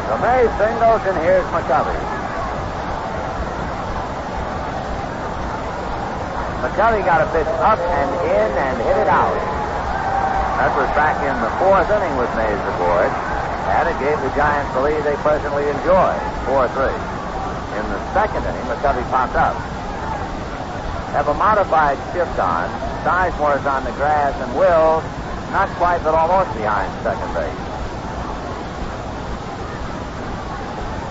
The 0.09 0.17
Mays 0.17 0.49
singles, 0.57 1.01
and 1.05 1.17
here's 1.21 1.45
McCovey. 1.53 1.99
McCovey 6.65 7.05
got 7.05 7.21
a 7.21 7.29
pitch 7.29 7.53
up 7.61 7.77
and 7.77 8.09
in 8.33 8.49
and 8.57 8.75
hit 8.81 8.97
it 8.97 9.07
out. 9.07 9.37
That 10.57 10.73
was 10.73 10.89
back 10.97 11.21
in 11.21 11.37
the 11.37 11.53
fourth 11.61 11.87
inning 11.93 12.17
with 12.17 12.33
Mays 12.33 12.57
aboard. 12.73 13.38
And 13.69 13.85
it 13.87 13.97
gave 14.01 14.17
the 14.25 14.33
Giants 14.33 14.73
the 14.73 14.81
lead 14.81 15.01
they 15.05 15.15
presently 15.21 15.69
enjoy, 15.69 16.13
4-3. 16.49 16.89
In 17.77 17.85
the 17.85 17.99
second 18.13 18.41
inning, 18.43 18.65
McCovey 18.65 19.05
popped 19.13 19.35
up. 19.35 19.55
Have 21.13 21.27
a 21.27 21.33
modified 21.33 21.97
shift 22.13 22.37
on. 22.39 22.67
Sizemore 23.05 23.57
is 23.59 23.65
on 23.65 23.83
the 23.85 23.91
grass, 23.93 24.33
and 24.41 24.49
Will 24.57 25.01
not 25.51 25.69
quite, 25.77 26.03
but 26.03 26.13
almost 26.13 26.53
behind 26.57 26.89
second 27.01 27.33
base. 27.33 27.61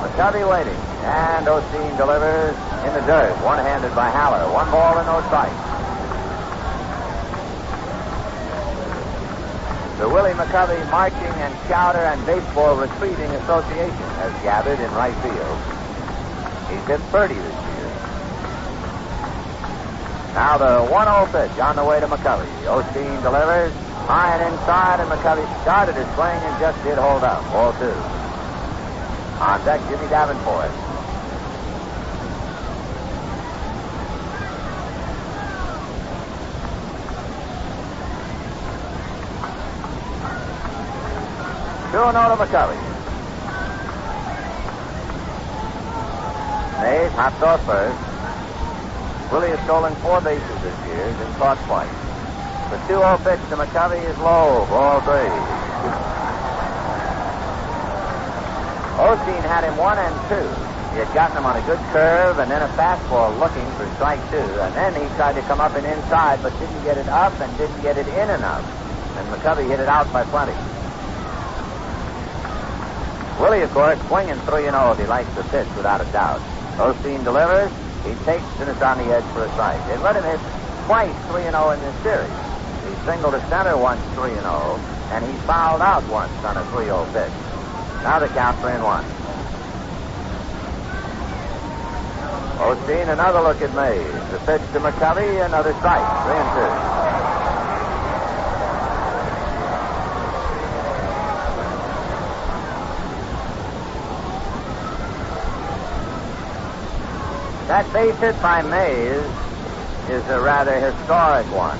McCovey 0.02 0.48
waiting, 0.48 0.78
and 1.02 1.46
Osteen 1.46 1.96
delivers 1.96 2.54
in 2.86 2.94
the 2.94 3.02
dirt, 3.06 3.34
one-handed 3.42 3.94
by 3.94 4.10
Haller. 4.10 4.46
One 4.52 4.70
ball 4.70 4.98
and 4.98 5.06
no 5.06 5.22
strikes. 5.26 5.67
The 9.98 10.08
Willie 10.08 10.30
McCovey 10.30 10.78
Marching 10.92 11.18
and 11.42 11.52
Chowder 11.66 11.98
and 11.98 12.24
Baseball 12.24 12.76
Retreating 12.76 13.30
Association 13.42 14.08
has 14.22 14.32
gathered 14.44 14.78
in 14.78 14.88
right 14.94 15.14
field. 15.26 15.58
He's 16.70 16.86
hit 16.86 17.00
30 17.10 17.34
this 17.34 17.42
year. 17.42 17.90
Now 20.38 20.56
the 20.56 20.86
1-0 20.86 21.32
pitch 21.34 21.58
on 21.58 21.74
the 21.74 21.84
way 21.84 21.98
to 21.98 22.06
McCovey. 22.06 22.46
Osteen 22.70 23.20
delivers 23.22 23.72
high 24.06 24.38
and 24.38 24.54
inside, 24.54 25.00
and 25.00 25.10
McCovey 25.10 25.44
started 25.62 25.96
his 25.96 26.06
swing 26.14 26.38
and 26.46 26.60
just 26.60 26.78
did 26.84 26.96
hold 26.96 27.24
up. 27.24 27.42
Ball 27.50 27.72
two. 27.82 27.90
On 29.42 29.58
deck, 29.66 29.82
Jimmy 29.90 30.06
Davenport. 30.06 30.87
Two 41.98 42.04
and 42.04 42.14
oh 42.14 42.30
to 42.30 42.38
McCovey. 42.38 42.78
Mays 46.78 47.10
hops 47.18 47.42
off 47.42 47.58
first. 47.66 47.98
Willie 49.34 49.50
has 49.50 49.58
stolen 49.66 49.90
four 49.98 50.22
bases 50.22 50.46
this 50.62 50.78
year, 50.86 51.10
been 51.18 51.34
caught 51.42 51.58
twice. 51.66 51.90
The 52.70 52.78
2-0 52.86 53.02
pitch 53.26 53.42
to 53.50 53.58
McCovey 53.58 53.98
is 53.98 54.16
low, 54.22 54.62
ball 54.70 55.02
three. 55.10 55.26
Osteen 59.02 59.42
had 59.42 59.66
him 59.66 59.74
one 59.74 59.98
and 59.98 60.14
two. 60.30 60.46
He 60.94 61.02
had 61.02 61.10
gotten 61.10 61.36
him 61.36 61.46
on 61.50 61.58
a 61.58 61.66
good 61.66 61.82
curve 61.90 62.38
and 62.38 62.48
then 62.48 62.62
a 62.62 62.70
fastball 62.78 63.34
looking 63.42 63.66
for 63.74 63.90
strike 63.98 64.22
two. 64.30 64.38
And 64.38 64.70
then 64.78 64.94
he 64.94 65.02
tried 65.18 65.34
to 65.34 65.42
come 65.50 65.58
up 65.58 65.74
and 65.74 65.84
inside, 65.84 66.38
but 66.46 66.54
didn't 66.62 66.84
get 66.84 66.96
it 66.96 67.08
up 67.08 67.34
and 67.40 67.50
didn't 67.58 67.82
get 67.82 67.98
it 67.98 68.06
in 68.06 68.30
enough. 68.30 68.62
And 69.18 69.26
McCovey 69.34 69.66
hit 69.66 69.80
it 69.80 69.88
out 69.88 70.06
by 70.12 70.22
plenty. 70.30 70.54
Willie, 73.38 73.62
of 73.62 73.70
course, 73.70 73.98
swinging 74.08 74.34
3 74.50 74.66
and 74.66 74.74
0 74.74 74.92
if 74.92 74.98
he 74.98 75.06
likes 75.06 75.32
the 75.34 75.44
pitch 75.44 75.68
without 75.76 76.00
a 76.00 76.04
doubt. 76.10 76.40
Osteen 76.76 77.22
delivers. 77.22 77.70
He 78.02 78.14
takes 78.24 78.42
and 78.58 78.68
it's 78.68 78.82
on 78.82 78.98
the 78.98 79.14
edge 79.14 79.24
for 79.30 79.44
a 79.44 79.50
strike. 79.52 79.78
They 79.86 79.96
let 79.98 80.16
him 80.16 80.24
hit 80.24 80.40
twice 80.86 81.14
3 81.30 81.42
0 81.46 81.70
in 81.70 81.80
this 81.80 81.94
series. 82.02 82.30
He 82.82 82.94
singled 83.06 83.34
to 83.34 83.42
center 83.48 83.76
once 83.78 84.02
3 84.14 84.34
0, 84.34 84.42
and 85.14 85.24
he 85.24 85.32
fouled 85.46 85.82
out 85.82 86.02
once 86.10 86.34
on 86.42 86.56
a 86.56 86.64
3 86.74 86.86
0 86.86 87.06
pitch. 87.14 87.30
Now 88.02 88.18
the 88.18 88.26
count 88.34 88.58
3 88.58 88.72
and 88.72 88.82
1. 88.82 89.04
Osteen, 92.58 93.06
another 93.12 93.40
look 93.40 93.62
at 93.62 93.72
Mays. 93.78 94.30
The 94.34 94.38
pitch 94.50 94.66
to 94.74 94.80
McCovey, 94.82 95.46
another 95.46 95.74
strike. 95.78 96.06
3 96.26 96.34
and 96.34 97.02
2. 97.04 97.07
That 107.68 107.84
base 107.92 108.16
hit 108.16 108.32
by 108.40 108.62
Mays 108.62 109.20
is 110.08 110.24
a 110.32 110.40
rather 110.40 110.72
historic 110.80 111.44
one 111.52 111.76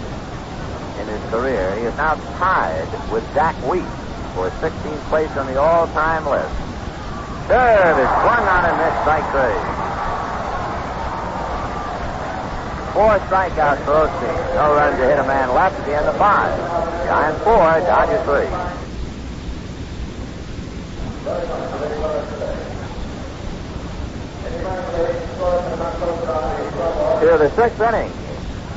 in 1.01 1.09
his 1.09 1.31
career. 1.31 1.75
He 1.81 1.87
is 1.87 1.97
now 1.97 2.13
tied 2.37 2.85
with 3.11 3.25
Zack 3.33 3.57
Wheat 3.65 3.89
for 4.37 4.51
16th 4.61 5.09
place 5.09 5.35
on 5.39 5.47
the 5.47 5.59
all-time 5.59 6.27
list. 6.29 6.53
Serve 7.49 7.97
is 7.97 8.13
one 8.21 8.45
on 8.45 8.69
and 8.69 8.77
missed 8.77 9.01
strike 9.01 9.25
three. 9.33 9.57
Four 12.93 13.17
strikeouts 13.25 13.81
for 13.89 14.05
Osteen. 14.05 14.37
No 14.61 14.75
runs 14.77 14.99
to 14.99 15.09
hit 15.09 15.19
a 15.19 15.25
man 15.25 15.55
left 15.55 15.81
at 15.81 15.87
the 15.87 15.97
end 15.97 16.05
of 16.05 16.19
five. 16.19 16.53
Giants 17.09 17.41
four, 17.45 17.81
Dodgers 17.89 18.21
three. 18.29 18.79
To 25.79 27.39
the 27.39 27.51
sixth 27.55 27.81
inning 27.81 28.13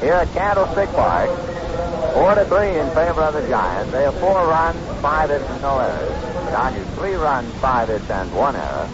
here 0.02 0.14
at 0.14 0.32
Candlestick 0.34 0.90
Park. 0.90 1.30
Four 2.14 2.36
to 2.36 2.46
three 2.46 2.78
in 2.78 2.88
favor 2.92 3.22
of 3.22 3.34
the 3.34 3.48
Giants. 3.48 3.92
They 3.92 4.04
have 4.04 4.16
four 4.20 4.46
runs, 4.48 4.78
five 5.02 5.30
hits, 5.30 5.44
and 5.46 5.62
no 5.62 5.80
errors. 5.80 6.22
Dodgers 6.52 6.88
three 6.96 7.14
runs, 7.14 7.54
five 7.56 7.88
hits, 7.88 8.10
and 8.10 8.32
one 8.36 8.56
error. 8.56 8.90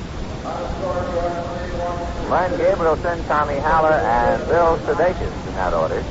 Len 2.29 2.51
Gabrielson, 2.51 3.27
Tommy 3.27 3.57
Haller, 3.57 3.93
and 3.93 4.47
Bill 4.47 4.77
Sudakis 4.79 5.47
in 5.47 5.53
that 5.55 5.73
order. 5.73 6.03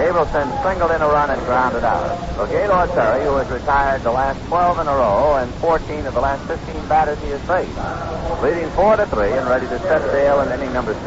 Gabrielson 0.00 0.48
singled 0.62 0.92
in 0.92 1.02
a 1.02 1.06
run 1.06 1.28
and 1.28 1.38
grounded 1.42 1.84
out. 1.84 2.16
So 2.34 2.46
Gaylord 2.46 2.88
Perry, 2.92 3.22
who 3.22 3.36
has 3.36 3.50
retired 3.50 4.02
the 4.02 4.10
last 4.10 4.42
12 4.46 4.78
in 4.78 4.88
a 4.88 4.94
row 4.96 5.36
and 5.36 5.52
14 5.56 6.06
of 6.06 6.14
the 6.14 6.20
last 6.20 6.42
15 6.48 6.88
batters 6.88 7.18
he 7.20 7.28
has 7.28 7.40
faced, 7.42 8.42
leading 8.42 8.70
4 8.70 8.96
to 8.96 9.04
3 9.04 9.30
and 9.30 9.46
ready 9.46 9.66
to 9.66 9.78
set 9.80 10.00
sail 10.10 10.40
in 10.40 10.52
inning 10.52 10.72
number 10.72 10.94
6. 10.94 11.04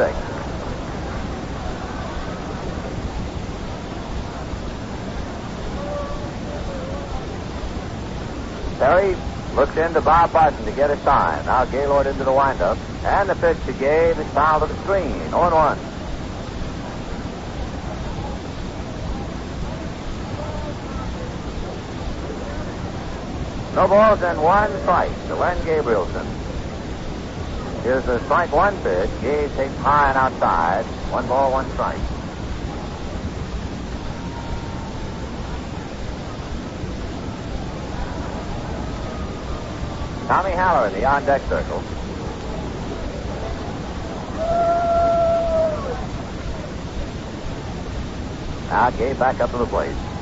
Perry 8.78 9.16
looks 9.56 9.76
into 9.76 10.02
Bob 10.02 10.32
Barton 10.32 10.64
to 10.66 10.72
get 10.72 10.92
a 10.92 10.98
sign. 10.98 11.44
Now 11.48 11.66
Gaylord 11.66 12.06
into 12.06 12.24
the 12.24 12.32
windup. 12.32 12.78
And 13.04 13.28
the 13.28 13.36
pitch 13.36 13.58
to 13.66 13.74
Gabe 13.74 14.20
is 14.20 14.28
fouled 14.34 14.70
to 14.70 14.72
the 14.72 14.80
screen. 14.84 15.18
0 15.32 15.50
1. 15.50 15.93
No 23.76 23.88
balls 23.88 24.22
and 24.22 24.40
one 24.40 24.70
strike 24.82 25.10
to 25.30 25.36
Len 25.36 25.58
Gabrielson. 25.66 26.26
Here's 27.82 28.06
the 28.06 28.24
strike 28.26 28.52
one 28.52 28.78
pitch. 28.84 29.10
Gabe 29.20 29.50
takes 29.56 29.76
high 29.78 30.10
and 30.10 30.18
outside. 30.18 30.86
One 31.12 31.28
ball, 31.28 31.52
one 31.52 31.68
strike. 31.72 31.98
Tommy 40.28 40.52
Haller 40.52 40.88
in 40.90 40.94
the 40.94 41.06
on 41.06 41.26
deck 41.26 41.42
circle. 41.50 41.82
Now 48.70 48.92
Gabe 48.92 49.18
back 49.18 49.40
up 49.42 49.50
to 49.50 49.58
the 49.58 49.66
plate. 49.66 50.13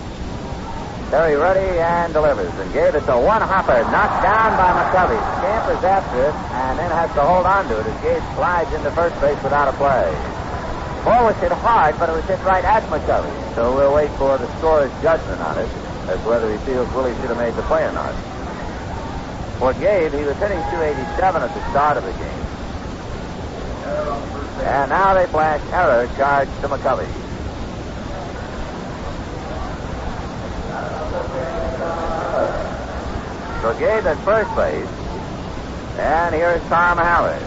Perry 1.11 1.35
ready 1.35 1.77
and 1.77 2.13
delivers. 2.13 2.55
And 2.55 2.71
gave 2.71 2.95
it 2.95 3.03
to 3.03 3.19
one 3.19 3.43
hopper, 3.43 3.83
knocked 3.91 4.23
down 4.23 4.55
by 4.55 4.71
McCovey. 4.71 5.19
Scampers 5.43 5.83
after 5.83 6.23
it 6.23 6.35
and 6.55 6.79
then 6.79 6.89
has 6.89 7.11
to 7.19 7.21
hold 7.21 7.45
on 7.45 7.67
to 7.67 7.75
it 7.75 7.85
as 7.85 7.97
Gabe 7.99 8.23
slides 8.39 8.71
into 8.71 8.89
first 8.95 9.19
base 9.19 9.35
without 9.43 9.67
a 9.67 9.75
play. 9.75 10.07
Ball 11.03 11.27
was 11.27 11.35
hit 11.43 11.51
hard, 11.51 11.99
but 11.99 12.07
it 12.07 12.15
was 12.15 12.23
hit 12.31 12.39
right 12.47 12.63
at 12.63 12.83
McCovey. 12.87 13.27
So 13.55 13.75
we'll 13.75 13.93
wait 13.93 14.09
for 14.15 14.37
the 14.37 14.47
scorer's 14.57 14.91
judgment 15.03 15.41
on 15.41 15.59
it 15.59 15.67
as 16.07 16.15
to 16.23 16.27
whether 16.29 16.47
he 16.47 16.57
feels 16.63 16.87
Willie 16.95 17.11
should 17.19 17.27
have 17.27 17.37
made 17.37 17.55
the 17.59 17.67
play 17.67 17.83
or 17.83 17.91
not. 17.91 18.15
For 19.59 19.73
Gabe, 19.83 20.15
he 20.15 20.23
was 20.23 20.39
hitting 20.39 20.63
287 20.71 21.43
at 21.43 21.51
the 21.51 21.69
start 21.75 21.97
of 21.99 22.07
the 22.07 22.15
game. 22.15 22.45
And 24.63 24.89
now 24.89 25.13
they 25.13 25.27
flash 25.27 25.59
error 25.73 26.07
charged 26.15 26.55
to 26.61 26.69
McCovey. 26.69 27.30
Gabe 33.61 34.05
at 34.05 34.17
first 34.25 34.53
base. 34.55 34.87
And 35.99 36.33
here's 36.33 36.61
Tom 36.63 36.97
Haller. 36.97 37.39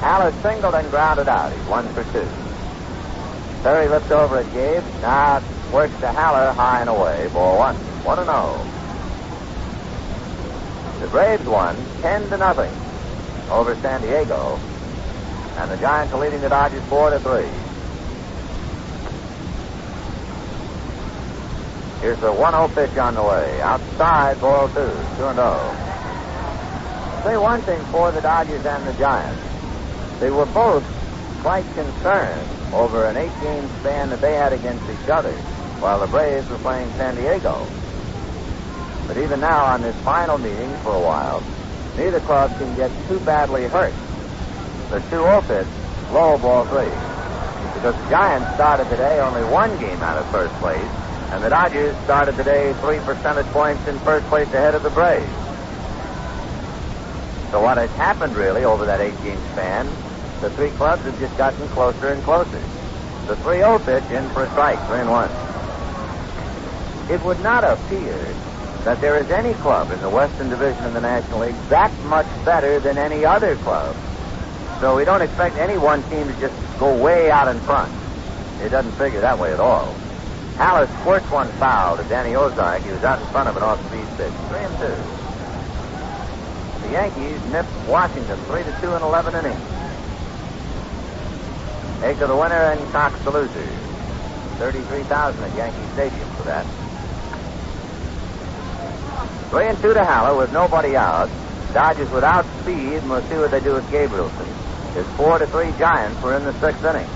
Haller 0.00 0.32
singled 0.42 0.74
and 0.74 0.90
grounded 0.90 1.26
out. 1.28 1.52
He's 1.52 1.66
one 1.66 1.88
for 1.88 2.04
two. 2.12 2.28
Perry 3.62 3.88
lifts 3.88 4.10
over 4.10 4.38
at 4.38 4.52
Gabe. 4.52 4.82
Now 5.00 5.42
works 5.72 5.98
to 6.00 6.12
Haller 6.12 6.52
high 6.52 6.80
and 6.80 6.90
away. 6.90 7.28
Ball 7.32 7.58
one. 7.58 7.76
One 8.04 8.18
and 8.18 8.28
oh. 8.30 8.66
The 11.00 11.08
Braves 11.08 11.46
won 11.46 11.76
ten 12.02 12.28
to 12.28 12.36
nothing 12.36 12.72
over 13.50 13.74
San 13.76 14.02
Diego. 14.02 14.58
And 15.56 15.70
the 15.70 15.76
Giants 15.78 16.12
are 16.12 16.20
leading 16.20 16.40
the 16.40 16.48
Dodgers 16.48 16.84
four 16.84 17.10
to 17.10 17.18
three. 17.20 17.48
Here's 22.00 22.18
the 22.20 22.32
1-0 22.32 22.74
pitch 22.74 22.96
on 22.96 23.14
the 23.14 23.22
way. 23.22 23.60
Outside, 23.60 24.40
ball 24.40 24.68
two. 24.68 24.74
2 24.74 24.80
and 24.80 25.36
0. 25.36 25.90
Say 27.24 27.36
one 27.36 27.60
thing 27.60 27.78
for 27.92 28.10
the 28.10 28.22
Dodgers 28.22 28.64
and 28.64 28.86
the 28.86 28.94
Giants. 28.94 29.42
They 30.18 30.30
were 30.30 30.46
both 30.46 30.82
quite 31.42 31.66
concerned 31.74 32.48
over 32.72 33.04
an 33.04 33.18
eight-game 33.18 33.68
span 33.80 34.08
that 34.08 34.22
they 34.22 34.34
had 34.34 34.54
against 34.54 34.82
each 34.88 35.10
other 35.10 35.32
while 35.80 36.00
the 36.00 36.06
Braves 36.06 36.48
were 36.48 36.56
playing 36.58 36.90
San 36.92 37.16
Diego. 37.16 37.66
But 39.06 39.18
even 39.18 39.40
now, 39.40 39.66
on 39.66 39.82
this 39.82 39.96
final 39.96 40.38
meeting 40.38 40.70
for 40.78 40.94
a 40.94 41.00
while, 41.00 41.42
neither 41.98 42.20
club 42.20 42.56
can 42.56 42.74
get 42.76 42.90
too 43.08 43.20
badly 43.20 43.64
hurt. 43.66 43.92
The 44.88 45.00
2-0 45.14 45.46
pitch, 45.46 45.66
low 46.12 46.38
ball 46.38 46.64
three. 46.64 46.88
Because 47.74 47.94
the 47.94 48.08
Giants 48.08 48.54
started 48.54 48.88
today 48.88 49.20
only 49.20 49.44
one 49.44 49.78
game 49.78 50.00
out 50.02 50.16
of 50.16 50.30
first 50.30 50.54
place, 50.54 50.80
and 51.30 51.44
the 51.44 51.48
Dodgers 51.48 51.96
started 52.04 52.36
today 52.36 52.72
three 52.80 52.98
percentage 52.98 53.46
points 53.46 53.86
in 53.86 53.98
first 54.00 54.26
place 54.26 54.48
ahead 54.48 54.74
of 54.74 54.82
the 54.82 54.90
Braves. 54.90 55.24
So 57.50 57.60
what 57.60 57.78
has 57.78 57.90
happened 57.92 58.36
really 58.36 58.64
over 58.64 58.84
that 58.86 59.00
eight-game 59.00 59.38
span, 59.52 59.86
the 60.40 60.50
three 60.50 60.70
clubs 60.70 61.02
have 61.02 61.18
just 61.20 61.36
gotten 61.38 61.68
closer 61.68 62.08
and 62.08 62.22
closer. 62.22 62.60
The 63.26 63.36
3-0 63.36 63.84
pitch 63.84 64.10
in 64.10 64.28
for 64.30 64.44
a 64.44 64.50
strike, 64.50 64.78
3 64.88 65.00
and 65.00 65.10
1. 65.10 65.30
It 67.10 67.22
would 67.24 67.40
not 67.40 67.62
appear 67.64 68.16
that 68.84 69.00
there 69.00 69.16
is 69.16 69.30
any 69.30 69.54
club 69.54 69.90
in 69.92 70.00
the 70.00 70.08
Western 70.08 70.48
Division 70.48 70.84
of 70.84 70.94
the 70.94 71.00
National 71.00 71.40
League 71.40 71.54
that 71.68 71.92
much 72.04 72.26
better 72.44 72.80
than 72.80 72.98
any 72.98 73.24
other 73.24 73.56
club. 73.56 73.94
So 74.80 74.96
we 74.96 75.04
don't 75.04 75.22
expect 75.22 75.56
any 75.56 75.76
one 75.76 76.02
team 76.04 76.26
to 76.26 76.40
just 76.40 76.54
go 76.78 76.96
way 76.96 77.30
out 77.30 77.48
in 77.48 77.60
front. 77.60 77.92
It 78.62 78.70
doesn't 78.70 78.92
figure 78.92 79.20
that 79.20 79.38
way 79.38 79.52
at 79.52 79.60
all. 79.60 79.94
Haller 80.60 80.86
squirts 81.00 81.24
one 81.30 81.48
foul 81.52 81.96
to 81.96 82.04
Danny 82.04 82.36
Ozark. 82.36 82.82
He 82.82 82.90
was 82.90 83.02
out 83.02 83.18
in 83.18 83.26
front 83.28 83.48
of 83.48 83.56
an 83.56 83.62
off-speed 83.62 84.04
pitch. 84.18 84.34
Three 84.52 84.60
and 84.60 84.76
two. 84.76 84.92
The 86.84 86.92
Yankees 86.92 87.40
nipped 87.50 87.72
Washington 87.88 88.36
three 88.44 88.62
to 88.64 88.76
two 88.82 88.92
in 88.92 89.00
eleven 89.00 89.32
innings. 89.34 89.56
Egg 92.04 92.18
to 92.18 92.26
the 92.26 92.36
winner 92.36 92.76
and 92.76 92.92
Cox 92.92 93.18
the 93.24 93.30
loser. 93.30 93.66
Thirty-three 94.60 95.04
thousand 95.04 95.42
at 95.44 95.56
Yankee 95.56 95.92
Stadium 95.94 96.28
for 96.36 96.42
that. 96.42 96.66
Three 99.48 99.66
and 99.66 99.78
two 99.80 99.94
to 99.94 100.04
Haller 100.04 100.36
with 100.36 100.52
nobody 100.52 100.94
out. 100.94 101.30
Dodgers 101.72 102.10
without 102.10 102.44
speed, 102.60 103.00
and 103.00 103.08
we'll 103.08 103.22
see 103.22 103.36
what 103.36 103.50
they 103.50 103.60
do 103.60 103.72
with 103.72 103.88
Gabrielson. 103.88 104.46
It's 104.94 105.08
four 105.16 105.38
to 105.38 105.46
three 105.46 105.72
Giants. 105.78 106.22
We're 106.22 106.36
in 106.36 106.44
the 106.44 106.52
sixth 106.60 106.84
inning. 106.84 107.08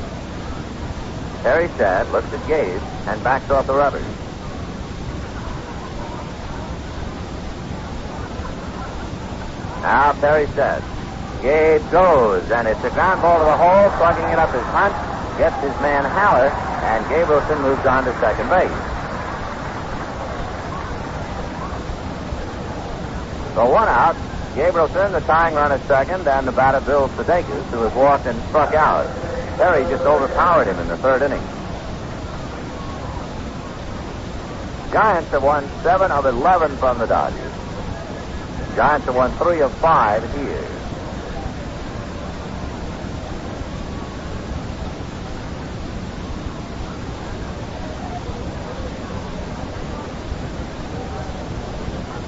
Perry 1.42 1.68
Sad 1.76 2.10
looks 2.10 2.32
at 2.32 2.48
Gabe 2.48 2.80
and 3.06 3.22
backs 3.22 3.50
off 3.50 3.66
the 3.66 3.74
rubbers. 3.74 4.02
Now 9.82 10.12
Perry 10.14 10.46
says, 10.48 10.82
Gabe 11.42 11.82
goes, 11.90 12.50
and 12.50 12.66
it's 12.66 12.82
a 12.84 12.90
ground 12.90 13.20
ball 13.20 13.38
to 13.38 13.44
the 13.44 13.56
hole, 13.56 13.90
plugging 13.98 14.24
it 14.32 14.38
up 14.38 14.50
his 14.54 14.62
Hunt, 14.72 14.94
gets 15.36 15.60
his 15.60 15.78
man 15.82 16.04
Haller, 16.04 16.48
and 16.48 17.04
Gabrielson 17.06 17.60
moves 17.60 17.84
on 17.84 18.04
to 18.04 18.12
second 18.20 18.48
base. 18.48 18.70
So 23.54 23.70
one 23.70 23.88
out. 23.88 24.16
Gabrielson, 24.54 25.12
the 25.12 25.20
tying 25.20 25.54
run 25.54 25.70
at 25.70 25.80
second, 25.86 26.26
and 26.26 26.48
the 26.48 26.52
batter 26.52 26.80
Bill 26.80 27.08
Sudakis, 27.10 27.64
who 27.70 27.82
has 27.82 27.92
walked 27.94 28.24
and 28.24 28.40
struck 28.48 28.72
out. 28.72 29.06
Perry 29.58 29.82
just 29.84 30.04
overpowered 30.04 30.66
him 30.66 30.78
in 30.78 30.88
the 30.88 30.96
third 30.96 31.22
inning. 31.22 31.42
Giants 34.94 35.28
have 35.32 35.42
won 35.42 35.68
seven 35.82 36.12
of 36.12 36.24
eleven 36.24 36.76
from 36.76 37.00
the 37.00 37.06
Dodgers. 37.06 37.50
Giants 38.76 39.06
have 39.06 39.16
won 39.16 39.36
three 39.38 39.60
of 39.60 39.72
five 39.80 40.22
here. 40.38 40.62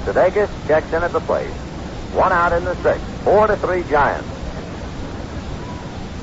Sudakis 0.05 0.51
checks 0.66 0.93
in 0.93 1.05
at 1.05 1.12
the 1.12 1.20
plate. 1.20 1.47
One 2.14 2.32
out 2.32 2.52
in 2.52 2.64
the 2.64 2.74
sixth. 2.82 3.22
Four 3.22 3.47
to 3.47 3.56
three 3.59 3.84
Giants. 3.84 4.36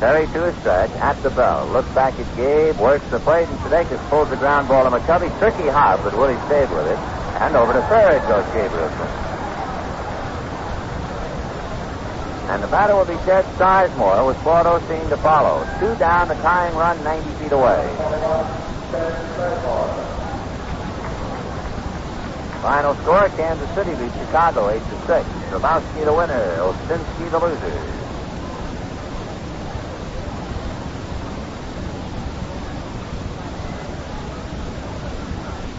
Perry 0.03 0.27
to 0.35 0.51
his 0.51 0.55
stretch 0.59 0.91
at 0.99 1.15
the 1.23 1.29
bell. 1.29 1.65
Looks 1.71 1.87
back 1.95 2.11
at 2.19 2.27
Gabe, 2.35 2.75
works 2.75 3.07
the 3.07 3.19
plate, 3.19 3.47
and 3.47 3.57
Sudakis 3.59 4.03
pulls 4.09 4.29
the 4.29 4.35
ground 4.35 4.67
ball 4.67 4.83
to 4.83 4.91
McCovey. 4.91 5.31
Tricky 5.39 5.69
hop, 5.69 6.03
but 6.03 6.11
Willie 6.11 6.35
stayed 6.47 6.69
with 6.75 6.91
it. 6.91 6.99
And 7.39 7.55
over 7.55 7.71
to 7.71 7.81
third 7.87 8.19
goes 8.27 8.43
Gabrielson. 8.51 9.07
And 12.51 12.61
the 12.61 12.67
batter 12.67 12.95
will 12.95 13.05
be 13.05 13.15
Ted 13.23 13.45
Sizemore 13.55 14.27
with 14.27 14.35
Claude 14.43 14.65
Osteen 14.65 15.07
to 15.07 15.15
follow. 15.23 15.63
Two 15.79 15.95
down, 15.95 16.27
the 16.27 16.35
tying 16.43 16.75
run 16.75 17.01
90 17.05 17.29
feet 17.39 17.53
away. 17.53 17.87
Final 22.61 22.93
score, 22.95 23.29
Kansas 23.39 23.69
City 23.71 23.95
beats 23.95 24.17
Chicago 24.19 24.69
8 24.69 24.79
to 24.79 24.99
6. 25.07 25.27
Drabowsky 25.47 26.03
the 26.03 26.13
winner, 26.13 26.57
Osinski 26.59 27.31
the 27.31 27.39
loser. 27.39 28.02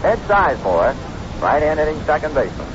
Ted 0.05 0.19
Sizemore, 0.29 0.93
right-hand 1.41 1.79
hitting 1.79 1.99
second 2.05 2.35
baseman. 2.35 2.69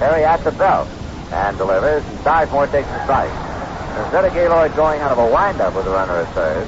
Perry 0.00 0.24
at 0.24 0.42
the 0.42 0.50
belt 0.50 0.88
and 1.30 1.56
delivers, 1.56 2.02
and 2.02 2.18
Sizemore 2.26 2.66
takes 2.66 2.88
the 2.88 3.04
strike. 3.04 3.30
Instead 4.02 4.24
of 4.24 4.34
Gaylord 4.34 4.74
going 4.74 5.00
out 5.00 5.12
of 5.12 5.18
a 5.18 5.30
windup 5.30 5.76
with 5.76 5.86
a 5.86 5.90
runner 5.90 6.26
at 6.26 6.34
third, 6.34 6.66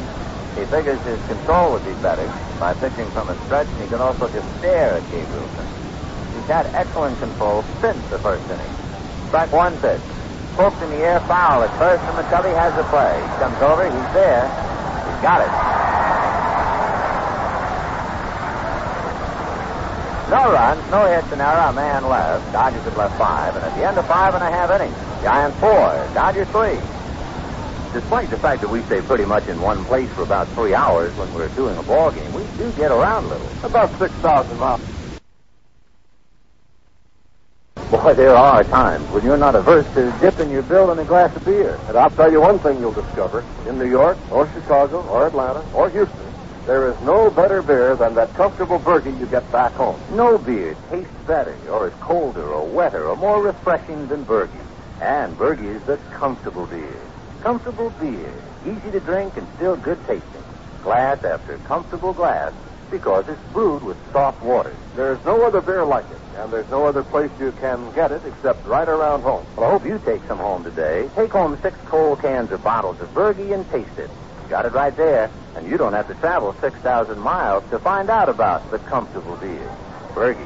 he 0.54 0.64
figures 0.70 1.02
his 1.02 1.18
control 1.26 1.72
would 1.72 1.84
be 1.84 1.90
better 1.98 2.22
by 2.60 2.74
pitching 2.74 3.10
from 3.10 3.28
a 3.28 3.34
stretch, 3.46 3.66
and 3.66 3.82
he 3.82 3.88
can 3.88 3.98
also 3.98 4.30
just 4.30 4.46
stare 4.58 4.94
at 4.94 5.02
Gabrielson. 5.10 5.66
He's 6.38 6.46
had 6.46 6.66
excellent 6.78 7.18
control 7.18 7.64
since 7.80 7.98
the 8.06 8.20
first 8.20 8.48
inning. 8.54 8.70
Strike 9.34 9.50
one 9.50 9.76
pitch. 9.82 10.00
Poked 10.54 10.80
in 10.82 10.90
the 10.90 11.02
air, 11.02 11.18
foul 11.26 11.64
at 11.64 11.76
first, 11.76 12.04
and 12.04 12.14
McCovey 12.14 12.54
has 12.54 12.70
the 12.76 12.84
play. 12.84 13.18
He 13.18 13.34
comes 13.42 13.60
over, 13.66 13.82
he's 13.82 14.14
there. 14.14 14.46
He's 14.46 15.22
got 15.26 15.42
it. 15.42 15.89
No 20.30 20.52
runs, 20.52 20.90
no 20.92 21.06
hits, 21.06 21.32
an 21.32 21.40
error, 21.40 21.58
a 21.58 21.72
man 21.72 22.08
left. 22.08 22.52
Dodgers 22.52 22.84
have 22.84 22.96
left 22.96 23.18
five, 23.18 23.56
and 23.56 23.64
at 23.64 23.76
the 23.76 23.84
end 23.84 23.98
of 23.98 24.06
five 24.06 24.32
and 24.32 24.44
a 24.44 24.48
half 24.48 24.70
innings, 24.70 24.94
Giants 25.24 25.58
four, 25.58 26.08
Dodgers 26.14 26.46
three. 26.50 26.78
Despite 27.92 28.30
the 28.30 28.36
fact 28.38 28.60
that 28.60 28.70
we 28.70 28.80
stay 28.82 29.00
pretty 29.00 29.24
much 29.24 29.48
in 29.48 29.60
one 29.60 29.84
place 29.86 30.08
for 30.10 30.22
about 30.22 30.46
three 30.50 30.72
hours 30.72 31.12
when 31.16 31.34
we're 31.34 31.48
doing 31.56 31.76
a 31.76 31.82
ball 31.82 32.12
game, 32.12 32.32
we 32.32 32.44
do 32.56 32.70
get 32.76 32.92
around 32.92 33.24
a 33.24 33.28
little. 33.28 33.48
About 33.64 33.90
6,000 33.98 34.56
miles. 34.56 34.80
Boy, 37.90 38.14
there 38.14 38.36
are 38.36 38.62
times 38.62 39.04
when 39.10 39.24
you're 39.24 39.36
not 39.36 39.56
averse 39.56 39.92
to 39.94 40.16
dipping 40.20 40.52
your 40.52 40.62
bill 40.62 40.92
in 40.92 41.00
a 41.00 41.04
glass 41.04 41.34
of 41.34 41.44
beer. 41.44 41.76
And 41.88 41.98
I'll 41.98 42.10
tell 42.10 42.30
you 42.30 42.40
one 42.40 42.60
thing 42.60 42.78
you'll 42.78 42.92
discover. 42.92 43.44
In 43.66 43.78
New 43.78 43.90
York, 43.90 44.16
or 44.30 44.48
Chicago, 44.52 45.02
or 45.08 45.26
Atlanta, 45.26 45.64
or 45.74 45.90
Houston, 45.90 46.29
there 46.70 46.92
is 46.92 47.02
no 47.02 47.28
better 47.28 47.62
beer 47.62 47.96
than 47.96 48.14
that 48.14 48.32
comfortable 48.34 48.78
Burgie 48.78 49.10
you 49.10 49.26
get 49.26 49.50
back 49.50 49.72
home. 49.72 50.00
No 50.12 50.38
beer 50.38 50.76
tastes 50.88 51.10
better, 51.26 51.58
or 51.68 51.88
is 51.88 51.94
colder, 51.94 52.46
or 52.46 52.64
wetter, 52.64 53.08
or 53.08 53.16
more 53.16 53.42
refreshing 53.42 54.06
than 54.06 54.22
Burgie. 54.22 54.56
And 55.00 55.36
Burgie 55.36 55.66
is 55.66 55.82
the 55.82 55.96
comfortable 56.12 56.66
beer. 56.66 57.02
Comfortable 57.42 57.90
beer, 57.98 58.32
easy 58.64 58.88
to 58.92 59.00
drink 59.00 59.36
and 59.36 59.48
still 59.56 59.74
good 59.74 59.98
tasting. 60.06 60.44
Glass 60.84 61.24
after 61.24 61.58
comfortable 61.58 62.12
glass, 62.12 62.52
because 62.88 63.28
it's 63.28 63.52
brewed 63.52 63.82
with 63.82 63.96
soft 64.12 64.40
water. 64.40 64.76
There's 64.94 65.18
no 65.24 65.44
other 65.44 65.60
beer 65.60 65.84
like 65.84 66.08
it, 66.08 66.38
and 66.38 66.52
there's 66.52 66.70
no 66.70 66.86
other 66.86 67.02
place 67.02 67.32
you 67.40 67.50
can 67.50 67.92
get 67.94 68.12
it 68.12 68.22
except 68.24 68.64
right 68.64 68.88
around 68.88 69.22
home. 69.22 69.44
Well, 69.56 69.66
I 69.66 69.72
hope 69.72 69.84
you 69.84 70.00
take 70.04 70.22
some 70.28 70.38
home 70.38 70.62
today. 70.62 71.10
Take 71.16 71.32
home 71.32 71.58
six 71.62 71.76
cold 71.86 72.20
cans 72.20 72.52
or 72.52 72.58
bottles 72.58 73.00
of 73.00 73.12
Burgie 73.12 73.54
and 73.54 73.68
taste 73.72 73.98
it. 73.98 74.08
Got 74.50 74.66
it 74.66 74.72
right 74.72 74.94
there, 74.96 75.30
and 75.54 75.64
you 75.64 75.78
don't 75.78 75.92
have 75.92 76.08
to 76.08 76.14
travel 76.14 76.56
6,000 76.60 77.18
miles 77.20 77.62
to 77.70 77.78
find 77.78 78.10
out 78.10 78.28
about 78.28 78.68
the 78.72 78.80
comfortable 78.80 79.36
beer. 79.36 79.76
Burgie. 80.12 80.40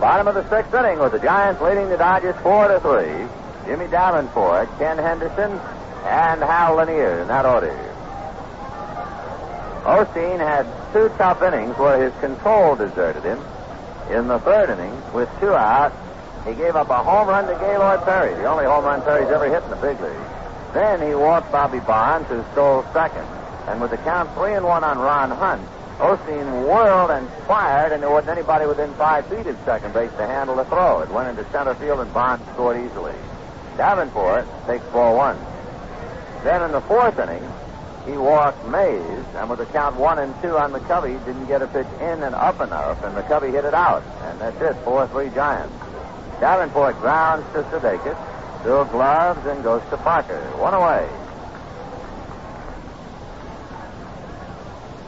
Bottom 0.00 0.26
of 0.26 0.34
the 0.34 0.48
sixth 0.50 0.74
inning 0.74 0.98
with 0.98 1.12
the 1.12 1.20
Giants 1.20 1.62
leading 1.62 1.88
the 1.88 1.96
Dodgers 1.96 2.34
four 2.42 2.66
to 2.66 2.80
three. 2.80 3.28
Jimmy 3.66 3.86
Davenport, 3.86 4.68
Ken 4.78 4.98
Henderson, 4.98 5.52
and 6.04 6.42
Hal 6.42 6.74
Lanier 6.74 7.20
in 7.20 7.28
that 7.28 7.46
order. 7.46 7.70
Osteen 9.84 10.38
had 10.38 10.66
two 10.92 11.08
tough 11.16 11.40
innings 11.40 11.78
where 11.78 12.02
his 12.02 12.20
control 12.20 12.74
deserted 12.74 13.22
him. 13.22 13.38
In 14.10 14.26
the 14.26 14.40
third 14.40 14.70
inning, 14.70 15.00
with 15.12 15.28
two 15.38 15.54
out, 15.54 15.92
he 16.46 16.54
gave 16.54 16.76
up 16.76 16.88
a 16.90 17.02
home 17.02 17.28
run 17.28 17.46
to 17.46 17.54
Gaylord 17.58 18.02
Perry, 18.04 18.34
the 18.34 18.46
only 18.46 18.64
home 18.64 18.84
run 18.84 19.02
Perry's 19.02 19.28
ever 19.28 19.50
hit 19.50 19.62
in 19.64 19.70
the 19.70 19.76
big 19.76 20.00
league. 20.00 20.26
Then 20.72 21.00
he 21.06 21.14
walked 21.14 21.50
Bobby 21.50 21.80
Bonds, 21.80 22.28
who 22.28 22.44
stole 22.52 22.84
second. 22.92 23.26
And 23.66 23.80
with 23.80 23.90
the 23.90 23.96
count 23.98 24.32
three 24.34 24.54
and 24.54 24.64
one 24.64 24.84
on 24.84 24.98
Ron 24.98 25.30
Hunt, 25.30 25.62
Osteen 25.98 26.66
whirled 26.66 27.10
and 27.10 27.28
fired, 27.48 27.92
and 27.92 28.02
there 28.02 28.10
wasn't 28.10 28.36
anybody 28.36 28.66
within 28.66 28.92
five 28.94 29.26
feet 29.26 29.46
of 29.46 29.56
second 29.64 29.94
base 29.94 30.10
to 30.12 30.26
handle 30.26 30.54
the 30.54 30.64
throw. 30.66 31.00
It 31.00 31.10
went 31.10 31.28
into 31.30 31.50
center 31.50 31.74
field, 31.74 32.00
and 32.00 32.12
Bonds 32.12 32.44
scored 32.52 32.76
easily. 32.76 33.14
Davenport 33.76 34.46
takes 34.66 34.84
ball 34.86 35.16
one. 35.16 35.38
Then 36.44 36.62
in 36.62 36.72
the 36.72 36.82
fourth 36.82 37.18
inning, 37.18 37.42
he 38.04 38.16
walked 38.16 38.64
Mays, 38.68 39.24
and 39.34 39.50
with 39.50 39.58
the 39.58 39.66
count 39.66 39.96
one 39.96 40.18
and 40.18 40.34
two 40.42 40.56
on 40.56 40.72
McCovey, 40.72 41.18
didn't 41.24 41.46
get 41.46 41.62
a 41.62 41.66
pitch 41.66 41.88
in 42.00 42.22
and 42.22 42.34
up 42.34 42.60
enough, 42.60 43.02
and 43.02 43.16
McCovey 43.16 43.50
hit 43.50 43.64
it 43.64 43.74
out. 43.74 44.04
And 44.22 44.40
that's 44.40 44.60
it, 44.60 44.76
4-3 44.84 45.34
Giants. 45.34 45.74
Davenport 46.40 46.98
grounds 47.00 47.44
to 47.52 47.62
Sudakis, 47.64 48.16
Bill 48.62 48.84
gloves, 48.86 49.46
and 49.46 49.62
goes 49.62 49.82
to 49.90 49.96
Parker. 49.96 50.40
One 50.58 50.74
away. 50.74 51.08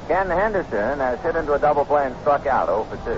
Ken 0.09 0.31
Henderson 0.31 1.01
has 1.01 1.21
hit 1.21 1.37
into 1.37 1.53
a 1.53 1.59
double 1.59 1.85
play 1.85 2.07
and 2.07 2.17
struck 2.21 2.47
out 2.47 2.69
0 2.69 2.85
for 2.85 2.97
2. 3.05 3.11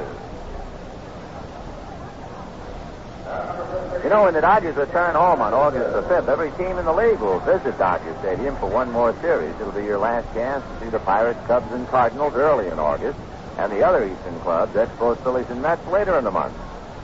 You 4.02 4.10
know, 4.10 4.24
when 4.24 4.34
the 4.34 4.40
Dodgers 4.40 4.74
return 4.74 5.14
home 5.14 5.40
on 5.40 5.54
August 5.54 5.92
the 5.92 6.02
5th, 6.02 6.26
every 6.26 6.50
team 6.52 6.78
in 6.78 6.84
the 6.84 6.92
league 6.92 7.20
will 7.20 7.38
visit 7.40 7.78
Dodger 7.78 8.16
Stadium 8.20 8.56
for 8.56 8.66
one 8.66 8.90
more 8.90 9.14
series. 9.20 9.54
It'll 9.60 9.70
be 9.70 9.84
your 9.84 9.98
last 9.98 10.26
chance 10.34 10.64
to 10.64 10.84
see 10.84 10.90
the 10.90 10.98
Pirates, 10.98 11.38
Cubs, 11.46 11.70
and 11.72 11.86
Cardinals 11.88 12.34
early 12.34 12.66
in 12.66 12.80
August, 12.80 13.18
and 13.58 13.70
the 13.70 13.86
other 13.86 14.04
Eastern 14.04 14.40
clubs, 14.40 14.74
Expos, 14.74 15.22
Phillies, 15.22 15.46
and 15.50 15.62
Mets 15.62 15.86
later 15.88 16.18
in 16.18 16.24
the 16.24 16.30
month. 16.30 16.54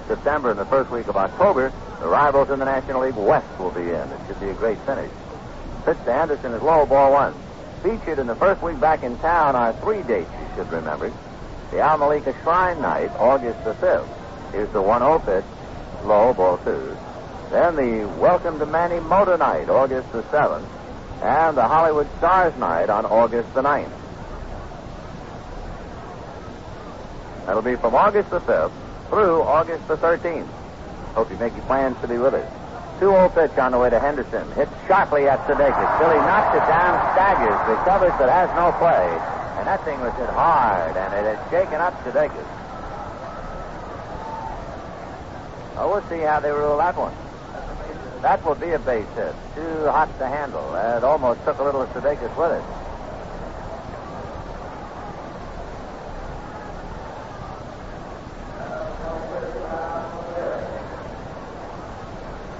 September 0.06 0.50
and 0.50 0.58
the 0.58 0.66
first 0.66 0.90
week 0.90 1.08
of 1.08 1.16
October, 1.16 1.72
the 2.00 2.06
rivals 2.06 2.50
in 2.50 2.58
the 2.58 2.64
National 2.64 3.02
League 3.02 3.16
West 3.16 3.46
will 3.58 3.70
be 3.70 3.82
in. 3.82 3.88
It 3.88 4.20
should 4.26 4.40
be 4.40 4.48
a 4.48 4.54
great 4.54 4.78
finish. 4.80 5.10
Pitch 5.84 5.96
to 6.04 6.12
Henderson 6.12 6.52
is 6.52 6.62
low, 6.62 6.86
ball 6.86 7.12
one. 7.12 7.34
Featured 7.82 8.18
in 8.18 8.26
the 8.26 8.34
first 8.34 8.62
week 8.62 8.78
back 8.80 9.02
in 9.02 9.18
town 9.18 9.56
are 9.56 9.72
three 9.74 10.02
dates 10.02 10.30
you 10.30 10.56
should 10.56 10.72
remember. 10.72 11.12
The 11.70 11.80
Al 11.80 11.98
Malaikah 11.98 12.40
Shrine 12.42 12.80
Night, 12.80 13.10
August 13.18 13.62
the 13.64 13.74
5th. 13.74 14.08
Here's 14.52 14.70
the 14.70 14.82
1-0 14.82 15.24
pitch, 15.24 15.44
low, 16.04 16.32
ball 16.32 16.58
two. 16.58 16.96
Then 17.50 17.76
the 17.76 18.08
Welcome 18.18 18.58
to 18.58 18.66
Manny 18.66 19.00
Mota 19.00 19.36
Night, 19.36 19.68
August 19.68 20.10
the 20.12 20.22
7th. 20.24 20.66
And 21.22 21.56
the 21.56 21.62
Hollywood 21.62 22.08
Stars 22.18 22.56
Night 22.58 22.90
on 22.90 23.06
August 23.06 23.52
the 23.54 23.62
9th. 23.62 23.90
That'll 27.46 27.62
be 27.62 27.76
from 27.76 27.94
August 27.94 28.30
the 28.30 28.40
5th 28.40 28.72
through 29.08 29.42
August 29.42 29.86
the 29.88 29.96
13th. 29.96 30.48
Hope 31.14 31.30
you 31.30 31.36
make 31.38 31.54
your 31.54 31.64
plans 31.64 32.00
to 32.00 32.08
be 32.08 32.18
with 32.18 32.34
us. 32.34 32.52
2-0 33.00 33.34
pitch 33.34 33.58
on 33.58 33.72
the 33.72 33.78
way 33.78 33.90
to 33.90 33.98
Henderson. 33.98 34.50
Hits 34.52 34.72
sharply 34.86 35.28
at 35.28 35.38
Sudakis. 35.46 35.98
Billy 35.98 36.16
knocks 36.16 36.56
it 36.56 36.64
down, 36.64 36.96
staggers, 37.12 37.60
recovers, 37.68 38.12
but 38.18 38.28
has 38.28 38.48
no 38.56 38.72
play. 38.78 39.04
And 39.58 39.66
that 39.66 39.84
thing 39.84 40.00
was 40.00 40.12
hit 40.14 40.28
hard, 40.30 40.96
and 40.96 41.12
it 41.14 41.36
had 41.36 41.50
shaken 41.50 41.80
up 41.80 41.92
Sudakis. 42.04 42.46
Oh, 45.78 45.90
we'll 45.90 46.08
see 46.08 46.24
how 46.24 46.40
they 46.40 46.50
rule 46.50 46.78
that 46.78 46.96
one. 46.96 47.14
That 48.22 48.42
will 48.44 48.54
be 48.54 48.70
a 48.70 48.78
base 48.78 49.06
hit. 49.14 49.34
Too 49.54 49.86
hot 49.86 50.08
to 50.18 50.26
handle. 50.26 50.74
It 50.74 51.04
almost 51.04 51.44
took 51.44 51.58
a 51.58 51.62
little 51.62 51.82
of 51.82 51.90
Sudakis 51.90 52.34
with 52.36 52.52
it. 52.52 52.85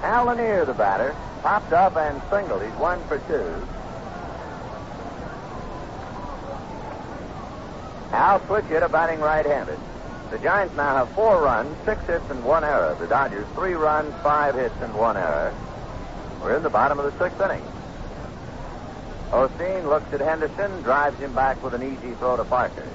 Hal 0.07 0.27
Lanier, 0.27 0.63
the 0.63 0.73
batter, 0.73 1.13
popped 1.41 1.73
up 1.73 1.97
and 1.97 2.21
singled. 2.29 2.61
He's 2.61 2.71
one 2.75 3.03
for 3.09 3.17
two. 3.27 3.67
Al 8.15 8.39
Switch 8.47 8.63
hit 8.67 8.83
a 8.83 8.87
batting 8.87 9.19
right-handed. 9.19 9.77
The 10.31 10.37
Giants 10.37 10.73
now 10.77 10.95
have 10.95 11.09
four 11.09 11.41
runs, 11.41 11.75
six 11.83 12.01
hits, 12.05 12.23
and 12.29 12.41
one 12.45 12.63
error. 12.63 12.95
The 12.97 13.07
Dodgers 13.07 13.45
three 13.53 13.73
runs, 13.73 14.13
five 14.23 14.55
hits, 14.55 14.75
and 14.79 14.93
one 14.93 15.17
error. 15.17 15.53
We're 16.41 16.55
in 16.55 16.63
the 16.63 16.69
bottom 16.69 16.99
of 16.99 17.11
the 17.11 17.19
sixth 17.19 17.41
inning. 17.41 17.65
Osteen 19.31 19.89
looks 19.89 20.13
at 20.13 20.21
Henderson, 20.21 20.83
drives 20.83 21.19
him 21.19 21.33
back 21.33 21.61
with 21.61 21.73
an 21.73 21.83
easy 21.83 22.13
throw 22.15 22.37
to 22.37 22.45
Parker. 22.45 22.87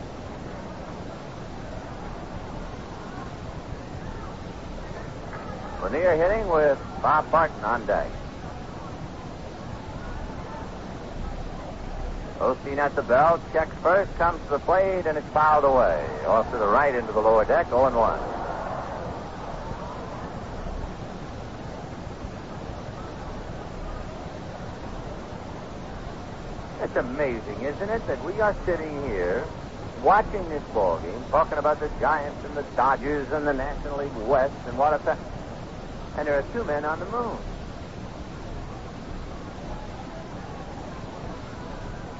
Lanier 5.82 6.14
hitting 6.14 6.48
with 6.48 6.78
Bob 7.02 7.28
Barton 7.32 7.64
on 7.64 7.84
deck. 7.86 8.06
Osteen 12.38 12.78
at 12.78 12.94
the 12.94 13.02
bell, 13.02 13.40
checks 13.52 13.74
first, 13.82 14.14
comes 14.16 14.40
to 14.44 14.50
the 14.50 14.58
plate, 14.60 15.06
and 15.06 15.18
it's 15.18 15.26
fouled 15.28 15.64
away. 15.64 16.04
Off 16.26 16.50
to 16.52 16.58
the 16.58 16.66
right 16.66 16.94
into 16.94 17.12
the 17.12 17.20
lower 17.20 17.44
deck, 17.44 17.68
0 17.68 17.90
1. 17.90 18.20
It's 26.82 26.96
amazing, 26.96 27.62
isn't 27.62 27.90
it, 27.90 28.06
that 28.06 28.24
we 28.24 28.40
are 28.40 28.54
sitting 28.66 29.02
here 29.04 29.44
watching 30.02 30.48
this 30.48 30.62
ball 30.74 30.98
game, 30.98 31.22
talking 31.30 31.58
about 31.58 31.80
the 31.80 31.88
Giants 32.00 32.44
and 32.44 32.56
the 32.56 32.64
Dodgers 32.76 33.30
and 33.32 33.46
the 33.46 33.52
National 33.52 33.98
League 33.98 34.14
West 34.28 34.54
and 34.66 34.76
what 34.76 34.92
a 34.92 35.16
and 36.16 36.28
there 36.28 36.38
are 36.38 36.44
two 36.52 36.64
men 36.64 36.84
on 36.84 36.98
the 36.98 37.06
moon. 37.06 37.38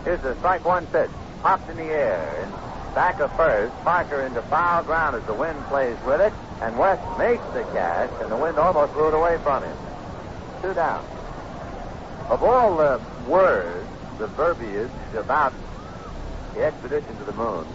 Here's 0.05 0.20
the 0.20 0.35
strike 0.36 0.64
one 0.64 0.86
pitch. 0.86 1.10
Popped 1.43 1.69
in 1.70 1.77
the 1.77 1.85
air. 1.85 2.48
Back 2.94 3.20
of 3.20 3.35
first. 3.36 3.74
Parker 3.85 4.23
into 4.23 4.43
foul 4.43 4.82
ground 4.85 5.16
as 5.16 5.24
the 5.24 5.35
wind 5.35 5.59
plays 5.66 5.97
with 6.06 6.20
it. 6.20 6.32
And 6.60 6.78
Wes 6.78 6.98
makes 7.19 7.44
the 7.52 7.62
catch, 7.73 8.10
and 8.20 8.31
the 8.31 8.36
wind 8.36 8.59
almost 8.59 8.93
blew 8.94 9.09
it 9.09 9.14
away 9.14 9.39
from 9.43 9.62
him. 9.62 9.77
Two 10.60 10.74
down. 10.74 11.05
Of 12.28 12.43
all 12.43 12.77
the 12.77 13.01
words, 13.28 13.89
the 14.19 14.27
verbiage 14.28 14.90
about 15.16 15.52
the 16.55 16.64
expedition 16.64 17.16
to 17.19 17.24
the 17.24 17.32
moon, 17.32 17.66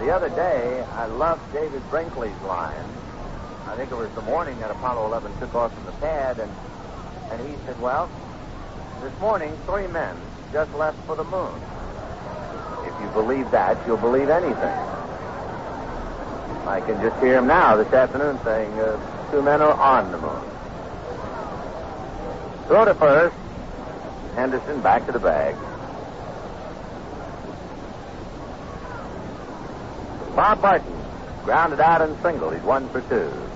the 0.00 0.10
other 0.10 0.28
day 0.30 0.82
I 0.94 1.06
loved 1.06 1.40
David 1.52 1.82
Brinkley's 1.90 2.38
line 2.42 2.84
I 3.70 3.76
think 3.76 3.92
it 3.92 3.94
was 3.94 4.10
the 4.16 4.22
morning 4.22 4.58
that 4.58 4.72
Apollo 4.72 5.06
11 5.06 5.38
took 5.38 5.54
off 5.54 5.72
from 5.72 5.86
the 5.86 5.92
pad, 5.92 6.40
and 6.40 6.50
and 7.30 7.48
he 7.48 7.54
said, 7.64 7.80
"Well, 7.80 8.10
this 9.00 9.12
morning 9.20 9.56
three 9.64 9.86
men 9.86 10.16
just 10.52 10.74
left 10.74 10.98
for 11.06 11.14
the 11.14 11.22
moon. 11.22 11.54
If 12.84 13.00
you 13.00 13.08
believe 13.10 13.48
that, 13.52 13.78
you'll 13.86 13.96
believe 13.96 14.28
anything." 14.28 14.76
I 16.66 16.82
can 16.84 17.00
just 17.00 17.16
hear 17.22 17.38
him 17.38 17.46
now 17.46 17.76
this 17.76 17.92
afternoon 17.92 18.40
saying 18.42 18.72
uh, 18.80 19.30
two 19.30 19.40
men 19.40 19.62
are 19.62 19.72
on 19.72 20.10
the 20.10 20.18
moon. 20.18 20.50
Throw 22.66 22.84
to 22.86 22.94
first. 22.94 23.36
Henderson 24.34 24.80
back 24.80 25.06
to 25.06 25.12
the 25.12 25.20
bag. 25.20 25.54
Bob 30.34 30.60
Barton 30.60 30.92
grounded 31.44 31.78
out 31.78 32.02
and 32.02 32.20
single. 32.20 32.50
He's 32.50 32.62
one 32.62 32.88
for 32.88 33.00
two. 33.02 33.49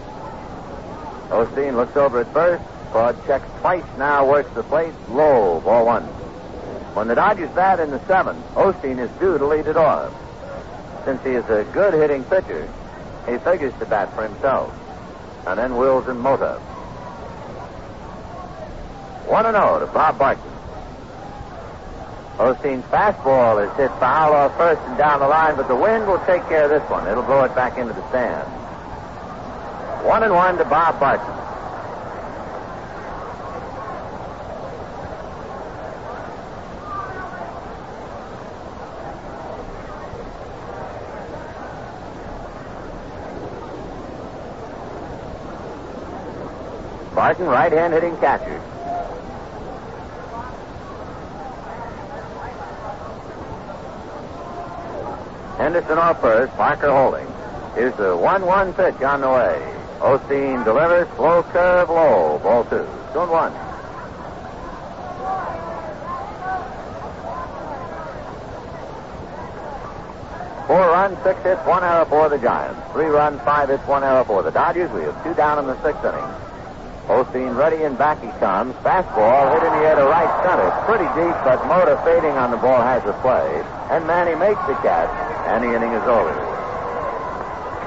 Osteen 1.35 1.75
looks 1.75 1.97
over 1.97 2.21
at 2.21 2.33
first. 2.33 2.63
Claude 2.93 3.17
checks 3.27 3.49
twice 3.61 3.85
now, 3.99 4.25
works 4.29 4.53
the 4.55 4.63
plate. 4.63 4.95
Low, 5.09 5.61
ball 5.61 5.87
one. 5.87 6.05
When 6.95 7.09
the 7.09 7.17
Dodgers 7.17 7.51
bat 7.51 7.81
in 7.81 7.91
the 7.91 7.99
seventh, 8.07 8.39
Osteen 8.55 9.01
is 9.01 9.11
due 9.19 9.37
to 9.37 9.45
lead 9.45 9.67
it 9.67 9.77
off. 9.77 10.15
Since 11.05 11.23
he 11.25 11.31
is 11.31 11.45
a 11.47 11.67
good 11.73 11.93
hitting 11.93 12.23
pitcher, 12.25 12.69
he 13.29 13.37
figures 13.39 13.75
to 13.81 13.87
bat 13.87 14.15
for 14.15 14.23
himself. 14.23 14.73
And 15.47 15.59
then 15.59 15.77
Wills 15.77 16.07
and 16.07 16.21
Mota. 16.21 16.55
1 19.27 19.45
0 19.45 19.79
to 19.81 19.87
Bob 19.87 20.19
Barton. 20.19 20.53
Osteen's 22.39 22.85
fastball 22.87 23.65
is 23.65 23.77
hit 23.77 23.91
foul 23.99 24.33
off 24.33 24.57
first 24.57 24.81
and 24.83 24.97
down 24.97 25.21
the 25.21 25.29
line, 25.29 25.57
but 25.57 25.67
the 25.67 25.77
wind 25.77 26.07
will 26.07 26.19
take 26.27 26.47
care 26.49 26.65
of 26.65 26.71
this 26.71 26.89
one. 26.89 27.09
It'll 27.09 27.23
blow 27.25 27.43
it 27.43 27.55
back 27.57 27.77
into 27.77 27.93
the 27.93 28.09
stand. 28.11 28.47
One 30.05 30.23
and 30.23 30.35
one 30.35 30.59
to 30.59 30.65
Bob 30.67 31.01
Barton. 31.01 31.25
Barton, 47.15 47.47
right 47.47 47.73
hand 47.73 47.95
hitting 47.95 48.15
catcher. 48.19 48.61
Henderson 55.57 55.97
off 55.97 56.21
first, 56.21 56.53
Parker 56.57 56.91
holding. 56.91 57.27
Here's 57.75 57.97
the 57.97 58.15
1 58.15 58.45
1 58.45 58.75
pitch 58.75 59.01
on 59.01 59.23
the 59.23 59.31
way. 59.31 59.84
Osteen 60.05 60.63
delivers, 60.67 61.09
slow 61.17 61.43
curve, 61.45 61.89
low. 61.89 62.39
Ball 62.43 62.65
two. 62.65 62.87
Two 63.15 63.21
and 63.21 63.31
one. 63.31 63.53
Four 70.67 70.93
runs, 70.93 71.17
six 71.23 71.43
hits, 71.43 71.65
one 71.65 71.83
error 71.83 72.05
for 72.05 72.29
the 72.29 72.37
Giants. 72.37 72.79
Three 72.93 73.07
runs, 73.07 73.41
five 73.49 73.71
hits, 73.71 73.83
one 73.89 74.05
error 74.05 74.25
for 74.27 74.43
the 74.43 74.51
Dodgers. 74.51 74.91
We 74.93 75.09
have 75.09 75.17
two 75.25 75.33
down 75.33 75.59
in 75.59 75.67
the 75.67 75.83
sixth 75.83 76.05
inning. 76.05 76.29
Osteen 77.09 77.57
ready 77.57 77.85
and 77.85 77.97
back 77.97 78.21
he 78.21 78.29
comes. 78.41 78.75
Fastball 78.85 79.55
hit 79.55 79.63
in 79.65 79.73
the 79.73 79.89
air 79.89 79.97
to 79.97 80.05
right 80.05 80.29
center. 80.45 80.69
Pretty 80.85 81.09
deep, 81.17 81.37
but 81.49 81.65
Mota 81.65 81.99
fading 82.05 82.37
on 82.37 82.51
the 82.51 82.59
ball 82.59 82.83
has 82.83 83.03
a 83.07 83.15
play. 83.25 83.65
And 83.89 84.07
Manny 84.07 84.35
makes 84.35 84.61
the 84.69 84.75
catch, 84.85 85.09
and 85.49 85.65
the 85.65 85.75
inning 85.75 85.93
is 85.93 86.05
over. 86.05 86.54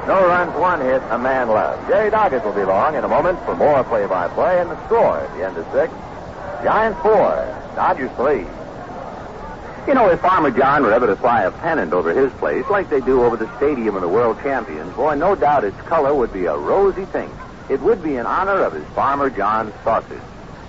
No 0.07 0.25
runs, 0.25 0.55
one 0.55 0.79
hit, 0.79 1.01
a 1.09 1.17
man 1.17 1.49
left. 1.49 1.89
Jerry 1.89 2.09
Doggett 2.09 2.45
will 2.45 2.53
be 2.53 2.61
along 2.61 2.95
in 2.95 3.03
a 3.03 3.09
moment 3.09 3.39
for 3.43 3.55
more 3.55 3.83
play-by-play 3.83 4.61
and 4.61 4.71
the 4.71 4.85
score 4.85 5.19
at 5.19 5.37
the 5.37 5.45
end 5.45 5.57
of 5.57 5.65
six. 5.73 5.93
Giants 6.63 6.97
four, 7.01 7.35
Dodgers 7.75 8.09
three. 8.15 8.45
You 9.85 9.93
know, 9.93 10.09
if 10.09 10.21
Farmer 10.21 10.49
John 10.51 10.83
were 10.83 10.93
ever 10.93 11.07
to 11.07 11.15
fly 11.17 11.43
a 11.43 11.51
pennant 11.51 11.91
over 11.91 12.13
his 12.13 12.31
place, 12.39 12.65
like 12.69 12.89
they 12.89 13.01
do 13.01 13.23
over 13.23 13.35
the 13.35 13.53
stadium 13.57 13.95
of 13.95 14.01
the 14.01 14.07
world 14.07 14.37
champions, 14.41 14.93
boy, 14.95 15.15
no 15.15 15.35
doubt 15.35 15.65
its 15.65 15.79
color 15.81 16.15
would 16.15 16.31
be 16.31 16.45
a 16.45 16.55
rosy 16.55 17.05
pink. 17.07 17.31
It 17.69 17.81
would 17.81 18.01
be 18.01 18.15
in 18.15 18.25
honor 18.25 18.63
of 18.63 18.71
his 18.73 18.85
Farmer 18.95 19.29
John 19.29 19.73
sausage. 19.83 20.21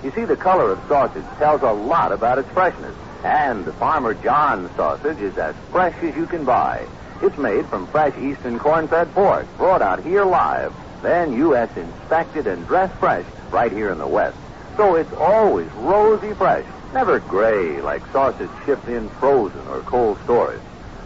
You 0.03 0.11
see, 0.11 0.25
the 0.25 0.35
color 0.35 0.71
of 0.71 0.79
sausage 0.89 1.23
tells 1.37 1.61
a 1.61 1.71
lot 1.71 2.11
about 2.11 2.39
its 2.39 2.49
freshness. 2.51 2.95
And 3.23 3.63
the 3.63 3.73
Farmer 3.73 4.13
John 4.13 4.69
sausage 4.75 5.19
is 5.19 5.37
as 5.37 5.55
fresh 5.71 5.95
as 6.03 6.15
you 6.15 6.25
can 6.25 6.43
buy. 6.45 6.85
It's 7.21 7.37
made 7.37 7.65
from 7.65 7.87
fresh 7.87 8.17
eastern 8.17 8.59
corn-fed 8.59 9.13
pork, 9.13 9.45
brought 9.57 9.81
out 9.81 10.01
here 10.03 10.23
live, 10.23 10.73
then 11.01 11.33
U.S. 11.33 11.69
inspected 11.75 12.47
and 12.47 12.65
dressed 12.65 12.95
fresh 12.95 13.25
right 13.51 13.71
here 13.71 13.91
in 13.91 13.97
the 13.97 14.07
West. 14.07 14.37
So 14.77 14.95
it's 14.95 15.11
always 15.13 15.69
rosy 15.73 16.33
fresh, 16.33 16.65
never 16.93 17.19
gray 17.19 17.81
like 17.81 18.05
sausage 18.13 18.49
shipped 18.65 18.87
in 18.87 19.09
frozen 19.09 19.67
or 19.67 19.81
cold 19.81 20.17
storage. 20.23 20.61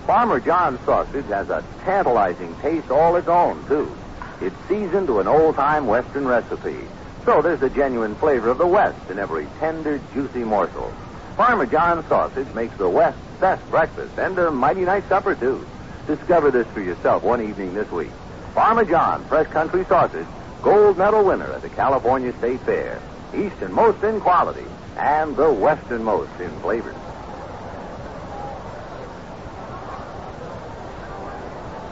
Farmer 0.06 0.40
John's 0.40 0.80
sausage 0.82 1.26
has 1.26 1.50
a 1.50 1.64
tantalizing 1.84 2.56
taste 2.58 2.92
all 2.92 3.16
its 3.16 3.28
own, 3.28 3.66
too. 3.68 3.92
It's 4.40 4.56
seasoned 4.68 5.08
to 5.08 5.20
an 5.20 5.28
old-time 5.28 5.88
Western 5.88 6.28
recipe. 6.28 6.78
So 7.26 7.42
there's 7.42 7.62
the 7.62 7.70
genuine 7.70 8.14
flavor 8.16 8.50
of 8.50 8.60
the 8.60 8.68
West 8.68 9.10
in 9.10 9.18
every 9.18 9.48
tender, 9.60 10.00
juicy 10.14 10.44
morsel. 10.44 10.94
Farmer 11.38 11.66
John's 11.66 12.06
sausage 12.08 12.54
makes 12.54 12.78
the 12.78 12.90
West's 12.90 13.20
best 13.40 13.68
breakfast 13.72 14.20
and 14.20 14.38
a 14.38 14.52
mighty 14.52 14.82
nice 14.82 15.06
supper, 15.06 15.34
too. 15.34 15.66
Discover 16.08 16.52
this 16.52 16.68
for 16.68 16.82
yourself 16.82 17.24
one 17.24 17.42
evening 17.42 17.74
this 17.74 17.90
week. 17.90 18.12
Farmer 18.54 18.84
John 18.84 19.24
Fresh 19.26 19.48
Country 19.48 19.86
Sausage, 19.86 20.28
gold 20.62 20.98
medal 20.98 21.24
winner 21.24 21.52
at 21.52 21.62
the 21.62 21.70
California 21.70 22.34
State 22.40 22.60
Fair. 22.62 23.02
Easternmost 23.34 24.04
in 24.04 24.20
quality 24.20 24.66
and 24.98 25.36
the 25.36 25.52
westernmost 25.52 26.40
in 26.42 26.52
flavor. 26.60 26.94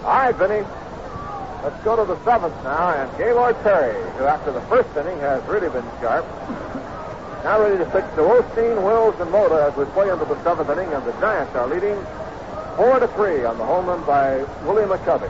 All 0.04 0.18
right, 0.18 0.36
Vinny. 0.36 0.66
Let's 1.64 1.84
go 1.84 1.96
to 1.96 2.06
the 2.06 2.22
seventh 2.26 2.56
now, 2.64 2.90
and 2.90 3.18
Gaylord 3.18 3.56
Perry, 3.64 3.94
who 4.18 4.26
after 4.26 4.52
the 4.52 4.62
first 4.62 4.90
inning 4.98 5.20
has 5.20 5.44
really 5.46 5.70
been 5.70 5.86
sharp, 6.02 6.26
now 7.44 7.62
ready 7.62 7.78
to 7.78 7.86
pitch 7.86 8.06
to 8.16 8.22
Osteen, 8.22 8.84
Wills, 8.84 9.16
and 9.20 9.32
Mota 9.32 9.70
as 9.72 9.78
we 9.78 9.86
play 9.94 10.10
into 10.10 10.26
the 10.26 10.42
seventh 10.44 10.70
inning, 10.70 10.92
and 10.92 11.06
the 11.06 11.14
Giants 11.14 11.56
are 11.56 11.68
leading 11.68 11.96
four 12.76 13.00
to 13.00 13.08
three 13.10 13.44
on 13.44 13.58
the 13.58 13.66
home 13.66 13.86
run 13.86 14.04
by 14.06 14.38
Willie 14.64 14.84
McCovey. 14.84 15.30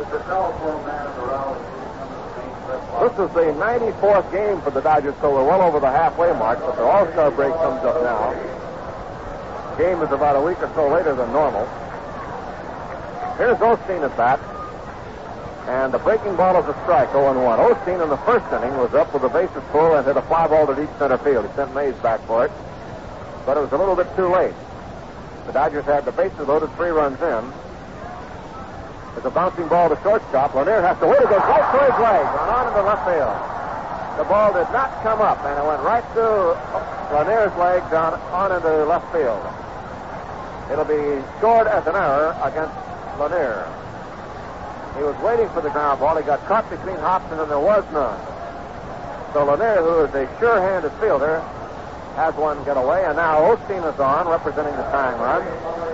It's 0.00 0.12
a 0.12 0.22
telephone 0.24 0.86
man 0.86 1.06
in 1.06 1.16
the 1.16 1.26
rally. 1.26 1.60
This 2.66 3.12
is 3.12 3.34
the 3.34 3.52
94th 3.60 4.32
game 4.32 4.60
for 4.62 4.70
the 4.70 4.80
Dodgers, 4.80 5.14
so 5.20 5.32
we're 5.32 5.46
well 5.46 5.62
over 5.62 5.80
the 5.80 5.90
halfway 5.90 6.32
mark, 6.32 6.60
but 6.60 6.76
the 6.76 6.82
All-Star 6.82 7.30
break 7.30 7.52
comes 7.54 7.84
up 7.84 8.02
now. 8.02 8.32
Game 9.76 10.00
is 10.02 10.10
about 10.10 10.36
a 10.36 10.40
week 10.40 10.60
or 10.62 10.70
so 10.74 10.88
later 10.88 11.14
than 11.14 11.30
normal. 11.32 11.66
Here's 13.36 13.58
Osteen 13.58 14.02
at 14.02 14.16
bat. 14.16 14.40
And 15.66 15.92
the 15.92 15.98
breaking 15.98 16.36
ball 16.36 16.54
is 16.62 16.68
a 16.68 16.74
strike, 16.82 17.10
0-1. 17.10 17.58
Osteen 17.58 18.02
in 18.02 18.08
the 18.08 18.16
first 18.18 18.46
inning 18.54 18.76
was 18.78 18.94
up 18.94 19.12
with 19.12 19.22
the 19.22 19.28
bases 19.28 19.62
full 19.72 19.96
and 19.96 20.06
hit 20.06 20.16
a 20.16 20.22
fly 20.22 20.46
ball 20.46 20.66
to 20.66 20.74
deep 20.74 20.90
center 20.98 21.18
field. 21.18 21.44
He 21.44 21.52
sent 21.54 21.74
Mays 21.74 21.94
back 21.96 22.20
for 22.26 22.46
it, 22.46 22.52
but 23.44 23.56
it 23.56 23.60
was 23.60 23.72
a 23.72 23.76
little 23.76 23.96
bit 23.96 24.06
too 24.14 24.30
late. 24.30 24.54
The 25.46 25.52
Dodgers 25.52 25.84
had 25.84 26.04
the 26.04 26.12
bases 26.12 26.46
loaded, 26.46 26.70
three 26.76 26.90
runs 26.90 27.20
in. 27.20 27.42
It's 29.16 29.26
a 29.26 29.30
bouncing 29.30 29.66
ball 29.66 29.88
to 29.88 29.98
shortstop. 30.02 30.54
Lanier 30.54 30.82
has 30.82 30.98
to 31.00 31.06
wait. 31.06 31.18
It 31.18 31.30
goes 31.30 31.42
right 31.42 31.66
to 31.66 31.78
his 31.82 31.98
leg 31.98 32.22
and 32.22 32.50
on 32.50 32.66
into 32.70 32.82
left 32.86 33.02
field. 33.10 33.36
The 34.18 34.24
ball 34.30 34.52
did 34.54 34.70
not 34.70 35.02
come 35.02 35.20
up, 35.20 35.42
and 35.44 35.58
it 35.58 35.66
went 35.66 35.82
right 35.82 36.04
through 36.14 36.54
Lanier's 37.10 37.54
legs 37.58 37.92
on, 37.92 38.14
on 38.30 38.52
into 38.54 38.84
left 38.86 39.10
field. 39.10 39.42
It'll 40.70 40.86
be 40.86 41.22
scored 41.38 41.66
as 41.66 41.86
an 41.86 41.96
error 41.96 42.38
against 42.42 42.74
Lanier. 43.18 43.66
He 44.96 45.02
was 45.02 45.16
waiting 45.22 45.48
for 45.50 45.60
the 45.60 45.70
ground 45.70 46.00
ball. 46.00 46.16
He 46.16 46.24
got 46.24 46.44
caught 46.46 46.68
between 46.70 46.96
Hobson, 46.96 47.38
and 47.38 47.50
there 47.50 47.60
was 47.60 47.84
none. 47.92 48.18
So 49.32 49.44
Lanier, 49.44 49.82
who 49.82 50.04
is 50.04 50.14
a 50.14 50.24
sure-handed 50.38 50.92
fielder, 51.00 51.40
has 52.16 52.34
one 52.34 52.64
get 52.64 52.78
away, 52.78 53.04
and 53.04 53.16
now 53.16 53.40
Osteen 53.40 53.84
is 53.92 54.00
on, 54.00 54.26
representing 54.26 54.72
the 54.72 54.88
tying 54.88 55.20
run. 55.20 55.44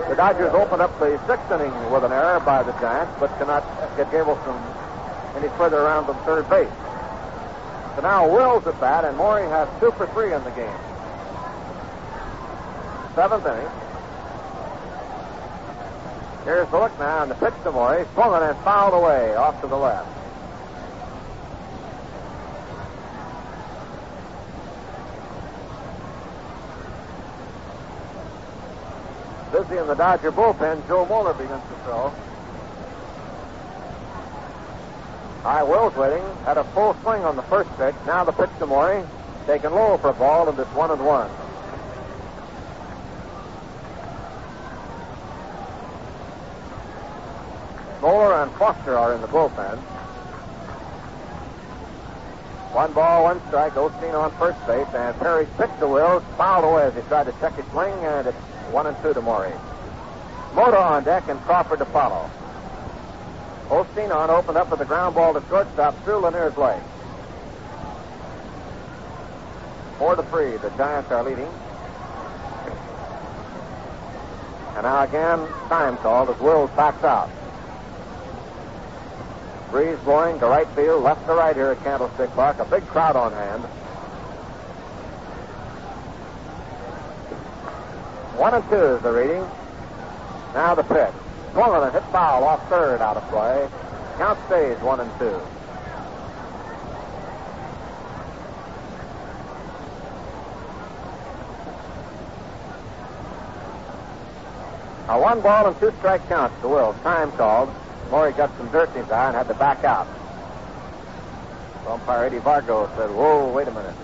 The 0.07 0.15
Dodgers 0.15 0.53
open 0.53 0.79
up 0.79 0.97
the 0.99 1.19
sixth 1.27 1.51
inning 1.51 1.73
with 1.91 2.05
an 2.05 2.13
error 2.13 2.39
by 2.39 2.63
the 2.63 2.71
Giants, 2.79 3.11
but 3.19 3.27
cannot 3.37 3.63
get 3.97 4.09
Gabrielson 4.11 4.55
any 5.35 5.49
further 5.57 5.79
around 5.79 6.07
than 6.07 6.15
third 6.23 6.49
base. 6.49 6.71
So 7.95 8.01
now 8.01 8.27
Wills 8.27 8.65
at 8.65 8.79
bat, 8.79 9.03
and 9.03 9.17
Maury 9.17 9.47
has 9.49 9.67
two 9.81 9.91
for 9.91 10.07
three 10.15 10.31
in 10.33 10.43
the 10.45 10.51
game. 10.51 10.79
Seventh 13.15 13.45
inning. 13.45 13.82
Here's 16.43 16.69
the 16.69 16.77
look 16.77 16.99
now, 16.99 17.23
and 17.23 17.31
the 17.31 17.35
pitch 17.35 17.53
to 17.63 17.71
Maury, 17.71 18.05
swung 18.13 18.43
and 18.43 18.57
fouled 18.59 18.93
away 18.93 19.33
off 19.35 19.61
to 19.61 19.67
the 19.67 19.77
left. 19.77 20.09
Busy 29.53 29.77
in 29.77 29.87
the 29.87 29.93
Dodger 29.93 30.31
bullpen, 30.31 30.85
Joe 30.87 31.05
Moeller 31.05 31.33
begins 31.33 31.61
to 31.61 31.75
throw. 31.85 32.11
High 35.43 35.63
Will's 35.63 35.95
waiting, 35.95 36.23
had 36.43 36.57
a 36.57 36.63
full 36.73 36.93
swing 37.03 37.23
on 37.23 37.35
the 37.37 37.43
first 37.43 37.69
pitch. 37.77 37.95
Now 38.05 38.25
the 38.25 38.31
pitch 38.33 38.49
to 38.59 38.65
Maury, 38.65 39.03
taken 39.45 39.73
low 39.73 39.97
for 39.97 40.09
a 40.09 40.13
ball, 40.13 40.49
and 40.49 40.59
it's 40.59 40.69
one 40.71 40.91
and 40.91 41.05
one. 41.05 41.29
Moeller 48.03 48.33
and 48.43 48.51
Foster 48.55 48.97
are 48.97 49.13
in 49.13 49.21
the 49.21 49.27
bullpen. 49.27 49.77
One 52.73 52.91
ball, 52.91 53.23
one 53.23 53.41
strike. 53.47 53.75
Osteen 53.75 54.13
on 54.13 54.29
first 54.31 54.59
base, 54.67 54.93
and 54.93 55.17
Perry 55.19 55.47
pitched 55.57 55.79
to 55.79 55.87
Wills, 55.87 56.21
fouled 56.35 56.65
away 56.65 56.83
as 56.83 56.93
he 56.95 57.01
tried 57.03 57.27
to 57.27 57.31
check 57.39 57.53
his 57.53 57.65
swing, 57.67 57.93
and 57.93 58.27
it's 58.27 58.37
one 58.71 58.87
and 58.87 58.97
two 59.01 59.13
to 59.13 59.21
Maury. 59.21 59.53
Mota 60.53 60.77
on 60.77 61.05
deck 61.05 61.29
and 61.29 61.39
Crawford 61.43 61.79
to 61.79 61.85
follow. 61.85 62.29
Osteen 63.69 64.13
on 64.13 64.29
opened 64.29 64.57
up 64.57 64.69
with 64.69 64.79
the 64.79 64.85
ground 64.85 65.15
ball 65.15 65.33
to 65.33 65.41
shortstop 65.47 65.95
through 66.03 66.17
Lanier's 66.17 66.57
leg. 66.57 66.81
Four 69.97 70.17
to 70.17 70.23
three, 70.23 70.57
the 70.57 70.71
Giants 70.71 71.09
are 71.09 71.23
leading. 71.23 71.47
And 74.75 74.83
now 74.83 75.03
again, 75.03 75.47
time 75.69 75.95
called 75.97 76.31
as 76.31 76.39
Wills 76.41 76.69
backs 76.71 77.05
out. 77.05 77.29
Breeze 79.73 79.97
blowing 80.03 80.39
to 80.39 80.45
right 80.45 80.67
field, 80.75 81.01
left 81.01 81.25
to 81.25 81.33
right 81.33 81.55
here 81.55 81.71
at 81.71 81.83
Candlestick 81.83 82.29
Park. 82.35 82.59
A 82.59 82.65
big 82.65 82.85
crowd 82.89 83.15
on 83.15 83.31
hand. 83.31 83.63
One 88.37 88.53
and 88.53 88.63
two 88.69 88.75
is 88.75 89.01
the 89.01 89.11
reading. 89.11 89.43
Now 90.53 90.75
the 90.75 90.83
pitch. 90.83 91.09
Swung 91.53 91.71
on 91.71 91.87
a 91.87 91.91
hit 91.91 92.03
foul 92.11 92.43
off 92.43 92.69
third 92.69 93.01
out 93.01 93.17
of 93.17 93.27
play. 93.29 93.67
Count 94.17 94.37
stays 94.45 94.79
one 94.81 94.99
and 94.99 95.09
two. 95.17 95.41
A 105.09 105.19
one 105.19 105.41
ball 105.41 105.65
and 105.65 105.79
two 105.79 105.91
strike 105.97 106.29
count 106.29 106.53
to 106.61 106.67
Will. 106.67 106.93
Time 107.01 107.31
called. 107.31 107.73
Maury 108.13 108.31
got 108.33 108.55
some 108.57 108.69
dirt 108.69 108.89
in 108.89 109.01
his 109.01 109.11
eye 109.11 109.29
and 109.29 109.35
had 109.35 109.47
to 109.47 109.55
back 109.55 109.83
out. 109.83 110.05
Umpire 111.87 112.25
Eddie 112.25 112.37
Vargo 112.37 112.87
said, 112.95 113.09
Whoa, 113.09 113.51
wait 113.51 113.67
a 113.67 113.71
minute. 113.71 113.95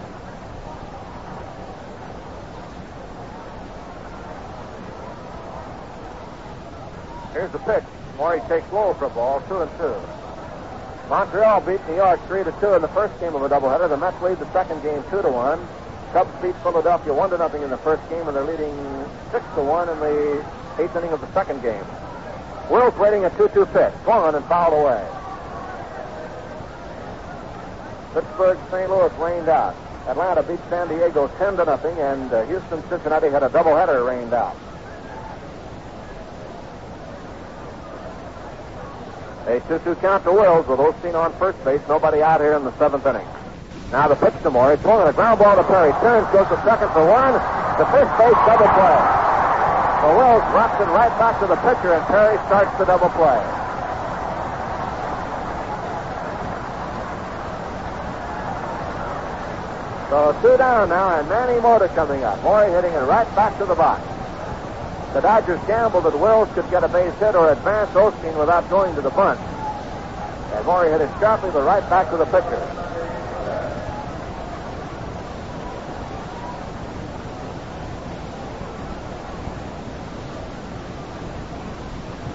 Here's 7.33 7.51
the 7.51 7.59
pitch. 7.59 7.83
Maury 8.17 8.41
takes 8.47 8.65
low 8.73 8.95
for 8.95 9.05
a 9.05 9.09
ball, 9.11 9.43
two 9.47 9.61
and 9.61 9.69
two. 9.77 9.93
Montreal 11.07 11.61
beat 11.61 11.87
New 11.87 11.97
York 11.97 12.19
three 12.25 12.43
to 12.43 12.51
two 12.59 12.73
in 12.73 12.81
the 12.81 12.87
first 12.87 13.13
game 13.19 13.35
of 13.35 13.43
a 13.43 13.47
doubleheader. 13.47 13.89
The 13.89 13.97
Mets 13.97 14.19
lead 14.23 14.39
the 14.39 14.51
second 14.51 14.81
game 14.81 15.03
two 15.11 15.21
to 15.21 15.29
one. 15.29 15.59
Cubs 16.13 16.31
beat 16.41 16.55
Philadelphia 16.63 17.13
one 17.13 17.29
to 17.29 17.37
nothing 17.37 17.61
in 17.61 17.69
the 17.69 17.77
first 17.77 18.01
game, 18.09 18.27
and 18.27 18.35
they're 18.35 18.43
leading 18.43 18.73
six 19.31 19.45
to 19.53 19.61
one 19.61 19.87
in 19.87 19.99
the 19.99 20.43
eighth 20.79 20.95
inning 20.95 21.11
of 21.11 21.21
the 21.21 21.31
second 21.31 21.61
game. 21.61 21.85
Wills 22.69 22.95
waiting 22.97 23.25
a 23.25 23.29
2-2 23.31 23.73
pitch. 23.73 23.93
Swung 24.03 24.23
on 24.23 24.35
and 24.35 24.45
fouled 24.45 24.73
away. 24.73 25.05
Pittsburgh, 28.13 28.57
St. 28.69 28.89
Louis 28.89 29.11
rained 29.19 29.49
out. 29.49 29.75
Atlanta 30.07 30.43
beat 30.43 30.59
San 30.69 30.87
Diego 30.87 31.27
10 31.37 31.57
to 31.57 31.65
nothing, 31.65 31.97
and 31.97 32.31
uh, 32.33 32.45
Houston, 32.45 32.81
Cincinnati 32.89 33.29
had 33.29 33.43
a 33.43 33.49
doubleheader 33.49 34.05
rained 34.05 34.33
out. 34.33 34.55
A 39.47 39.59
2-2 39.61 39.99
count 40.01 40.23
to 40.25 40.31
Wills 40.31 40.67
with 40.67 40.79
Osteen 40.79 41.15
on 41.15 41.33
first 41.39 41.63
base. 41.65 41.81
Nobody 41.87 42.21
out 42.21 42.39
here 42.39 42.53
in 42.53 42.63
the 42.65 42.77
seventh 42.77 43.05
inning. 43.05 43.27
Now 43.91 44.07
the 44.07 44.15
pitch 44.15 44.33
to 44.43 44.51
Maury. 44.51 44.77
Swung 44.77 45.01
on 45.01 45.07
a 45.07 45.13
ground 45.13 45.39
ball 45.39 45.55
to 45.55 45.63
Perry. 45.63 45.91
Turns, 46.01 46.27
goes 46.31 46.47
to 46.49 46.61
second 46.63 46.89
for 46.93 47.01
one. 47.09 47.33
The 47.81 47.85
first 47.89 48.11
base 48.21 48.37
double 48.45 48.69
play. 48.77 49.29
So 49.99 50.15
Wills 50.15 50.43
drops 50.51 50.79
it 50.79 50.87
right 50.95 51.11
back 51.19 51.39
to 51.41 51.47
the 51.47 51.57
pitcher, 51.57 51.93
and 51.93 52.05
Perry 52.07 52.37
starts 52.47 52.71
the 52.77 52.85
double 52.85 53.09
play. 53.09 53.39
So 60.09 60.35
two 60.41 60.57
down 60.57 60.89
now, 60.89 61.19
and 61.19 61.27
Manny 61.27 61.59
Mota 61.61 61.89
coming 61.89 62.23
up. 62.23 62.41
Maury 62.43 62.71
hitting 62.71 62.93
it 62.93 63.03
right 63.11 63.27
back 63.35 63.57
to 63.59 63.65
the 63.65 63.75
box. 63.75 64.01
The 65.13 65.19
Dodgers 65.21 65.59
gambled 65.67 66.05
that 66.05 66.17
Wills 66.17 66.47
could 66.53 66.69
get 66.71 66.83
a 66.83 66.87
base 66.87 67.13
hit 67.19 67.35
or 67.35 67.51
advance 67.51 67.89
Osteen 67.91 68.39
without 68.39 68.69
going 68.69 68.95
to 68.95 69.01
the 69.01 69.09
bunt. 69.11 69.39
And 69.39 70.65
Maury 70.65 70.91
hit 70.91 71.01
it 71.01 71.09
sharply, 71.19 71.51
but 71.51 71.63
right 71.63 71.87
back 71.89 72.09
to 72.11 72.17
the 72.17 72.25
pitcher. 72.25 72.57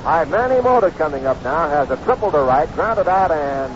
All 0.05 0.11
right, 0.11 0.29
Manny 0.29 0.61
Mota 0.61 0.91
coming 0.91 1.25
up 1.25 1.43
now 1.43 1.67
has 1.71 1.91
a 1.91 1.97
triple 2.05 2.31
to 2.31 2.41
right, 2.41 2.71
grounded 2.75 3.09
out 3.09 3.31
and 3.31 3.73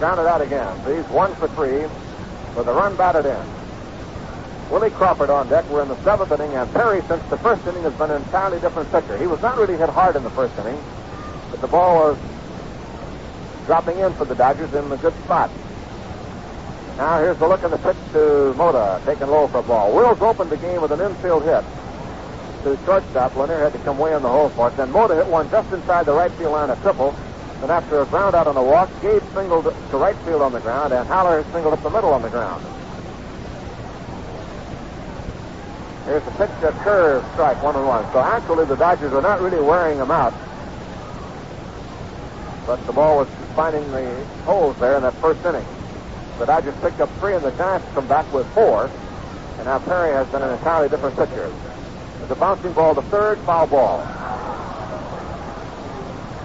grounded 0.00 0.26
out 0.26 0.42
again. 0.42 0.76
He's 0.84 1.08
one 1.08 1.32
for 1.36 1.46
three 1.46 1.82
with 2.56 2.66
a 2.66 2.72
run 2.72 2.96
batted 2.96 3.24
in. 3.24 4.70
Willie 4.72 4.90
Crawford 4.90 5.30
on 5.30 5.48
deck. 5.48 5.70
We're 5.70 5.82
in 5.82 5.88
the 5.88 6.02
seventh 6.02 6.32
inning, 6.32 6.56
and 6.56 6.68
Perry, 6.72 7.00
since 7.02 7.22
the 7.30 7.38
first 7.38 7.64
inning, 7.64 7.84
has 7.84 7.92
been 7.92 8.10
an 8.10 8.22
entirely 8.22 8.58
different 8.58 8.90
pitcher. 8.90 9.16
He 9.16 9.28
was 9.28 9.40
not 9.40 9.56
really 9.56 9.76
hit 9.76 9.88
hard 9.88 10.16
in 10.16 10.24
the 10.24 10.30
first 10.30 10.58
inning, 10.58 10.82
but 11.52 11.60
the 11.60 11.68
ball 11.68 11.94
was 11.94 12.18
dropping 13.66 13.98
in 13.98 14.12
for 14.14 14.24
the 14.24 14.34
Dodgers 14.34 14.74
in 14.74 14.90
a 14.90 14.96
good 14.96 15.14
spot. 15.22 15.48
Now 16.96 17.20
here's 17.20 17.38
the 17.38 17.46
look 17.46 17.62
in 17.62 17.70
the 17.70 17.78
pitch 17.78 17.96
to 18.14 18.52
Mota, 18.54 19.00
taken 19.04 19.30
low 19.30 19.46
for 19.46 19.58
a 19.58 19.62
ball. 19.62 19.94
Wills 19.94 20.20
opened 20.20 20.50
the 20.50 20.56
game 20.56 20.82
with 20.82 20.90
an 20.90 21.00
infield 21.00 21.44
hit. 21.44 21.62
To 22.64 22.76
shortstop. 22.84 23.36
Lanier 23.36 23.58
had 23.58 23.72
to 23.72 23.78
come 23.80 23.98
way 23.98 24.14
in 24.14 24.22
the 24.22 24.28
hole 24.28 24.48
for 24.48 24.68
it. 24.68 24.76
Then 24.76 24.90
Mota 24.90 25.14
hit 25.14 25.26
one 25.26 25.48
just 25.50 25.72
inside 25.72 26.06
the 26.06 26.12
right 26.12 26.32
field 26.32 26.52
line, 26.52 26.70
a 26.70 26.76
triple. 26.76 27.14
And 27.62 27.70
after 27.70 28.00
a 28.00 28.06
ground 28.06 28.34
out 28.34 28.46
on 28.46 28.54
the 28.54 28.62
walk, 28.62 28.90
Gabe 29.00 29.22
singled 29.32 29.64
to 29.64 29.96
right 29.96 30.16
field 30.24 30.42
on 30.42 30.52
the 30.52 30.60
ground, 30.60 30.92
and 30.92 31.06
Haller 31.06 31.44
singled 31.52 31.72
up 31.72 31.82
the 31.82 31.90
middle 31.90 32.12
on 32.12 32.20
the 32.20 32.28
ground. 32.28 32.64
Here's 36.04 36.22
the 36.24 36.30
pitch, 36.32 36.50
a 36.62 36.72
curve 36.82 37.24
strike, 37.32 37.62
one 37.62 37.76
and 37.76 37.86
one. 37.86 38.04
So 38.12 38.18
actually, 38.18 38.66
the 38.66 38.76
Dodgers 38.76 39.12
were 39.12 39.22
not 39.22 39.40
really 39.40 39.60
wearing 39.60 39.96
him 39.96 40.10
out. 40.10 40.34
But 42.66 42.84
the 42.86 42.92
ball 42.92 43.18
was 43.18 43.28
finding 43.54 43.90
the 43.92 44.24
holes 44.44 44.76
there 44.78 44.96
in 44.96 45.02
that 45.02 45.14
first 45.14 45.44
inning. 45.46 45.64
The 46.38 46.44
Dodgers 46.46 46.74
picked 46.82 47.00
up 47.00 47.10
three, 47.20 47.34
and 47.34 47.44
the 47.44 47.52
Giants 47.52 47.86
come 47.94 48.06
back 48.06 48.30
with 48.34 48.46
four. 48.48 48.90
And 49.56 49.64
now 49.64 49.78
Perry 49.78 50.12
has 50.12 50.26
been 50.28 50.42
an 50.42 50.50
entirely 50.50 50.90
different 50.90 51.16
pitcher. 51.16 51.50
It's 52.24 52.32
a 52.32 52.36
bouncing 52.36 52.72
ball, 52.72 52.94
the 52.94 53.02
third 53.02 53.38
foul 53.40 53.66
ball. 53.66 53.98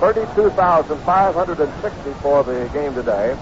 32,560 0.01 2.11
for 2.22 2.43
the 2.43 2.69
game 2.73 2.93
today. 2.93 3.38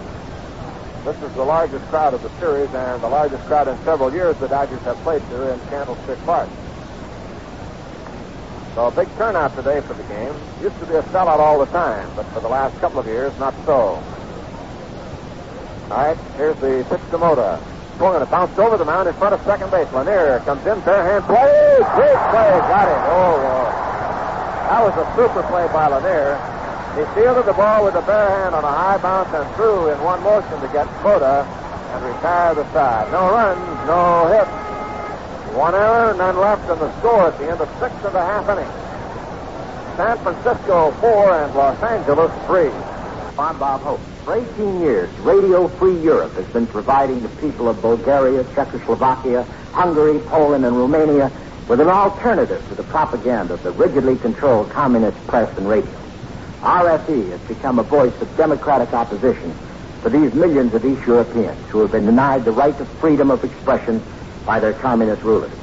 This 1.03 1.19
is 1.23 1.33
the 1.33 1.43
largest 1.43 1.83
crowd 1.85 2.13
of 2.13 2.21
the 2.21 2.29
series 2.39 2.71
and 2.75 3.01
the 3.01 3.09
largest 3.09 3.43
crowd 3.45 3.67
in 3.67 3.75
several 3.83 4.13
years 4.13 4.37
the 4.37 4.47
Dodgers 4.47 4.79
have 4.81 4.97
played 4.97 5.27
to 5.29 5.51
in 5.51 5.59
Candlestick 5.61 6.23
Park. 6.25 6.47
So 8.75 8.85
a 8.85 8.91
big 8.91 9.07
turnout 9.17 9.55
today 9.55 9.81
for 9.81 9.95
the 9.95 10.03
game. 10.03 10.35
Used 10.61 10.77
to 10.77 10.85
be 10.85 10.93
a 10.93 11.01
sellout 11.05 11.39
all 11.39 11.57
the 11.57 11.65
time, 11.71 12.07
but 12.15 12.27
for 12.27 12.41
the 12.41 12.49
last 12.49 12.79
couple 12.79 12.99
of 12.99 13.07
years, 13.07 13.33
not 13.39 13.55
so. 13.65 13.99
All 15.89 15.89
right, 15.89 16.17
here's 16.35 16.57
the 16.57 16.85
pitch 16.87 17.01
to 17.09 17.17
Mota. 17.17 17.59
And 17.97 18.23
it 18.23 18.29
bounced 18.29 18.57
over 18.57 18.77
the 18.77 18.85
mound 18.85 19.09
in 19.09 19.13
front 19.15 19.33
of 19.33 19.41
second 19.41 19.69
base. 19.69 19.91
Lanier 19.91 20.39
comes 20.45 20.61
in, 20.65 20.79
bare 20.81 21.03
hand 21.03 21.25
play. 21.25 21.81
Great 21.97 22.21
play, 22.29 22.53
got 22.69 22.87
it. 22.87 23.01
Oh, 23.09 23.41
oh. 23.41 23.67
That 24.69 24.81
was 24.85 24.95
a 25.01 25.05
super 25.17 25.43
play 25.49 25.65
by 25.73 25.89
Lanier. 25.89 26.37
He 26.93 27.03
fielded 27.13 27.45
the 27.45 27.53
ball 27.53 27.85
with 27.85 27.95
a 27.95 28.01
bare 28.01 28.29
hand 28.29 28.55
on 28.55 28.63
a 28.63 28.71
high 28.71 28.97
bounce 28.97 29.33
and 29.33 29.43
threw 29.55 29.89
in 29.89 29.97
one 30.01 30.21
motion 30.23 30.61
to 30.61 30.67
get 30.69 30.85
Mota 31.03 31.41
and 31.43 32.05
retire 32.05 32.55
the 32.55 32.65
side. 32.71 33.11
No 33.11 33.29
runs, 33.33 33.65
no 33.89 34.29
hits. 34.29 35.55
One 35.57 35.73
error, 35.73 36.13
none 36.13 36.37
left 36.37 36.69
in 36.69 36.77
the 36.79 36.99
score 36.99 37.27
at 37.27 37.37
the 37.39 37.49
end 37.49 37.59
of 37.59 37.69
six 37.81 37.93
and 38.05 38.15
a 38.15 38.23
half 38.23 38.47
innings. 38.49 38.71
San 39.97 40.17
Francisco 40.21 40.91
four 41.01 41.33
and 41.33 41.53
Los 41.55 41.81
Angeles 41.81 42.31
three. 42.45 42.69
I'm 43.37 43.57
Bob 43.57 43.81
Hope. 43.81 44.16
For 44.27 44.35
18 44.35 44.81
years, 44.81 45.09
Radio 45.19 45.69
Free 45.69 45.97
Europe 46.01 46.33
has 46.33 46.45
been 46.47 46.67
providing 46.67 47.21
the 47.21 47.29
people 47.39 47.69
of 47.69 47.81
Bulgaria, 47.81 48.43
Czechoslovakia, 48.53 49.43
Hungary, 49.71 50.19
Poland, 50.19 50.65
and 50.65 50.75
Romania 50.75 51.31
with 51.69 51.79
an 51.79 51.87
alternative 51.87 52.61
to 52.67 52.75
the 52.75 52.83
propaganda 52.83 53.53
of 53.53 53.63
the 53.63 53.71
rigidly 53.71 54.17
controlled 54.17 54.69
communist 54.69 55.15
press 55.27 55.57
and 55.57 55.69
radio. 55.69 55.97
RFE 56.59 57.29
has 57.29 57.39
become 57.47 57.79
a 57.79 57.83
voice 57.83 58.11
of 58.19 58.27
democratic 58.35 58.91
opposition 58.91 59.53
for 60.01 60.09
these 60.09 60.33
millions 60.33 60.73
of 60.73 60.83
East 60.83 61.07
Europeans 61.07 61.65
who 61.69 61.79
have 61.79 61.93
been 61.93 62.05
denied 62.05 62.43
the 62.43 62.51
right 62.51 62.77
to 62.77 62.83
freedom 62.99 63.31
of 63.31 63.45
expression 63.45 64.03
by 64.45 64.59
their 64.59 64.73
communist 64.73 65.23
rulers. 65.23 65.53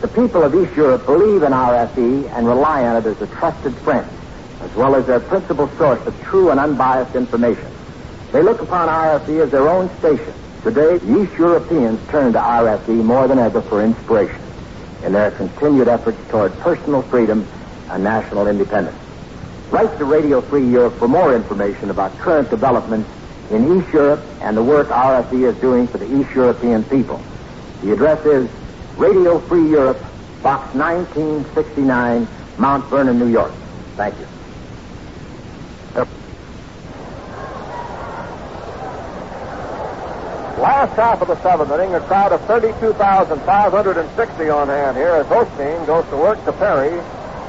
The 0.00 0.08
people 0.08 0.42
of 0.42 0.54
East 0.54 0.74
Europe 0.74 1.04
believe 1.04 1.42
in 1.42 1.52
RFE 1.52 2.30
and 2.30 2.46
rely 2.46 2.82
on 2.86 2.96
it 2.96 3.04
as 3.06 3.20
a 3.20 3.26
trusted 3.26 3.74
friend, 3.74 4.08
as 4.62 4.74
well 4.74 4.94
as 4.94 5.06
their 5.06 5.20
principal 5.20 5.68
source 5.76 6.00
of 6.06 6.18
true 6.22 6.48
and 6.48 6.58
unbiased 6.58 7.14
information. 7.14 7.69
They 8.32 8.42
look 8.42 8.60
upon 8.60 8.88
RFE 8.88 9.42
as 9.42 9.50
their 9.50 9.68
own 9.68 9.90
station. 9.98 10.32
Today, 10.62 10.96
East 10.96 11.36
Europeans 11.36 11.98
turn 12.10 12.32
to 12.34 12.38
RFE 12.38 13.02
more 13.04 13.26
than 13.26 13.38
ever 13.38 13.60
for 13.60 13.82
inspiration 13.82 14.40
in 15.02 15.12
their 15.12 15.32
continued 15.32 15.88
efforts 15.88 16.18
toward 16.28 16.56
personal 16.60 17.02
freedom 17.02 17.46
and 17.88 18.04
national 18.04 18.46
independence. 18.46 18.96
Write 19.70 19.96
to 19.98 20.04
Radio 20.04 20.40
Free 20.42 20.66
Europe 20.68 20.96
for 20.98 21.08
more 21.08 21.34
information 21.34 21.90
about 21.90 22.16
current 22.18 22.50
developments 22.50 23.10
in 23.50 23.78
East 23.78 23.92
Europe 23.92 24.22
and 24.40 24.56
the 24.56 24.62
work 24.62 24.88
RFE 24.88 25.48
is 25.48 25.56
doing 25.60 25.88
for 25.88 25.98
the 25.98 26.20
East 26.20 26.30
European 26.34 26.84
people. 26.84 27.20
The 27.82 27.92
address 27.92 28.24
is 28.26 28.48
Radio 28.96 29.40
Free 29.40 29.68
Europe, 29.68 29.98
Box 30.42 30.74
1969, 30.74 32.28
Mount 32.58 32.84
Vernon, 32.86 33.18
New 33.18 33.28
York. 33.28 33.52
Thank 33.96 34.18
you. 34.20 34.29
Last 40.60 40.94
half 40.94 41.22
of 41.22 41.28
the 41.28 41.40
seventh 41.40 41.72
inning, 41.72 41.94
a 41.94 42.00
crowd 42.00 42.32
of 42.32 42.42
32,560 42.42 44.48
on 44.50 44.68
hand 44.68 44.94
here 44.94 45.16
as 45.16 45.24
Osteen 45.28 45.86
goes 45.86 46.04
to 46.10 46.18
work 46.18 46.44
to 46.44 46.52
Perry, 46.52 47.00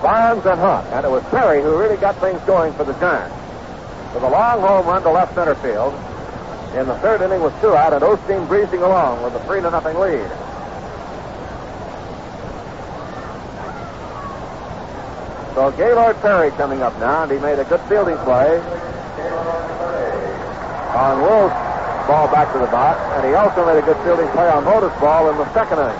Barnes, 0.02 0.46
and 0.46 0.58
Hunt. 0.58 0.88
And 0.94 1.06
it 1.06 1.10
was 1.10 1.22
Perry 1.26 1.62
who 1.62 1.78
really 1.78 1.98
got 1.98 2.16
things 2.22 2.40
going 2.48 2.72
for 2.76 2.86
the 2.86 2.94
Giants. 2.94 3.36
With 4.14 4.24
a 4.24 4.30
long 4.30 4.62
home 4.62 4.88
run 4.88 5.04
to 5.04 5.12
left 5.12 5.36
center 5.36 5.56
field. 5.56 5.94
In 6.80 6.88
the 6.88 6.98
third 7.00 7.22
inning 7.22 7.42
with 7.42 7.54
two 7.60 7.76
out, 7.76 7.92
and 7.92 8.02
Osteen 8.02 8.48
breezing 8.48 8.82
along 8.82 9.22
with 9.24 9.36
a 9.36 9.44
three 9.44 9.60
to 9.60 9.70
nothing 9.70 10.00
lead. 10.00 10.32
So 15.54 15.70
Gaylord 15.76 16.16
Perry 16.22 16.52
coming 16.52 16.82
up 16.82 16.98
now, 16.98 17.24
and 17.24 17.32
he 17.34 17.40
made 17.40 17.60
a 17.60 17.66
good 17.66 17.82
fielding 17.90 18.16
play 18.20 18.58
on 20.96 21.22
Wolf's 21.22 21.71
ball 22.08 22.28
back 22.32 22.52
to 22.54 22.60
the 22.60 22.68
box, 22.68 23.00
and 23.16 23.28
he 23.28 23.34
also 23.34 23.66
made 23.66 23.78
a 23.78 23.82
good 23.82 23.98
fielding 24.04 24.28
play 24.30 24.50
on 24.50 24.64
Mota's 24.64 24.94
ball 25.00 25.30
in 25.30 25.38
the 25.38 25.54
second 25.54 25.80
inning. 25.80 26.00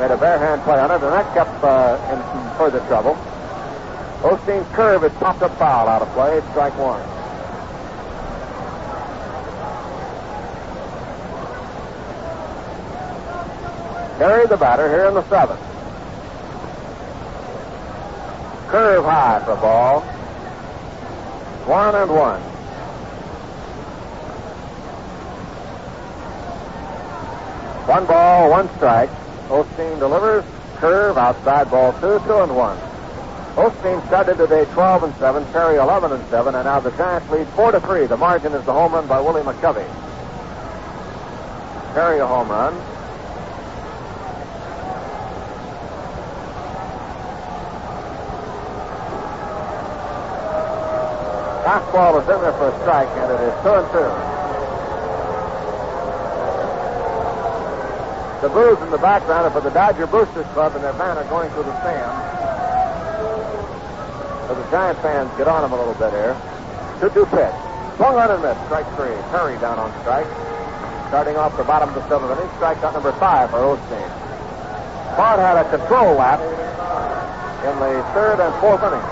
Made 0.00 0.10
a 0.10 0.16
bare 0.16 0.38
hand 0.38 0.62
play 0.62 0.78
on 0.78 0.90
it, 0.90 1.02
and 1.02 1.12
that 1.12 1.32
kept 1.34 1.62
uh, 1.64 1.98
in 2.12 2.18
some 2.20 2.56
further 2.58 2.80
trouble. 2.86 3.16
Osteen's 4.22 4.68
curve 4.74 5.04
is 5.04 5.12
popped 5.14 5.42
up 5.42 5.56
foul 5.58 5.88
out 5.88 6.02
of 6.02 6.08
play. 6.12 6.38
It's 6.38 6.48
strike 6.50 6.76
one. 6.78 7.00
Perry 14.18 14.46
the 14.46 14.56
batter 14.56 14.88
here 14.88 15.06
in 15.06 15.14
the 15.14 15.28
seventh. 15.28 15.60
Curve 18.68 19.04
high 19.04 19.42
for 19.44 19.56
ball. 19.56 20.00
One 21.66 21.94
and 21.94 22.10
one. 22.10 22.55
One 27.86 28.04
ball, 28.04 28.50
one 28.50 28.68
strike. 28.76 29.10
Osteen 29.48 30.00
delivers. 30.00 30.44
Curve 30.78 31.16
outside 31.16 31.70
ball 31.70 31.92
two, 31.94 32.18
two 32.26 32.38
and 32.40 32.54
one. 32.54 32.76
Osteen 33.54 34.04
started 34.08 34.36
today 34.36 34.66
12 34.72 35.04
and 35.04 35.14
7, 35.14 35.44
Perry 35.52 35.76
11 35.76 36.12
and 36.12 36.28
7, 36.28 36.54
and 36.54 36.64
now 36.64 36.80
the 36.80 36.90
Giants 36.90 37.30
lead 37.30 37.46
4 37.48 37.72
to 37.72 37.80
3. 37.80 38.06
The 38.06 38.16
margin 38.16 38.52
is 38.52 38.64
the 38.66 38.72
home 38.72 38.92
run 38.92 39.06
by 39.06 39.20
Willie 39.20 39.42
McCovey. 39.42 39.86
Perry 41.94 42.18
a 42.18 42.26
home 42.26 42.48
run. 42.48 42.74
Fastball 51.64 52.20
is 52.20 52.28
in 52.28 52.42
there 52.42 52.52
for 52.52 52.68
a 52.68 52.80
strike, 52.82 53.08
and 53.08 53.32
it 53.32 53.40
is 53.40 53.62
2 53.62 53.68
and 53.70 54.30
2. 54.30 54.35
The 58.46 58.54
boos 58.54 58.78
in 58.78 58.94
the 58.94 59.02
background 59.02 59.42
are 59.42 59.50
for 59.50 59.58
the 59.58 59.74
Dodger 59.74 60.06
Boosters 60.06 60.46
Club, 60.54 60.70
and 60.78 60.84
their 60.84 60.94
band 60.94 61.18
are 61.18 61.26
going 61.26 61.50
through 61.50 61.66
the 61.66 61.74
stands. 61.82 62.14
So 64.46 64.54
the 64.54 64.62
Giant 64.70 65.02
fans 65.02 65.34
get 65.34 65.50
on 65.50 65.66
them 65.66 65.74
a 65.74 65.78
little 65.82 65.98
bit 65.98 66.14
here. 66.14 66.38
2 67.02 67.10
2 67.10 67.26
pitch. 67.26 67.58
Swung 67.98 68.14
on 68.14 68.30
and 68.30 68.38
missed. 68.46 68.62
Strike 68.70 68.86
three. 68.94 69.18
Perry 69.34 69.58
down 69.58 69.82
on 69.82 69.90
strike. 70.06 70.30
Starting 71.10 71.34
off 71.34 71.58
the 71.58 71.66
bottom 71.66 71.90
of 71.90 71.98
the 71.98 72.06
seventh 72.06 72.38
inning. 72.38 72.46
Strikeout 72.54 72.94
number 72.94 73.10
five 73.18 73.50
for 73.50 73.58
Osteen. 73.66 74.10
Bart 75.18 75.42
had 75.42 75.58
a 75.58 75.66
control 75.66 76.14
lap 76.14 76.38
in 77.66 77.74
the 77.82 77.98
third 78.14 78.38
and 78.38 78.54
fourth 78.62 78.78
inning. 78.86 79.06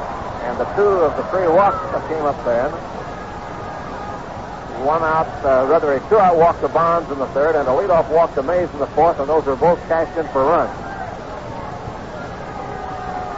And 0.46 0.62
the 0.62 0.68
two 0.78 1.02
of 1.02 1.10
the 1.18 1.26
three 1.34 1.50
walks 1.50 1.82
that 1.90 2.06
came 2.06 2.22
up 2.22 2.38
then. 2.46 2.70
One 4.84 5.02
out, 5.02 5.26
uh, 5.40 5.64
rather 5.64 5.94
a 5.96 6.00
two-out 6.10 6.36
walk 6.36 6.60
to 6.60 6.68
Bonds 6.68 7.10
in 7.10 7.18
the 7.18 7.26
third, 7.28 7.56
and 7.56 7.66
a 7.66 7.72
leadoff 7.72 8.10
walk 8.12 8.34
to 8.34 8.42
Mays 8.42 8.68
in 8.68 8.78
the 8.78 8.86
fourth, 8.92 9.18
and 9.18 9.26
those 9.26 9.46
were 9.46 9.56
both 9.56 9.80
cashed 9.88 10.12
in 10.18 10.28
for 10.28 10.44
runs. 10.44 10.68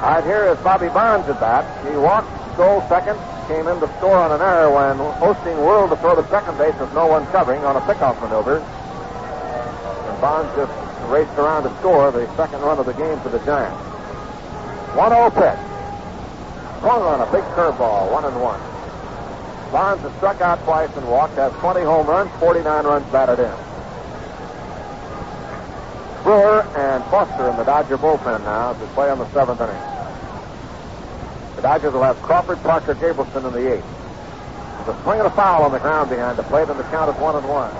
All 0.03 0.11
right, 0.11 0.25
here 0.25 0.51
is 0.51 0.59
Bobby 0.67 0.89
Bonds 0.89 1.29
at 1.29 1.39
bat. 1.39 1.63
He 1.87 1.95
walked, 1.97 2.27
stole 2.55 2.83
second, 2.89 3.15
came 3.47 3.69
in 3.69 3.79
to 3.79 3.87
score 3.99 4.19
on 4.19 4.33
an 4.33 4.43
error 4.43 4.75
when 4.75 4.99
Osteen 5.23 5.55
whirled 5.63 5.91
to 5.91 5.97
throw 6.03 6.17
to 6.17 6.27
second 6.31 6.59
base 6.59 6.75
with 6.81 6.93
no 6.95 7.07
one 7.07 7.25
covering 7.31 7.63
on 7.63 7.77
a 7.77 7.81
pickoff 7.87 8.21
maneuver. 8.21 8.59
And 8.59 10.21
Bonds 10.21 10.51
just 10.59 10.75
raced 11.07 11.39
around 11.39 11.63
to 11.63 11.71
score 11.79 12.11
the 12.11 12.27
second 12.35 12.61
run 12.63 12.81
of 12.81 12.87
the 12.87 12.95
game 12.95 13.21
for 13.21 13.29
the 13.29 13.39
Giants. 13.47 13.79
1-0 14.99 15.31
pitch. 15.31 15.63
Swung 16.83 17.03
on 17.03 17.23
a 17.23 17.31
big 17.31 17.45
curveball, 17.55 18.11
one 18.11 18.25
and 18.25 18.35
one. 18.43 18.59
Bonds 19.73 20.03
has 20.03 20.13
struck 20.17 20.41
out 20.41 20.63
twice 20.65 20.91
and 20.97 21.07
walked, 21.09 21.35
has 21.35 21.53
20 21.55 21.83
home 21.83 22.07
runs, 22.07 22.31
49 22.41 22.85
runs 22.85 23.13
batted 23.13 23.41
in. 23.41 23.55
Brewer 26.23 26.63
and 26.77 27.05
Foster 27.05 27.51
in 27.51 27.57
the 27.57 27.65
Dodger 27.65 27.99
bullpen 27.99 28.43
now 28.43 28.73
to 28.73 28.87
play 28.95 29.11
on 29.11 29.19
the 29.19 29.31
seventh 29.33 29.61
inning. 29.61 29.83
The 31.57 31.63
Dodgers 31.63 31.93
will 31.93 32.03
have 32.03 32.21
Crawford, 32.23 32.63
Parker, 32.63 32.95
Gabrielson 32.95 33.47
in 33.47 33.53
the 33.53 33.75
eighth. 33.75 33.87
The 34.87 35.03
swing 35.03 35.19
and 35.19 35.27
a 35.27 35.31
foul 35.31 35.65
on 35.65 35.73
the 35.73 35.79
ground 35.79 36.11
behind 36.11 36.39
the 36.39 36.43
plate, 36.45 36.69
and 36.69 36.79
the 36.79 36.85
count 36.85 37.15
is 37.15 37.21
one 37.21 37.35
and 37.37 37.49
one. 37.49 37.73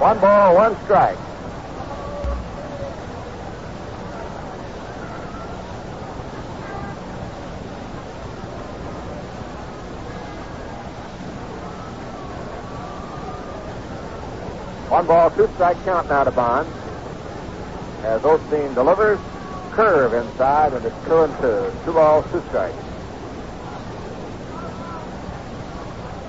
One 0.00 0.18
ball, 0.20 0.54
one 0.54 0.76
strike. 0.84 1.18
One 14.94 15.06
ball, 15.08 15.28
two 15.32 15.48
strike 15.54 15.82
count 15.84 16.08
now 16.08 16.22
to 16.22 16.30
Bond. 16.30 16.68
As 18.04 18.22
Osteen 18.22 18.76
delivers, 18.76 19.18
curve 19.72 20.14
inside, 20.14 20.72
and 20.72 20.86
it's 20.86 20.94
two 21.04 21.22
and 21.22 21.36
two. 21.38 21.72
Two 21.84 21.94
balls, 21.94 22.24
two 22.30 22.40
strikes. 22.46 22.76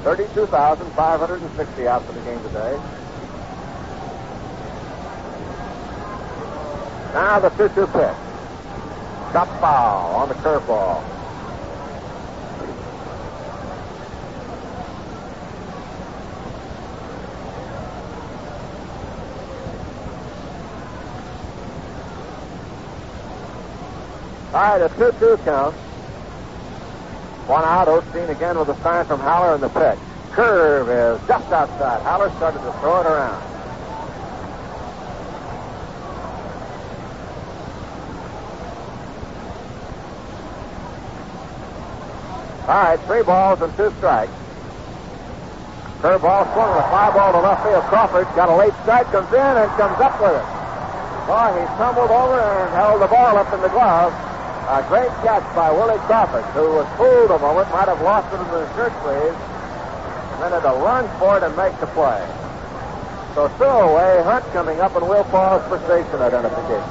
32,560 0.03 1.87
out 1.87 2.03
for 2.05 2.13
the 2.13 2.21
game 2.21 2.41
today. 2.41 2.79
Now 7.13 7.37
the 7.37 7.49
2 7.49 7.69
2 7.69 7.85
pitch. 7.85 8.17
Chop 9.31 9.47
foul 9.61 10.15
on 10.15 10.27
the 10.27 10.33
curveball. 10.33 11.14
All 24.55 24.61
right, 24.61 24.81
a 24.81 24.87
2 24.87 25.11
2 25.19 25.37
count. 25.43 25.75
One 27.45 27.65
out, 27.65 27.89
Osteen 27.89 28.29
again 28.29 28.57
with 28.57 28.69
a 28.69 28.81
sign 28.81 29.05
from 29.05 29.19
Haller 29.19 29.53
in 29.55 29.59
the 29.59 29.67
pitch. 29.67 29.99
Curve 30.31 30.87
is 30.87 31.27
just 31.27 31.51
outside. 31.51 32.01
Haller 32.03 32.29
started 32.37 32.59
to 32.59 32.71
throw 32.79 33.01
it 33.01 33.05
around. 33.05 33.43
All 42.63 42.79
right, 42.79 42.99
three 43.07 43.23
balls 43.23 43.61
and 43.61 43.75
two 43.75 43.91
strikes. 43.97 44.31
Curveball 45.99 46.53
swung 46.53 46.77
with 46.77 46.85
a 46.85 46.87
fly 46.87 47.11
ball 47.11 47.33
to 47.33 47.39
left 47.39 47.61
field. 47.61 47.83
Crawford 47.91 48.27
got 48.37 48.47
a 48.47 48.55
late 48.55 48.73
strike, 48.83 49.07
comes 49.07 49.33
in 49.33 49.57
and 49.59 49.69
comes 49.75 49.99
up 49.99 50.15
with 50.21 50.31
it. 50.31 50.47
Boy, 51.27 51.59
he 51.59 51.65
tumbled 51.75 52.09
over 52.09 52.39
and 52.39 52.73
held 52.73 53.01
the 53.01 53.07
ball 53.07 53.35
up 53.35 53.51
in 53.51 53.59
the 53.59 53.67
glove. 53.67 54.13
A 54.67 54.83
great 54.89 55.09
catch 55.21 55.45
by 55.55 55.71
Willie 55.71 55.99
Crawford, 56.09 56.43
who 56.57 56.73
was 56.73 56.87
fooled 56.97 57.29
a 57.29 57.37
moment, 57.37 57.69
might 57.69 57.87
have 57.87 58.01
lost 58.01 58.33
it 58.33 58.41
in 58.41 58.47
the 58.49 58.65
shirt 58.73 58.91
sleeves, 59.05 59.37
and 60.33 60.41
then 60.41 60.51
had 60.57 60.65
to 60.65 60.73
run 60.81 61.07
for 61.19 61.37
it 61.37 61.43
and 61.43 61.55
make 61.55 61.79
the 61.79 61.85
play. 61.93 62.25
So 63.35 63.47
throw 63.57 63.93
away, 63.93 64.23
Hunt 64.23 64.43
coming 64.53 64.79
up, 64.79 64.95
and 64.95 65.07
we'll 65.07 65.23
pause 65.25 65.61
for 65.69 65.77
station 65.85 66.19
identification. 66.19 66.89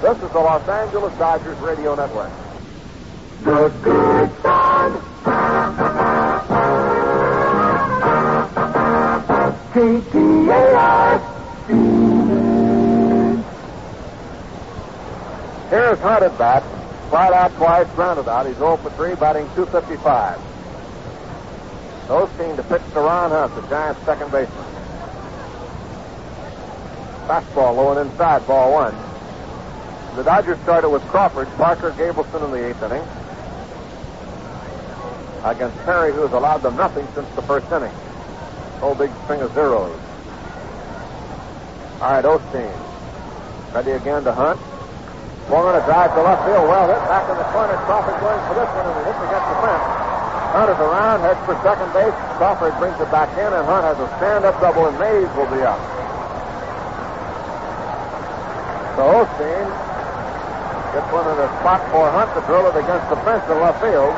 This 0.00 0.16
is 0.24 0.32
the 0.32 0.40
Los 0.40 0.66
Angeles 0.66 1.12
Dodgers 1.18 1.58
Radio 1.58 1.94
Network. 1.94 2.32
The 3.42 3.68
good 3.84 4.30
son. 4.40 5.02
Here's 15.68 15.98
Hunt 15.98 16.22
at 16.22 16.38
bat. 16.38 16.62
Flied 17.10 17.32
out 17.32 17.54
twice, 17.54 17.86
grounded 17.94 18.28
out. 18.28 18.46
He's 18.46 18.56
0 18.56 18.76
for 18.78 18.90
3, 18.90 19.14
batting 19.14 19.46
255. 19.54 20.38
Osteen 22.08 22.56
to 22.56 22.62
pitch 22.62 22.82
to 22.92 23.00
Ron 23.00 23.30
Hunt, 23.30 23.54
the 23.54 23.68
Giants' 23.68 24.04
second 24.04 24.30
baseman. 24.30 24.64
Fastball 27.26 27.74
low 27.76 27.98
and 27.98 28.08
inside, 28.10 28.46
ball 28.46 28.72
one. 28.72 28.94
The 30.16 30.22
Dodgers 30.22 30.58
started 30.60 30.88
with 30.88 31.02
Crawford, 31.08 31.48
Parker, 31.56 31.90
Gabrielson 31.92 32.44
in 32.44 32.50
the 32.52 32.68
eighth 32.68 32.82
inning. 32.82 33.02
Against 35.44 35.76
Perry, 35.84 36.12
who 36.12 36.22
has 36.22 36.32
allowed 36.32 36.62
them 36.62 36.76
nothing 36.76 37.06
since 37.14 37.28
the 37.34 37.42
first 37.42 37.70
inning. 37.72 37.92
Whole 38.80 38.94
big 38.94 39.10
string 39.24 39.40
of 39.40 39.52
zeros. 39.54 39.98
All 42.00 42.12
right, 42.12 42.24
Osteen. 42.24 42.72
Ready 43.74 43.90
again 43.92 44.24
to 44.24 44.32
Hunt. 44.32 44.60
Swung 45.46 45.62
on 45.62 45.78
a 45.78 45.84
drive 45.86 46.10
to 46.18 46.22
left 46.26 46.42
field. 46.42 46.66
Well 46.66 46.90
hit 46.90 46.98
back 47.06 47.22
in 47.30 47.38
the 47.38 47.46
corner. 47.54 47.78
Crawford 47.86 48.18
going 48.18 48.42
for 48.50 48.54
this 48.58 48.66
one, 48.74 48.82
and 48.90 48.96
he 48.98 49.02
hits 49.06 49.22
against 49.30 49.46
the 49.46 49.58
fence. 49.62 49.86
Hunt 50.50 50.68
is 50.74 50.80
around, 50.82 51.22
heads 51.22 51.42
for 51.46 51.54
second 51.62 51.90
base. 51.94 52.16
Crawford 52.34 52.74
brings 52.82 52.98
it 52.98 53.10
back 53.14 53.30
in, 53.38 53.46
and 53.46 53.62
Hunt 53.62 53.86
has 53.86 53.98
a 54.02 54.08
stand-up 54.18 54.58
double, 54.58 54.90
and 54.90 54.98
Mays 54.98 55.30
will 55.38 55.46
be 55.54 55.62
up. 55.62 55.78
So 58.98 59.06
Osteen 59.22 59.68
gets 60.96 61.08
one 61.14 61.30
in 61.30 61.38
a 61.38 61.48
spot 61.62 61.84
for 61.94 62.10
Hunt 62.10 62.32
to 62.34 62.42
drill 62.50 62.66
it 62.66 62.76
against 62.80 63.06
the 63.06 63.18
fence 63.22 63.44
in 63.46 63.60
left 63.62 63.78
field. 63.78 64.16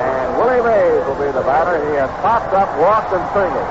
And 0.00 0.28
Willie 0.40 0.64
Mays 0.64 1.04
will 1.04 1.20
be 1.20 1.28
the 1.34 1.44
batter. 1.44 1.76
He 1.92 2.00
has 2.00 2.08
popped 2.24 2.56
up, 2.56 2.72
walked, 2.80 3.12
and 3.12 3.26
singled. 3.36 3.68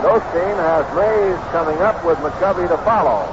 And 0.00 0.08
Osteen 0.08 0.56
has 0.56 0.88
Mays 0.96 1.36
coming 1.52 1.76
up 1.84 2.00
with 2.08 2.16
McCovey 2.24 2.64
to 2.72 2.78
follow. 2.88 3.28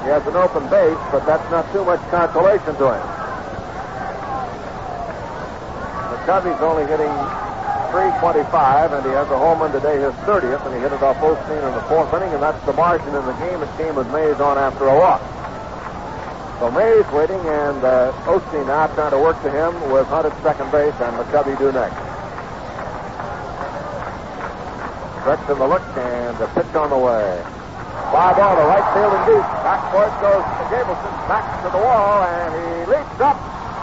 He 0.00 0.08
has 0.08 0.24
an 0.24 0.32
open 0.32 0.64
base, 0.72 0.96
but 1.12 1.20
that's 1.28 1.44
not 1.52 1.68
too 1.68 1.84
much 1.84 2.00
consolation 2.08 2.72
to 2.80 2.96
him. 2.96 3.04
McCovey's 6.16 6.64
only 6.64 6.88
hitting 6.88 7.12
325, 7.92 8.48
and 8.96 9.04
he 9.04 9.12
has 9.12 9.28
a 9.28 9.36
home 9.36 9.60
run 9.60 9.68
today, 9.68 10.00
his 10.00 10.16
30th, 10.24 10.64
and 10.64 10.72
he 10.72 10.80
hit 10.80 10.96
it 10.96 11.02
off 11.04 11.20
Osteen 11.20 11.60
in 11.60 11.72
the 11.76 11.84
fourth 11.92 12.08
inning, 12.16 12.32
and 12.32 12.40
that's 12.40 12.64
the 12.64 12.72
margin 12.72 13.12
in 13.12 13.26
the 13.28 13.36
game. 13.44 13.60
It 13.60 13.68
came 13.76 13.96
with 14.00 14.08
Mays 14.16 14.40
on 14.40 14.56
after 14.56 14.88
a 14.88 14.96
walk. 14.96 15.20
So 16.56 16.72
Mays 16.72 17.04
waiting, 17.12 17.44
and 17.52 17.84
uh, 17.84 18.16
Osteen 18.24 18.64
now 18.64 18.88
trying 18.96 19.12
to 19.12 19.20
work 19.20 19.36
to 19.44 19.52
him 19.52 19.76
with 19.92 20.08
Hunt 20.08 20.24
at 20.24 20.32
second 20.40 20.72
base 20.72 20.96
and 21.04 21.12
McCovey 21.20 21.52
due 21.60 21.68
next. 21.68 22.05
Stretch 25.26 25.50
in 25.50 25.58
the 25.58 25.66
look, 25.66 25.82
and 25.98 26.38
the 26.38 26.46
pitch 26.54 26.70
on 26.78 26.86
the 26.86 27.02
way. 27.02 27.42
Fly 28.14 28.30
ball 28.38 28.54
to 28.54 28.62
right 28.62 28.86
field 28.94 29.10
and 29.10 29.26
deep. 29.26 29.42
Back 29.66 29.82
for 29.90 30.06
it 30.06 30.14
goes 30.22 30.38
to 30.38 30.64
Gabrielson. 30.70 31.14
Back 31.26 31.42
to 31.66 31.68
the 31.74 31.82
wall, 31.82 32.22
and 32.22 32.54
he 32.54 32.94
leaps 32.94 33.18
up. 33.18 33.34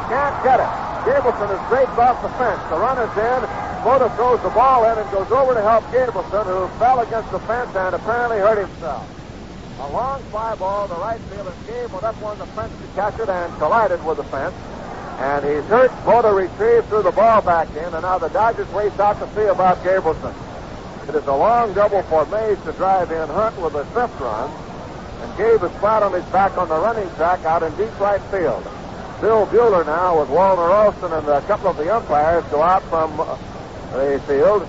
Can't 0.08 0.32
get 0.40 0.64
it. 0.64 0.72
Gabrielson 1.04 1.52
is 1.52 1.60
draped 1.68 2.00
off 2.00 2.24
the 2.24 2.32
fence. 2.40 2.64
The 2.72 2.80
runner's 2.80 3.12
in. 3.20 3.44
Mota 3.84 4.08
throws 4.16 4.40
the 4.40 4.56
ball 4.56 4.88
in 4.88 4.96
and 4.96 5.04
goes 5.12 5.28
over 5.36 5.52
to 5.52 5.60
help 5.60 5.84
Gabrielson, 5.92 6.48
who 6.48 6.72
fell 6.80 7.04
against 7.04 7.28
the 7.36 7.44
fence 7.44 7.76
and 7.76 7.92
apparently 7.92 8.40
hurt 8.40 8.64
himself. 8.64 9.04
A 9.84 9.92
long 9.92 10.24
fly 10.32 10.56
ball 10.56 10.88
to 10.88 10.96
right 10.96 11.20
field, 11.28 11.52
and 11.52 11.68
Gabe 11.68 11.92
went 11.92 12.08
up 12.08 12.16
on 12.24 12.40
the 12.40 12.48
fence 12.56 12.72
to 12.72 12.88
catch 12.96 13.20
it 13.20 13.28
and 13.28 13.52
collided 13.60 14.00
with 14.08 14.16
the 14.16 14.24
fence. 14.32 14.56
And 15.20 15.44
he's 15.44 15.68
hurt. 15.68 15.92
Mota 16.08 16.32
retrieved, 16.32 16.88
through 16.88 17.04
the 17.04 17.12
ball 17.12 17.42
back 17.42 17.68
in, 17.76 17.92
and 17.92 18.08
now 18.08 18.16
the 18.18 18.32
Dodgers 18.32 18.72
race 18.72 18.96
out 18.96 19.20
to 19.20 19.28
see 19.36 19.44
about 19.52 19.84
Gabrielson. 19.84 20.32
It 21.08 21.16
is 21.16 21.28
a 21.28 21.36
long 21.36 21.74
double 21.74 22.02
for 22.04 22.26
Mays 22.28 22.58
to 22.64 22.72
drive 22.74 23.12
in 23.12 23.28
Hunt 23.28 23.60
with 23.60 23.76
a 23.76 23.84
fifth 23.88 24.18
run, 24.22 24.50
and 25.22 25.38
Gabe 25.38 25.62
is 25.62 25.80
flat 25.80 26.02
on 26.02 26.14
his 26.14 26.24
back 26.26 26.58
on 26.58 26.70
the 26.70 26.80
running 26.80 27.10
track 27.16 27.44
out 27.44 27.62
in 27.62 27.76
deep 27.76 28.00
right 28.00 28.22
field. 28.32 28.64
Bill 29.20 29.46
Buhler 29.48 29.86
now 29.86 30.22
with 30.22 30.30
Walter 30.30 30.62
Alston 30.62 31.12
and 31.12 31.28
a 31.28 31.42
couple 31.42 31.68
of 31.68 31.76
the 31.76 31.94
umpires 31.94 32.46
go 32.46 32.62
out 32.62 32.84
from 32.84 33.20
uh, 33.20 33.36
the 33.92 34.22
field, 34.28 34.68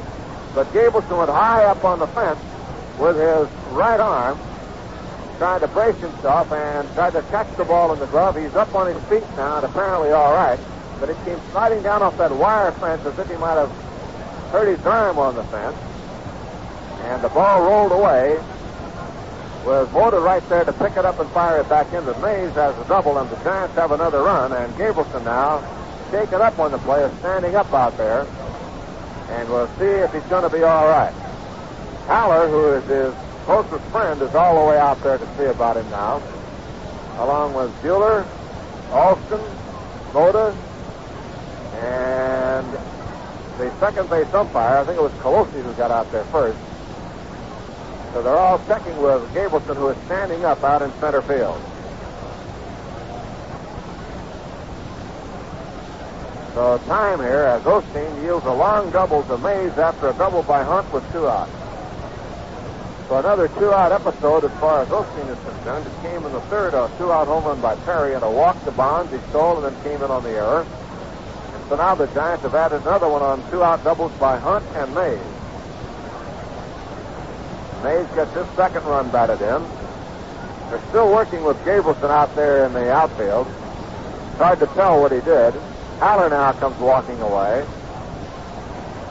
but 0.56 0.66
Gabrielson 0.73 1.19
went 1.19 1.31
high 1.31 1.65
up 1.65 1.85
on 1.85 2.01
the 2.01 2.06
fence 2.09 2.40
with 2.98 3.16
his 3.16 3.48
right 3.73 4.01
arm, 4.01 4.36
trying 5.39 5.61
to 5.61 5.69
brace 5.69 5.98
himself 5.98 6.51
and 6.51 6.93
tried 6.94 7.12
to 7.12 7.23
catch 7.31 7.56
the 7.56 7.65
ball 7.65 7.93
in 7.93 8.01
the 8.01 8.06
glove. 8.06 8.36
He's 8.36 8.55
up 8.56 8.74
on 8.74 8.93
his 8.93 9.02
feet 9.05 9.28
now 9.36 9.59
and 9.59 9.66
apparently 9.66 10.11
all 10.11 10.32
right, 10.32 10.59
but 10.98 11.09
it 11.09 11.16
came 11.24 11.39
sliding 11.52 11.82
down 11.85 12.02
off 12.02 12.19
that 12.19 12.32
wire 12.32 12.73
fence 12.73 13.06
as 13.06 13.16
if 13.20 13.31
he 13.31 13.36
might 13.36 13.55
have 13.55 13.70
hurt 14.51 14.66
his 14.66 14.85
arm 14.85 15.19
on 15.19 15.36
the 15.36 15.44
fence. 15.44 15.77
And 17.05 17.23
the 17.23 17.29
ball 17.29 17.63
rolled 17.63 17.93
away 17.93 18.39
with 19.65 19.93
Mota 19.93 20.21
right 20.21 20.47
there 20.49 20.65
to 20.65 20.73
pick 20.73 20.97
it 20.97 21.05
up 21.05 21.19
and 21.21 21.31
fire 21.31 21.61
it 21.61 21.69
back 21.69 21.93
in. 21.93 22.05
But 22.05 22.21
Mays 22.21 22.53
has 22.55 22.77
a 22.79 22.89
double, 22.89 23.19
and 23.19 23.29
the 23.31 23.37
Giants 23.45 23.75
have 23.77 23.93
another 23.93 24.23
run. 24.23 24.53
And 24.53 24.73
Gabrielson 24.75 25.25
now 25.25 25.63
taking 26.11 26.41
up 26.41 26.59
on 26.59 26.71
the 26.71 26.79
play, 26.79 27.03
is 27.03 27.19
standing 27.19 27.57
up 27.57 27.73
out 27.73 27.97
there. 27.97 28.27
And 29.31 29.49
we'll 29.49 29.69
see 29.79 29.85
if 29.85 30.13
he's 30.13 30.23
going 30.25 30.49
to 30.49 30.55
be 30.55 30.63
all 30.63 30.87
right. 30.87 31.13
Haller, 32.07 32.49
who 32.49 32.73
is 32.75 32.85
his 32.85 33.15
closest 33.45 33.85
friend, 33.87 34.21
is 34.23 34.35
all 34.35 34.63
the 34.63 34.71
way 34.71 34.79
out 34.79 35.03
there 35.03 35.19
to 35.19 35.37
see 35.37 35.45
about 35.45 35.77
him 35.77 35.89
now, 35.91 36.23
along 37.19 37.55
with 37.55 37.71
Buhler, 37.83 38.27
Alston, 38.91 39.41
Mota, 40.13 40.55
and 41.83 42.67
the 43.59 43.71
second 43.81 44.09
base 44.11 44.33
umpire, 44.35 44.79
I 44.79 44.85
think 44.85 44.99
it 44.99 45.03
was 45.03 45.13
Colosi 45.15 45.63
who 45.63 45.73
got 45.75 45.91
out 45.91 46.11
there 46.13 46.25
first. 46.25 46.59
So 48.15 48.23
they're 48.23 48.36
all 48.36 48.65
checking 48.69 48.97
with 49.03 49.28
Gabrielson, 49.35 49.74
who 49.74 49.89
is 49.89 49.97
standing 50.05 50.45
up 50.45 50.62
out 50.62 50.82
in 50.82 50.93
center 51.01 51.20
field. 51.20 51.61
So 56.55 56.78
time 56.86 57.19
here 57.19 57.43
as 57.43 57.65
Osteen 57.65 58.23
yields 58.23 58.47
a 58.47 58.53
long 58.53 58.93
double 58.93 59.24
to 59.24 59.36
Mays 59.39 59.77
after 59.77 60.11
a 60.11 60.12
double 60.12 60.45
by 60.45 60.62
Hunt 60.62 60.91
with 60.93 61.03
two 61.11 61.27
outs. 61.27 61.51
So 63.09 63.19
another 63.19 63.49
two-out 63.49 63.91
episode 63.91 64.45
as 64.45 64.53
far 64.61 64.82
as 64.82 64.89
Osteen 64.89 65.28
is 65.28 65.39
concerned. 65.45 65.85
It 65.85 66.03
came 66.03 66.24
in 66.24 66.32
the 66.32 66.41
third, 66.43 66.73
a 66.73 66.89
two-out 66.97 67.27
home 67.27 67.45
run 67.45 67.61
by 67.61 67.74
Perry 67.85 68.15
and 68.15 68.23
a 68.23 68.31
walk 68.31 68.65
to 68.65 68.70
Bonds. 68.70 69.11
He 69.12 69.19
stole 69.31 69.62
and 69.62 69.74
then 69.74 69.82
came 69.82 70.01
in 70.01 70.11
on 70.12 70.23
the 70.23 70.31
error. 70.31 70.65
And 71.53 71.69
so 71.69 71.74
now 71.74 71.97
the 71.97 72.07
Giants 72.07 72.45
have 72.45 72.55
added 72.55 72.82
another 72.82 73.09
one 73.09 73.23
on 73.23 73.43
two-out 73.51 73.82
doubles 73.82 74.12
by 74.20 74.39
Hunt 74.39 74.65
and 74.77 74.95
Mays. 74.95 75.34
Mays 77.85 78.09
gets 78.15 78.32
his 78.32 78.47
second 78.56 78.82
run 78.85 79.11
batted 79.11 79.43
in. 79.43 79.61
They're 80.70 80.81
still 80.89 81.12
working 81.12 81.44
with 81.44 81.59
Gabrielson 81.65 82.09
out 82.09 82.35
there 82.35 82.65
in 82.65 82.73
the 82.73 82.90
outfield. 82.90 83.47
It's 83.47 84.39
hard 84.39 84.59
to 84.61 84.66
tell 84.69 85.02
what 85.02 85.12
he 85.12 85.20
did. 85.20 85.52
Haller 86.01 86.31
now 86.31 86.52
comes 86.52 86.78
walking 86.81 87.20
away. 87.20 87.61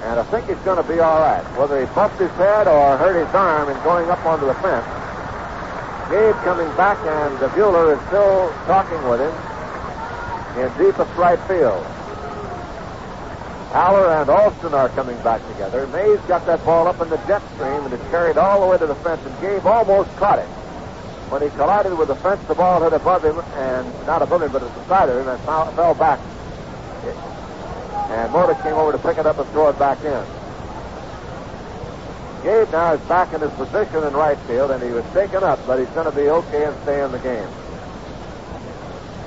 And 0.01 0.19
I 0.19 0.23
think 0.23 0.49
he's 0.49 0.57
going 0.65 0.81
to 0.81 0.89
be 0.91 0.99
all 0.99 1.19
right. 1.21 1.43
Whether 1.55 1.85
he 1.85 1.93
bumped 1.93 2.17
his 2.17 2.31
head 2.31 2.67
or 2.67 2.97
hurt 2.97 3.13
his 3.13 3.33
arm 3.35 3.69
in 3.69 3.77
going 3.83 4.09
up 4.09 4.25
onto 4.25 4.47
the 4.47 4.55
fence. 4.55 4.85
Gabe 6.09 6.35
coming 6.43 6.67
back, 6.75 6.97
and 7.05 7.37
the 7.37 7.49
Buhler 7.49 7.93
is 7.93 8.01
still 8.07 8.51
talking 8.65 9.01
with 9.07 9.21
him 9.21 9.33
in 10.57 10.67
deepest 10.81 11.13
right 11.15 11.39
field. 11.47 11.85
Haller 13.73 14.07
and 14.07 14.29
Alston 14.29 14.73
are 14.73 14.87
coming 14.89 15.17
back 15.23 15.45
together. 15.51 15.87
Mays 15.87 16.19
got 16.27 16.45
that 16.45 16.63
ball 16.63 16.87
up 16.87 17.01
in 17.01 17.09
the 17.09 17.17
jet 17.27 17.41
stream, 17.55 17.83
and 17.83 17.93
it 17.93 18.01
carried 18.11 18.37
all 18.37 18.61
the 18.61 18.67
way 18.67 18.77
to 18.77 18.85
the 18.85 18.95
fence, 18.95 19.21
and 19.25 19.41
Gabe 19.41 19.65
almost 19.65 20.15
caught 20.15 20.39
it. 20.39 20.47
When 21.33 21.41
he 21.41 21.49
collided 21.49 21.97
with 21.97 22.07
the 22.07 22.15
fence, 22.15 22.41
the 22.47 22.55
ball 22.55 22.81
hit 22.83 22.93
above 22.93 23.25
him, 23.25 23.39
and 23.39 24.05
not 24.05 24.21
above 24.21 24.43
him, 24.43 24.51
but 24.51 24.63
at 24.63 24.73
the 24.75 24.85
side 24.85 25.09
of 25.09 25.17
him, 25.17 25.27
and 25.27 25.41
fell 25.43 25.95
back 25.95 26.19
and 28.13 28.31
Mota 28.31 28.53
came 28.61 28.73
over 28.73 28.91
to 28.91 28.97
pick 28.99 29.17
it 29.17 29.25
up 29.25 29.39
and 29.39 29.49
throw 29.49 29.69
it 29.69 29.79
back 29.79 29.97
in. 30.03 30.23
Gabe 32.43 32.71
now 32.71 32.93
is 32.93 33.01
back 33.01 33.33
in 33.33 33.41
his 33.41 33.51
position 33.51 34.03
in 34.03 34.13
right 34.13 34.37
field, 34.39 34.71
and 34.71 34.83
he 34.83 34.89
was 34.89 35.05
taken 35.13 35.43
up, 35.43 35.59
but 35.65 35.79
he's 35.79 35.89
going 35.89 36.05
to 36.05 36.15
be 36.15 36.29
okay 36.29 36.65
and 36.65 36.75
stay 36.83 37.01
in 37.03 37.11
the 37.11 37.19
game. 37.19 37.47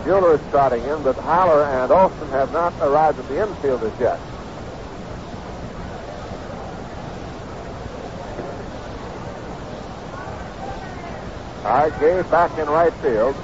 Buhler 0.04 0.38
is 0.38 0.50
trotting 0.50 0.84
in, 0.84 1.02
but 1.02 1.16
Haller 1.16 1.64
and 1.64 1.90
Alston 1.90 2.28
have 2.28 2.52
not 2.52 2.72
arrived 2.80 3.18
at 3.18 3.26
the 3.28 3.42
infield 3.42 3.82
as 3.82 4.00
yet. 4.00 4.20
Right, 11.66 11.90
Gabe 11.98 12.30
back 12.30 12.56
in 12.58 12.68
right 12.68 12.92
field. 13.02 13.34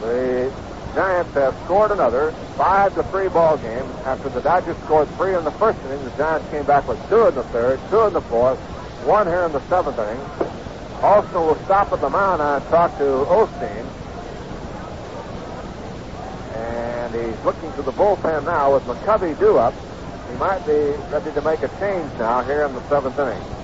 The 0.00 0.50
Giants 0.94 1.34
have 1.34 1.54
scored 1.64 1.90
another 1.90 2.32
five 2.56 2.94
to 2.94 3.02
three 3.02 3.28
ball 3.28 3.58
game. 3.58 3.84
After 4.06 4.30
the 4.30 4.40
Dodgers 4.40 4.78
scored 4.78 5.08
three 5.18 5.34
in 5.34 5.44
the 5.44 5.50
first 5.50 5.78
inning, 5.84 6.02
the 6.04 6.10
Giants 6.16 6.48
came 6.48 6.64
back 6.64 6.88
with 6.88 6.98
two 7.10 7.26
in 7.26 7.34
the 7.34 7.42
third, 7.44 7.78
two 7.90 8.00
in 8.04 8.14
the 8.14 8.22
fourth, 8.22 8.58
one 9.04 9.26
here 9.26 9.42
in 9.42 9.52
the 9.52 9.60
seventh 9.68 9.98
inning. 9.98 10.18
Alston 11.02 11.34
will 11.34 11.62
stop 11.66 11.92
at 11.92 12.00
the 12.00 12.08
mound 12.08 12.40
and 12.40 12.64
talk 12.70 12.96
to 12.96 13.04
Osteen. 13.04 13.86
And 16.54 17.14
he's 17.14 17.44
looking 17.44 17.70
to 17.74 17.82
the 17.82 17.92
bullpen 17.92 18.44
now 18.46 18.72
with 18.72 18.84
McCovey 18.84 19.38
due 19.38 19.58
up. 19.58 19.74
He 20.30 20.36
might 20.38 20.64
be 20.64 20.96
ready 21.12 21.30
to 21.30 21.42
make 21.42 21.62
a 21.62 21.68
change 21.78 22.10
now 22.18 22.42
here 22.42 22.62
in 22.62 22.72
the 22.72 22.88
seventh 22.88 23.18
inning. 23.18 23.55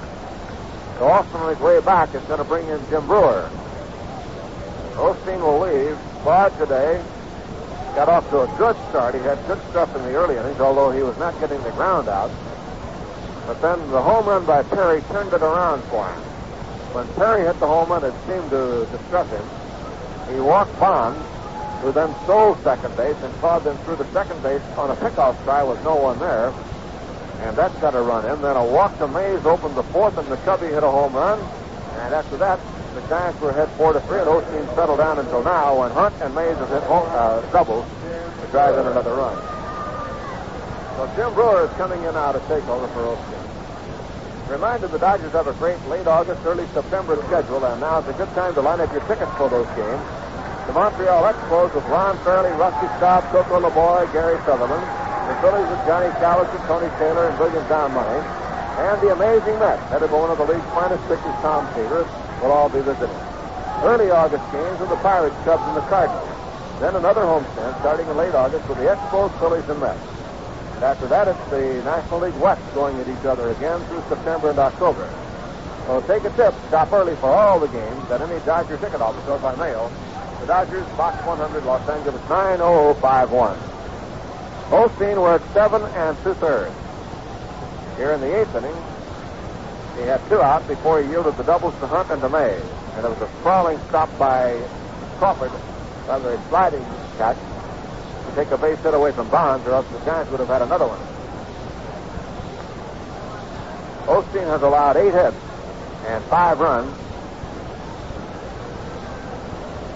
So 0.98 1.08
Alston 1.08 1.40
on 1.40 1.50
his 1.50 1.58
way 1.58 1.80
back 1.80 2.14
is 2.14 2.22
going 2.24 2.38
to 2.38 2.44
bring 2.44 2.68
in 2.68 2.80
Jim 2.88 3.06
Brewer. 3.06 3.50
Osteen 4.94 5.40
will 5.40 5.60
leave. 5.60 5.98
Bard 6.24 6.56
today 6.58 7.02
got 7.94 8.08
off 8.08 8.28
to 8.30 8.42
a 8.42 8.46
good 8.58 8.76
start. 8.90 9.14
He 9.14 9.20
had 9.20 9.44
good 9.46 9.60
stuff 9.70 9.94
in 9.96 10.02
the 10.02 10.14
early 10.14 10.36
innings, 10.36 10.60
although 10.60 10.90
he 10.90 11.02
was 11.02 11.16
not 11.18 11.38
getting 11.40 11.62
the 11.62 11.72
ground 11.72 12.08
out. 12.08 12.30
But 13.46 13.60
then 13.60 13.78
the 13.90 14.00
home 14.00 14.26
run 14.26 14.46
by 14.46 14.62
Perry 14.62 15.02
turned 15.02 15.32
it 15.32 15.42
around 15.42 15.82
for 15.84 16.06
him. 16.06 16.20
When 16.94 17.08
Perry 17.14 17.44
hit 17.44 17.58
the 17.58 17.66
home 17.66 17.88
run, 17.88 18.04
it 18.04 18.14
seemed 18.26 18.50
to 18.50 18.86
distress 18.92 19.28
him. 19.30 19.44
He 20.32 20.40
walked 20.40 20.78
Bonds, 20.78 21.18
who 21.80 21.90
then 21.90 22.14
stole 22.24 22.54
second 22.62 22.96
base 22.96 23.16
and 23.22 23.34
clawed 23.40 23.64
them 23.64 23.76
through 23.78 23.96
the 23.96 24.06
second 24.12 24.40
base 24.42 24.62
on 24.76 24.90
a 24.90 24.96
pickoff 24.96 25.42
try 25.44 25.62
with 25.64 25.82
no 25.82 25.96
one 25.96 26.18
there. 26.20 26.52
And 27.42 27.56
that 27.58 27.78
got 27.80 27.94
a 27.94 28.00
run 28.00 28.24
in. 28.30 28.40
Then 28.40 28.56
a 28.56 28.64
walk 28.64 28.96
to 28.98 29.08
Mays 29.08 29.44
opened 29.44 29.76
the 29.76 29.82
fourth, 29.84 30.16
and 30.16 30.26
McCovey 30.28 30.70
hit 30.70 30.82
a 30.82 30.90
home 30.90 31.12
run. 31.12 31.40
And 31.40 32.14
after 32.14 32.36
that, 32.38 32.60
the 32.94 33.00
Giants 33.08 33.40
were 33.40 33.50
ahead 33.50 33.68
four 33.70 33.92
to 33.92 34.00
three, 34.00 34.20
and 34.20 34.28
Osteen 34.28 34.74
settled 34.74 34.98
down 34.98 35.18
until 35.18 35.42
now 35.42 35.80
when 35.80 35.90
Hunt 35.90 36.14
and 36.20 36.34
Mays 36.34 36.56
have 36.56 36.68
hit 36.68 36.82
uh, 36.82 37.40
doubles 37.52 37.86
to 38.00 38.46
drive 38.50 38.78
in 38.78 38.86
another 38.86 39.14
run. 39.14 39.36
So 40.96 41.10
Jim 41.16 41.34
Brewer 41.34 41.64
is 41.64 41.70
coming 41.76 42.02
in 42.04 42.14
now 42.14 42.32
to 42.32 42.40
take 42.48 42.66
over 42.68 42.86
for 42.88 43.16
Osteen. 43.16 44.50
Reminder 44.50 44.86
the 44.88 44.98
Dodgers 44.98 45.32
have 45.32 45.46
a 45.46 45.54
great 45.54 45.80
late 45.86 46.06
August, 46.06 46.44
early 46.44 46.66
September 46.74 47.16
schedule, 47.26 47.64
and 47.64 47.80
now 47.80 48.00
is 48.00 48.08
a 48.08 48.12
good 48.12 48.28
time 48.34 48.54
to 48.54 48.60
line 48.60 48.80
up 48.80 48.92
your 48.92 49.00
tickets 49.08 49.32
for 49.36 49.48
those 49.48 49.66
games. 49.74 50.02
The 50.66 50.72
Montreal 50.72 51.26
Expos 51.26 51.74
with 51.74 51.84
Ron 51.86 52.16
Fairly, 52.22 52.50
Rusty 52.54 52.86
Staub, 52.96 53.24
Coco 53.34 53.58
Laboy, 53.58 54.06
Gary 54.12 54.38
Sutherland. 54.46 54.86
The 55.26 55.34
Phillies 55.42 55.66
with 55.66 55.82
Johnny 55.90 56.06
Callison, 56.22 56.62
Tony 56.70 56.86
Taylor, 57.02 57.28
and 57.28 57.38
William 57.38 57.66
Down 57.68 57.90
Money. 57.92 58.22
And 58.78 58.96
the 59.02 59.10
amazing 59.10 59.58
Mets, 59.58 59.82
headed 59.90 60.10
by 60.10 60.18
one 60.22 60.30
of 60.30 60.38
the 60.38 60.46
league's 60.46 60.64
finest 60.70 61.02
pitchers, 61.10 61.36
Tom 61.42 61.66
Seaver, 61.74 62.06
will 62.40 62.54
all 62.54 62.70
be 62.70 62.78
visiting. 62.78 63.10
Early 63.82 64.14
August 64.14 64.46
games 64.54 64.78
with 64.78 64.88
the 64.88 65.02
Pirates, 65.02 65.34
Cubs, 65.42 65.66
and 65.66 65.76
the 65.76 65.86
Cardinals. 65.90 66.30
Then 66.78 66.94
another 66.94 67.26
homestand 67.26 67.74
starting 67.82 68.06
in 68.06 68.16
late 68.16 68.34
August 68.34 68.62
with 68.70 68.78
the 68.78 68.86
Expos, 68.86 69.34
Phillies, 69.42 69.66
and 69.66 69.80
Mets. 69.82 69.98
And 70.78 70.84
after 70.86 71.10
that, 71.10 71.26
it's 71.26 71.50
the 71.50 71.82
National 71.82 72.20
League 72.22 72.38
West 72.38 72.62
going 72.72 72.94
at 73.02 73.08
each 73.10 73.26
other 73.26 73.50
again 73.50 73.82
through 73.90 74.02
September 74.08 74.50
and 74.50 74.58
October. 74.58 75.10
So 75.86 76.00
take 76.06 76.22
a 76.22 76.30
tip. 76.38 76.54
Stop 76.70 76.92
early 76.94 77.16
for 77.16 77.34
all 77.34 77.58
the 77.58 77.66
games 77.66 78.10
at 78.14 78.22
any 78.22 78.38
Dodger 78.46 78.78
ticket 78.78 79.02
office 79.02 79.26
or 79.26 79.38
by 79.42 79.54
mail. 79.56 79.90
The 80.42 80.48
Dodgers, 80.48 80.86
Box 80.96 81.24
100, 81.24 81.64
Los 81.64 81.88
Angeles 81.88 82.20
90051. 82.28 83.56
Osteen 84.70 85.22
worked 85.22 85.48
seven 85.52 85.82
and 85.82 86.18
two 86.24 86.34
thirds. 86.34 86.74
Here 87.96 88.10
in 88.10 88.20
the 88.20 88.40
eighth 88.40 88.52
inning, 88.56 88.74
he 89.94 90.02
had 90.02 90.20
two 90.28 90.42
out 90.42 90.66
before 90.66 91.00
he 91.00 91.08
yielded 91.10 91.36
the 91.36 91.44
doubles 91.44 91.78
to 91.78 91.86
Hunt 91.86 92.10
and 92.10 92.20
to 92.22 92.28
May. 92.28 92.60
And 92.96 93.06
it 93.06 93.08
was 93.08 93.20
a 93.20 93.28
sprawling 93.38 93.78
stop 93.86 94.10
by 94.18 94.60
Crawford, 95.18 95.52
rather 96.08 96.32
a 96.32 96.48
sliding 96.48 96.84
catch 97.18 97.36
to 97.36 98.34
take 98.34 98.50
a 98.50 98.58
base 98.58 98.80
hit 98.80 98.94
away 98.94 99.12
from 99.12 99.30
Bonds, 99.30 99.64
or 99.68 99.74
else 99.74 99.86
the 99.92 100.04
Giants 100.04 100.32
would 100.32 100.40
have 100.40 100.48
had 100.48 100.62
another 100.62 100.88
one. 100.88 100.98
Osteen 104.08 104.48
has 104.48 104.62
allowed 104.62 104.96
eight 104.96 105.14
hits 105.14 105.36
and 106.06 106.24
five 106.24 106.58
runs. 106.58 106.98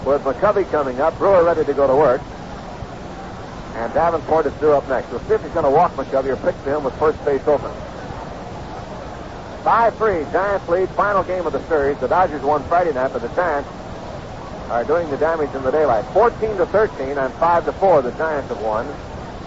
With 0.07 0.21
McCovey 0.21 0.69
coming 0.71 1.01
up, 1.01 1.17
Brewer 1.17 1.43
ready 1.43 1.65
to 1.65 1.73
go 1.73 1.85
to 1.85 1.93
work. 1.93 2.21
And 3.75 3.93
Davenport 3.93 4.45
is 4.45 4.53
due 4.53 4.71
up 4.71 4.87
next. 4.87 5.11
We'll 5.11 5.19
see 5.27 5.33
if 5.33 5.43
he's 5.43 5.51
going 5.51 5.65
to 5.65 5.69
walk 5.69 5.91
McCovey 5.95 6.29
or 6.29 6.37
pitch 6.37 6.55
to 6.63 6.77
him 6.77 6.85
with 6.85 6.97
first 6.97 7.23
base 7.25 7.45
open. 7.45 7.69
5-3, 9.65 10.31
Giants 10.31 10.69
lead, 10.69 10.87
final 10.91 11.23
game 11.23 11.45
of 11.45 11.51
the 11.51 11.61
series. 11.67 11.97
The 11.99 12.07
Dodgers 12.07 12.41
won 12.41 12.63
Friday 12.69 12.93
night, 12.93 13.11
but 13.11 13.21
the 13.21 13.27
Giants 13.35 13.69
are 14.69 14.85
doing 14.85 15.09
the 15.09 15.17
damage 15.17 15.53
in 15.53 15.61
the 15.63 15.71
daylight. 15.71 16.05
14 16.13 16.55
to 16.55 16.65
13 16.67 17.17
and 17.17 17.33
5 17.33 17.65
to 17.65 17.73
4, 17.73 18.01
the 18.01 18.11
Giants 18.11 18.47
have 18.47 18.61
won. 18.61 18.87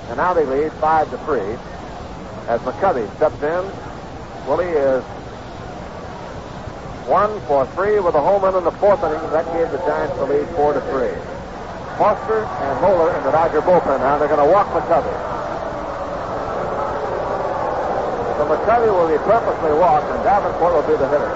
And 0.09 0.19
now 0.19 0.35
they 0.35 0.45
lead 0.45 0.73
5 0.75 1.11
to 1.11 1.19
3. 1.25 1.41
As 2.49 2.61
McCovey 2.61 3.09
steps 3.17 3.43
in, 3.43 4.47
Willie 4.47 4.67
is 4.67 5.03
one 7.11 7.41
for 7.51 7.67
three 7.75 7.99
with 7.99 8.15
a 8.15 8.23
home 8.23 8.41
run 8.41 8.55
in 8.55 8.63
the 8.63 8.71
fourth 8.79 9.03
inning. 9.03 9.19
That 9.35 9.43
gave 9.51 9.67
the 9.75 9.83
Giants 9.83 10.15
the 10.15 10.31
lead 10.31 10.47
4 10.55 10.79
to 10.79 10.81
3. 10.95 11.11
Foster 11.99 12.47
and 12.47 12.81
Moeller 12.81 13.11
in 13.19 13.25
the 13.27 13.35
Dodger 13.35 13.61
bullpen 13.67 13.99
now. 13.99 14.17
They're 14.17 14.31
going 14.31 14.39
to 14.39 14.47
walk 14.47 14.71
McCovey. 14.71 15.11
So 18.39 18.47
McCovey 18.47 18.95
will 18.95 19.11
be 19.11 19.19
purposely 19.27 19.75
walked, 19.75 20.07
and 20.07 20.23
Davenport 20.23 20.73
will 20.73 20.87
be 20.87 20.95
the 20.95 21.11
hitter. 21.11 21.35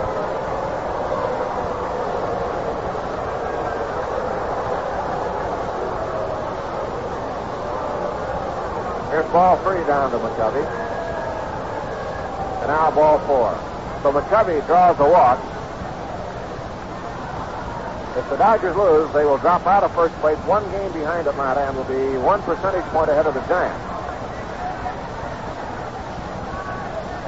Here's 9.10 9.26
ball 9.34 9.58
three 9.66 9.82
down 9.90 10.12
to 10.12 10.18
McCovey. 10.22 10.64
And 12.62 12.68
now 12.70 12.92
ball 12.94 13.18
four. 13.26 13.50
So 14.04 14.12
McCovey 14.12 14.64
draws 14.68 14.96
the 14.98 15.04
walk. 15.04 15.53
If 18.16 18.30
the 18.30 18.36
Dodgers 18.36 18.76
lose, 18.76 19.12
they 19.12 19.24
will 19.24 19.38
drop 19.38 19.66
out 19.66 19.82
of 19.82 19.94
first 19.94 20.14
place 20.20 20.38
one 20.46 20.64
game 20.70 20.92
behind 20.92 21.26
Atlanta 21.26 21.60
and 21.60 21.76
will 21.76 21.84
be 21.84 22.18
one 22.18 22.42
percentage 22.42 22.84
point 22.86 23.10
ahead 23.10 23.26
of 23.26 23.34
the 23.34 23.40
Giants. 23.42 23.94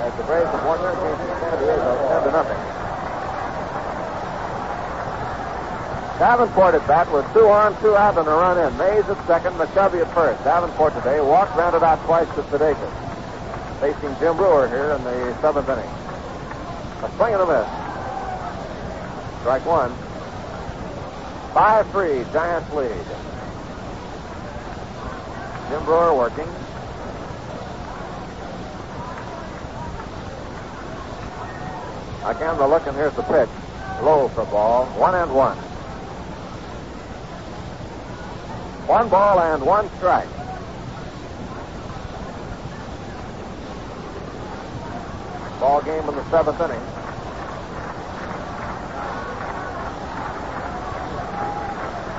as 0.07 0.15
the 0.15 0.23
Braves 0.23 0.47
have 0.55 0.65
won 0.65 0.79
their 0.83 0.95
game 0.95 1.19
in 1.19 1.35
San 1.43 1.59
Diego 1.59 1.91
10 2.07 2.23
to 2.23 2.31
nothing. 2.31 2.63
Davenport 6.23 6.75
at 6.77 6.87
bat 6.87 7.13
with 7.13 7.27
two 7.35 7.47
on, 7.49 7.79
two 7.83 7.95
out, 7.97 8.17
and 8.17 8.27
a 8.27 8.31
run 8.31 8.57
in. 8.57 8.79
Mays 8.79 9.05
at 9.11 9.27
second, 9.27 9.55
McCovey 9.59 10.01
at 10.01 10.15
first. 10.15 10.43
Davenport 10.45 10.95
today 10.95 11.21
walked, 11.21 11.57
rounded 11.57 11.83
out 11.83 11.99
twice 12.07 12.29
to 12.37 12.43
Sudakis. 12.47 12.95
Facing 13.81 14.15
Jim 14.21 14.37
Brewer 14.37 14.69
here 14.69 14.93
in 14.93 15.03
the 15.05 15.41
seventh 15.43 15.69
inning. 15.69 15.91
A 17.03 17.11
swing 17.17 17.35
and 17.35 17.43
a 17.43 17.47
miss. 17.47 17.69
Strike 19.43 19.67
one. 19.67 20.06
5-3, 21.57 22.31
Giants 22.35 22.71
lead. 22.75 22.91
Jim 25.71 25.85
Brewer 25.87 26.15
working. 26.15 26.47
Again, 32.27 32.59
the 32.59 32.69
look, 32.69 32.87
and 32.87 32.95
here's 32.95 33.15
the 33.15 33.23
pitch. 33.23 33.49
Low 34.03 34.29
for 34.35 34.45
ball. 34.45 34.85
One 34.99 35.15
and 35.15 35.35
one. 35.35 35.57
One 38.87 39.09
ball 39.09 39.41
and 39.41 39.65
one 39.65 39.89
strike. 39.97 40.29
Ball 45.59 45.81
game 45.81 46.07
in 46.07 46.17
the 46.17 46.31
seventh 46.31 46.61
inning. 46.61 46.96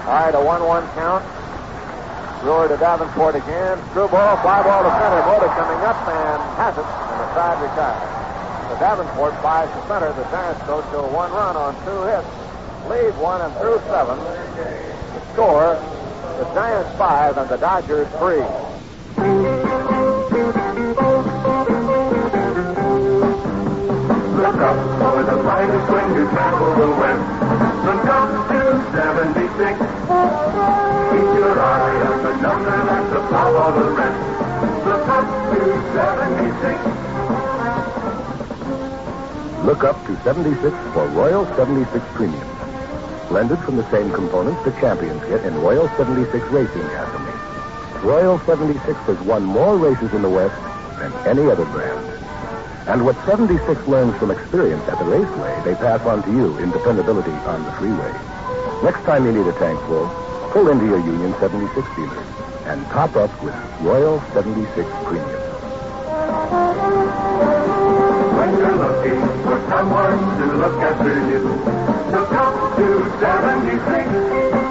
All 0.07 0.13
right, 0.15 0.33
a 0.33 0.39
1 0.39 0.63
1 0.63 0.87
count. 0.95 1.19
Brewer 2.39 2.71
to 2.71 2.77
Davenport 2.77 3.35
again. 3.35 3.75
Screwball, 3.91 4.39
fly 4.39 4.63
ball 4.63 4.87
to 4.87 4.91
center. 5.03 5.19
Mota 5.27 5.51
coming 5.51 5.83
up 5.83 5.99
and 6.07 6.39
has 6.55 6.79
it, 6.79 6.87
and 6.87 7.19
the 7.19 7.27
side 7.35 7.59
retires. 7.59 8.07
The 8.71 8.79
Davenport 8.79 9.35
flies 9.43 9.67
to 9.67 9.81
center. 9.91 10.13
The 10.15 10.23
Giants 10.31 10.63
go 10.63 10.79
to 10.79 10.97
a 11.03 11.07
one 11.11 11.29
run 11.35 11.57
on 11.59 11.75
two 11.83 12.07
hits. 12.07 12.23
Lead 12.87 13.19
one 13.19 13.41
and 13.41 13.51
through 13.59 13.83
seven. 13.91 14.15
The 14.15 15.19
score 15.33 15.75
the 16.37 16.45
Giants 16.53 16.97
five 16.97 17.37
and 17.37 17.49
the 17.49 17.57
Dodgers 17.57 18.07
three. 18.19 18.47
Look 24.39 24.55
up 24.55 24.79
for 25.03 25.23
the 25.23 25.37
brightest 25.41 25.91
when 25.91 26.15
you 26.15 26.29
travel 26.29 26.75
the 26.75 26.91
west. 26.95 27.46
Look 28.97 29.05
up 29.05 29.13
to 29.13 29.45
76. 29.45 29.77
Keep 31.13 31.29
your 31.37 31.53
eye 31.61 32.01
on 32.01 32.17
the 32.23 32.33
number 32.41 32.77
that's 32.87 33.13
above 33.13 33.53
all 33.55 33.71
the 33.71 33.85
rest. 33.91 34.17
Look 34.87 35.07
up 35.07 35.27
to 35.53 35.59
76. 35.93 36.81
Look 39.65 39.83
up 39.83 40.03
to 40.07 40.17
76 40.23 40.75
for 40.93 41.05
Royal 41.09 41.45
76 41.55 42.05
Premium. 42.15 42.47
Blended 43.29 43.59
from 43.59 43.75
the 43.77 43.87
same 43.91 44.11
components 44.11 44.63
the 44.65 44.71
champions 44.81 45.23
get 45.25 45.45
in 45.45 45.53
Royal 45.61 45.87
76 45.89 46.33
Racing 46.47 46.81
Gasoline. 46.81 48.03
Royal 48.03 48.39
76 48.39 48.81
has 48.81 49.19
won 49.19 49.43
more 49.43 49.77
races 49.77 50.11
in 50.13 50.23
the 50.23 50.29
West 50.29 50.55
than 50.97 51.13
any 51.27 51.51
other 51.51 51.65
brand. 51.65 51.99
And 52.87 53.05
what 53.05 53.15
76 53.27 53.87
learns 53.87 54.17
from 54.17 54.31
experience 54.31 54.87
at 54.89 54.97
the 54.97 55.05
raceway, 55.05 55.61
they 55.63 55.75
pass 55.75 56.01
on 56.01 56.23
to 56.23 56.31
you 56.31 56.57
in 56.57 56.71
dependability 56.71 57.37
on 57.45 57.63
the 57.63 57.71
freeway. 57.73 58.36
Next 58.83 59.03
time 59.05 59.25
you 59.25 59.31
need 59.31 59.47
a 59.47 59.53
tank 59.53 59.79
full, 59.87 60.07
pull 60.53 60.69
into 60.69 60.85
your 60.85 60.99
Union 60.99 61.33
76 61.41 61.73
dealer 61.95 62.23
and 62.69 62.85
top 62.93 63.15
up 63.15 63.31
with 63.41 63.55
Royal 63.81 64.21
76 64.33 64.69
Premium. 65.05 65.41
When 68.37 68.49
you're 68.59 68.77
looking 68.77 69.21
for 69.43 69.57
someone 69.69 70.37
to 70.37 70.45
look 70.57 70.77
after 70.81 71.15
you, 71.27 71.39
look 72.11 72.31
up 72.33 72.77
to 72.77 73.19
76. 73.19 74.66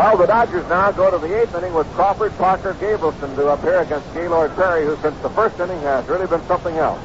Well, 0.00 0.16
the 0.16 0.24
Dodgers 0.24 0.66
now 0.70 0.90
go 0.92 1.10
to 1.10 1.18
the 1.18 1.42
eighth 1.42 1.54
inning 1.54 1.74
with 1.74 1.86
Crawford, 1.92 2.32
Parker, 2.38 2.72
Gabrielson 2.80 3.36
to 3.36 3.48
appear 3.48 3.82
against 3.82 4.14
Gaylord 4.14 4.56
Perry, 4.56 4.86
who 4.86 4.96
since 5.02 5.14
the 5.18 5.28
first 5.28 5.60
inning 5.60 5.78
has 5.82 6.06
really 6.06 6.26
been 6.26 6.40
something 6.46 6.74
else. 6.78 6.98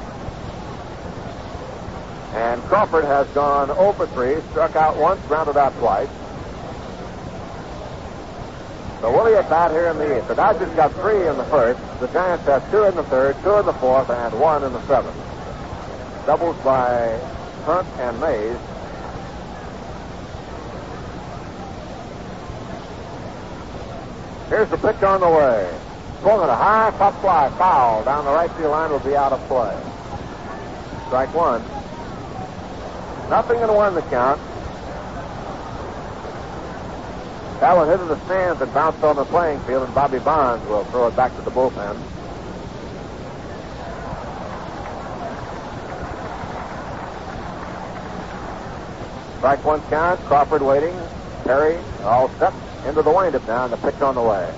And 2.35 2.61
Crawford 2.63 3.03
has 3.03 3.27
gone 3.31 3.67
0 3.67 3.91
for 3.91 4.07
3, 4.07 4.39
struck 4.51 4.77
out 4.77 4.95
once, 4.95 5.19
grounded 5.27 5.57
out 5.57 5.77
twice. 5.79 6.07
So 9.01 9.11
Willie 9.11 9.35
at 9.35 9.49
bat 9.49 9.71
here 9.71 9.87
in 9.87 9.97
the 9.97 10.15
eighth. 10.15 10.29
The 10.29 10.35
Dodgers 10.35 10.73
got 10.75 10.93
three 10.93 11.27
in 11.27 11.35
the 11.35 11.43
first. 11.43 11.81
The 11.99 12.07
Giants 12.07 12.45
have 12.45 12.71
two 12.71 12.85
in 12.85 12.95
the 12.95 13.03
third, 13.03 13.35
two 13.43 13.57
in 13.57 13.65
the 13.65 13.73
fourth, 13.73 14.09
and 14.09 14.39
one 14.39 14.63
in 14.63 14.71
the 14.71 14.87
seventh. 14.87 15.17
Doubles 16.25 16.55
by 16.63 17.19
Hunt 17.65 17.89
and 17.99 18.21
Mays. 18.21 18.57
Here's 24.49 24.69
the 24.69 24.77
pitch 24.77 25.01
on 25.01 25.21
the 25.21 25.29
way. 25.29 25.73
Swung 26.21 26.43
at 26.43 26.49
a 26.49 26.55
high 26.55 26.91
pop 26.97 27.19
fly, 27.21 27.49
foul 27.57 28.03
down 28.03 28.25
the 28.25 28.31
right 28.31 28.51
field 28.51 28.71
line 28.71 28.91
will 28.91 28.99
be 28.99 29.15
out 29.15 29.31
of 29.31 29.39
play. 29.47 29.75
Strike 31.07 31.33
one. 31.33 31.61
Nothing 33.29 33.59
in 33.59 33.73
one 33.73 33.95
the 33.95 34.01
count. 34.03 34.39
That 37.59 37.75
one 37.75 37.87
hit 37.87 37.99
in 37.99 38.07
the 38.07 38.23
stands 38.25 38.61
and 38.61 38.71
bounced 38.73 39.03
on 39.03 39.15
the 39.15 39.25
playing 39.25 39.59
field, 39.61 39.83
and 39.83 39.95
Bobby 39.95 40.19
Bonds 40.19 40.63
will 40.67 40.83
throw 40.85 41.07
it 41.07 41.15
back 41.15 41.35
to 41.35 41.41
the 41.41 41.51
bullpen. 41.51 41.97
Strike 49.37 49.63
one 49.63 49.81
count. 49.89 50.19
Crawford 50.21 50.61
waiting. 50.61 50.95
Perry 51.43 51.77
all 52.03 52.29
set 52.37 52.53
into 52.85 53.01
the 53.01 53.11
windup 53.11 53.45
now, 53.47 53.65
and 53.65 53.73
the 53.73 53.77
pitch 53.77 54.01
on 54.01 54.15
the 54.15 54.21
way. 54.21 54.53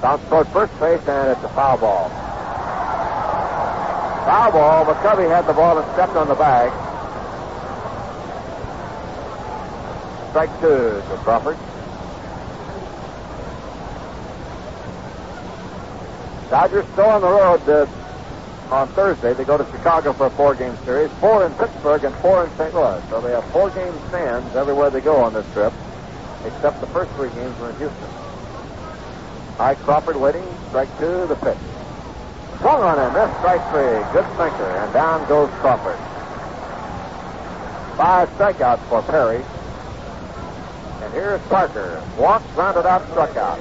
Bounce 0.00 0.22
toward 0.28 0.48
first 0.48 0.72
base, 0.80 1.00
and 1.08 1.30
it's 1.30 1.42
a 1.42 1.48
foul 1.50 1.78
ball. 1.78 2.08
Foul 4.24 4.52
ball. 4.52 4.84
McCovey 4.86 5.28
had 5.28 5.46
the 5.46 5.52
ball 5.52 5.78
and 5.78 5.92
stepped 5.92 6.16
on 6.16 6.28
the 6.28 6.34
bag. 6.34 6.70
Strike 10.30 10.60
two 10.60 11.02
to 11.08 11.20
Crawford. 11.22 11.56
Dodgers 16.50 16.86
still 16.92 17.06
on 17.06 17.20
the 17.20 17.28
road 17.28 17.68
uh, 17.68 17.86
on 18.74 18.88
Thursday. 18.88 19.32
They 19.32 19.44
go 19.44 19.56
to 19.58 19.64
Chicago 19.72 20.12
for 20.12 20.26
a 20.26 20.30
four-game 20.30 20.76
series, 20.84 21.10
four 21.20 21.46
in 21.46 21.52
Pittsburgh 21.54 22.04
and 22.04 22.14
four 22.16 22.44
in 22.44 22.50
St. 22.56 22.74
Louis. 22.74 23.02
So 23.10 23.20
they 23.20 23.32
have 23.32 23.44
four-game 23.52 23.94
stands 24.08 24.54
everywhere 24.56 24.90
they 24.90 25.00
go 25.00 25.16
on 25.16 25.34
this 25.34 25.50
trip, 25.52 25.72
except 26.44 26.80
the 26.80 26.86
first 26.88 27.10
three 27.12 27.30
games 27.30 27.58
were 27.58 27.70
in 27.70 27.76
Houston. 27.76 28.08
High 29.56 29.74
Crawford 29.76 30.16
waiting. 30.16 30.44
Strike 30.68 30.98
two, 30.98 31.26
the 31.26 31.36
pitch. 31.36 31.58
Swung 32.58 32.82
on 32.82 32.98
him. 32.98 33.14
That's 33.14 33.36
strike 33.38 33.62
three. 33.70 34.02
Good 34.12 34.26
thinker. 34.36 34.64
And 34.64 34.92
down 34.92 35.28
goes 35.28 35.50
Crawford. 35.60 35.98
Five 37.96 38.28
strikeouts 38.30 38.82
for 38.88 39.02
Perry. 39.02 39.44
And 41.02 41.12
here's 41.12 41.40
Parker. 41.42 42.02
Walked, 42.18 42.46
rounded 42.56 42.86
out, 42.86 43.08
struck 43.10 43.36
out. 43.36 43.60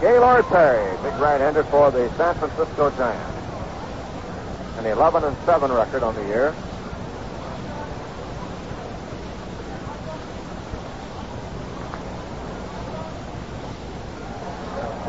Gaylord 0.00 0.44
Perry, 0.46 0.96
big 1.02 1.14
right-hander 1.20 1.64
for 1.64 1.90
the 1.90 2.08
San 2.16 2.34
Francisco 2.36 2.90
Giants. 2.90 3.34
An 4.78 4.86
11 4.86 5.24
and 5.24 5.36
7 5.44 5.72
record 5.72 6.02
on 6.02 6.14
the 6.14 6.24
year. 6.26 6.54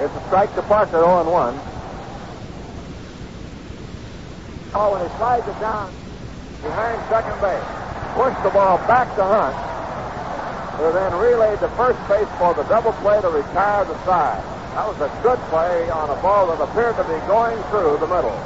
It's 0.06 0.14
a 0.14 0.26
strike 0.30 0.54
to 0.54 0.62
Parker, 0.62 1.02
0 1.02 1.26
and 1.26 1.32
1. 1.34 1.60
Oh, 4.78 4.94
when 4.94 5.02
he 5.02 5.10
slides 5.18 5.50
it 5.50 5.58
down 5.58 5.90
behind 6.62 7.02
second 7.10 7.34
base, 7.42 7.66
pushed 8.14 8.38
the 8.46 8.54
ball 8.54 8.78
back 8.86 9.10
to 9.18 9.26
Hunt, 9.26 9.58
who 10.78 10.94
then 10.94 11.10
relayed 11.18 11.58
to 11.58 11.70
first 11.74 11.98
base 12.06 12.30
for 12.38 12.54
the 12.54 12.62
double 12.70 12.94
play 13.02 13.18
to 13.18 13.34
retire 13.34 13.82
the 13.90 13.98
side. 14.06 14.46
That 14.78 14.86
was 14.86 15.02
a 15.02 15.10
good 15.26 15.42
play 15.50 15.90
on 15.90 16.14
a 16.14 16.22
ball 16.22 16.54
that 16.54 16.62
appeared 16.62 17.02
to 17.02 17.06
be 17.10 17.18
going 17.26 17.58
through 17.74 17.98
the 17.98 18.06
middle. 18.06 18.38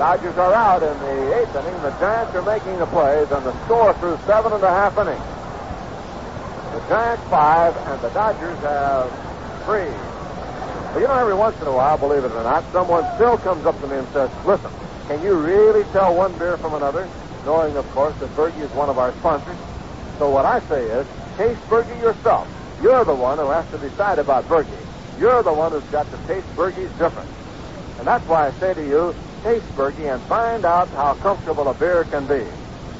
Dodgers 0.00 0.40
are 0.40 0.56
out 0.56 0.80
in 0.80 0.96
the 1.04 1.36
eighth 1.36 1.52
inning. 1.52 1.76
The 1.84 1.92
Giants 2.00 2.32
are 2.32 2.46
making 2.48 2.80
the 2.80 2.88
plays, 2.88 3.28
and 3.28 3.44
the 3.44 3.52
score 3.68 3.92
through 4.00 4.16
seven 4.24 4.56
and 4.56 4.64
a 4.64 4.72
half 4.72 4.96
innings. 4.96 5.20
The 6.72 6.80
Giants 6.88 7.28
five, 7.28 7.76
and 7.76 8.00
the 8.00 8.08
Dodgers 8.16 8.56
have 8.64 9.12
three. 9.68 10.15
But 10.96 11.02
you 11.02 11.08
know, 11.08 11.18
every 11.18 11.34
once 11.34 11.60
in 11.60 11.66
a 11.66 11.72
while, 11.72 11.98
believe 11.98 12.24
it 12.24 12.32
or 12.32 12.42
not, 12.42 12.64
someone 12.72 13.04
still 13.16 13.36
comes 13.36 13.66
up 13.66 13.78
to 13.82 13.86
me 13.86 13.98
and 13.98 14.08
says, 14.14 14.30
listen, 14.46 14.70
can 15.08 15.22
you 15.22 15.34
really 15.34 15.84
tell 15.92 16.14
one 16.16 16.32
beer 16.38 16.56
from 16.56 16.72
another? 16.72 17.06
Knowing, 17.44 17.76
of 17.76 17.84
course, 17.90 18.16
that 18.16 18.34
Burgie 18.34 18.62
is 18.62 18.70
one 18.70 18.88
of 18.88 18.96
our 18.96 19.12
sponsors. 19.18 19.58
So 20.16 20.30
what 20.30 20.46
I 20.46 20.60
say 20.60 20.82
is, 20.82 21.06
taste 21.36 21.60
Burgie 21.68 22.00
yourself. 22.00 22.48
You're 22.80 23.04
the 23.04 23.14
one 23.14 23.36
who 23.36 23.50
has 23.50 23.70
to 23.72 23.76
decide 23.76 24.18
about 24.18 24.48
Burgie. 24.48 24.70
You're 25.20 25.42
the 25.42 25.52
one 25.52 25.72
who's 25.72 25.84
got 25.92 26.10
to 26.10 26.16
taste 26.26 26.48
Burgie's 26.56 26.88
difference. 26.92 27.28
And 27.98 28.06
that's 28.06 28.26
why 28.26 28.48
I 28.48 28.52
say 28.52 28.72
to 28.72 28.80
you, 28.80 29.14
taste 29.42 29.68
Burgie 29.76 30.06
and 30.06 30.22
find 30.22 30.64
out 30.64 30.88
how 30.88 31.12
comfortable 31.16 31.68
a 31.68 31.74
beer 31.74 32.04
can 32.04 32.26
be. 32.26 32.42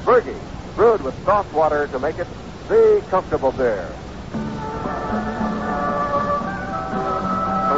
Burgie, 0.05 0.37
brewed 0.75 1.01
with 1.01 1.15
soft 1.25 1.51
water 1.51 1.87
to 1.87 1.97
make 1.97 2.19
it 2.19 2.27
the 2.69 3.03
comfortable 3.09 3.53
beer. 3.53 3.91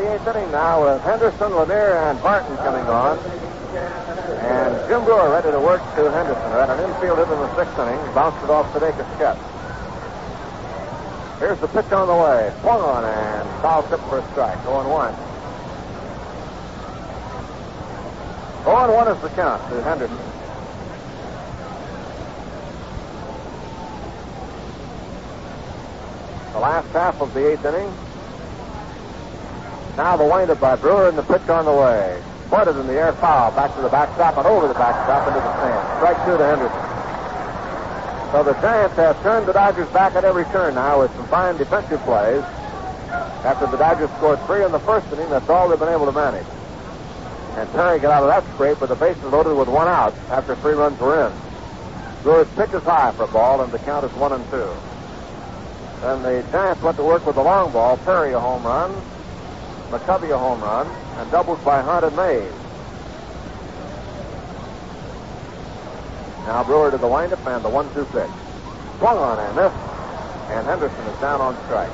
the 0.00 0.14
eighth 0.14 0.26
inning 0.26 0.50
now 0.50 0.82
with 0.82 1.02
Henderson, 1.02 1.52
Lanier, 1.52 1.96
and 2.08 2.22
Barton 2.22 2.56
coming 2.56 2.84
on. 2.88 3.18
And 4.40 4.88
Jim 4.88 5.04
Brewer 5.04 5.28
ready 5.30 5.50
to 5.50 5.60
work 5.60 5.82
to 5.96 6.10
Henderson. 6.10 6.50
Had 6.52 6.70
an 6.70 6.88
infield 6.88 7.18
hit 7.18 7.28
in 7.28 7.38
the 7.38 7.54
sixth 7.56 7.78
inning. 7.78 8.00
Bounced 8.14 8.42
it 8.42 8.50
off 8.50 8.72
Sudakis' 8.72 9.18
catch. 9.18 9.38
Here's 11.38 11.58
the 11.60 11.68
pitch 11.68 11.92
on 11.92 12.08
the 12.08 12.14
way. 12.14 12.52
Swung 12.60 12.80
on 12.80 13.04
and 13.04 13.62
foul 13.62 13.82
tip 13.88 14.00
for 14.08 14.18
a 14.18 14.30
strike. 14.32 14.62
0 14.62 14.88
1. 14.88 15.14
0 18.64 18.94
1 18.94 19.08
is 19.08 19.22
the 19.22 19.28
count 19.30 19.62
to 19.68 19.82
Henderson. 19.82 20.16
The 26.52 26.58
last 26.58 26.88
half 26.88 27.20
of 27.20 27.32
the 27.34 27.52
eighth 27.52 27.64
inning. 27.64 28.09
Now 30.00 30.16
the 30.16 30.24
windup 30.24 30.58
by 30.58 30.76
Brewer 30.76 31.10
and 31.10 31.18
the 31.18 31.22
pitch 31.22 31.46
on 31.50 31.66
the 31.66 31.76
way. 31.76 32.22
Pointed 32.48 32.74
in 32.80 32.86
the 32.86 32.94
air, 32.94 33.12
foul. 33.20 33.52
Back 33.52 33.74
to 33.76 33.82
the 33.82 33.90
backstop 33.90 34.38
and 34.38 34.46
over 34.46 34.66
the 34.66 34.72
backstop 34.72 35.28
into 35.28 35.40
the 35.40 35.52
stand. 35.60 35.98
Strike 36.00 36.24
two 36.24 36.38
to 36.38 36.44
Henderson. 36.48 38.32
So 38.32 38.42
the 38.42 38.56
Giants 38.64 38.96
have 38.96 39.20
turned 39.20 39.46
the 39.46 39.52
Dodgers 39.52 39.90
back 39.90 40.14
at 40.14 40.24
every 40.24 40.44
turn 40.46 40.74
now 40.74 41.02
with 41.02 41.14
some 41.16 41.26
fine 41.28 41.58
defensive 41.58 42.00
plays. 42.08 42.42
After 43.44 43.66
the 43.66 43.76
Dodgers 43.76 44.08
scored 44.16 44.40
three 44.46 44.64
in 44.64 44.72
the 44.72 44.80
first 44.80 45.06
inning, 45.12 45.28
that's 45.28 45.50
all 45.50 45.68
they've 45.68 45.78
been 45.78 45.92
able 45.92 46.06
to 46.06 46.12
manage. 46.12 46.46
And 47.60 47.70
Perry 47.72 47.98
got 47.98 48.12
out 48.12 48.22
of 48.22 48.28
that 48.30 48.54
scrape 48.54 48.80
with 48.80 48.88
the 48.88 48.96
bases 48.96 49.22
loaded 49.24 49.52
with 49.52 49.68
one 49.68 49.86
out 49.86 50.14
after 50.30 50.56
three 50.64 50.72
runs 50.72 50.98
were 50.98 51.26
in. 51.26 51.32
Brewer's 52.22 52.48
pitch 52.56 52.72
is 52.72 52.82
high 52.84 53.12
for 53.12 53.24
a 53.24 53.28
ball, 53.28 53.60
and 53.60 53.70
the 53.70 53.78
count 53.80 54.06
is 54.06 54.12
one 54.14 54.32
and 54.32 54.44
two. 54.48 54.72
Then 56.00 56.22
the 56.22 56.42
Giants 56.50 56.80
went 56.80 56.96
to 56.96 57.04
work 57.04 57.26
with 57.26 57.36
the 57.36 57.42
long 57.42 57.70
ball. 57.70 57.98
Perry 57.98 58.32
a 58.32 58.40
home 58.40 58.62
run, 58.62 58.96
McCovey 59.90 60.30
a 60.30 60.38
home 60.38 60.60
run, 60.60 60.86
and 61.18 61.30
doubles 61.30 61.58
by 61.64 61.82
Hunt 61.82 62.04
and 62.04 62.16
Mays. 62.16 62.52
Now 66.46 66.64
Brewer 66.64 66.90
to 66.90 66.96
the 66.98 67.08
windup 67.08 67.44
and 67.46 67.64
the 67.64 67.68
one-two 67.68 68.04
pitch. 68.06 68.30
Swung 68.98 69.18
on 69.18 69.38
and 69.38 69.56
missed, 69.56 69.74
and 70.50 70.66
Henderson 70.66 71.06
is 71.06 71.20
down 71.20 71.40
on 71.40 71.56
strike. 71.66 71.90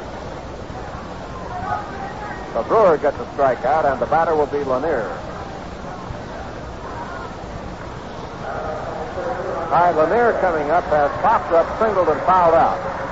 So 2.52 2.62
Brewer 2.64 2.96
gets 2.98 3.16
a 3.16 3.24
strikeout, 3.36 3.90
and 3.90 4.00
the 4.00 4.06
batter 4.06 4.34
will 4.36 4.46
be 4.46 4.64
Lanier. 4.64 5.08
Right, 9.70 9.92
Lanier 9.96 10.38
coming 10.40 10.70
up 10.70 10.84
has 10.84 11.10
popped 11.22 11.52
up, 11.52 11.66
singled, 11.78 12.08
and 12.08 12.20
fouled 12.22 12.54
out. 12.54 13.05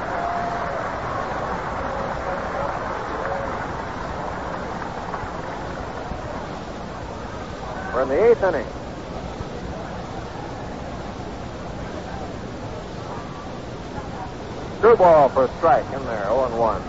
We're 7.95 8.03
in 8.03 8.09
the 8.09 8.31
eighth 8.31 8.43
inning. 8.43 8.66
Screwball 14.79 15.29
for 15.29 15.45
a 15.45 15.57
strike 15.59 15.87
in 15.93 16.05
there, 16.05 16.25
0 16.25 16.47
and 16.47 16.59
1. 16.59 16.83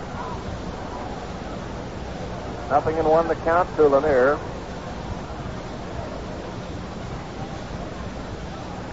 Nothing 2.70 2.96
in 2.96 3.04
one 3.04 3.28
to 3.28 3.36
count 3.36 3.72
to 3.76 3.86
Lanier. 3.86 4.36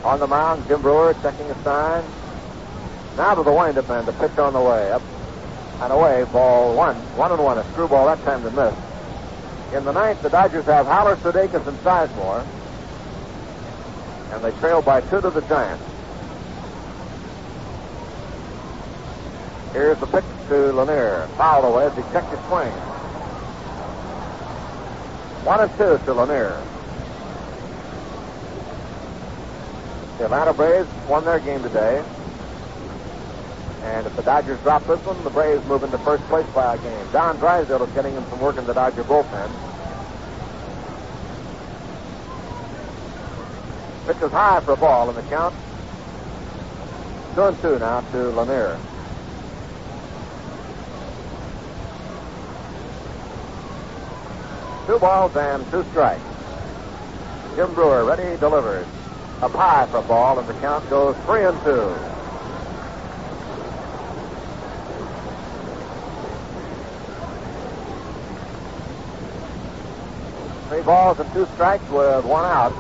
On 0.04 0.20
the 0.20 0.28
mound, 0.28 0.68
Jim 0.68 0.84
Brewer 0.84 1.16
checking 1.24 1.50
a 1.50 1.64
sign. 1.64 2.04
Now 3.18 3.34
to 3.34 3.42
the 3.42 3.52
windup 3.52 3.90
man, 3.90 4.06
the 4.06 4.14
pitch 4.14 4.38
on 4.38 4.54
the 4.54 4.62
way. 4.62 4.92
Up 4.92 5.02
and 5.82 5.92
away, 5.92 6.26
ball 6.32 6.76
one. 6.76 6.96
One 7.18 7.32
and 7.32 7.44
one. 7.44 7.58
A 7.58 7.64
screwball 7.72 8.06
that 8.06 8.24
time 8.24 8.44
to 8.44 8.52
miss. 8.52 8.93
In 9.74 9.86
the 9.86 9.92
ninth, 9.92 10.22
the 10.22 10.30
Dodgers 10.30 10.66
have 10.66 10.86
Haller, 10.86 11.16
Sudakis, 11.16 11.66
and 11.66 11.78
Sizemore. 11.80 12.46
And 14.32 14.44
they 14.44 14.52
trail 14.60 14.84
by 14.84 15.02
two 15.02 15.20
to 15.20 15.32
the 15.32 15.42
Giants. 15.42 15.84
Here's 19.72 19.98
the 19.98 20.06
pitch 20.06 20.24
to 20.50 20.72
Lanier. 20.74 21.28
Fouled 21.38 21.66
away 21.66 21.86
as 21.86 21.96
he 21.96 22.04
checked 22.12 22.30
his 22.30 22.40
swing. 22.42 22.70
One 25.42 25.60
and 25.62 25.72
two 25.72 25.98
to 26.06 26.14
Lanier. 26.14 26.62
The 30.20 30.26
Atlanta 30.26 30.54
Braves 30.54 30.88
won 31.10 31.26
their 31.26 31.40
game 31.40 31.64
today. 31.64 32.04
And 33.84 34.08
if 34.08 34.16
the 34.16 34.22
Dodgers 34.22 34.60
drop 34.62 34.86
this 34.88 35.00
one, 35.06 35.22
the 35.24 35.30
Braves 35.30 35.66
move 35.68 35.84
into 35.84 35.98
first 36.00 36.24
place 36.26 36.48
by 36.56 36.76
a 36.76 36.78
game. 36.78 37.06
Don 37.12 37.38
Drysdale 37.38 37.84
is 37.84 37.92
getting 37.92 38.14
him 38.14 38.24
some 38.30 38.40
work 38.40 38.58
in 38.58 38.66
the 38.66 38.74
Dodger 38.74 39.04
bullpen. 39.04 39.52
Pitch 44.08 44.22
is 44.22 44.32
high 44.32 44.62
for 44.62 44.74
a 44.74 44.78
ball 44.78 45.10
in 45.10 45.16
the 45.16 45.22
count. 45.24 45.54
Two 47.36 47.44
and 47.44 47.62
two 47.62 47.80
now 47.80 48.02
to 48.12 48.30
Lanier. 48.32 48.80
Two 54.88 55.00
balls 55.00 55.36
and 55.36 55.70
two 55.72 55.84
strikes. 55.92 56.22
Jim 57.56 57.74
Brewer 57.74 58.06
ready, 58.06 58.38
delivers. 58.40 58.88
Up 59.42 59.52
high 59.52 59.86
for 59.88 59.98
a 59.98 60.02
ball, 60.04 60.40
and 60.40 60.48
the 60.48 60.54
count 60.56 60.90
goes 60.90 61.16
three 61.26 61.46
and 61.46 61.62
two. 61.64 62.13
Three 70.84 70.92
balls 70.92 71.18
and 71.18 71.32
two 71.32 71.46
strikes 71.56 71.90
with 71.90 72.26
one 72.26 72.44
out. 72.44 72.76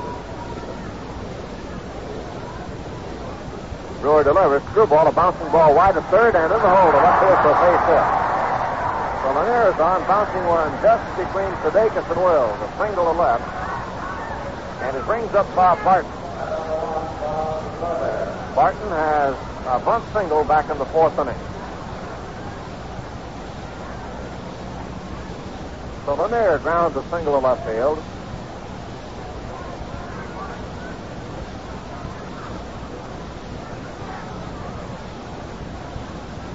Brewer 4.02 4.26
delivers. 4.26 4.62
Screwball, 4.64 5.08
a 5.08 5.12
bouncing 5.14 5.50
ball 5.54 5.74
wide 5.74 5.96
to 5.96 6.02
third 6.12 6.36
and 6.36 6.52
in 6.52 6.60
the 6.60 6.68
hole 6.68 6.92
to 6.92 6.98
left 7.00 7.24
field 7.24 7.40
for 7.40 7.56
a 7.56 7.60
base 7.64 7.86
hit. 7.88 8.04
So 9.24 9.32
Lanier 9.32 9.72
is 9.72 9.80
on, 9.80 10.04
bouncing 10.04 10.44
one 10.52 10.68
just 10.84 11.00
between 11.16 11.48
Sudakis 11.64 12.12
and 12.12 12.20
Wills. 12.20 12.60
A 12.60 12.68
single 12.76 13.06
to 13.08 13.16
left. 13.16 13.48
And 14.84 14.98
it 14.98 15.06
brings 15.06 15.34
up 15.34 15.48
Bob 15.56 15.82
Barton. 15.86 16.12
Barton 18.54 18.90
has 18.90 19.34
a 19.68 19.80
bunt 19.80 20.04
single 20.12 20.44
back 20.44 20.70
in 20.70 20.78
the 20.78 20.86
fourth 20.88 21.18
inning. 21.18 21.40
So 26.06 26.16
Lanier 26.16 26.58
grounds 26.60 26.98
a 26.98 27.04
single 27.04 27.40
to 27.40 27.48
left 27.48 27.66
field. 27.66 28.04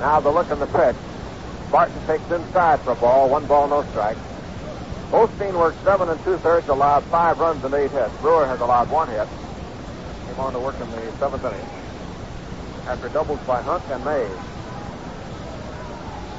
Now 0.00 0.20
the 0.20 0.30
look 0.30 0.50
in 0.50 0.58
the 0.58 0.66
pitch. 0.66 0.96
Barton 1.72 2.06
takes 2.06 2.30
inside 2.30 2.80
for 2.80 2.92
a 2.92 2.94
ball. 2.94 3.30
One 3.30 3.46
ball, 3.46 3.68
no 3.68 3.82
strike. 3.90 4.18
Osteen 5.10 5.58
worked 5.58 5.82
seven 5.82 6.10
and 6.10 6.22
two-thirds, 6.24 6.68
allowed 6.68 7.02
five 7.04 7.38
runs 7.38 7.64
and 7.64 7.72
eight 7.72 7.90
hits. 7.90 8.14
Brewer 8.18 8.46
has 8.46 8.60
allowed 8.60 8.90
one 8.90 9.08
hit. 9.08 9.26
Came 10.26 10.40
on 10.40 10.52
to 10.52 10.60
work 10.60 10.78
in 10.80 10.90
the 10.90 11.12
seventh 11.12 11.44
inning. 11.44 11.66
After 12.86 13.08
doubles 13.08 13.40
by 13.46 13.62
Hunt 13.62 13.82
and 13.90 14.04
Mays. 14.04 14.30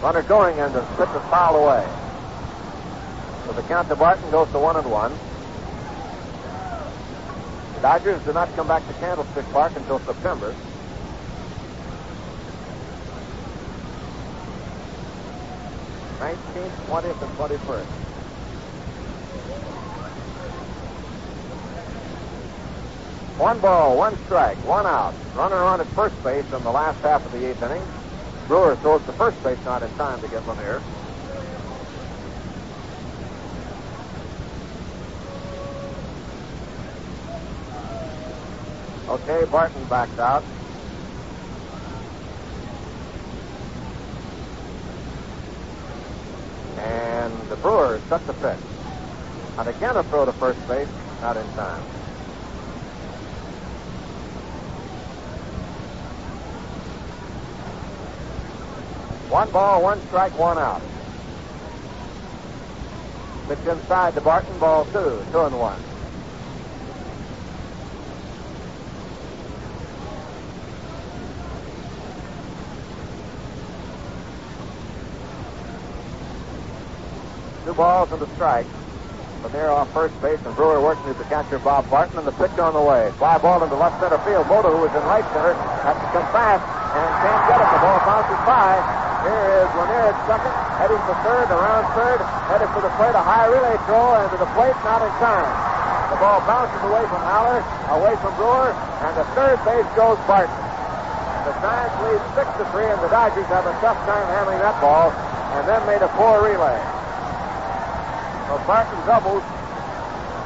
Runner 0.03 0.21
going, 0.21 0.59
and 0.59 0.73
the 0.73 0.81
pitch 0.81 1.09
is 1.09 1.29
fouled 1.29 1.63
away. 1.63 1.98
So 3.49 3.55
the 3.55 3.63
count 3.63 3.89
to 3.89 3.95
Barton 3.95 4.29
goes 4.29 4.47
to 4.51 4.59
one 4.59 4.75
and 4.75 4.85
one. 4.91 5.11
The 7.73 7.81
Dodgers 7.81 8.21
do 8.23 8.31
not 8.31 8.55
come 8.55 8.67
back 8.67 8.85
to 8.87 8.93
Candlestick 8.93 9.43
Park 9.49 9.75
until 9.75 9.97
September. 10.01 10.53
Nineteenth, 16.19 16.85
twentieth, 16.85 17.21
and 17.23 17.35
twenty-first. 17.37 17.89
One 23.39 23.59
ball, 23.61 23.97
one 23.97 24.15
strike, 24.25 24.57
one 24.57 24.85
out. 24.85 25.15
Runner 25.35 25.55
on 25.55 25.81
at 25.81 25.87
first 25.87 26.23
base 26.23 26.45
in 26.53 26.61
the 26.61 26.71
last 26.71 26.99
half 26.99 27.25
of 27.25 27.31
the 27.31 27.49
eighth 27.49 27.63
inning. 27.63 27.81
Brewer 28.47 28.75
throws 28.75 29.03
to 29.07 29.13
first 29.13 29.41
base 29.41 29.57
not 29.65 29.81
in 29.81 29.89
time 29.95 30.21
to 30.21 30.27
get 30.27 30.47
Lanier. 30.47 30.83
Okay, 39.23 39.45
Barton 39.51 39.83
backs 39.85 40.17
out. 40.19 40.43
And 46.77 47.33
the 47.49 47.55
Brewers 47.57 48.01
set 48.03 48.25
the 48.25 48.33
pitch. 48.33 48.57
And 49.57 49.67
again 49.67 49.97
a 49.97 50.03
throw 50.03 50.25
to 50.25 50.31
first 50.33 50.65
base, 50.67 50.87
not 51.21 51.37
in 51.37 51.45
time. 51.53 51.81
One 59.29 59.51
ball, 59.51 59.83
one 59.83 60.01
strike, 60.07 60.35
one 60.39 60.57
out. 60.57 60.81
Pitch 63.47 63.59
inside 63.67 64.15
to 64.15 64.21
Barton, 64.21 64.57
ball 64.59 64.85
two, 64.85 65.23
two 65.31 65.39
and 65.41 65.59
one. 65.59 65.79
Two 77.65 77.68
balls 77.79 78.11
and 78.11 78.19
a 78.19 78.27
strike. 78.35 78.67
Lanier 79.39 79.71
off 79.71 79.87
first 79.95 80.11
base 80.19 80.35
and 80.43 80.51
Brewer 80.59 80.83
working 80.83 81.07
with 81.07 81.15
the 81.15 81.23
catcher 81.31 81.63
Bob 81.63 81.87
Barton 81.87 82.19
and 82.19 82.27
the 82.27 82.35
pitch 82.35 82.51
on 82.59 82.75
the 82.75 82.83
way. 82.83 83.07
Fly 83.15 83.39
ball 83.39 83.63
into 83.63 83.79
left 83.79 83.95
center 84.03 84.19
field. 84.27 84.51
Mota, 84.51 84.67
who 84.67 84.83
is 84.83 84.91
in 84.91 84.99
right 85.07 85.23
center, 85.31 85.55
has 85.87 85.95
to 85.95 86.07
come 86.11 86.27
fast 86.35 86.59
and 86.59 87.07
can't 87.23 87.43
get 87.47 87.55
it. 87.55 87.69
The 87.71 87.79
ball 87.79 87.99
bounces 88.03 88.43
by. 88.43 88.75
Here 89.23 89.63
is 89.63 89.71
Lanier 89.79 90.11
at 90.11 90.17
second, 90.27 90.55
heading 90.75 90.99
for 91.07 91.15
third, 91.23 91.47
around 91.55 91.87
third, 91.95 92.19
headed 92.51 92.67
for 92.75 92.83
the 92.83 92.91
plate. 92.99 93.15
A 93.15 93.23
high 93.23 93.47
relay 93.47 93.79
throw 93.87 94.27
into 94.27 94.35
the 94.35 94.51
plate, 94.59 94.75
not 94.83 94.99
in 94.99 95.11
time. 95.23 95.47
The 96.11 96.19
ball 96.19 96.43
bounces 96.43 96.83
away 96.83 97.07
from 97.07 97.23
Haller, 97.23 97.63
away 97.95 98.19
from 98.19 98.35
Brewer, 98.35 98.75
and 98.75 99.15
the 99.15 99.27
third 99.39 99.55
base 99.63 99.87
goes 99.95 100.19
Barton. 100.27 100.51
The 101.47 101.55
Giants 101.63 101.95
lead 102.03 102.19
six 102.35 102.47
to 102.59 102.67
three, 102.75 102.91
and 102.91 102.99
the 102.99 103.07
Dodgers 103.07 103.47
have 103.47 103.63
a 103.63 103.75
tough 103.79 103.99
time 104.03 104.27
handling 104.35 104.59
that 104.59 104.75
ball, 104.83 105.15
and 105.55 105.63
then 105.63 105.79
made 105.87 106.03
a 106.03 106.11
poor 106.19 106.43
relay. 106.43 106.98
So 108.49 108.57
Barton 108.65 108.97
doubles, 109.05 109.45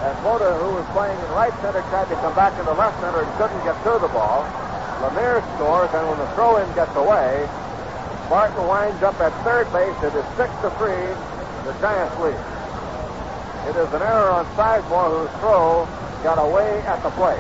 and 0.03 0.15
Mota, 0.27 0.51
who 0.59 0.75
was 0.75 0.84
playing 0.91 1.15
in 1.15 1.30
right 1.31 1.55
center, 1.63 1.80
tried 1.88 2.11
to 2.11 2.19
come 2.19 2.35
back 2.35 2.51
into 2.59 2.75
left 2.75 2.99
center 2.99 3.23
and 3.23 3.31
couldn't 3.39 3.63
get 3.63 3.80
to 3.88 3.95
the 3.95 4.11
ball. 4.11 4.43
Lanier 4.99 5.39
scores, 5.55 5.88
and 5.95 6.03
when 6.11 6.19
the 6.19 6.27
throw-in 6.35 6.67
gets 6.75 6.91
away, 6.99 7.47
Barton 8.27 8.59
winds 8.67 8.99
up 9.07 9.15
at 9.23 9.31
third 9.47 9.71
base. 9.71 9.95
It 10.03 10.11
is 10.19 10.27
six 10.35 10.51
to 10.67 10.69
three. 10.75 11.07
The 11.63 11.71
Giants 11.80 12.11
lead. 12.19 12.35
It 13.71 13.80
is 13.80 13.88
an 13.95 14.03
error 14.03 14.35
on 14.35 14.43
Sizemore, 14.59 15.23
whose 15.23 15.31
throw 15.39 15.88
got 16.27 16.43
away 16.43 16.84
at 16.84 16.99
the 17.07 17.11
plate. 17.15 17.39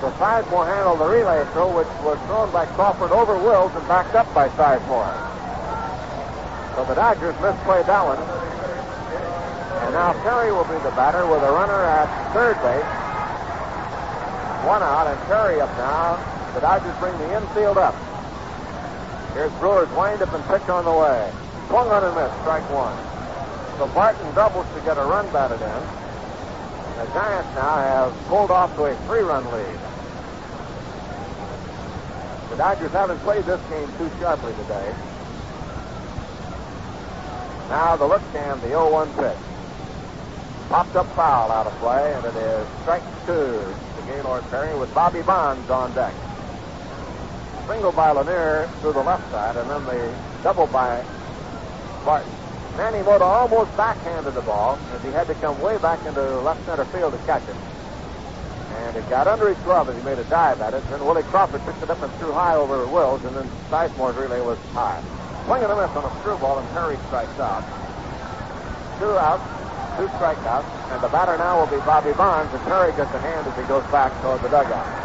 So 0.00 0.08
Sizemore 0.16 0.64
handled 0.64 1.00
the 1.00 1.12
relay 1.12 1.44
throw, 1.52 1.68
which 1.68 1.92
was 2.00 2.16
thrown 2.24 2.48
by 2.56 2.64
Crawford 2.72 3.12
over 3.12 3.36
Wills 3.36 3.72
and 3.76 3.84
backed 3.84 4.16
up 4.16 4.32
by 4.32 4.48
Sizemore. 4.56 5.12
So 6.72 6.88
the 6.88 6.96
Dodgers 6.96 7.36
misplayed 7.44 7.84
that 7.84 8.00
one. 8.00 8.16
Now 9.94 10.10
Perry 10.26 10.50
will 10.50 10.66
be 10.66 10.74
the 10.82 10.90
batter 10.98 11.24
with 11.24 11.38
a 11.46 11.52
runner 11.54 11.86
at 11.86 12.10
third 12.34 12.58
base. 12.66 12.82
One 14.66 14.82
out, 14.82 15.06
and 15.06 15.20
Perry 15.30 15.60
up 15.60 15.70
now. 15.78 16.18
The 16.52 16.58
Dodgers 16.58 16.98
bring 16.98 17.16
the 17.18 17.38
infield 17.38 17.78
up. 17.78 17.94
Here's 19.34 19.52
Brewer's 19.62 19.88
windup 19.94 20.34
and 20.34 20.42
pitch 20.50 20.68
on 20.68 20.84
the 20.84 20.90
way. 20.90 21.30
Swung 21.68 21.86
on 21.94 22.02
and 22.02 22.10
missed, 22.16 22.34
strike 22.42 22.66
one. 22.74 22.98
So 23.78 23.86
Barton 23.94 24.34
doubles 24.34 24.66
to 24.74 24.80
get 24.80 24.98
a 24.98 25.04
run 25.06 25.30
batted 25.32 25.62
in. 25.62 25.82
The 26.98 27.06
Giants 27.14 27.54
now 27.54 27.76
have 27.78 28.10
pulled 28.26 28.50
off 28.50 28.74
to 28.74 28.90
a 28.90 28.96
three-run 29.06 29.44
lead. 29.46 29.78
The 32.50 32.56
Dodgers 32.56 32.90
haven't 32.90 33.20
played 33.20 33.44
this 33.44 33.62
game 33.70 33.86
too 33.98 34.10
sharply 34.18 34.54
today. 34.54 34.92
Now 37.70 37.94
the 37.94 38.08
look 38.08 38.22
cam, 38.32 38.58
the 38.60 38.74
0-1 38.74 39.06
pitch. 39.14 39.53
Popped 40.68 40.96
up 40.96 41.06
foul 41.14 41.52
out 41.52 41.66
of 41.66 41.72
play, 41.74 42.14
and 42.14 42.24
it 42.24 42.34
is 42.36 42.66
strike 42.82 43.02
two 43.26 43.74
to 43.96 44.02
Gaylord 44.06 44.42
Perry 44.50 44.76
with 44.78 44.92
Bobby 44.94 45.22
Bonds 45.22 45.70
on 45.70 45.92
deck. 45.94 46.14
Single 47.68 47.92
by 47.92 48.10
Lanier 48.10 48.68
to 48.82 48.92
the 48.92 49.02
left 49.02 49.30
side, 49.30 49.56
and 49.56 49.70
then 49.70 49.84
the 49.84 50.14
double 50.42 50.66
by 50.66 51.04
Barton. 52.04 52.32
Manny 52.76 53.02
Mota 53.02 53.24
almost 53.24 53.74
backhanded 53.76 54.34
the 54.34 54.42
ball 54.42 54.78
as 54.94 55.02
he 55.02 55.10
had 55.10 55.28
to 55.28 55.34
come 55.34 55.60
way 55.60 55.78
back 55.78 56.04
into 56.06 56.20
left 56.40 56.64
center 56.66 56.84
field 56.86 57.12
to 57.12 57.18
catch 57.20 57.46
it. 57.48 57.56
And 58.84 58.96
it 58.96 59.08
got 59.08 59.28
under 59.28 59.48
his 59.48 59.58
glove 59.64 59.88
as 59.88 59.96
he 59.96 60.02
made 60.02 60.18
a 60.18 60.24
dive 60.24 60.60
at 60.60 60.74
it. 60.74 60.82
Then 60.90 61.04
Willie 61.06 61.22
Crawford 61.22 61.64
picked 61.64 61.82
it 61.82 61.90
up 61.90 62.02
and 62.02 62.12
threw 62.14 62.32
high 62.32 62.56
over 62.56 62.84
Wills, 62.88 63.24
and 63.24 63.36
then 63.36 63.48
Sizemore's 63.70 64.16
relay 64.16 64.40
was 64.40 64.58
high. 64.72 65.00
Swing 65.46 65.62
and 65.62 65.70
a 65.70 65.76
miss 65.76 65.94
on 65.94 66.04
a 66.04 66.20
screwball, 66.20 66.58
and 66.58 66.68
Perry 66.70 66.98
strikes 67.06 67.38
out. 67.38 67.62
Two 68.98 69.16
outs, 69.16 69.63
two 69.96 70.08
strikeouts, 70.18 70.66
and 70.90 71.02
the 71.02 71.08
batter 71.08 71.38
now 71.38 71.60
will 71.60 71.70
be 71.70 71.78
Bobby 71.84 72.12
Bonds, 72.12 72.52
and 72.52 72.62
Perry 72.64 72.90
gets 72.96 73.12
a 73.14 73.18
hand 73.20 73.46
as 73.46 73.54
he 73.56 73.62
goes 73.68 73.84
back 73.92 74.10
toward 74.22 74.42
the 74.42 74.48
dugout. 74.48 75.04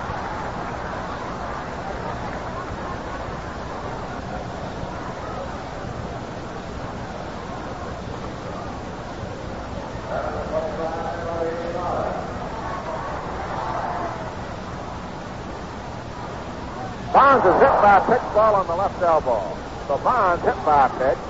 Bonds 17.13 17.45
is 17.45 17.61
hit 17.61 17.69
by 17.81 17.97
a 17.97 18.01
pitch 18.07 18.33
ball 18.33 18.55
on 18.55 18.65
the 18.65 18.75
left 18.75 19.01
elbow. 19.01 19.57
So 19.87 19.97
Bonds 19.99 20.43
hit 20.43 20.55
by 20.65 20.85
a 20.85 20.89
pitch, 20.89 21.28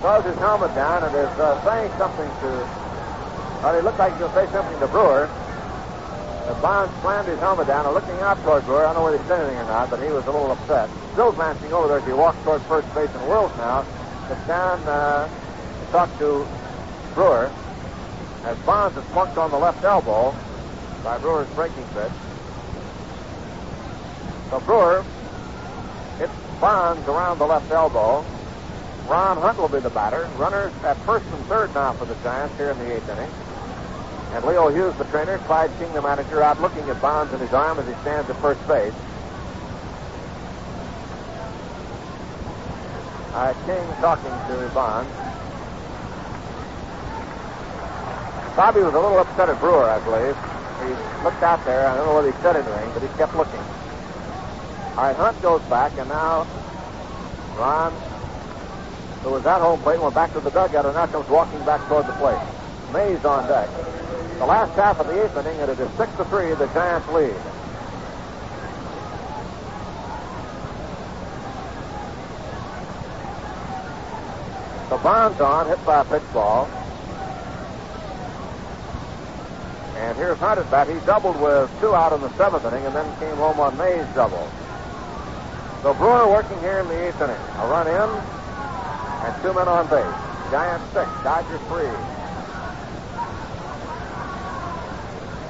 throws 0.00 0.24
his 0.24 0.36
helmet 0.38 0.74
down, 0.74 1.02
and 1.02 1.14
is 1.14 1.34
uh, 1.38 1.58
saying 1.64 1.90
something 1.98 2.30
to. 2.42 2.50
Well, 3.62 3.74
he 3.74 3.82
looked 3.82 3.98
like 3.98 4.16
he 4.16 4.22
was 4.22 4.30
going 4.30 4.46
to 4.46 4.52
say 4.52 4.52
something 4.54 4.78
to 4.80 4.88
Brewer. 4.88 5.26
Uh, 5.26 6.54
Bonds 6.62 6.94
slammed 7.02 7.28
his 7.28 7.38
helmet 7.40 7.66
down 7.66 7.86
and 7.86 7.94
looking 7.94 8.18
out 8.22 8.38
toward 8.42 8.64
Brewer. 8.64 8.86
I 8.86 8.94
don't 8.94 9.02
know 9.02 9.04
whether 9.04 9.18
he 9.18 9.26
said 9.28 9.40
anything 9.42 9.58
or 9.58 9.66
not, 9.66 9.90
but 9.90 10.02
he 10.02 10.10
was 10.10 10.24
a 10.26 10.30
little 10.30 10.52
upset. 10.52 10.88
Still 11.12 11.32
glancing 11.32 11.72
over 11.72 11.88
there 11.88 11.98
as 11.98 12.06
he 12.06 12.12
walks 12.12 12.38
toward 12.44 12.62
first 12.70 12.86
base, 12.94 13.10
and 13.10 13.28
Wills 13.28 13.50
now 13.58 13.82
gets 14.28 14.46
down 14.46 14.80
uh, 14.86 15.26
to 15.26 15.84
talk 15.90 16.08
to 16.18 16.46
Brewer. 17.14 17.50
As 18.44 18.56
Bonds 18.64 18.96
is 18.96 19.04
plunked 19.10 19.36
on 19.36 19.50
the 19.50 19.58
left 19.58 19.82
elbow 19.84 20.30
by 21.02 21.18
Brewer's 21.18 21.50
breaking 21.54 21.84
pitch. 21.92 22.12
So 24.50 24.60
Brewer 24.60 25.04
hits 26.18 26.32
Bonds 26.60 27.06
around 27.08 27.38
the 27.38 27.46
left 27.46 27.70
elbow. 27.70 28.24
Ron 29.08 29.38
Hunt 29.38 29.58
will 29.58 29.68
be 29.68 29.80
the 29.80 29.90
batter. 29.90 30.28
Runners 30.36 30.72
at 30.84 30.96
first 31.06 31.24
and 31.32 31.44
third 31.46 31.74
now 31.74 31.94
for 31.94 32.04
the 32.04 32.14
Giants 32.16 32.54
here 32.56 32.70
in 32.70 32.78
the 32.78 32.96
eighth 32.96 33.08
inning. 33.08 33.30
And 34.34 34.44
Leo 34.44 34.68
Hughes, 34.68 34.94
the 34.96 35.04
trainer, 35.04 35.38
Clyde 35.38 35.70
King, 35.78 35.92
the 35.94 36.02
manager, 36.02 36.42
out 36.42 36.60
looking 36.60 36.86
at 36.90 37.00
Bonds 37.00 37.32
in 37.32 37.40
his 37.40 37.52
arm 37.54 37.78
as 37.78 37.86
he 37.86 37.94
stands 38.02 38.28
at 38.28 38.36
first 38.36 38.60
base. 38.68 38.92
Uh, 43.32 43.54
King 43.64 43.86
talking 44.02 44.30
to 44.30 44.70
Bonds. 44.74 45.10
Bobby 48.54 48.82
was 48.82 48.92
a 48.92 49.00
little 49.00 49.18
upset 49.20 49.48
at 49.48 49.58
Brewer, 49.60 49.88
I 49.88 50.02
believe. 50.04 50.36
He 50.82 51.24
looked 51.24 51.42
out 51.42 51.64
there. 51.64 51.86
I 51.86 51.96
don't 51.96 52.06
know 52.06 52.14
whether 52.16 52.30
he 52.30 52.42
said 52.42 52.56
anything, 52.56 52.90
but 52.92 53.02
he 53.02 53.08
kept 53.16 53.34
looking. 53.36 53.60
All 54.98 55.04
right, 55.04 55.16
Hunt 55.16 55.40
goes 55.40 55.62
back, 55.70 55.96
and 55.96 56.08
now 56.08 56.46
Ron, 57.56 57.94
who 59.22 59.30
was 59.30 59.44
at 59.46 59.60
home 59.60 59.80
plate, 59.80 60.00
went 60.00 60.14
back 60.14 60.32
to 60.32 60.40
the 60.40 60.50
dugout, 60.50 60.86
and 60.86 60.94
now 60.94 61.06
comes 61.06 61.28
walking 61.28 61.62
back 61.64 61.86
toward 61.88 62.06
the 62.06 62.12
plate. 62.12 62.40
Mays 62.92 63.24
on 63.24 63.46
deck. 63.48 63.68
The 64.38 64.46
last 64.46 64.74
half 64.74 65.00
of 65.00 65.06
the 65.08 65.24
eighth 65.24 65.36
inning, 65.36 65.60
and 65.60 65.70
it 65.70 65.78
is 65.78 65.90
six 65.96 66.14
to 66.16 66.24
three. 66.26 66.54
The 66.54 66.66
Giants 66.68 67.08
lead. 67.08 67.34
So 74.88 74.96
Bonds 74.98 75.40
on, 75.40 75.66
hit 75.66 75.84
by 75.84 76.00
a 76.00 76.04
pitch 76.04 76.22
ball. 76.32 76.66
And 79.96 80.16
here's 80.16 80.38
Hunt 80.38 80.60
at 80.60 80.70
bat. 80.70 80.88
He 80.88 80.94
doubled 81.04 81.38
with 81.42 81.68
two 81.80 81.94
out 81.94 82.12
in 82.12 82.20
the 82.20 82.30
seventh 82.36 82.64
inning 82.64 82.86
and 82.86 82.94
then 82.94 83.18
came 83.18 83.36
home 83.36 83.60
on 83.60 83.76
May's 83.76 84.06
double. 84.14 84.48
So 85.82 85.92
Brewer 85.92 86.28
working 86.28 86.58
here 86.60 86.78
in 86.78 86.88
the 86.88 87.08
eighth 87.08 87.20
inning. 87.20 87.36
A 87.36 87.66
run 87.66 87.86
in 87.88 88.38
and 89.24 89.42
two 89.42 89.52
men 89.52 89.68
on 89.68 89.86
base. 89.88 90.04
Giants 90.50 90.84
six, 90.92 91.08
Dodgers 91.22 91.60
three. 91.68 91.92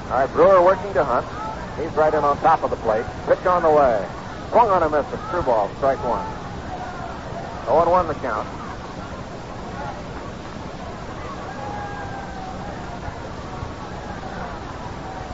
All 0.09 0.17
right, 0.17 0.33
Brewer 0.33 0.63
working 0.63 0.91
to 0.93 1.03
Hunt. 1.03 1.25
He's 1.79 1.95
right 1.95 2.13
in 2.13 2.23
on 2.23 2.37
top 2.39 2.63
of 2.63 2.71
the 2.71 2.75
plate. 2.77 3.05
Pitch 3.25 3.45
on 3.45 3.63
the 3.63 3.69
way. 3.69 4.05
Swung 4.49 4.69
on 4.69 4.81
a 4.81 4.89
miss. 4.89 5.05
A 5.13 5.29
true 5.29 5.43
ball. 5.43 5.69
Strike 5.77 6.03
one. 6.03 6.25
0 7.65 7.87
1 7.87 8.07
the 8.07 8.15
count. 8.15 8.47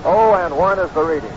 Oh, 0.03 0.35
and 0.35 0.55
one 0.55 0.77
is 0.77 0.91
the 0.91 1.01
reading. 1.01 1.31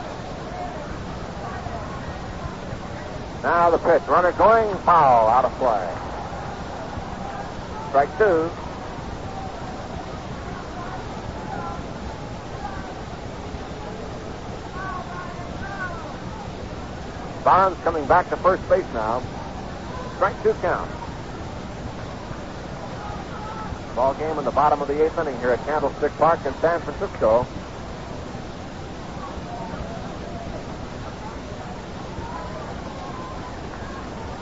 Now 3.45 3.71
the 3.71 3.79
pitch. 3.79 4.03
Runner 4.09 4.33
going 4.33 4.77
foul 4.79 5.29
out 5.29 5.45
of 5.45 5.53
play. 5.53 5.89
Strike 7.89 8.19
two. 8.19 8.51
Bonds 17.45 17.79
coming 17.83 18.05
back 18.07 18.29
to 18.29 18.37
first 18.37 18.69
base 18.69 18.85
now. 18.93 19.23
Strike 20.17 20.43
two 20.43 20.53
count. 20.61 20.91
Ball 23.95 24.15
game 24.15 24.39
in 24.39 24.45
the 24.45 24.51
bottom 24.51 24.83
of 24.83 24.89
the 24.89 25.03
eighth 25.03 25.19
inning 25.19 25.39
here 25.41 25.51
at 25.51 25.65
Candlestick 25.65 26.13
Park 26.19 26.45
in 26.45 26.53
San 26.61 26.81
Francisco. 26.81 27.47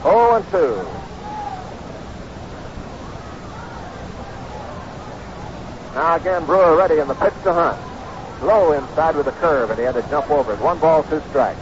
Oh 0.04 0.36
and 0.36 0.50
2. 0.50 0.95
Again, 6.16 6.46
Brewer 6.46 6.78
ready 6.78 6.98
in 6.98 7.08
the 7.08 7.14
pitch 7.14 7.34
to 7.44 7.52
Hunt. 7.52 7.78
Low 8.42 8.72
inside 8.72 9.16
with 9.16 9.26
a 9.26 9.32
curve, 9.32 9.68
and 9.68 9.78
he 9.78 9.84
had 9.84 9.92
to 9.96 10.02
jump 10.08 10.30
over 10.30 10.54
it. 10.54 10.60
One 10.60 10.78
ball, 10.78 11.02
two 11.04 11.20
strikes. 11.28 11.60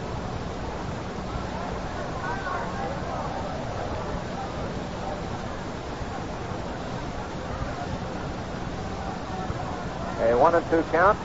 A 10.22 10.39
one 10.39 10.55
and 10.55 10.64
two 10.70 10.85
count. 10.93 11.18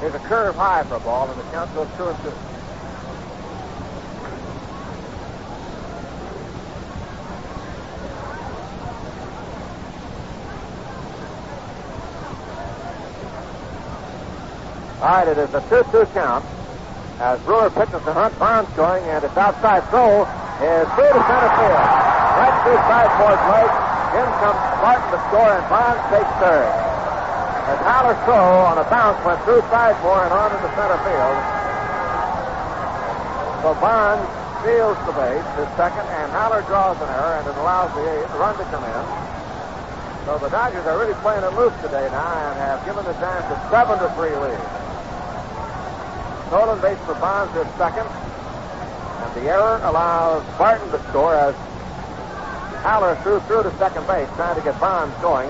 Here's 0.00 0.14
a 0.14 0.18
curve 0.28 0.56
high 0.56 0.84
for 0.84 0.96
a 0.96 1.00
ball, 1.00 1.30
and 1.30 1.40
the 1.40 1.44
count 1.44 1.74
goes 1.74 1.88
two 1.96 2.06
and 2.08 2.22
two. 2.22 2.53
All 15.04 15.20
right, 15.20 15.28
it 15.28 15.36
is 15.36 15.52
a 15.52 15.60
2-2 15.68 16.08
count. 16.16 16.40
As 17.20 17.36
Brewer 17.44 17.68
pitches 17.68 18.00
to 18.08 18.12
Hunt, 18.16 18.32
Bonds 18.40 18.72
going, 18.72 19.04
and 19.12 19.20
it's 19.20 19.36
outside 19.36 19.84
throw 19.92 20.24
is 20.64 20.88
through 20.96 21.12
to 21.12 21.22
center 21.28 21.52
field. 21.60 21.84
Right 22.40 22.56
through 22.64 22.80
Sizemore's 22.88 23.44
leg. 23.52 23.68
In 24.16 24.24
comes 24.40 24.56
Barton 24.80 25.04
to 25.12 25.20
score, 25.28 25.52
and 25.60 25.66
Bonds 25.68 26.00
takes 26.08 26.32
third. 26.40 26.72
As 27.68 27.78
Haller's 27.84 28.16
throw 28.24 28.64
on 28.64 28.80
a 28.80 28.86
bounce 28.88 29.20
went 29.28 29.44
through 29.44 29.60
Sidemore 29.68 30.24
and 30.24 30.32
on 30.32 30.56
into 30.56 30.72
center 30.72 30.96
field. 31.04 31.36
So 33.60 33.76
Bonds 33.84 34.24
steals 34.64 34.96
the 35.04 35.12
base, 35.20 35.48
his 35.60 35.68
second, 35.76 36.08
and 36.16 36.32
Haller 36.32 36.64
draws 36.64 36.96
an 37.04 37.12
error, 37.12 37.44
and 37.44 37.46
it 37.52 37.56
allows 37.60 37.92
the 37.92 38.08
run 38.40 38.56
to 38.56 38.64
come 38.72 38.80
in. 38.80 39.04
So 40.24 40.40
the 40.40 40.48
Dodgers 40.48 40.88
are 40.88 40.96
really 40.96 41.12
playing 41.20 41.44
it 41.44 41.52
loose 41.60 41.76
today 41.84 42.08
now 42.08 42.32
and 42.48 42.56
have 42.56 42.80
given 42.88 43.04
the 43.04 43.12
Giants 43.20 43.52
a 43.52 43.60
7 43.68 44.00
to 44.00 44.08
3 44.16 44.32
lead. 44.48 44.83
Stolen 46.48 46.80
base 46.80 46.98
for 47.06 47.14
Bonds 47.14 47.54
is 47.56 47.66
second. 47.76 48.06
And 48.06 49.30
the 49.36 49.48
error 49.48 49.80
allows 49.84 50.44
Barton 50.58 50.90
to 50.90 51.00
score 51.08 51.34
as 51.34 51.54
Haller 52.84 53.16
threw 53.22 53.40
through 53.48 53.62
to 53.64 53.72
second 53.78 54.06
base, 54.06 54.28
trying 54.36 54.54
to 54.56 54.62
get 54.62 54.78
Bonds 54.78 55.16
going. 55.24 55.48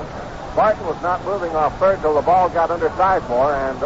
Barton 0.54 0.86
was 0.86 1.00
not 1.02 1.24
moving 1.26 1.50
off 1.56 1.74
third 1.82 1.98
till 2.00 2.14
the 2.14 2.22
ball 2.22 2.48
got 2.48 2.70
under 2.70 2.88
Sizemore 2.94 3.58
and 3.58 3.80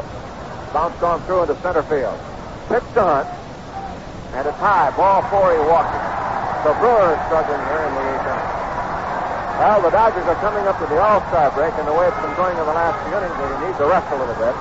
bounced 0.76 1.02
on 1.02 1.16
through 1.24 1.48
into 1.48 1.56
center 1.64 1.82
field. 1.88 2.12
Pitch 2.68 2.84
to 2.92 3.00
Hunt, 3.00 3.28
and 4.36 4.44
it's 4.44 4.60
high. 4.60 4.92
Ball 4.92 5.24
four, 5.32 5.56
he 5.56 5.60
walked 5.64 5.96
it. 5.96 6.04
So 6.60 6.76
Brewer 6.76 7.16
struggling 7.32 7.64
here 7.72 7.88
in 7.88 7.92
the 7.96 8.04
eighth 8.04 8.28
inning. 8.28 8.52
Well, 9.58 9.80
the 9.80 9.90
Dodgers 9.90 10.28
are 10.28 10.38
coming 10.44 10.68
up 10.68 10.76
to 10.78 10.86
the 10.86 11.00
All-Star 11.00 11.50
break, 11.56 11.72
and 11.80 11.88
the 11.88 11.96
way 11.96 12.06
it's 12.06 12.20
been 12.20 12.36
going 12.36 12.52
in 12.52 12.66
the 12.68 12.76
last 12.76 13.00
few 13.02 13.16
innings, 13.16 13.32
they 13.32 13.48
need 13.64 13.76
to 13.80 13.86
rest 13.88 14.06
a 14.12 14.18
little 14.20 14.36
bit. 14.36 14.54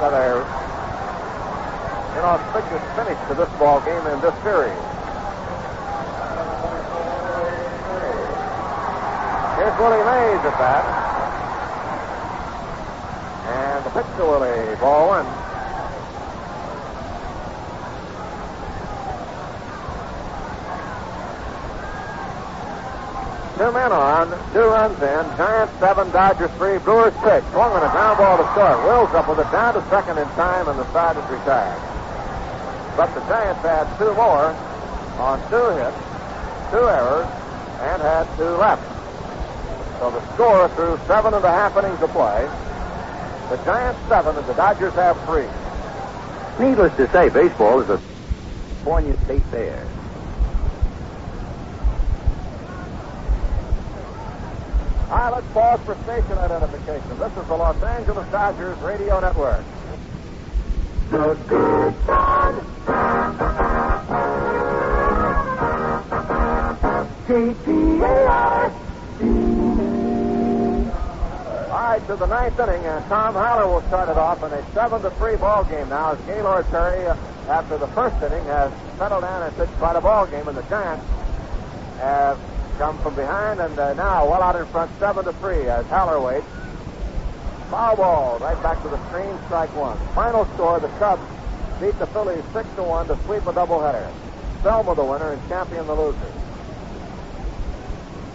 But, 0.00 0.16
uh, 0.16 0.59
their 2.20 2.36
inauspicious 2.36 2.84
finish 2.96 3.18
to 3.28 3.34
this 3.34 3.48
ball 3.58 3.80
game 3.80 4.06
in 4.06 4.20
this 4.20 4.34
series. 4.42 4.76
Here's 9.56 9.76
Willie 9.78 10.04
Mays 10.04 10.44
at 10.44 10.56
bat. 10.58 10.84
And 13.48 13.84
the 13.84 13.90
pitch 13.90 14.06
to 14.16 14.24
Willie, 14.24 14.76
ball 14.76 15.08
one. 15.08 15.26
Two 23.58 23.72
men 23.72 23.92
on, 23.92 24.30
two 24.54 24.60
runs 24.60 24.96
in. 25.02 25.36
Giants 25.36 25.78
seven, 25.78 26.10
Dodgers 26.12 26.50
three. 26.52 26.78
Brewers 26.78 27.12
six. 27.22 27.46
Swung 27.52 27.72
on 27.72 27.82
a 27.82 27.90
ground 27.90 28.16
ball 28.16 28.38
to 28.38 28.44
start. 28.52 28.82
Wills 28.84 29.14
up 29.14 29.28
with 29.28 29.38
it 29.38 29.50
down 29.52 29.74
to 29.74 29.82
second 29.90 30.16
in 30.16 30.26
time, 30.28 30.66
and 30.68 30.78
the 30.78 30.90
side 30.92 31.16
is 31.18 31.30
retired. 31.30 31.89
But 32.96 33.14
the 33.14 33.20
Giants 33.20 33.62
had 33.62 33.86
two 33.98 34.12
more 34.14 34.54
on 35.18 35.38
two 35.50 35.68
hits, 35.76 35.96
two 36.70 36.86
errors, 36.88 37.26
and 37.80 38.02
had 38.02 38.24
two 38.36 38.56
left. 38.56 38.84
So 39.98 40.10
the 40.10 40.34
score 40.34 40.68
through 40.70 40.98
seven 41.06 41.34
and 41.34 41.44
a 41.44 41.50
half 41.50 41.76
innings 41.76 42.00
of 42.02 42.10
play, 42.10 42.48
the 43.50 43.62
Giants 43.64 44.00
seven 44.08 44.36
and 44.36 44.46
the 44.46 44.54
Dodgers 44.54 44.94
have 44.94 45.16
three. 45.24 45.48
Needless 46.58 46.94
to 46.96 47.10
say, 47.10 47.28
baseball 47.28 47.80
is 47.80 47.90
a 47.90 48.00
California 48.84 49.24
state 49.24 49.42
fair. 49.50 49.86
All 55.10 55.16
right, 55.16 55.32
let's 55.32 55.46
pause 55.52 55.80
for 55.84 55.94
station 56.04 56.38
identification. 56.38 57.18
This 57.18 57.36
is 57.36 57.48
the 57.48 57.56
Los 57.56 57.82
Angeles 57.82 58.28
Dodgers 58.30 58.78
Radio 58.78 59.20
Network. 59.20 59.64
The 61.10 61.36
good. 61.48 61.94
All 71.68 71.76
right, 71.76 72.06
to 72.06 72.14
the 72.14 72.26
ninth 72.26 72.60
inning, 72.60 72.84
and 72.84 73.04
Tom 73.06 73.34
Haller 73.34 73.66
will 73.66 73.80
start 73.88 74.08
it 74.08 74.16
off 74.16 74.42
in 74.44 74.52
a 74.52 74.72
seven 74.72 75.02
to 75.02 75.10
three 75.10 75.34
ball 75.34 75.64
game 75.64 75.88
now. 75.88 76.12
As 76.12 76.20
Gaylord 76.26 76.66
Perry, 76.66 77.04
uh, 77.06 77.16
after 77.48 77.76
the 77.76 77.88
first 77.88 78.14
inning, 78.22 78.44
has 78.44 78.72
settled 78.96 79.22
down 79.22 79.42
and 79.42 79.56
pitched 79.56 79.72
quite 79.78 79.96
a 79.96 80.00
ball 80.00 80.28
game, 80.28 80.46
and 80.46 80.56
the 80.56 80.62
Giants 80.62 81.04
have 81.98 82.38
come 82.78 82.96
from 83.00 83.16
behind 83.16 83.60
and 83.60 83.76
uh, 83.78 83.94
now 83.94 84.30
well 84.30 84.42
out 84.44 84.54
in 84.54 84.64
front, 84.66 84.90
seven 85.00 85.24
to 85.24 85.32
three. 85.34 85.68
As 85.68 85.84
Haller 85.86 86.20
waits, 86.20 86.46
foul 87.70 87.96
ball 87.96 88.38
right 88.40 88.60
back 88.62 88.82
to 88.82 88.88
the 88.88 88.98
screen, 89.08 89.38
strike 89.46 89.74
one. 89.76 89.96
Final 90.14 90.44
score: 90.54 90.80
the 90.80 90.88
Cubs 90.98 91.22
beat 91.80 91.96
the 91.98 92.06
Phillies 92.08 92.44
six 92.52 92.68
to 92.74 92.82
one 92.82 93.06
to 93.06 93.16
sweep 93.24 93.46
a 93.46 93.52
doubleheader. 93.52 94.10
Selma 94.62 94.94
the 94.94 95.04
winner 95.04 95.32
and 95.32 95.48
champion 95.48 95.86
the 95.86 95.94
loser. 95.94 96.32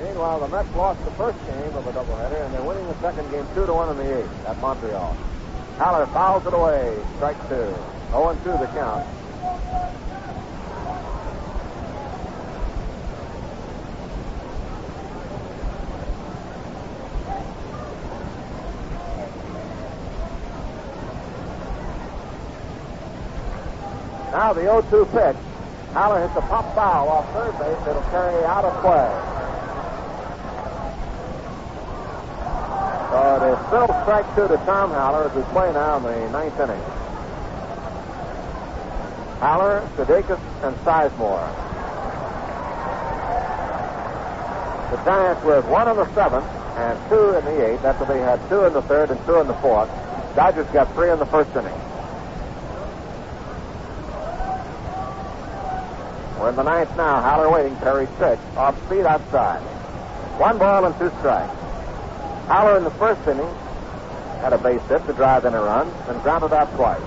Meanwhile, 0.01 0.39
the 0.39 0.47
Mets 0.47 0.73
lost 0.75 1.03
the 1.05 1.11
first 1.11 1.37
game 1.45 1.75
of 1.75 1.85
a 1.87 1.91
doubleheader, 1.93 2.43
and 2.45 2.53
they're 2.53 2.63
winning 2.63 2.87
the 2.87 2.99
second 2.99 3.29
game 3.31 3.45
2 3.53 3.65
to 3.65 3.73
1 3.73 3.89
in 3.89 3.97
the 3.97 4.19
eighth 4.19 4.45
at 4.45 4.59
Montreal. 4.59 5.15
Haller 5.77 6.05
fouls 6.07 6.45
it 6.45 6.53
away. 6.53 6.97
Strike 7.17 7.39
two. 7.49 7.75
0 8.11 8.29
and 8.29 8.43
2 8.43 8.51
the 8.51 8.67
count. 8.73 9.05
Now 24.45 24.53
the 24.53 24.61
0 24.61 24.81
2 24.91 25.05
pitch. 25.05 25.35
Haller 25.93 26.21
hits 26.21 26.37
a 26.37 26.41
pop 26.41 26.75
foul 26.75 27.09
off 27.09 27.25
third 27.33 27.57
base. 27.57 27.87
It'll 27.87 28.03
carry 28.13 28.45
out 28.45 28.63
of 28.63 28.77
play. 28.85 29.09
So 33.09 33.17
it 33.41 33.49
is 33.49 33.59
still 33.65 33.89
strike 34.05 34.35
two 34.35 34.47
to 34.47 34.63
Tom 34.69 34.91
Haller 34.91 35.23
as 35.27 35.33
we 35.33 35.41
play 35.49 35.73
now 35.73 35.97
in 35.97 36.03
the 36.03 36.29
ninth 36.29 36.59
inning. 36.59 36.79
Haller, 39.41 39.81
Sudakis, 39.97 40.39
and 40.61 40.75
Sizemore. 40.85 41.49
The 44.91 44.97
Giants 45.09 45.43
with 45.43 45.65
one 45.65 45.87
in 45.87 45.97
the 45.97 46.13
seventh 46.13 46.45
and 46.77 47.09
two 47.09 47.33
in 47.33 47.45
the 47.45 47.65
eighth. 47.65 47.83
After 47.83 48.05
they 48.05 48.19
had 48.19 48.37
two 48.47 48.63
in 48.65 48.73
the 48.73 48.83
third 48.83 49.09
and 49.09 49.19
two 49.25 49.39
in 49.39 49.47
the 49.47 49.55
fourth. 49.55 49.89
Dodgers 50.35 50.67
got 50.67 50.93
three 50.93 51.09
in 51.09 51.17
the 51.17 51.25
first 51.25 51.49
inning. 51.55 51.84
We're 56.45 56.51
in 56.51 56.57
the 56.57 56.61
ninth 56.61 56.95
now. 56.95 57.21
Haller 57.21 57.49
waiting. 57.49 57.75
Perry 57.77 58.05
six. 58.19 58.39
Off 58.55 58.77
speed 58.85 59.03
outside. 59.03 59.61
One 60.37 60.59
ball 60.59 60.85
and 60.85 60.95
two 60.99 61.09
strikes. 61.17 61.51
Haller 62.45 62.77
in 62.77 62.83
the 62.83 62.91
first 62.91 63.27
inning 63.27 63.49
had 64.41 64.53
a 64.53 64.59
base 64.59 64.79
hit 64.83 65.03
to 65.07 65.13
drive 65.13 65.45
in 65.45 65.55
a 65.55 65.59
run, 65.59 65.91
then 66.05 66.21
grounded 66.21 66.53
out 66.53 66.71
twice. 66.75 67.01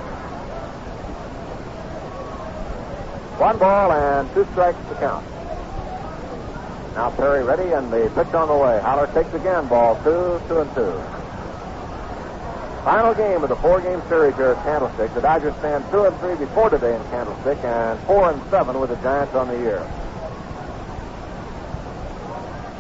One 3.39 3.59
ball 3.59 3.93
and 3.93 4.29
two 4.35 4.45
strikes 4.51 4.79
to 4.89 4.95
count. 4.97 5.25
Now 6.97 7.11
Perry 7.11 7.45
ready 7.45 7.71
and 7.75 7.93
the 7.93 8.11
pitch 8.17 8.35
on 8.35 8.49
the 8.49 8.57
way. 8.57 8.81
Haller 8.81 9.07
takes 9.15 9.33
again. 9.35 9.69
Ball 9.69 9.95
two, 10.03 10.43
two 10.49 10.63
and 10.63 10.75
two. 10.75 11.18
Final 12.89 13.13
game 13.13 13.43
of 13.43 13.51
the 13.51 13.57
four-game 13.57 14.01
series 14.09 14.35
here 14.37 14.57
at 14.57 14.65
Candlestick. 14.65 15.13
The 15.13 15.21
Dodgers 15.21 15.53
stand 15.57 15.85
two 15.91 16.07
and 16.07 16.17
three 16.21 16.35
before 16.37 16.71
today 16.71 16.97
in 16.97 17.03
Candlestick, 17.13 17.63
and 17.63 18.01
four 18.09 18.33
and 18.33 18.41
seven 18.49 18.81
with 18.81 18.89
the 18.89 18.97
Giants 19.05 19.35
on 19.35 19.47
the 19.47 19.59
year. 19.61 19.85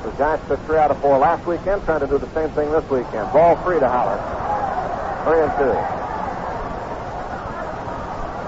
The 0.00 0.16
Giants 0.16 0.48
took 0.48 0.64
three 0.64 0.78
out 0.78 0.90
of 0.90 0.98
four 1.02 1.18
last 1.18 1.44
weekend, 1.44 1.84
trying 1.84 2.00
to 2.00 2.06
do 2.06 2.16
the 2.16 2.32
same 2.32 2.48
thing 2.56 2.72
this 2.72 2.88
weekend. 2.88 3.30
Ball 3.36 3.54
three 3.60 3.80
to 3.80 3.86
Haller. 3.86 4.16
Three 5.28 5.44
and 5.44 5.52
two. 5.60 5.76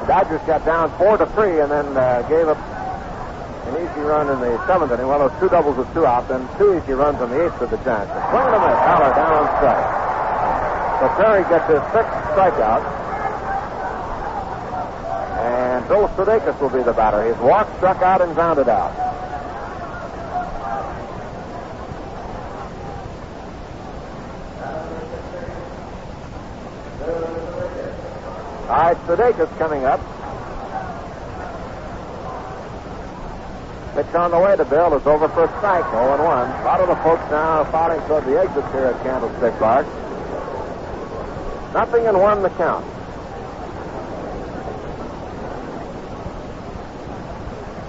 The 0.00 0.06
Dodgers 0.08 0.40
got 0.48 0.64
down 0.64 0.88
four 0.96 1.18
to 1.18 1.26
three, 1.36 1.60
and 1.60 1.70
then 1.70 1.84
uh, 1.92 2.22
gave 2.22 2.48
up 2.48 2.56
an 2.56 3.74
easy 3.84 4.00
run 4.00 4.32
in 4.32 4.40
the 4.40 4.56
seventh 4.66 4.92
inning. 4.92 5.08
Well, 5.08 5.28
those 5.28 5.38
two 5.38 5.50
doubles 5.50 5.76
with 5.76 5.92
two 5.92 6.06
out, 6.06 6.26
then 6.26 6.40
two 6.56 6.80
easy 6.80 6.94
runs 6.94 7.20
in 7.20 7.28
the 7.28 7.44
eighth 7.44 7.60
of 7.60 7.68
the 7.68 7.76
Giants. 7.84 8.16
Swing 8.32 8.48
and 8.48 8.56
a 8.56 8.60
miss. 8.64 8.80
Haller 8.80 9.12
down 9.12 9.44
on 9.44 9.46
strike. 9.60 9.99
Perry 11.08 11.42
gets 11.44 11.66
his 11.66 11.80
sixth 11.92 12.12
strikeout. 12.36 12.84
And 15.40 15.88
Bill 15.88 16.08
Sudakis 16.08 16.60
will 16.60 16.68
be 16.68 16.82
the 16.82 16.92
batter. 16.92 17.26
He's 17.26 17.40
walked, 17.40 17.74
struck 17.78 18.02
out, 18.02 18.20
and 18.20 18.34
grounded 18.34 18.68
out. 18.68 18.92
All 28.68 28.76
right, 28.76 28.96
Sudakis 29.06 29.58
coming 29.58 29.84
up. 29.84 30.00
Pitch 33.94 34.14
on 34.14 34.30
the 34.30 34.38
way 34.38 34.56
to 34.56 34.64
Bill 34.64 34.94
is 34.94 35.06
over 35.06 35.28
for 35.28 35.44
a 35.44 35.48
strike, 35.58 35.84
0 35.90 36.22
1. 36.22 36.60
A 36.60 36.64
lot 36.64 36.80
of 36.80 36.88
the 36.88 36.96
folks 36.96 37.28
now 37.30 37.64
filing 37.72 38.00
toward 38.06 38.24
the 38.24 38.38
exit 38.38 38.64
here 38.70 38.86
at 38.86 39.02
Candlestick 39.02 39.58
Park. 39.58 39.86
Nothing 41.72 42.04
in 42.04 42.18
one 42.18 42.42
the 42.42 42.50
count. 42.50 42.84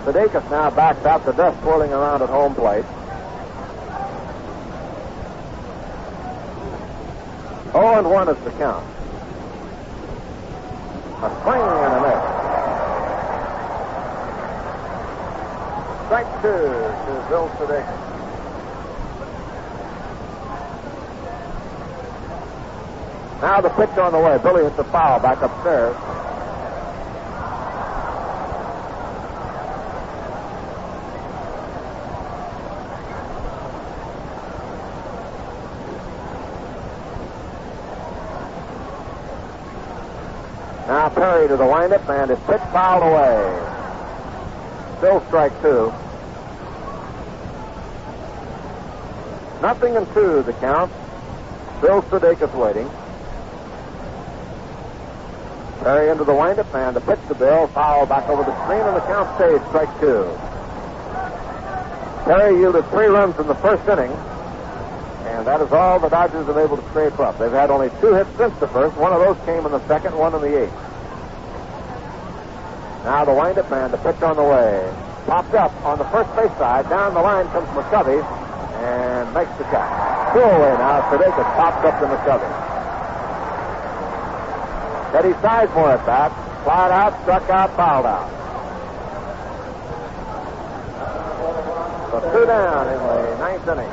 Sudakis 0.05 0.49
now 0.51 0.69
backs 0.69 1.03
out 1.05 1.25
the 1.25 1.31
dust 1.31 1.59
swirling 1.61 1.91
around 1.91 2.21
at 2.21 2.29
home 2.29 2.53
plate. 2.53 2.85
Oh 7.73 7.95
and 7.97 8.09
one 8.09 8.29
is 8.29 8.37
the 8.43 8.51
count. 8.51 8.85
A 11.23 11.29
swing 11.41 11.61
and 11.61 11.93
a 11.93 12.01
miss. 12.01 12.21
Strike 16.05 16.31
two 16.41 16.69
to 17.07 17.25
Bill 17.29 17.49
Sudakis. 17.57 18.10
Now 23.41 23.59
the 23.59 23.69
pitch 23.69 23.97
on 23.97 24.11
the 24.11 24.19
way. 24.19 24.37
Billy 24.37 24.63
hits 24.63 24.77
a 24.77 24.83
foul 24.83 25.19
back 25.19 25.41
upstairs. 25.41 25.95
Now 40.87 41.09
Perry 41.09 41.47
to 41.47 41.57
the 41.57 41.65
windup 41.65 42.07
and 42.09 42.29
his 42.29 42.39
pitch 42.41 42.61
fouled 42.71 43.01
away. 43.01 43.77
Still 44.99 45.25
strike 45.27 45.59
two. 45.63 45.91
Nothing 49.63 49.95
in 49.95 50.05
two 50.13 50.43
the 50.43 50.53
count. 50.59 50.91
Bill 51.81 52.03
Sudakis 52.03 52.53
waiting. 52.53 52.87
Perry 55.81 56.09
into 56.09 56.23
the 56.23 56.33
windup 56.33 56.73
and 56.75 56.95
the 56.95 57.01
pitch 57.01 57.19
to 57.27 57.33
Bill. 57.33 57.67
Foul 57.67 58.05
back 58.05 58.29
over 58.29 58.43
the 58.43 58.53
screen 58.65 58.81
and 58.81 58.95
the 58.95 59.01
count 59.01 59.25
stays 59.35 59.59
strike 59.69 59.89
two. 59.99 60.29
Perry 62.25 62.59
yielded 62.59 62.85
three 62.89 63.07
runs 63.07 63.37
in 63.39 63.47
the 63.47 63.55
first 63.55 63.81
inning. 63.89 64.11
And 65.33 65.47
that 65.47 65.59
is 65.59 65.71
all 65.71 65.99
the 65.99 66.09
Dodgers 66.09 66.45
have 66.45 66.53
been 66.53 66.63
able 66.63 66.77
to 66.77 66.87
scrape 66.89 67.17
up. 67.19 67.39
They've 67.39 67.51
had 67.51 67.71
only 67.71 67.89
two 67.99 68.13
hits 68.13 68.29
since 68.37 68.53
the 68.59 68.67
first. 68.67 68.95
One 68.95 69.11
of 69.11 69.25
those 69.25 69.37
came 69.45 69.65
in 69.65 69.71
the 69.71 69.81
second, 69.87 70.15
one 70.15 70.35
in 70.35 70.41
the 70.41 70.63
eighth. 70.63 70.73
Now 73.03 73.25
the 73.25 73.33
windup 73.33 73.71
and 73.71 73.91
the 73.91 73.97
pitch 73.97 74.21
on 74.21 74.35
the 74.35 74.43
way. 74.43 74.85
Popped 75.25 75.55
up 75.55 75.73
on 75.83 75.97
the 75.97 76.05
first 76.13 76.29
base 76.35 76.55
side. 76.61 76.87
Down 76.89 77.15
the 77.15 77.21
line 77.21 77.47
comes 77.49 77.67
McCovey 77.69 78.21
and 78.21 79.33
makes 79.33 79.49
the 79.57 79.63
catch. 79.73 80.33
Two 80.33 80.45
away 80.45 80.77
now. 80.77 81.01
Sudakis 81.09 81.49
pops 81.57 81.83
up 81.85 81.99
to 81.99 82.05
McCovey. 82.05 82.60
Teddy 85.11 85.33
Sizemore 85.43 85.97
at 85.97 86.05
bat. 86.05 86.31
Flied 86.63 86.91
out, 86.91 87.21
struck 87.23 87.49
out, 87.49 87.75
fouled 87.75 88.05
out. 88.05 88.29
So 92.11 92.19
two 92.31 92.45
down 92.45 92.87
in 92.87 92.99
the 92.99 93.37
ninth 93.37 93.67
inning. 93.67 93.91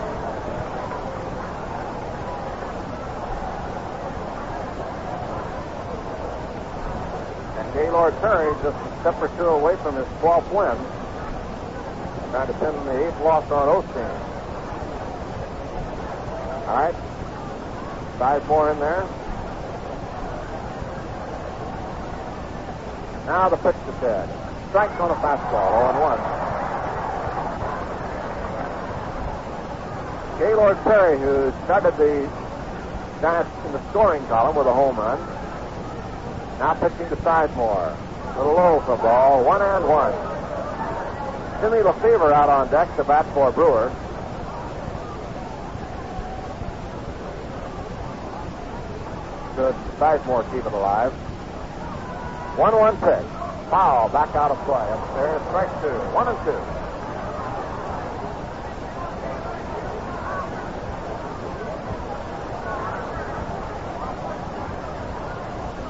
And 7.59 7.75
Gaylord 7.75 8.15
Perry 8.21 8.55
just 8.63 8.77
a 8.77 9.01
step 9.01 9.21
or 9.21 9.29
two 9.37 9.47
away 9.47 9.75
from 9.77 9.97
his 9.97 10.07
12th 10.21 10.49
win. 10.53 10.77
Trying 12.31 12.47
to 12.47 12.53
pin 12.55 12.85
the 12.85 13.09
eighth 13.09 13.21
loss 13.23 13.51
on 13.51 13.83
Osteen. 13.83 14.21
All 16.69 16.77
right. 16.77 16.95
Sizemore 18.19 18.73
in 18.73 18.79
there. 18.79 19.28
Now 23.29 23.49
the 23.51 23.59
pitch 23.59 23.77
to 23.85 23.93
Ted. 24.01 24.25
Strike 24.71 24.99
on 24.99 25.11
a 25.11 25.15
fastball, 25.17 25.93
0 25.93 26.01
1. 26.01 26.19
Gaylord 30.39 30.83
Perry, 30.83 31.19
who 31.19 31.53
started 31.65 31.95
the 31.99 32.27
Giants 33.21 33.51
in 33.67 33.73
the 33.73 33.91
scoring 33.91 34.27
column 34.29 34.57
with 34.57 34.67
a 34.67 34.73
home 34.73 34.97
run. 34.97 35.19
Now 36.59 36.73
pitching 36.73 37.07
to 37.11 37.17
Sizemore. 37.17 37.95
A 38.35 38.39
little 38.39 38.55
low 38.55 38.81
for 38.87 38.97
ball, 38.97 39.45
one 39.45 39.61
and 39.61 39.87
one. 39.87 40.15
Jimmy 41.61 41.83
Lefebvre 41.83 42.33
out 42.33 42.49
on 42.49 42.71
deck 42.71 42.97
to 42.97 43.05
bat 43.05 43.27
for 43.35 43.53
Brewer. 43.53 43.93
Good. 49.55 49.75
Sizemore 49.99 50.51
keep 50.51 50.65
it 50.65 50.73
alive. 50.73 51.13
1 52.59 52.75
1 52.75 52.97
pitch. 52.97 53.23
Foul. 53.71 54.09
Back 54.09 54.35
out 54.35 54.51
of 54.51 54.59
play. 54.67 54.83
Upstairs. 54.91 55.41
Strike 55.47 55.71
two. 55.79 55.95
One 56.11 56.27
and 56.27 56.39
two. 56.43 56.59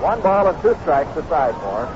One 0.04 0.20
ball 0.20 0.48
and 0.48 0.60
two 0.60 0.76
strikes 0.84 1.08
to 1.14 1.22
Sizemore. 1.22 1.88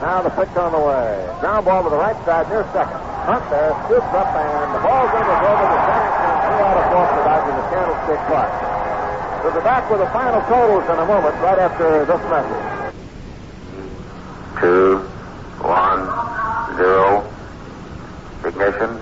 Now 0.00 0.22
the 0.22 0.30
pitch 0.30 0.56
on 0.56 0.72
the 0.72 0.80
way. 0.80 1.36
Ground 1.40 1.66
ball 1.66 1.84
to 1.84 1.90
the 1.90 2.00
right 2.00 2.16
side 2.24 2.48
near 2.48 2.64
second. 2.72 2.96
Hunt 3.28 3.44
there, 3.50 3.76
scoops 3.84 4.08
up, 4.16 4.32
and 4.40 4.74
the 4.74 4.80
ball's 4.80 5.12
in 5.12 5.20
the 5.20 5.36
over. 5.36 5.66
The 5.68 5.80
Giants 5.84 6.16
can 6.16 6.36
three 6.48 6.64
out 6.64 6.80
of 6.80 6.84
four 6.96 7.06
for 7.12 7.22
Dodgers 7.28 7.60
at 7.60 7.66
Candlestick 7.76 8.20
Park. 8.32 8.71
We'll 9.42 9.54
be 9.54 9.60
back 9.60 9.90
with 9.90 9.98
the 9.98 10.06
final 10.14 10.40
totals 10.42 10.84
in 10.84 10.98
a 11.02 11.04
moment, 11.04 11.34
right 11.42 11.58
after 11.58 12.06
this 12.06 12.22
message. 12.30 12.94
Two, 14.60 15.02
zero. 16.78 17.26
Ignition. 18.46 18.94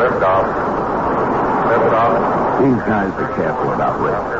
Lift 0.00 0.24
off. 0.24 0.48
Lift 1.68 1.92
off. 1.92 2.16
These 2.64 2.82
guys 2.88 3.12
are 3.20 3.32
careful 3.36 3.72
about 3.76 4.00
risk. 4.00 4.32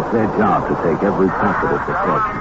It's 0.00 0.12
their 0.12 0.28
job 0.36 0.68
to 0.68 0.74
take 0.84 1.00
every 1.04 1.28
possible 1.28 1.78
precaution. 1.88 2.36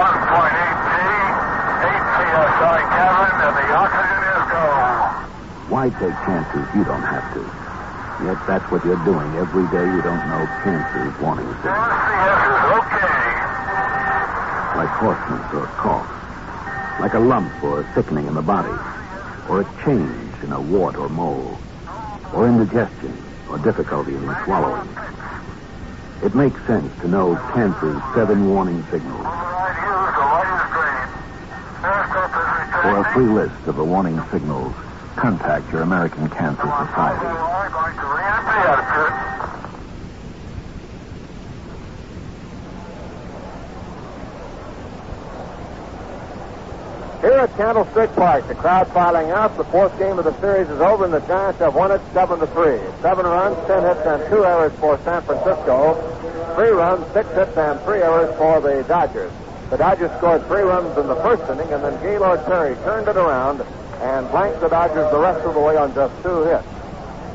1.8G, 0.00 0.96
8 1.84 2.00
PSI 2.16 2.80
Kevin, 2.96 3.32
and 3.44 3.54
the 3.60 3.66
oxygen 3.76 4.24
is 4.24 4.44
go. 4.48 4.64
Why 5.68 5.92
take 6.00 6.16
chances 6.24 6.64
you 6.74 6.84
don't 6.84 7.02
have 7.02 7.28
to? 7.34 7.69
Yet 8.24 8.36
that's 8.46 8.70
what 8.70 8.84
you're 8.84 9.02
doing 9.04 9.34
every 9.36 9.64
day 9.68 9.84
you 9.84 10.02
don't 10.02 10.20
know 10.28 10.44
cancer's 10.62 11.20
warning 11.22 11.48
signals. 11.64 11.88
Is 11.88 12.68
okay. 12.76 13.20
Like 14.76 14.92
hoarseness 15.00 15.54
or 15.54 15.66
cough. 15.80 17.00
Like 17.00 17.14
a 17.14 17.18
lump 17.18 17.50
or 17.64 17.80
a 17.80 17.84
thickening 17.94 18.26
in 18.26 18.34
the 18.34 18.42
body. 18.42 18.76
Or 19.48 19.62
a 19.62 19.64
change 19.84 20.44
in 20.44 20.52
a 20.52 20.60
wart 20.60 20.96
or 20.96 21.08
mole. 21.08 21.58
Or 22.34 22.46
indigestion 22.46 23.16
or 23.48 23.56
difficulty 23.58 24.14
in 24.14 24.22
swallowing. 24.44 24.88
It 26.22 26.34
makes 26.34 26.60
sense 26.66 26.92
to 27.00 27.08
know 27.08 27.36
cancer's 27.54 28.02
seven 28.14 28.50
warning 28.50 28.84
signals. 28.90 29.24
Right, 29.24 29.80
use 29.80 30.12
the 30.12 30.26
light 30.28 30.52
is 30.60 30.68
green. 30.76 31.08
First 31.80 32.12
up 32.20 32.36
is 32.36 32.82
For 32.82 32.96
a 33.00 33.12
free 33.14 33.32
list 33.32 33.66
of 33.66 33.76
the 33.76 33.84
warning 33.84 34.20
signals, 34.30 34.74
contact 35.16 35.72
your 35.72 35.80
American 35.80 36.28
Cancer 36.28 36.62
Society. 36.62 37.26
Here 47.20 47.32
at 47.32 47.56
Candlestick 47.56 48.12
Park, 48.16 48.48
the 48.48 48.54
crowd 48.56 48.88
filing 48.88 49.30
out. 49.30 49.56
The 49.56 49.64
fourth 49.64 49.96
game 49.98 50.18
of 50.18 50.24
the 50.24 50.38
series 50.40 50.68
is 50.68 50.80
over, 50.80 51.04
and 51.04 51.14
the 51.14 51.20
Giants 51.20 51.60
have 51.60 51.76
won 51.76 51.92
it 51.92 52.00
seven 52.12 52.40
to 52.40 52.46
three. 52.48 52.80
Seven 53.02 53.24
runs, 53.24 53.56
ten 53.68 53.82
hits, 53.82 54.00
and 54.04 54.28
two 54.28 54.44
errors 54.44 54.72
for 54.80 54.98
San 55.04 55.22
Francisco. 55.22 55.94
Three 56.56 56.70
runs, 56.70 57.06
six 57.12 57.28
hits, 57.34 57.56
and 57.56 57.78
three 57.82 58.02
errors 58.02 58.36
for 58.36 58.60
the 58.60 58.82
Dodgers. 58.88 59.30
The 59.68 59.76
Dodgers 59.76 60.10
scored 60.18 60.44
three 60.48 60.62
runs 60.62 60.98
in 60.98 61.06
the 61.06 61.16
first 61.16 61.42
inning, 61.50 61.72
and 61.72 61.84
then 61.84 62.02
Gaylord 62.02 62.44
Perry 62.46 62.74
turned 62.82 63.06
it 63.06 63.16
around 63.16 63.60
and 64.00 64.28
blanked 64.30 64.60
the 64.60 64.68
Dodgers 64.68 65.08
the 65.12 65.20
rest 65.20 65.46
of 65.46 65.54
the 65.54 65.60
way 65.60 65.76
on 65.76 65.94
just 65.94 66.20
two 66.24 66.42
hits. 66.42 66.79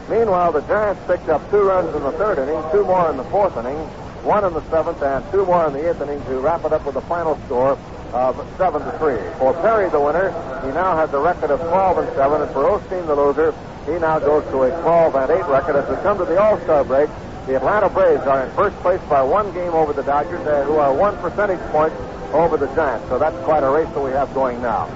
Meanwhile, 0.10 0.52
the 0.52 0.62
Giants 0.62 1.02
picked 1.08 1.30
up 1.30 1.42
two 1.50 1.62
runs 1.62 1.96
in 1.96 2.04
the 2.04 2.12
third 2.14 2.38
inning, 2.38 2.62
two 2.72 2.84
more 2.86 3.10
in 3.10 3.18
the 3.18 3.24
fourth 3.26 3.58
inning, 3.58 3.78
one 4.22 4.44
in 4.46 4.54
the 4.54 4.62
seventh, 4.70 5.02
and 5.02 5.26
two 5.32 5.46
more 5.46 5.66
in 5.66 5.74
the 5.74 5.90
eighth 5.90 6.02
inning 6.02 6.24
to 6.26 6.40
wrap 6.40 6.64
it 6.64 6.74
up 6.74 6.86
with 6.86 6.96
a 6.96 7.02
final 7.02 7.40
score 7.46 7.78
of 8.14 8.36
seven 8.58 8.82
to 8.82 8.92
three. 9.00 9.18
For 9.40 9.54
Perry, 9.62 9.90
the 9.90 10.00
winner, 10.00 10.30
he 10.62 10.70
now 10.74 10.96
has 10.96 11.12
a 11.14 11.20
record 11.20 11.50
of 11.50 11.60
12 11.60 11.98
and 11.98 12.16
seven, 12.16 12.42
and 12.42 12.52
for 12.52 12.64
Osteen, 12.64 13.06
the 13.08 13.16
loser, 13.16 13.54
he 13.86 13.98
now 14.00 14.20
goes 14.20 14.44
to 14.52 14.64
a 14.64 14.82
12 14.82 15.16
and 15.16 15.32
eight 15.32 15.46
record. 15.46 15.76
As 15.76 15.90
we 15.90 15.96
come 16.04 16.18
to 16.20 16.26
the 16.26 16.40
All-Star 16.40 16.84
break, 16.84 17.10
the 17.48 17.56
Atlanta 17.56 17.90
Braves 17.90 18.24
are 18.24 18.46
in 18.46 18.52
first 18.54 18.76
place 18.78 19.02
by 19.10 19.22
one 19.22 19.54
game 19.54 19.74
over 19.74 19.94
the 19.94 20.04
Dodgers, 20.04 20.46
uh, 20.48 20.64
who 20.66 20.78
are 20.78 20.94
one 20.94 21.18
percentage 21.18 21.60
point 21.72 21.94
over 22.34 22.58
the 22.58 22.68
Giants. 22.74 23.08
So 23.10 23.20
that's 23.20 23.38
quite 23.46 23.64
a 23.64 23.70
race 23.70 23.90
that 23.90 24.02
we 24.02 24.12
have 24.12 24.34
going 24.34 24.62
now. 24.62 24.90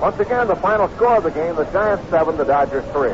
Once 0.00 0.18
again, 0.18 0.46
the 0.48 0.56
final 0.56 0.88
score 0.96 1.16
of 1.16 1.24
the 1.24 1.30
game: 1.30 1.56
the 1.56 1.64
Giants 1.64 2.08
seven, 2.08 2.36
the 2.36 2.44
Dodgers 2.44 2.84
three. 2.92 3.12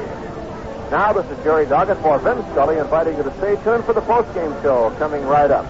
Now, 0.90 1.12
this 1.12 1.24
is 1.26 1.44
Jerry 1.44 1.66
Doggett 1.66 2.02
for 2.02 2.18
Vin 2.18 2.42
Scully, 2.50 2.78
inviting 2.78 3.16
you 3.16 3.22
to 3.22 3.32
stay 3.36 3.54
tuned 3.62 3.84
for 3.84 3.92
the 3.92 4.00
post-game 4.00 4.50
show 4.60 4.90
coming 4.98 5.22
right 5.24 5.48
up. 5.48 5.64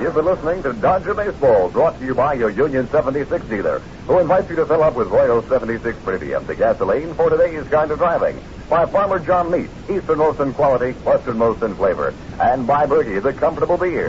You've 0.00 0.14
been 0.14 0.24
listening 0.24 0.62
to 0.62 0.72
Dodger 0.74 1.14
Baseball, 1.14 1.68
brought 1.70 1.98
to 1.98 2.06
you 2.06 2.14
by 2.14 2.34
your 2.34 2.50
Union 2.50 2.88
76 2.90 3.44
dealer, 3.46 3.80
who 4.06 4.20
invites 4.20 4.48
you 4.48 4.54
to 4.54 4.66
fill 4.66 4.84
up 4.84 4.94
with 4.94 5.08
Royal 5.08 5.42
76 5.42 5.98
Premium, 6.04 6.46
the 6.46 6.54
gasoline 6.54 7.12
for 7.14 7.28
today's 7.28 7.66
kind 7.66 7.90
of 7.90 7.98
driving. 7.98 8.40
By 8.68 8.84
Farmer 8.84 9.18
John 9.18 9.50
Meat, 9.50 9.70
easternmost 9.88 10.40
in 10.40 10.52
quality, 10.52 10.94
westernmost 11.02 11.62
in 11.62 11.74
flavor. 11.74 12.12
And 12.38 12.66
by 12.66 12.84
Burgie, 12.84 13.18
the 13.18 13.32
comfortable 13.32 13.78
beer. 13.78 14.08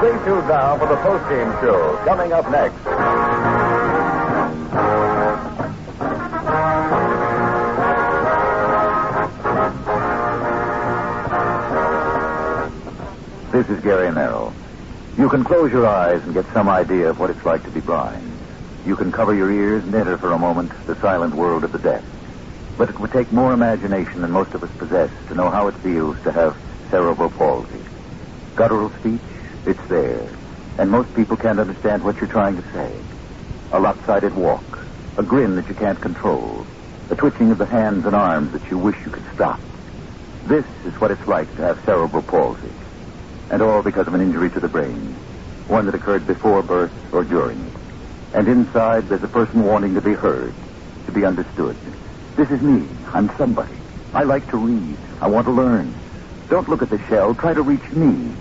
Stay 0.00 0.12
tuned 0.26 0.46
now 0.46 0.76
for 0.76 0.86
the 0.86 0.96
post-game 0.96 1.50
show, 1.62 1.96
coming 2.04 2.34
up 2.34 2.50
next. 2.50 2.76
This 13.52 13.68
is 13.70 13.82
Gary 13.82 14.12
Merrill. 14.12 14.52
You 15.16 15.30
can 15.30 15.44
close 15.44 15.72
your 15.72 15.86
eyes 15.86 16.22
and 16.24 16.34
get 16.34 16.44
some 16.52 16.68
idea 16.68 17.08
of 17.08 17.18
what 17.18 17.30
it's 17.30 17.46
like 17.46 17.62
to 17.62 17.70
be 17.70 17.80
blind. 17.80 18.30
You 18.84 18.96
can 18.96 19.10
cover 19.10 19.34
your 19.34 19.50
ears 19.50 19.82
and 19.84 19.94
enter 19.94 20.18
for 20.18 20.32
a 20.32 20.38
moment 20.38 20.72
the 20.86 20.94
silent 20.96 21.34
world 21.34 21.64
of 21.64 21.72
the 21.72 21.78
deaf. 21.78 22.04
But 22.76 22.90
it 22.90 22.98
would 22.98 23.12
take 23.12 23.32
more 23.32 23.52
imagination 23.52 24.22
than 24.22 24.32
most 24.32 24.52
of 24.52 24.62
us 24.62 24.70
possess 24.78 25.10
to 25.28 25.34
know 25.34 25.50
how 25.50 25.68
it 25.68 25.76
feels 25.82 26.16
to 26.24 26.32
have 26.32 26.56
cerebral 26.90 27.30
palsy. 27.30 27.80
Guttural 28.56 28.90
speech, 29.00 29.20
it's 29.66 29.88
there. 29.88 30.28
And 30.78 30.90
most 30.90 31.14
people 31.14 31.36
can't 31.36 31.60
understand 31.60 32.02
what 32.02 32.16
you're 32.16 32.26
trying 32.26 32.56
to 32.56 32.72
say. 32.72 32.92
A 33.72 33.80
lopsided 33.80 34.34
walk, 34.34 34.86
a 35.16 35.22
grin 35.22 35.56
that 35.56 35.68
you 35.68 35.74
can't 35.74 36.00
control, 36.00 36.66
a 37.10 37.14
twitching 37.14 37.50
of 37.52 37.58
the 37.58 37.66
hands 37.66 38.04
and 38.06 38.14
arms 38.14 38.52
that 38.52 38.70
you 38.70 38.78
wish 38.78 38.96
you 39.04 39.12
could 39.12 39.24
stop. 39.34 39.60
This 40.46 40.64
is 40.84 40.92
what 41.00 41.10
it's 41.10 41.26
like 41.28 41.54
to 41.56 41.62
have 41.62 41.78
cerebral 41.86 42.22
palsy. 42.22 42.72
And 43.50 43.62
all 43.62 43.82
because 43.82 44.06
of 44.06 44.14
an 44.14 44.20
injury 44.20 44.50
to 44.50 44.60
the 44.60 44.68
brain. 44.68 45.14
One 45.68 45.86
that 45.86 45.94
occurred 45.94 46.26
before 46.26 46.62
birth 46.62 46.92
or 47.12 47.24
during 47.24 47.60
it. 47.60 47.72
And 48.34 48.48
inside, 48.48 49.08
there's 49.08 49.22
a 49.22 49.28
person 49.28 49.64
wanting 49.64 49.94
to 49.94 50.00
be 50.00 50.14
heard, 50.14 50.52
to 51.06 51.12
be 51.12 51.24
understood. 51.24 51.76
This 52.36 52.48
is 52.50 52.62
me. 52.62 52.88
I'm 53.14 53.30
somebody. 53.38 53.78
I 54.12 54.24
like 54.24 54.48
to 54.50 54.56
read. 54.58 54.98
I 55.20 55.28
want 55.28 55.46
to 55.46 55.52
learn. 55.52 56.00
Don't 56.50 56.68
look 56.68 56.82
at 56.82 56.90
the 56.90 56.98
shell. 57.08 57.34
Try 57.34 57.54
to 57.54 57.62
reach 57.62 57.84
me. 57.92 58.36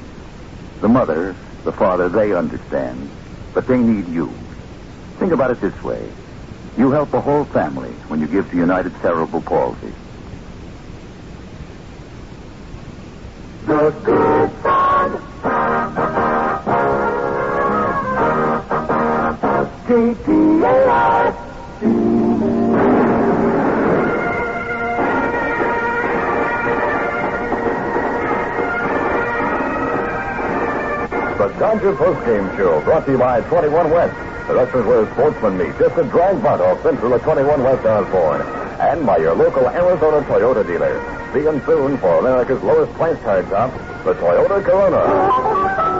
The 0.81 0.87
mother, 0.89 1.37
the 1.65 1.73
father, 1.73 2.09
they 2.09 2.33
understand. 2.35 3.11
But 3.53 3.67
they 3.67 3.77
need 3.77 4.07
you. 4.13 4.35
Think 5.19 5.33
about 5.33 5.51
it 5.51 5.61
this 5.61 5.73
way. 5.83 6.13
You 6.77 6.91
help 6.91 7.11
the 7.11 7.21
whole 7.21 7.45
family 7.53 7.93
when 8.07 8.19
you 8.19 8.27
give 8.27 8.49
to 8.49 8.57
United 8.57 8.93
Cerebral 9.01 9.43
Palsy. 9.43 9.93
Good 31.83 31.97
Post-Game 31.97 32.47
Show, 32.55 32.79
brought 32.85 33.05
to 33.07 33.11
you 33.11 33.17
by 33.17 33.41
21 33.41 33.91
West. 33.91 34.15
The 34.47 34.55
wrestlers 34.55 34.85
where 34.85 35.05
sportsmen 35.11 35.57
meet. 35.57 35.77
Just 35.77 35.97
a 35.97 36.05
drag 36.05 36.41
butt 36.41 36.61
off 36.61 36.81
Central 36.81 37.13
at 37.13 37.23
21 37.23 37.61
West 37.61 37.85
Osborne. 37.85 38.41
And 38.79 39.05
by 39.05 39.17
your 39.17 39.35
local 39.35 39.67
Arizona 39.67 40.25
Toyota 40.25 40.65
dealer. 40.65 40.95
See 41.33 41.41
them 41.41 41.61
soon 41.65 41.97
for 41.97 42.19
America's 42.19 42.63
lowest 42.63 42.93
price 42.93 43.19
card 43.23 43.49
top, 43.49 43.73
the 44.05 44.13
Toyota 44.13 44.63
Corona. 44.63 45.03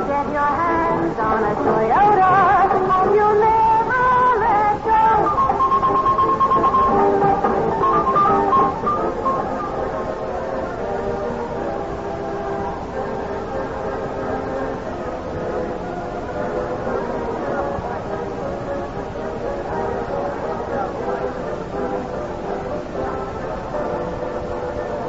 Get 0.08 0.32
your 0.32 0.48
hands 0.56 1.20
on 1.20 1.44
a 1.44 1.54
Toyota. 1.54 2.03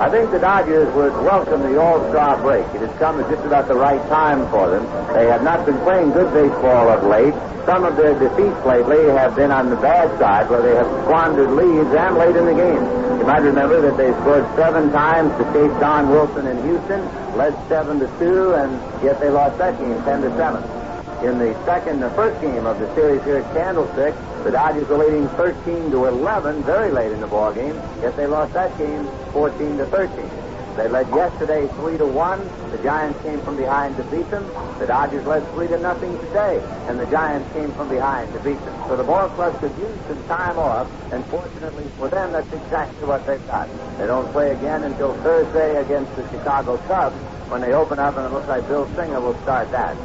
I 0.05 0.11
think 0.11 0.31
the 0.33 0.39
Dodgers 0.39 0.93
would 0.93 1.15
welcome 1.25 1.63
the 1.63 1.81
All-Star 1.81 2.37
break. 2.43 2.67
It 2.77 2.85
has 2.85 2.93
come 2.99 3.19
at 3.25 3.31
just 3.31 3.41
about 3.47 3.69
the 3.69 3.75
right 3.75 4.07
time 4.11 4.45
for 4.51 4.69
them. 4.69 4.85
They 5.17 5.25
have 5.33 5.43
not 5.43 5.65
been 5.65 5.79
playing 5.79 6.13
good 6.13 6.31
baseball 6.35 6.91
of 6.91 7.05
late. 7.09 7.33
Some 7.65 7.85
of 7.85 7.97
their 7.97 8.13
defeats 8.13 8.61
lately 8.67 9.03
have 9.17 9.35
been 9.35 9.51
on 9.51 9.71
the 9.71 9.77
bad 9.77 10.13
side, 10.21 10.51
where 10.51 10.61
they 10.61 10.77
have 10.77 10.85
squandered 11.09 11.53
leads 11.53 11.89
and 11.97 12.19
late 12.21 12.37
in 12.37 12.45
the 12.45 12.53
game. 12.53 12.85
You 13.19 13.25
might 13.25 13.41
remember 13.49 13.81
that 13.81 13.97
they 13.97 14.13
scored 14.21 14.45
seven 14.57 14.93
times 14.93 15.33
to 15.41 15.45
chase 15.57 15.73
Don 15.81 16.11
Wilson 16.11 16.49
in 16.49 16.63
Houston, 16.69 17.01
led 17.39 17.57
seven 17.67 17.99
to 18.01 18.07
two, 18.19 18.53
and 18.53 18.77
yet 19.03 19.19
they 19.21 19.31
lost 19.31 19.57
that 19.57 19.81
game 19.81 19.97
ten 20.05 20.21
to 20.21 20.29
seven. 20.37 20.84
In 21.25 21.39
the 21.39 21.55
second, 21.65 22.01
the 22.01 22.11
first 22.11 22.39
game 22.43 22.67
of 22.67 22.79
the 22.79 22.95
series 22.95 23.25
here 23.25 23.37
at 23.39 23.55
Candlestick, 23.55 24.15
the 24.45 24.51
Dodgers 24.51 24.87
were 24.89 24.99
leading 24.99 25.27
13 25.29 25.91
to 25.91 26.05
11 26.05 26.63
very 26.65 26.93
late 26.93 27.13
in 27.13 27.21
the 27.23 27.27
ball 27.27 27.51
game. 27.51 27.81
Yet 28.03 28.15
they 28.15 28.27
lost 28.27 28.53
that 28.53 28.77
game 28.77 29.09
14 29.33 29.79
to 29.79 29.87
13. 29.87 30.31
They 30.77 30.87
led 30.87 31.09
yesterday 31.09 31.67
3 31.81 31.97
to 31.97 32.05
1. 32.05 32.71
The 32.73 32.79
Giants 32.83 33.23
came 33.23 33.41
from 33.41 33.57
behind 33.57 33.97
to 33.97 34.03
beat 34.05 34.31
them. 34.31 34.45
The 34.79 34.87
Dodgers 34.87 35.25
led 35.25 35.49
3 35.55 35.69
to 35.69 35.79
nothing 35.79 36.13
today, 36.29 36.61
and 36.89 37.01
the 37.01 37.07
Giants 37.07 37.51
came 37.55 37.73
from 37.73 37.89
behind 37.89 38.31
to 38.35 38.41
beat 38.41 38.63
them. 38.67 38.89
So 38.89 38.95
the 38.95 39.05
ball 39.05 39.31
club 39.31 39.59
could 39.61 39.73
use 39.79 39.97
some 40.07 40.23
time 40.29 40.59
off, 40.59 40.91
and 41.11 41.25
fortunately 41.33 41.87
for 41.97 42.09
them, 42.09 42.33
that's 42.33 42.53
exactly 42.53 43.09
what 43.09 43.27
they've 43.27 43.47
got. 43.47 43.71
They 43.97 44.07
don't 44.07 44.31
play 44.33 44.51
again 44.51 44.83
until 44.83 45.15
Thursday 45.23 45.81
against 45.81 46.15
the 46.17 46.29
Chicago 46.29 46.77
Cubs 46.87 47.17
when 47.49 47.63
they 47.63 47.73
open 47.73 47.99
up, 47.99 48.15
and 48.19 48.27
it 48.27 48.33
looks 48.33 48.49
like 48.49 48.69
Bill 48.69 48.87
Singer 48.95 49.23
will 49.23 49.41
start 49.41 49.71
that. 49.71 49.97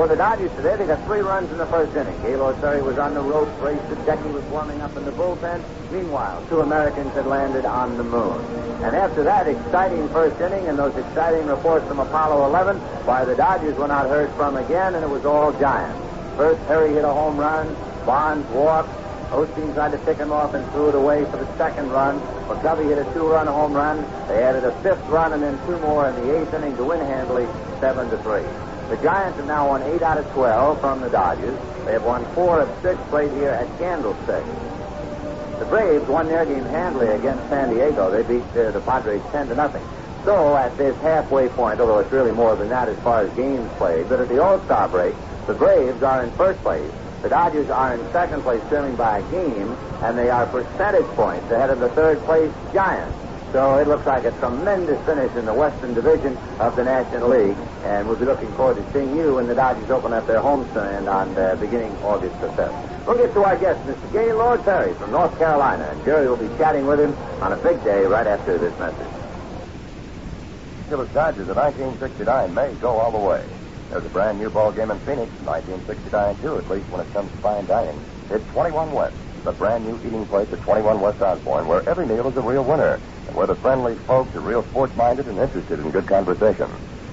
For 0.00 0.08
the 0.08 0.16
Dodgers 0.16 0.50
today, 0.56 0.76
they 0.76 0.86
got 0.86 1.04
three 1.04 1.20
runs 1.20 1.52
in 1.52 1.58
the 1.58 1.66
first 1.66 1.94
inning. 1.94 2.18
Gaylord 2.22 2.58
Perry 2.62 2.80
was 2.80 2.96
on 2.96 3.12
the 3.12 3.20
ropes. 3.20 3.52
Ray 3.60 3.76
Sadecki 3.76 4.32
was 4.32 4.42
warming 4.44 4.80
up 4.80 4.96
in 4.96 5.04
the 5.04 5.10
bullpen. 5.10 5.62
Meanwhile, 5.92 6.42
two 6.48 6.62
Americans 6.62 7.12
had 7.12 7.26
landed 7.26 7.66
on 7.66 7.98
the 7.98 8.02
moon. 8.02 8.40
And 8.82 8.96
after 8.96 9.22
that 9.24 9.46
exciting 9.46 10.08
first 10.08 10.40
inning 10.40 10.68
and 10.68 10.78
those 10.78 10.96
exciting 10.96 11.46
reports 11.46 11.86
from 11.86 11.98
Apollo 11.98 12.46
11, 12.46 12.78
why, 13.04 13.26
the 13.26 13.36
Dodgers 13.36 13.76
were 13.76 13.88
not 13.88 14.08
heard 14.08 14.32
from 14.36 14.56
again, 14.56 14.94
and 14.94 15.04
it 15.04 15.10
was 15.10 15.26
all 15.26 15.52
Giants. 15.60 16.00
First, 16.34 16.66
Perry 16.66 16.94
hit 16.94 17.04
a 17.04 17.12
home 17.12 17.36
run. 17.36 17.68
Bonds 18.06 18.48
walked. 18.52 18.88
Osteen 19.28 19.74
tried 19.74 19.92
to 19.92 19.98
pick 19.98 20.16
him 20.16 20.32
off 20.32 20.54
and 20.54 20.66
threw 20.72 20.88
it 20.88 20.94
away 20.94 21.26
for 21.26 21.36
the 21.36 21.58
second 21.58 21.90
run. 21.90 22.18
McCovey 22.48 22.88
hit 22.88 22.96
a 22.96 23.04
two-run 23.12 23.46
home 23.46 23.74
run. 23.74 24.00
They 24.28 24.42
added 24.42 24.64
a 24.64 24.72
fifth 24.80 25.06
run 25.08 25.34
and 25.34 25.42
then 25.42 25.60
two 25.66 25.78
more 25.80 26.08
in 26.08 26.14
the 26.14 26.40
eighth 26.40 26.54
inning 26.54 26.74
to 26.78 26.84
win 26.84 27.00
handily, 27.00 27.46
seven 27.80 28.08
to 28.08 28.16
three. 28.22 28.46
The 28.90 28.96
Giants 28.96 29.36
have 29.36 29.46
now 29.46 29.68
won 29.68 29.82
eight 29.84 30.02
out 30.02 30.18
of 30.18 30.28
twelve 30.32 30.80
from 30.80 31.00
the 31.00 31.08
Dodgers. 31.08 31.56
They 31.84 31.92
have 31.92 32.02
won 32.02 32.24
four 32.34 32.58
of 32.58 32.68
six 32.82 33.00
played 33.08 33.30
here 33.30 33.50
at 33.50 33.78
Candlestick. 33.78 34.44
The 35.60 35.64
Braves 35.66 36.08
won 36.08 36.26
their 36.26 36.44
game 36.44 36.64
handily 36.64 37.06
against 37.06 37.48
San 37.48 37.72
Diego. 37.72 38.10
They 38.10 38.24
beat 38.24 38.42
uh, 38.58 38.72
the 38.72 38.80
Padres 38.80 39.22
ten 39.30 39.46
to 39.46 39.54
nothing. 39.54 39.84
So 40.24 40.56
at 40.56 40.76
this 40.76 40.96
halfway 41.02 41.48
point, 41.50 41.78
although 41.78 42.00
it's 42.00 42.10
really 42.10 42.32
more 42.32 42.56
than 42.56 42.68
that 42.70 42.88
as 42.88 42.98
far 42.98 43.20
as 43.20 43.32
games 43.36 43.70
played, 43.78 44.08
but 44.08 44.18
at 44.18 44.28
the 44.28 44.42
All-Star 44.42 44.88
break, 44.88 45.14
the 45.46 45.54
Braves 45.54 46.02
are 46.02 46.24
in 46.24 46.32
first 46.32 46.60
place. 46.62 46.90
The 47.22 47.28
Dodgers 47.28 47.70
are 47.70 47.94
in 47.94 48.00
second 48.10 48.42
place, 48.42 48.60
trailing 48.68 48.96
by 48.96 49.18
a 49.18 49.30
game, 49.30 49.70
and 50.02 50.18
they 50.18 50.30
are 50.30 50.46
percentage 50.46 51.06
points 51.14 51.48
ahead 51.52 51.70
of 51.70 51.78
the 51.78 51.90
third 51.90 52.18
place 52.22 52.52
Giants. 52.74 53.16
So 53.52 53.78
it 53.78 53.88
looks 53.88 54.06
like 54.06 54.24
a 54.24 54.30
tremendous 54.32 55.04
finish 55.04 55.34
in 55.34 55.44
the 55.44 55.54
Western 55.54 55.92
Division 55.92 56.36
of 56.60 56.76
the 56.76 56.84
National 56.84 57.30
League, 57.30 57.56
and 57.82 58.06
we'll 58.06 58.16
be 58.16 58.24
looking 58.24 58.50
forward 58.52 58.76
to 58.76 58.92
seeing 58.92 59.16
you 59.16 59.34
when 59.34 59.48
the 59.48 59.56
Dodgers 59.56 59.90
open 59.90 60.12
up 60.12 60.26
their 60.28 60.38
homestand 60.38 61.12
on 61.12 61.36
uh, 61.36 61.56
beginning 61.56 61.90
August 62.04 62.40
the 62.40 62.46
5th. 62.48 63.06
We'll 63.06 63.16
get 63.16 63.34
to 63.34 63.42
our 63.42 63.56
guest, 63.56 63.84
Mr. 63.88 64.12
Gaylord 64.12 64.62
Perry 64.62 64.94
from 64.94 65.10
North 65.10 65.36
Carolina, 65.36 65.82
and 65.90 66.04
Jerry 66.04 66.28
will 66.28 66.36
be 66.36 66.46
chatting 66.58 66.86
with 66.86 67.00
him 67.00 67.16
on 67.42 67.52
a 67.52 67.56
big 67.56 67.82
day 67.82 68.04
right 68.04 68.26
after 68.26 68.56
this 68.56 68.78
message. 68.78 69.08
Angeles 70.84 71.10
Dodgers 71.10 71.48
of 71.48 71.56
1969 71.56 72.54
may 72.54 72.72
go 72.74 72.98
all 72.98 73.10
the 73.10 73.18
way. 73.18 73.44
There's 73.90 74.04
a 74.04 74.08
brand 74.10 74.38
new 74.38 74.50
ball 74.50 74.70
game 74.70 74.92
in 74.92 74.98
Phoenix, 75.00 75.30
1969 75.42 76.36
too, 76.38 76.56
at 76.56 76.70
least 76.70 76.88
when 76.90 77.04
it 77.04 77.12
comes 77.12 77.32
to 77.32 77.36
fine 77.38 77.66
dining. 77.66 77.98
It's 78.30 78.46
21 78.52 78.92
West, 78.92 79.16
the 79.42 79.50
brand 79.52 79.84
new 79.84 79.98
eating 80.06 80.24
place 80.26 80.52
at 80.52 80.60
21 80.62 81.00
West 81.00 81.20
Osborne, 81.20 81.66
where 81.66 81.88
every 81.88 82.06
meal 82.06 82.28
is 82.28 82.36
a 82.36 82.40
real 82.40 82.62
winner, 82.62 83.00
and 83.30 83.36
where 83.36 83.46
the 83.46 83.54
friendly 83.54 83.94
folks 84.10 84.34
are 84.34 84.40
real 84.40 84.64
sports-minded 84.64 85.26
and 85.28 85.38
interested 85.38 85.78
in 85.78 85.90
good 85.92 86.06
conversation. 86.06 86.68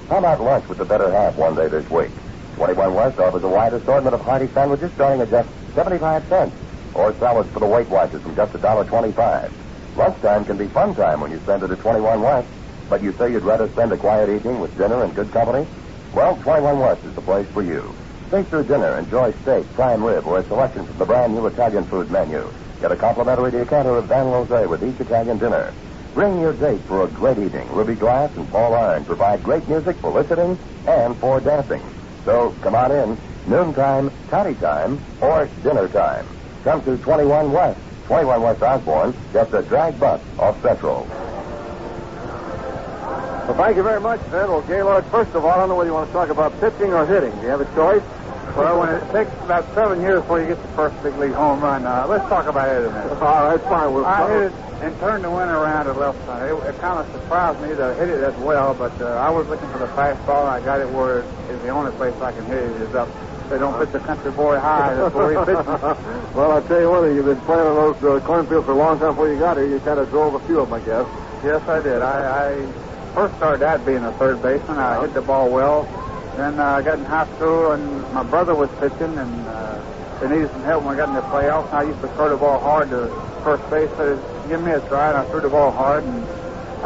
How 0.09 0.17
about 0.17 0.41
lunch 0.41 0.67
with 0.67 0.79
the 0.79 0.85
better 0.85 1.11
half 1.11 1.35
one 1.35 1.55
day 1.55 1.67
this 1.67 1.87
week? 1.91 2.09
21 2.55 2.95
West 2.95 3.19
offers 3.19 3.43
a 3.43 3.47
wide 3.47 3.73
assortment 3.73 4.15
of 4.15 4.21
hearty 4.21 4.47
sandwiches 4.47 4.91
starting 4.93 5.21
at 5.21 5.29
just 5.29 5.49
75 5.75 6.27
cents, 6.27 6.55
or 6.95 7.13
salads 7.19 7.51
for 7.51 7.59
the 7.59 7.67
Weight 7.67 7.87
Watchers 7.87 8.23
from 8.23 8.35
just 8.35 8.51
$1.25. 8.53 9.51
Lunchtime 9.95 10.45
can 10.45 10.57
be 10.57 10.65
fun 10.67 10.95
time 10.95 11.21
when 11.21 11.29
you 11.29 11.39
spend 11.39 11.61
it 11.61 11.69
at 11.69 11.79
21 11.79 12.21
West, 12.21 12.47
but 12.89 13.03
you 13.03 13.13
say 13.13 13.31
you'd 13.31 13.43
rather 13.43 13.69
spend 13.69 13.91
a 13.91 13.97
quiet 13.97 14.29
evening 14.29 14.59
with 14.59 14.75
dinner 14.75 15.03
and 15.03 15.13
good 15.13 15.31
company? 15.31 15.67
Well, 16.15 16.35
21 16.37 16.79
West 16.79 17.05
is 17.05 17.13
the 17.13 17.21
place 17.21 17.47
for 17.49 17.61
you. 17.61 17.93
Stay 18.29 18.41
through 18.41 18.63
dinner, 18.63 18.97
enjoy 18.97 19.33
steak, 19.43 19.71
prime 19.75 20.03
rib, 20.03 20.25
or 20.25 20.39
a 20.39 20.47
selection 20.47 20.83
from 20.87 20.97
the 20.97 21.05
brand 21.05 21.35
new 21.35 21.45
Italian 21.45 21.85
food 21.85 22.09
menu. 22.09 22.51
Get 22.81 22.91
a 22.91 22.95
complimentary 22.95 23.51
decanter 23.51 23.97
of 23.97 24.05
Van 24.05 24.25
Rosé 24.25 24.67
with 24.67 24.83
each 24.83 24.99
Italian 24.99 25.37
dinner. 25.37 25.73
Bring 26.17 26.41
your 26.41 26.53
date 26.53 26.81
for 26.87 27.03
a 27.03 27.07
great 27.07 27.37
evening. 27.37 27.71
Ruby 27.71 27.93
Glass 27.93 28.35
and 28.37 28.49
Paul 28.49 28.73
Iron 28.73 29.05
provide 29.05 29.43
great 29.43 29.69
music 29.69 29.95
for 29.97 30.09
listening 30.09 30.57
and 30.87 31.15
for 31.17 31.39
dancing. 31.39 31.79
So 32.25 32.55
come 32.61 32.73
on 32.73 32.91
in, 32.91 33.15
noontime, 33.45 34.09
toddy 34.27 34.55
time, 34.55 34.99
or 35.21 35.47
dinner 35.61 35.87
time. 35.87 36.25
Come 36.63 36.83
to 36.85 36.97
21 36.97 37.51
West, 37.51 37.79
21 38.07 38.41
West 38.41 38.63
Osborne, 38.63 39.13
just 39.31 39.53
a 39.53 39.61
drag 39.61 39.99
bunt 39.99 40.23
off 40.39 40.59
Central. 40.63 41.03
Well, 43.45 43.53
thank 43.53 43.77
you 43.77 43.83
very 43.83 44.01
much, 44.01 44.19
Ned. 44.31 44.49
Well, 44.49 44.63
Gaylord, 44.63 45.05
first 45.11 45.35
of 45.35 45.45
all, 45.45 45.51
I 45.51 45.57
don't 45.57 45.69
know 45.69 45.75
whether 45.75 45.91
you 45.91 45.93
want 45.93 46.09
to 46.09 46.13
talk 46.13 46.29
about 46.29 46.59
pitching 46.59 46.93
or 46.93 47.05
hitting. 47.05 47.29
Do 47.35 47.41
you 47.43 47.49
have 47.49 47.61
a 47.61 47.75
choice? 47.75 48.01
Well, 48.57 48.79
when 48.79 48.89
it 48.89 49.11
takes 49.11 49.31
about 49.43 49.71
seven 49.75 50.01
years 50.01 50.21
before 50.21 50.41
you 50.41 50.47
get 50.47 50.61
the 50.61 50.67
first 50.69 51.01
big 51.03 51.15
league 51.17 51.33
home 51.33 51.61
run, 51.61 51.85
uh, 51.85 52.07
let's 52.09 52.27
talk 52.27 52.47
about 52.47 52.67
it 52.69 52.85
a 52.85 52.89
minute. 52.91 53.11
All 53.21 53.45
right, 53.47 53.61
fine. 53.61 53.93
We'll 53.93 54.05
I 54.05 54.27
hit 54.27 54.51
it 54.51 54.53
and 54.81 54.99
turned 54.99 55.23
the 55.23 55.29
wind 55.29 55.51
around 55.51 55.87
at 55.87 55.95
left 55.97 56.17
side. 56.25 56.49
It, 56.49 56.55
it 56.65 56.79
kind 56.81 56.97
of 56.97 57.05
surprised 57.13 57.61
me 57.61 57.69
that 57.75 57.91
I 57.91 57.93
hit 57.93 58.09
it 58.09 58.23
as 58.23 58.35
well, 58.37 58.73
but 58.73 58.99
uh, 58.99 59.05
I 59.13 59.29
was 59.29 59.47
looking 59.47 59.69
for 59.69 59.77
the 59.77 59.87
fastball, 59.87 60.41
and 60.41 60.49
I 60.49 60.65
got 60.65 60.81
it 60.81 60.89
where 60.89 61.19
it 61.19 61.25
is 61.51 61.61
the 61.61 61.69
only 61.69 61.91
place 61.97 62.15
I 62.19 62.31
can 62.31 62.45
hit 62.45 62.57
it 62.57 62.81
is 62.81 62.95
up. 62.95 63.09
They 63.49 63.59
don't 63.59 63.77
pitch 63.79 63.91
the 63.91 63.99
country 63.99 64.31
boy 64.31 64.59
high. 64.59 64.95
That's 64.95 65.13
where 65.13 65.29
he 65.31 65.45
pitches. 65.45 65.65
well, 66.35 66.51
I 66.57 66.61
tell 66.67 66.81
you 66.81 66.89
what, 66.89 67.03
you've 67.13 67.25
been 67.25 67.39
playing 67.41 67.61
on 67.67 67.75
those 67.75 68.03
uh, 68.03 68.25
cornfields 68.25 68.65
for 68.65 68.73
a 68.73 68.75
long 68.75 68.97
time 68.99 69.09
before 69.11 69.31
you 69.31 69.37
got 69.39 69.57
here. 69.57 69.67
You 69.67 69.79
kind 69.79 69.99
of 69.99 70.09
drove 70.09 70.33
a 70.33 70.39
few 70.47 70.59
of 70.59 70.69
them, 70.69 70.81
I 70.81 70.85
guess. 70.85 71.07
Yes, 71.45 71.61
I 71.69 71.79
did. 71.81 72.01
I, 72.01 72.55
I 72.57 72.71
first 73.13 73.35
started 73.37 73.63
out 73.63 73.85
being 73.85 74.03
a 74.03 74.11
third 74.13 74.41
baseman. 74.41 74.79
I 74.79 75.01
hit 75.01 75.13
the 75.13 75.21
ball 75.21 75.49
well. 75.49 75.85
Then 76.37 76.59
uh, 76.59 76.63
I 76.63 76.81
got 76.83 76.99
in 76.99 77.05
high 77.05 77.25
school, 77.35 77.71
and 77.71 78.13
my 78.13 78.21
brother 78.21 78.53
was 78.53 78.69
pitching, 78.79 79.17
and 79.17 79.47
uh, 79.47 80.19
they 80.21 80.29
needed 80.29 80.51
some 80.51 80.61
help 80.61 80.83
when 80.83 80.93
I 80.93 80.97
got 80.97 81.09
in 81.09 81.15
the 81.15 81.21
playoffs. 81.21 81.65
And 81.69 81.75
I 81.75 81.83
used 81.83 81.99
to 82.01 82.07
throw 82.09 82.29
the 82.29 82.37
ball 82.37 82.59
hard 82.59 82.91
to 82.91 83.07
first 83.43 83.67
base. 83.71 83.89
So 83.97 84.15
give 84.47 84.61
me 84.61 84.69
a 84.69 84.79
try, 84.87 85.09
and 85.09 85.17
I 85.17 85.25
threw 85.31 85.41
the 85.41 85.49
ball 85.49 85.71
hard, 85.71 86.03
and 86.03 86.23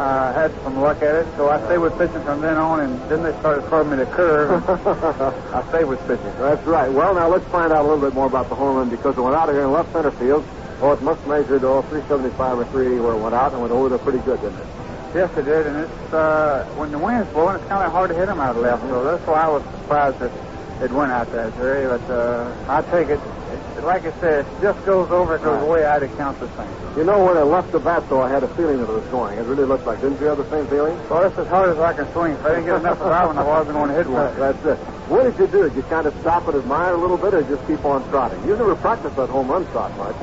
uh, 0.00 0.32
had 0.32 0.50
some 0.64 0.80
luck 0.80 1.02
at 1.02 1.14
it. 1.14 1.26
So 1.36 1.50
I 1.50 1.62
stayed 1.66 1.78
with 1.84 1.92
pitching 1.98 2.22
from 2.24 2.40
then 2.40 2.56
on, 2.56 2.80
and 2.80 3.10
then 3.10 3.22
they 3.22 3.38
started 3.40 3.68
throwing 3.68 3.90
me 3.90 3.96
the 3.96 4.06
curve. 4.06 4.64
I 5.54 5.68
stayed 5.68 5.84
with 5.84 6.00
pitching. 6.08 6.32
That's 6.40 6.64
right. 6.66 6.90
Well, 6.90 7.14
now 7.14 7.28
let's 7.28 7.44
find 7.52 7.74
out 7.74 7.84
a 7.84 7.88
little 7.88 8.00
bit 8.00 8.14
more 8.14 8.26
about 8.26 8.48
the 8.48 8.54
home 8.54 8.76
run 8.76 8.88
because 8.88 9.18
it 9.18 9.20
went 9.20 9.36
out 9.36 9.50
of 9.50 9.54
here 9.54 9.64
in 9.64 9.72
left 9.72 9.92
center 9.92 10.12
field. 10.12 10.48
Oh, 10.80 10.92
it 10.92 11.02
must 11.02 11.20
have 11.20 11.28
measured 11.28 11.62
oh, 11.62 11.82
375 11.82 12.58
or 12.58 12.64
380 12.72 13.00
where 13.04 13.12
it 13.12 13.20
went 13.20 13.34
out 13.34 13.52
and 13.52 13.60
went 13.60 13.72
over 13.72 13.90
there 13.90 13.98
pretty 13.98 14.18
good, 14.20 14.40
didn't 14.40 14.58
it? 14.58 14.81
Yes, 15.14 15.28
it 15.36 15.44
did, 15.44 15.66
and 15.68 15.76
it's 15.84 16.12
uh, 16.14 16.64
when 16.80 16.90
the 16.90 16.96
wind's 16.98 17.28
blowing, 17.36 17.56
it's 17.60 17.68
kind 17.68 17.84
of 17.84 17.92
hard 17.92 18.08
to 18.08 18.16
hit 18.16 18.26
them 18.32 18.40
out 18.40 18.56
of 18.56 18.62
left. 18.64 18.80
So 18.88 19.04
that's 19.04 19.20
why 19.28 19.44
I 19.44 19.48
was 19.52 19.60
surprised 19.84 20.16
that 20.24 20.32
it 20.80 20.88
went 20.88 21.12
out 21.12 21.28
there, 21.28 21.52
Jerry. 21.52 21.84
But 21.84 22.00
uh, 22.08 22.72
I 22.72 22.80
take 22.88 23.12
it, 23.12 23.20
it, 23.20 23.84
like 23.84 24.08
I 24.08 24.12
said, 24.24 24.48
it 24.48 24.56
just 24.64 24.80
goes 24.88 25.12
over, 25.12 25.36
it 25.36 25.44
goes 25.44 25.60
Right. 25.60 25.68
way 25.68 25.84
out, 25.84 26.00
it 26.00 26.08
counts 26.16 26.40
the 26.40 26.48
same. 26.56 26.72
You 26.96 27.04
know, 27.04 27.20
when 27.28 27.36
it 27.36 27.44
left 27.44 27.72
the 27.76 27.80
bat, 27.80 28.08
though, 28.08 28.24
I 28.24 28.32
had 28.32 28.40
a 28.40 28.48
feeling 28.56 28.80
that 28.80 28.88
it 28.88 28.96
was 29.04 29.08
going. 29.12 29.36
It 29.36 29.44
really 29.44 29.68
looked 29.68 29.84
like. 29.84 30.00
Didn't 30.00 30.16
you 30.16 30.32
have 30.32 30.40
the 30.40 30.48
same 30.48 30.64
feeling? 30.72 30.96
Well, 31.12 31.28
that's 31.28 31.36
as 31.36 31.48
hard 31.52 31.76
as 31.76 31.78
I 31.80 31.92
can 31.92 32.08
swing. 32.16 32.32
If 32.32 32.44
I 32.48 32.56
didn't 32.56 32.72
get 32.72 32.80
enough 32.80 33.00
of 33.04 33.12
that 33.12 33.26
one, 33.28 33.36
I 33.36 33.44
wasn't 33.44 33.76
going 33.76 33.92
to 33.92 33.96
hit 34.00 34.08
one. 34.08 34.32
That's 34.40 34.64
it. 34.64 34.78
What 35.12 35.28
did 35.28 35.36
you 35.36 35.46
do? 35.52 35.68
Did 35.68 35.76
you 35.76 35.84
kind 35.92 36.08
of 36.08 36.16
stop 36.24 36.48
and 36.48 36.56
admire 36.56 36.96
a 36.96 37.00
little 37.00 37.20
bit, 37.20 37.36
or 37.36 37.44
just 37.44 37.60
keep 37.68 37.84
on 37.84 38.00
trotting? 38.08 38.40
You 38.48 38.56
never 38.56 38.76
practiced 38.80 39.16
that 39.20 39.28
home 39.28 39.48
run 39.52 39.68
trot 39.76 39.92
much. 40.00 40.16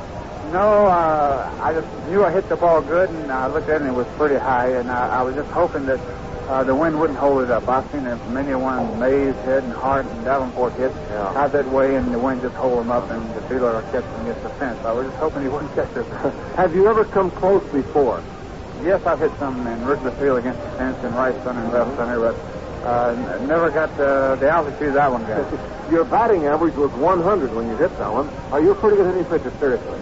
No, 0.52 0.88
uh, 0.88 1.45
I 1.61 1.74
just 1.74 1.88
knew 2.10 2.24
I 2.26 2.32
hit 2.32 2.50
the 2.50 2.56
ball 2.58 2.82
good, 2.82 3.10
and 3.10 3.32
I 3.32 3.48
looked 3.48 3.69
at 3.69 3.76
it 3.78 3.82
and 3.82 3.90
it 3.92 3.94
was 3.94 4.08
pretty 4.18 4.36
high, 4.38 4.69
and 4.82 4.90
I, 4.90 5.19
I 5.19 5.22
was 5.22 5.36
just 5.36 5.50
hoping 5.50 5.86
that 5.86 6.00
uh, 6.50 6.64
the 6.64 6.74
wind 6.74 7.00
wouldn't 7.00 7.19
hold 7.19 7.44
it 7.44 7.52
up. 7.52 7.69
I've 7.69 7.86
seen 7.92 8.08
it 8.08 8.18
many 8.34 8.56
one 8.56 8.98
Mays 9.00 9.36
hit 9.45 9.64
and 9.64 9.74
Hart 9.74 10.08
and 10.08 10.26
Davenport 10.26 10.74
hit 10.74 10.90
Yeah. 11.14 11.38
out 11.38 11.52
that 11.53 11.69
way, 11.69 11.94
and 11.95 12.11
the 12.11 12.18
wind 12.18 12.42
just 12.42 12.56
hold 12.56 12.80
them 12.82 12.90
up, 12.90 13.11
and 13.11 13.22
the 13.36 13.42
fielder 13.45 13.78
will 13.78 13.86
catch 13.94 14.02
them 14.10 14.22
against 14.26 14.42
the 14.42 14.50
fence. 14.58 14.80
I 14.84 14.92
was 14.92 15.06
just 15.06 15.18
hoping 15.22 15.44
he 15.44 15.50
wouldn't 15.50 15.74
catch 15.76 15.94
it. 15.95 16.06
Have 16.58 16.74
you 16.74 16.90
ever 16.90 17.06
come 17.06 17.30
close 17.30 17.61
before? 17.72 18.24
yes, 18.84 19.06
I've 19.06 19.19
hit 19.19 19.32
some 19.38 19.68
in 19.68 19.86
Wrigley 19.86 20.10
Field 20.18 20.40
against 20.40 20.64
the 20.64 20.72
fence 20.82 20.98
in 21.03 21.14
right 21.14 21.36
center 21.44 21.61
and 21.61 21.72
left 21.74 21.94
center, 22.00 22.18
but 22.18 22.34
uh, 22.88 23.14
never 23.45 23.69
got 23.69 23.92
uh, 24.00 24.36
the 24.38 24.50
altitude 24.50 24.95
that 24.95 25.11
one 25.11 25.22
got. 25.28 25.45
Your 25.92 26.06
batting 26.06 26.45
average 26.48 26.74
was 26.76 26.90
100 26.94 27.53
when 27.53 27.68
you 27.69 27.76
hit 27.78 27.92
that 28.00 28.11
one. 28.11 28.30
Are 28.52 28.61
you 28.61 28.72
a 28.72 28.76
pretty 28.76 28.95
good 28.98 29.14
hitting 29.14 29.26
pitcher, 29.26 29.53
seriously? 29.60 30.00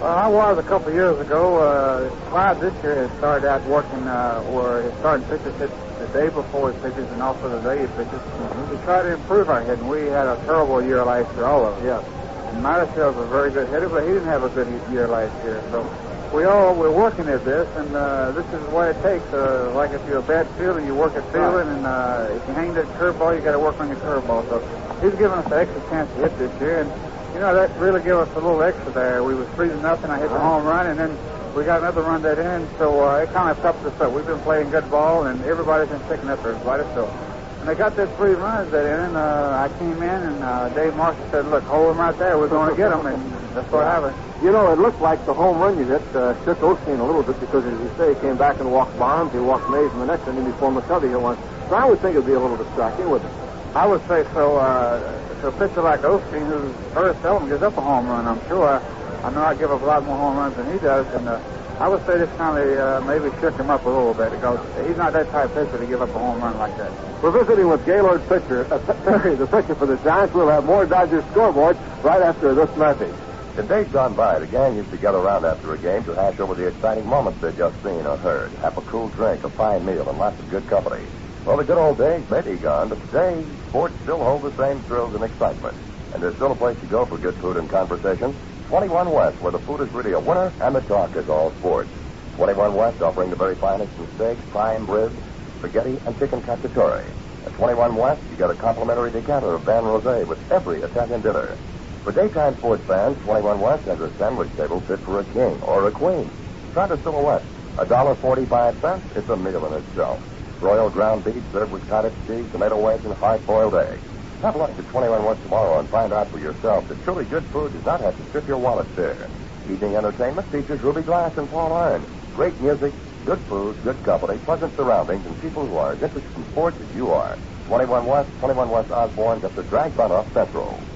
Well, 0.00 0.16
I 0.16 0.28
was 0.28 0.56
a 0.56 0.62
couple 0.62 0.88
of 0.88 0.94
years 0.94 1.20
ago. 1.20 1.60
Uh, 1.60 2.08
Clyde 2.30 2.58
this 2.58 2.72
year 2.82 3.06
has 3.06 3.18
started 3.18 3.46
out 3.46 3.62
working 3.66 4.08
uh, 4.08 4.40
where 4.44 4.80
his 4.80 4.94
starting 4.94 5.26
pitchers 5.28 5.54
hit 5.56 5.70
the 5.98 6.06
day 6.16 6.30
before 6.30 6.72
his 6.72 6.80
pitches 6.80 7.06
and 7.12 7.20
also 7.20 7.60
the 7.60 7.60
day 7.60 7.82
he 7.82 7.86
pitches 7.88 8.16
to 8.16 8.80
try 8.84 9.02
to 9.02 9.12
improve 9.12 9.50
our 9.50 9.60
hitting. 9.60 9.86
We 9.86 10.06
had 10.06 10.26
a 10.26 10.36
terrible 10.46 10.82
year 10.82 11.04
last 11.04 11.30
year, 11.36 11.44
all 11.44 11.66
of 11.66 11.76
us. 11.76 11.84
Yes. 11.84 12.02
And 12.48 12.64
Marichal's 12.64 13.18
a 13.18 13.26
very 13.26 13.50
good 13.52 13.68
hitter, 13.68 13.90
but 13.90 14.04
he 14.04 14.08
didn't 14.08 14.28
have 14.32 14.42
a 14.42 14.48
good 14.48 14.68
year 14.90 15.06
last 15.06 15.36
year. 15.44 15.62
So 15.70 15.84
we 16.32 16.44
all 16.44 16.74
we're 16.74 16.90
working 16.90 17.28
at 17.28 17.44
this, 17.44 17.68
and 17.76 17.94
uh, 17.94 18.32
this 18.32 18.46
is 18.46 18.62
what 18.72 18.88
it 18.88 19.02
takes. 19.02 19.26
Uh, 19.34 19.70
like 19.74 19.90
if 19.90 20.00
you're 20.08 20.20
a 20.20 20.22
bad 20.22 20.48
fielder, 20.56 20.80
you 20.80 20.94
work 20.94 21.14
at 21.14 21.30
fielding, 21.30 21.68
and 21.68 21.84
uh, 21.84 22.26
if 22.30 22.48
you 22.48 22.54
hang 22.54 22.72
that 22.72 22.86
curveball, 22.96 23.36
you 23.36 23.44
got 23.44 23.52
to 23.52 23.58
work 23.58 23.78
on 23.78 23.88
your 23.88 23.98
curveball. 23.98 24.48
So 24.48 24.60
he's 25.02 25.18
given 25.18 25.36
us 25.38 25.44
an 25.44 25.60
extra 25.60 25.80
chance 25.90 26.08
to 26.14 26.22
hit 26.22 26.38
this 26.38 26.58
year, 26.58 26.80
and 26.80 27.09
you 27.40 27.46
know 27.46 27.54
that 27.54 27.74
really 27.78 28.02
gave 28.02 28.12
us 28.12 28.28
a 28.32 28.34
little 28.34 28.62
extra 28.62 28.92
there. 28.92 29.24
We 29.24 29.34
was 29.34 29.48
three 29.56 29.68
to 29.68 29.76
nothing. 29.80 30.10
I 30.10 30.18
hit 30.18 30.28
the 30.28 30.38
home 30.38 30.62
run, 30.62 30.88
and 30.88 31.00
then 31.00 31.16
we 31.56 31.64
got 31.64 31.80
another 31.80 32.02
run 32.02 32.20
that 32.20 32.38
in, 32.38 32.68
so 32.76 33.08
uh, 33.08 33.16
it 33.16 33.32
kind 33.32 33.48
of 33.48 33.56
toughed 33.64 33.82
us 33.82 33.98
up. 33.98 34.12
We've 34.12 34.26
been 34.26 34.40
playing 34.40 34.68
good 34.68 34.90
ball, 34.90 35.24
and 35.24 35.42
everybody's 35.44 35.88
been 35.88 36.02
picking 36.02 36.28
up 36.28 36.44
everybody. 36.44 36.82
So 36.92 37.06
when 37.06 37.66
they 37.66 37.74
got 37.76 37.96
that 37.96 38.14
three 38.18 38.32
runs 38.32 38.70
that 38.72 38.84
in, 38.84 39.16
uh, 39.16 39.70
I 39.72 39.78
came 39.78 40.02
in, 40.02 40.20
and 40.20 40.44
uh, 40.44 40.68
Dave 40.68 40.94
Marshall 40.96 41.26
said, 41.30 41.46
"Look, 41.46 41.64
hold 41.64 41.88
them 41.88 41.96
right 41.96 42.18
there. 42.18 42.36
We're 42.36 42.48
going 42.48 42.68
to 42.68 42.76
get 42.76 42.90
them," 42.90 43.06
and 43.06 43.32
that's 43.56 43.72
what 43.72 43.86
happened. 43.86 44.16
You 44.44 44.52
know, 44.52 44.70
it 44.74 44.78
looked 44.78 45.00
like 45.00 45.24
the 45.24 45.32
home 45.32 45.60
run 45.60 45.78
you 45.78 45.86
hit 45.86 46.02
uh, 46.14 46.36
shook 46.44 46.58
Osteen 46.58 47.00
a 47.00 47.04
little 47.04 47.22
bit 47.22 47.40
because, 47.40 47.64
as 47.64 47.80
you 47.80 47.90
say, 47.96 48.12
he 48.12 48.20
came 48.20 48.36
back 48.36 48.60
and 48.60 48.70
walked 48.70 48.98
Bonds. 48.98 49.32
He 49.32 49.40
walked 49.40 49.70
Mays 49.70 49.90
in 49.92 50.00
the 50.00 50.12
next 50.12 50.28
inning 50.28 50.44
before 50.44 50.72
McCovey 50.72 51.08
hit 51.08 51.18
one. 51.18 51.38
So 51.70 51.74
I 51.74 51.86
would 51.86 52.00
think 52.00 52.16
it 52.16 52.18
would 52.18 52.26
be 52.26 52.34
a 52.34 52.40
little 52.40 52.58
distracting, 52.58 53.08
wouldn't 53.08 53.32
it? 53.32 53.49
I 53.74 53.86
would 53.86 54.06
say 54.08 54.24
so. 54.32 54.56
Uh, 54.56 55.40
so 55.40 55.48
a 55.48 55.52
pitcher 55.52 55.80
like 55.82 56.00
Osteen, 56.00 56.46
who 56.46 56.68
very 56.92 57.14
seldom 57.22 57.48
gives 57.48 57.62
up 57.62 57.76
a 57.76 57.80
home 57.80 58.06
run, 58.08 58.26
I'm 58.26 58.46
sure. 58.48 58.68
I, 58.68 58.82
I 59.22 59.30
know 59.30 59.42
I 59.42 59.54
give 59.54 59.70
up 59.70 59.80
a 59.80 59.84
lot 59.84 60.04
more 60.04 60.16
home 60.16 60.36
runs 60.36 60.56
than 60.56 60.70
he 60.72 60.78
does, 60.78 61.06
and 61.14 61.28
uh, 61.28 61.40
I 61.78 61.88
would 61.88 62.04
say 62.04 62.18
this 62.18 62.28
kind 62.36 62.58
of 62.58 62.78
uh, 62.78 63.06
maybe 63.06 63.34
shook 63.40 63.56
him 63.56 63.70
up 63.70 63.84
a 63.86 63.88
little 63.88 64.12
bit 64.12 64.32
because 64.32 64.60
he's 64.86 64.96
not 64.96 65.12
that 65.12 65.30
type 65.30 65.48
of 65.50 65.54
pitcher 65.54 65.78
to 65.78 65.86
give 65.86 66.02
up 66.02 66.10
a 66.10 66.18
home 66.18 66.40
run 66.40 66.58
like 66.58 66.76
that. 66.76 66.92
We're 67.22 67.30
visiting 67.30 67.68
with 67.68 67.86
Gaylord 67.86 68.26
pitcher, 68.28 68.66
uh, 68.72 68.78
Perry, 69.04 69.34
the 69.34 69.46
pitcher 69.46 69.74
for 69.74 69.86
the 69.86 69.96
Giants. 69.98 70.34
We'll 70.34 70.48
have 70.48 70.64
more 70.64 70.84
Dodgers 70.84 71.24
scoreboard 71.30 71.78
right 72.02 72.20
after 72.22 72.54
this 72.54 72.74
message. 72.76 73.14
In 73.56 73.66
days 73.66 73.88
gone 73.88 74.14
by, 74.14 74.38
the 74.40 74.46
gang 74.46 74.76
used 74.76 74.90
to 74.90 74.96
gather 74.96 75.18
around 75.18 75.44
after 75.44 75.72
a 75.72 75.78
game 75.78 76.04
to 76.04 76.14
hash 76.14 76.38
over 76.38 76.54
the 76.54 76.66
exciting 76.66 77.06
moments 77.06 77.40
they'd 77.40 77.56
just 77.56 77.82
seen 77.82 78.04
or 78.06 78.16
heard, 78.16 78.50
have 78.62 78.76
a 78.76 78.82
cool 78.82 79.08
drink, 79.08 79.44
a 79.44 79.50
fine 79.50 79.84
meal, 79.84 80.08
and 80.08 80.18
lots 80.18 80.38
of 80.38 80.50
good 80.50 80.66
company. 80.68 81.04
Well, 81.44 81.56
the 81.56 81.64
good 81.64 81.78
old 81.78 81.96
days 81.96 82.28
may 82.30 82.42
be 82.42 82.56
gone, 82.56 82.90
but 82.90 83.00
today, 83.06 83.42
sports 83.68 83.94
still 84.02 84.22
hold 84.22 84.42
the 84.42 84.52
same 84.56 84.78
thrills 84.82 85.14
and 85.14 85.24
excitement. 85.24 85.74
And 86.12 86.22
there's 86.22 86.34
still 86.34 86.52
a 86.52 86.54
place 86.54 86.78
to 86.80 86.86
go 86.86 87.06
for 87.06 87.16
good 87.16 87.34
food 87.36 87.56
and 87.56 87.68
conversation. 87.68 88.34
21 88.68 89.10
West, 89.10 89.40
where 89.40 89.52
the 89.52 89.58
food 89.58 89.80
is 89.80 89.90
really 89.92 90.12
a 90.12 90.20
winner 90.20 90.52
and 90.60 90.74
the 90.74 90.80
talk 90.80 91.16
is 91.16 91.28
all 91.28 91.50
sports. 91.52 91.88
21 92.36 92.74
West 92.74 93.00
offering 93.00 93.30
the 93.30 93.36
very 93.36 93.54
finest 93.54 93.90
in 93.98 94.06
steaks, 94.14 94.40
prime 94.50 94.86
ribs, 94.86 95.16
spaghetti, 95.58 95.98
and 96.06 96.18
chicken 96.18 96.42
cacciatore. 96.42 97.04
At 97.46 97.52
21 97.54 97.96
West, 97.96 98.22
you 98.30 98.36
get 98.36 98.50
a 98.50 98.54
complimentary 98.54 99.10
decanter 99.10 99.54
of 99.54 99.62
Van 99.62 99.82
Rosé 99.82 100.26
with 100.26 100.38
every 100.52 100.80
Italian 100.82 101.22
dinner. 101.22 101.56
For 102.04 102.12
daytime 102.12 102.56
sports 102.58 102.84
fans, 102.84 103.16
21 103.24 103.60
West 103.60 103.84
has 103.86 104.00
a 104.00 104.12
sandwich 104.18 104.50
table 104.56 104.80
fit 104.80 104.98
for 105.00 105.20
a 105.20 105.24
king 105.24 105.60
or 105.62 105.88
a 105.88 105.90
queen. 105.90 106.28
Try 106.74 106.86
the 106.86 106.98
silhouette. 106.98 107.42
A 107.78 107.86
dollar 107.86 108.14
forty-five 108.14 108.78
cents. 108.80 109.04
It's 109.16 109.28
a 109.28 109.36
meal 109.36 109.64
in 109.66 109.82
itself. 109.82 110.20
Royal 110.60 110.90
ground 110.90 111.24
beef 111.24 111.42
served 111.52 111.72
with 111.72 111.88
cottage 111.88 112.12
cheese, 112.26 112.44
tomato 112.52 112.78
wedge, 112.78 113.00
and 113.04 113.14
hard-boiled 113.14 113.74
eggs. 113.74 114.02
Have 114.42 114.56
lunch 114.56 114.78
at 114.78 114.86
21 114.88 115.24
West 115.24 115.42
tomorrow 115.42 115.78
and 115.78 115.88
find 115.88 116.12
out 116.12 116.30
for 116.30 116.38
yourself 116.38 116.86
that 116.88 117.02
truly 117.02 117.24
good 117.24 117.44
food 117.46 117.72
does 117.72 117.84
not 117.84 118.00
have 118.00 118.16
to 118.18 118.28
strip 118.28 118.46
your 118.46 118.58
wallet 118.58 118.94
bare. 118.94 119.30
Evening 119.70 119.96
entertainment 119.96 120.50
features 120.52 120.82
Ruby 120.82 121.02
Glass 121.02 121.32
and 121.36 121.48
Paul 121.48 121.72
Iron. 121.72 122.06
Great 122.34 122.60
music, 122.60 122.92
good 123.24 123.40
food, 123.48 123.82
good 123.82 124.02
company, 124.02 124.38
pleasant 124.38 124.74
surroundings, 124.76 125.24
and 125.24 125.40
people 125.40 125.66
who 125.66 125.76
are 125.76 125.92
as 125.92 126.02
interested 126.02 126.36
in 126.36 126.44
sports 126.52 126.76
as 126.80 126.94
you 126.94 127.10
are. 127.10 127.38
21 127.66 128.04
West, 128.04 128.28
21 128.40 128.68
West 128.70 128.90
Osborne, 128.90 129.40
just 129.40 129.56
a 129.56 129.62
drag 129.62 129.96
bunt 129.96 130.12
off 130.12 130.32
Central. 130.34 130.89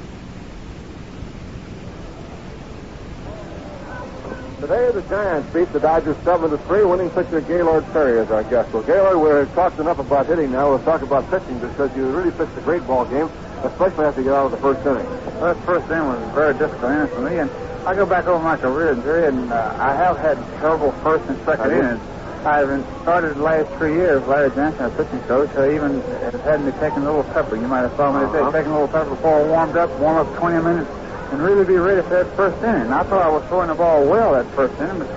Today, 4.61 4.91
the 4.93 5.03
Giants 5.03 5.53
beat 5.53 5.71
the 5.73 5.81
Dodgers 5.81 6.17
7 6.25 6.51
to 6.51 6.57
3. 6.59 6.85
Winning 6.85 7.11
pitcher 7.11 7.41
Gaylord 7.43 7.85
Perry 7.93 8.19
is 8.21 8.31
our 8.31 8.45
guest. 8.45 8.73
Well, 8.73 8.83
Gaylord, 8.83 9.19
we're 9.21 9.45
talked 9.55 9.79
enough 9.79 9.99
about 9.99 10.27
hitting 10.27 10.53
now. 10.53 10.71
We'll 10.71 10.79
talk 10.85 11.03
about 11.03 11.29
pitching 11.31 11.59
because 11.59 11.95
you 11.97 12.07
really 12.07 12.31
pitched 12.31 12.57
a 12.57 12.61
great 12.63 12.87
ball 12.87 13.05
game, 13.05 13.29
especially 13.63 14.05
after 14.07 14.23
you 14.23 14.29
got 14.29 14.41
out 14.41 14.47
of 14.47 14.51
the 14.53 14.57
first 14.59 14.81
inning. 14.87 15.05
Well, 15.41 15.53
that 15.55 15.65
first 15.67 15.91
inning 15.91 16.07
was 16.07 16.23
a 16.23 16.33
very 16.35 16.55
difficult 16.55 16.93
inning 16.93 17.09
for 17.09 17.21
me, 17.29 17.39
and 17.39 17.51
I 17.87 17.95
go 17.95 18.07
back 18.07 18.27
over 18.27 18.43
my 18.43 18.57
career, 18.57 18.95
Jerry, 18.95 19.27
and 19.29 19.53
uh, 19.53 19.77
I 19.79 19.95
have 19.95 20.17
had 20.19 20.39
terrible 20.61 20.93
first 21.03 21.29
and 21.29 21.37
second 21.45 21.71
innings. 21.73 22.01
I've 22.47 22.69
been 22.69 22.85
started 23.03 23.35
the 23.37 23.43
last 23.43 23.69
three 23.77 23.95
years, 23.95 24.23
Larry 24.27 24.51
Jansen, 24.51 24.81
our 24.83 24.91
pitching 24.91 25.21
coach, 25.23 25.51
uh, 25.57 25.69
even 25.71 26.01
has 26.25 26.35
had 26.43 26.63
me 26.65 26.73
taking 26.81 27.03
a 27.03 27.07
little 27.07 27.25
pepper. 27.35 27.57
You 27.57 27.67
might 27.69 27.81
have 27.89 27.97
saw 27.97 28.13
me 28.13 28.25
Uh-huh. 28.25 28.53
taking 28.53 28.71
a 28.71 28.75
little 28.81 28.89
pepper 28.89 29.11
before 29.11 29.41
I 29.41 29.45
warmed 29.45 29.77
up, 29.77 29.91
warm 29.99 30.17
up 30.27 30.37
20 30.37 30.63
minutes, 30.63 30.91
and 31.35 31.43
really 31.43 31.65
be 31.65 31.77
ready 31.77 32.01
for 32.03 32.11
that 32.11 32.37
first 32.37 32.63
inning. 32.63 32.93
I 32.93 33.03
thought 33.03 33.23
I 33.23 33.29
was 33.29 33.43
throwing 33.49 33.69
the 33.69 33.75
ball 33.75 34.05
well 34.07 34.33
that 34.35 34.47
first 34.55 34.81
inning, 34.81 34.99
but 35.01 35.09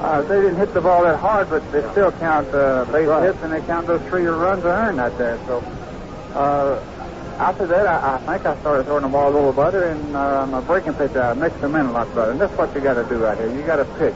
uh, 0.00 0.22
they 0.22 0.40
didn't 0.40 0.56
hit 0.56 0.72
the 0.72 0.80
ball 0.80 1.02
that 1.04 1.18
hard, 1.18 1.50
but 1.50 1.60
they 1.70 1.82
still 1.92 2.12
count 2.12 2.48
uh, 2.54 2.84
base 2.86 3.06
Right. 3.06 3.22
hits 3.24 3.38
and 3.42 3.52
they 3.52 3.60
count 3.62 3.86
those 3.86 4.00
three 4.08 4.24
runs 4.26 4.64
I 4.64 4.88
earned 4.88 5.00
out 5.00 5.16
there. 5.18 5.38
So 5.46 5.58
uh, 6.34 6.82
after 7.38 7.66
that, 7.66 7.86
I, 7.86 8.14
I 8.14 8.18
think 8.18 8.46
I 8.46 8.58
started 8.60 8.84
throwing 8.84 9.02
the 9.02 9.08
ball 9.08 9.30
a 9.30 9.34
little 9.34 9.52
better, 9.52 9.84
and 9.88 10.16
uh, 10.16 10.46
my 10.46 10.60
breaking 10.62 10.94
pitch, 10.94 11.14
I 11.14 11.34
mixed 11.34 11.60
them 11.60 11.74
in 11.76 11.86
a 11.86 11.92
lot 11.92 12.12
better. 12.14 12.30
And 12.32 12.40
that's 12.40 12.56
what 12.56 12.74
you 12.74 12.80
got 12.80 12.94
to 12.94 13.04
do 13.08 13.26
out 13.26 13.36
here. 13.38 13.54
You 13.54 13.62
got 13.62 13.76
to 13.76 13.84
pitch. 13.96 14.14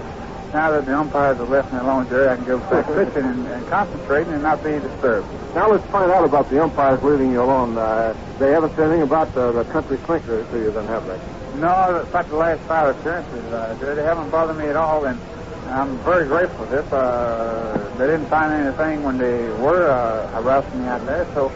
Now 0.55 0.73
that 0.73 0.85
the 0.87 0.97
umpires 0.99 1.37
have 1.39 1.49
left 1.49 1.73
me 1.73 1.79
alone, 1.79 2.09
Jerry, 2.09 2.29
I 2.29 2.37
can 2.37 2.45
go 2.45 2.59
back 2.59 2.87
pitching 2.95 3.25
and, 3.25 3.47
and 3.47 3.67
concentrating 3.69 4.33
and 4.33 4.43
not 4.43 4.65
be 4.65 4.71
disturbed. 4.81 5.29
Now 5.55 5.71
let's 5.71 5.85
find 5.91 6.11
out 6.11 6.25
about 6.25 6.49
the 6.51 6.63
umpires 6.63 7.03
leaving 7.03 7.31
you 7.33 7.43
alone. 7.43 7.77
Uh, 7.79 8.15
they 8.39 8.51
haven't 8.51 8.71
said 8.75 8.87
anything 8.89 9.03
about 9.03 9.33
the, 9.35 9.53
the 9.53 9.65
country 9.65 9.99
clinker 9.99 10.43
to 10.51 10.59
you, 10.59 10.71
then, 10.73 10.87
have 10.87 11.07
they? 11.07 11.21
No, 11.57 12.05
about 12.09 12.29
the 12.29 12.37
last 12.37 12.61
five 12.63 12.97
appearances, 12.97 13.45
uh, 13.53 13.77
Jerry, 13.81 13.97
they 13.97 14.03
haven't 14.03 14.31
bothered 14.31 14.57
me 14.57 14.67
at 14.67 14.77
all, 14.77 15.05
and 15.05 15.21
I'm 15.67 15.99
very 15.99 16.27
grateful 16.27 16.65
for 16.65 16.71
this. 16.71 16.93
Uh, 16.93 17.93
they 17.99 18.07
didn't 18.07 18.29
find 18.29 18.53
anything 18.53 19.03
when 19.03 19.19
they 19.19 19.49
were 19.61 19.91
uh, 19.91 20.29
harassing 20.29 20.83
me 20.83 20.89
out 20.89 21.05
there, 21.07 21.27
so 21.35 21.53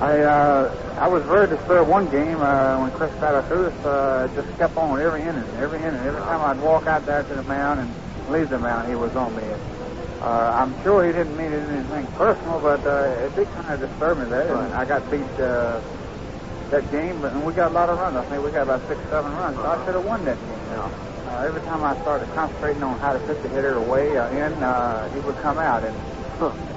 I 0.00 0.20
uh, 0.20 0.94
I 0.98 1.08
was 1.08 1.22
very 1.24 1.48
disturbed 1.48 1.88
one 1.88 2.08
game 2.10 2.40
uh, 2.40 2.80
when 2.80 2.90
Chris 2.92 3.10
Pelekoudas 3.18 3.84
uh, 3.84 4.28
just 4.34 4.58
kept 4.58 4.76
on 4.76 5.00
every 5.00 5.22
inning, 5.22 5.44
every 5.58 5.78
inning. 5.78 6.00
Every 6.02 6.20
time 6.20 6.40
I'd 6.40 6.62
walk 6.62 6.86
out 6.86 7.06
there 7.06 7.22
to 7.22 7.34
the 7.34 7.42
mound 7.44 7.80
and 7.80 8.30
leave 8.30 8.48
the 8.48 8.58
mound, 8.58 8.88
he 8.88 8.94
was 8.94 9.14
on 9.16 9.34
me. 9.34 9.42
Uh, 10.22 10.54
I'm 10.54 10.80
sure 10.84 11.04
he 11.04 11.12
didn't 11.12 11.36
mean 11.36 11.52
anything 11.52 12.06
personal, 12.12 12.60
but 12.60 12.86
uh, 12.86 13.26
it 13.26 13.34
did 13.34 13.48
kind 13.54 13.82
of 13.82 13.90
disturb 13.90 14.18
me 14.18 14.26
there. 14.26 14.56
And 14.56 14.72
I 14.74 14.84
got 14.84 15.10
beat 15.10 15.22
uh, 15.40 15.80
that 16.72 16.90
game, 16.90 17.20
but 17.20 17.32
and 17.32 17.44
we 17.44 17.52
got 17.52 17.70
a 17.70 17.74
lot 17.74 17.88
of 17.88 17.98
runs. 17.98 18.16
I 18.16 18.24
think 18.24 18.44
we 18.44 18.50
got 18.50 18.62
about 18.62 18.86
six, 18.88 19.00
seven 19.08 19.30
runs. 19.32 19.56
So 19.56 19.64
I 19.64 19.84
should 19.84 19.94
have 19.94 20.04
won 20.04 20.24
that 20.24 20.38
game. 20.40 20.78
Uh, 21.32 21.44
every 21.46 21.60
time 21.62 21.84
I 21.84 21.98
started 22.02 22.28
concentrating 22.34 22.82
on 22.82 22.98
how 22.98 23.12
to 23.12 23.18
pitch 23.20 23.40
the 23.42 23.48
hitter 23.50 23.74
away 23.74 24.16
uh, 24.16 24.28
in, 24.30 24.52
uh, 24.62 25.08
he 25.14 25.20
would 25.20 25.36
come 25.38 25.58
out 25.58 25.84
and 25.84 25.94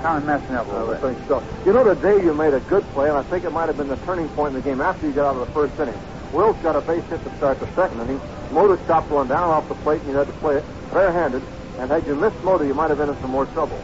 kind 0.02 0.18
of 0.20 0.26
messed 0.26 0.50
me 0.50 0.56
up 0.56 0.68
a 0.68 0.72
little 0.72 0.88
bit. 0.94 1.02
think 1.02 1.28
so. 1.28 1.44
You 1.66 1.74
know, 1.74 1.84
today 1.84 2.24
you 2.24 2.34
made 2.34 2.54
a 2.54 2.60
good 2.62 2.84
play, 2.94 3.10
and 3.10 3.18
I 3.18 3.24
think 3.24 3.44
it 3.46 3.52
might 3.52 3.68
have 3.68 3.78
been 3.78 3.88
the 3.88 3.98
turning 3.98 4.30
point 4.30 4.56
in 4.56 4.62
the 4.62 4.70
game 4.70 4.82
after 4.82 5.08
you 5.08 5.14
got 5.14 5.34
out 5.34 5.42
of 5.42 5.48
the 5.48 5.54
first 5.54 5.80
inning. 5.80 6.00
Wills 6.32 6.58
got 6.62 6.76
a 6.76 6.82
base 6.82 7.04
hit 7.06 7.24
to 7.24 7.38
start 7.38 7.60
the 7.60 7.68
second 7.74 8.02
inning. 8.02 8.22
Mota 8.52 8.80
chopped 8.86 9.10
one 9.10 9.28
down 9.28 9.50
off 9.50 9.68
the 9.68 9.76
plate, 9.76 10.02
and 10.02 10.12
you 10.12 10.18
had 10.18 10.28
to 10.28 10.34
play 10.34 10.58
it 10.58 10.66
barehanded. 10.92 11.42
And 11.80 11.90
had 11.90 12.06
you 12.06 12.16
missed 12.16 12.42
Mota, 12.44 12.66
you 12.66 12.74
might 12.74 12.90
have 12.90 12.98
been 12.98 13.10
in 13.10 13.20
some 13.22 13.32
more 13.32 13.46
trouble. 13.48 13.80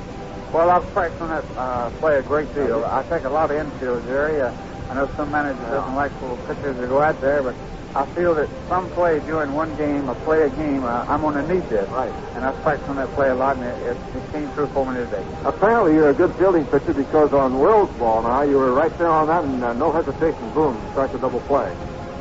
Well, 0.53 0.69
I've 0.69 0.85
practiced 0.91 1.21
on 1.21 1.29
that 1.29 1.45
uh, 1.57 1.89
play 1.99 2.17
a 2.17 2.21
great 2.21 2.53
deal. 2.53 2.83
I 2.85 3.03
take 3.03 3.23
a 3.23 3.29
lot 3.29 3.51
of 3.51 3.57
infield, 3.57 4.03
Jerry. 4.05 4.41
Uh, 4.41 4.51
I 4.91 4.93
know 4.93 5.09
some 5.15 5.31
managers 5.31 5.63
doesn't 5.71 5.95
like 5.95 6.11
for 6.19 6.35
pitchers 6.47 6.75
to 6.75 6.85
go 6.85 7.01
out 7.01 7.21
there, 7.21 7.41
but 7.41 7.55
I 7.95 8.05
feel 8.07 8.35
that 8.35 8.49
some 8.67 8.89
play 8.91 9.21
during 9.21 9.53
one 9.53 9.73
game, 9.77 10.09
a 10.09 10.15
play 10.27 10.41
a 10.43 10.49
game, 10.49 10.83
uh, 10.83 11.05
I'm 11.07 11.21
going 11.21 11.35
to 11.35 11.47
need 11.47 11.63
this. 11.69 11.87
Right. 11.91 12.11
And 12.35 12.43
I've 12.43 12.61
practiced 12.61 12.89
on 12.89 12.97
that 12.97 13.07
play 13.15 13.29
a 13.29 13.35
lot, 13.35 13.55
and 13.55 13.63
it, 13.63 13.95
it, 13.95 13.97
it 14.17 14.31
came 14.33 14.51
through 14.51 14.67
for 14.75 14.85
me 14.91 14.99
today. 14.99 15.23
Apparently, 15.45 15.93
you're 15.93 16.09
a 16.09 16.13
good 16.13 16.35
fielding 16.35 16.65
pitcher 16.65 16.91
because 16.91 17.31
on 17.31 17.57
Wills' 17.57 17.89
ball 17.97 18.23
now, 18.23 18.41
you 18.41 18.57
were 18.57 18.73
right 18.73 18.91
there 18.97 19.07
on 19.07 19.27
that, 19.27 19.45
and 19.45 19.63
uh, 19.63 19.71
no 19.71 19.93
hesitation, 19.93 20.53
boom, 20.53 20.75
start 20.91 21.09
the 21.13 21.19
double 21.19 21.39
play. 21.47 21.73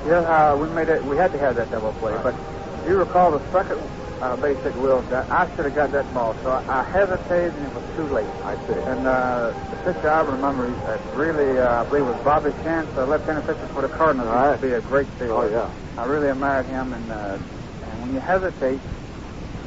Yeah, 0.06 0.22
uh, 0.30 0.56
we 0.56 0.68
made 0.70 0.88
it. 0.88 1.04
We 1.06 1.16
had 1.16 1.32
to 1.32 1.38
have 1.40 1.56
that 1.56 1.72
double 1.72 1.92
play, 1.94 2.16
but 2.22 2.36
do 2.84 2.90
you 2.92 2.98
recall 2.98 3.32
the 3.32 3.42
second 3.50 3.82
uh, 4.20 4.36
hit 4.36 4.76
Will 4.76 5.00
got. 5.08 5.24
I 5.32 5.48
should 5.56 5.64
have 5.64 5.74
got 5.74 5.90
that 5.92 6.06
ball, 6.12 6.36
so 6.44 6.50
I, 6.52 6.60
I 6.68 6.80
hesitated, 6.92 7.56
and 7.56 7.64
it 7.68 7.74
was 7.74 7.86
too 7.96 8.08
late. 8.12 8.28
I 8.44 8.52
see. 8.68 8.76
And 8.76 9.02
uh, 9.08 9.56
the 9.72 9.78
pitcher 9.84 10.10
I 10.12 10.20
remember, 10.20 10.68
uh, 10.68 11.00
really, 11.16 11.56
uh, 11.56 11.80
I 11.80 11.88
believe 11.88 12.04
it 12.04 12.12
was 12.12 12.22
Bobby 12.24 12.52
Shantz, 12.60 12.92
the 12.94 13.06
left-handed 13.08 13.48
pitcher 13.48 13.68
for 13.72 13.82
the 13.82 13.92
Cardinals. 13.96 14.28
He 14.28 14.36
Right. 14.36 14.50
used 14.52 14.62
be 14.62 14.72
a 14.76 14.84
great 14.84 15.08
fielder. 15.18 15.48
Oh, 15.48 15.48
yeah. 15.48 16.00
I 16.00 16.04
really 16.04 16.28
admired 16.28 16.66
him, 16.68 16.92
and, 16.92 17.06
uh, 17.10 17.38
and 17.88 17.94
when 18.04 18.10
you 18.14 18.20
hesitate, 18.20 18.80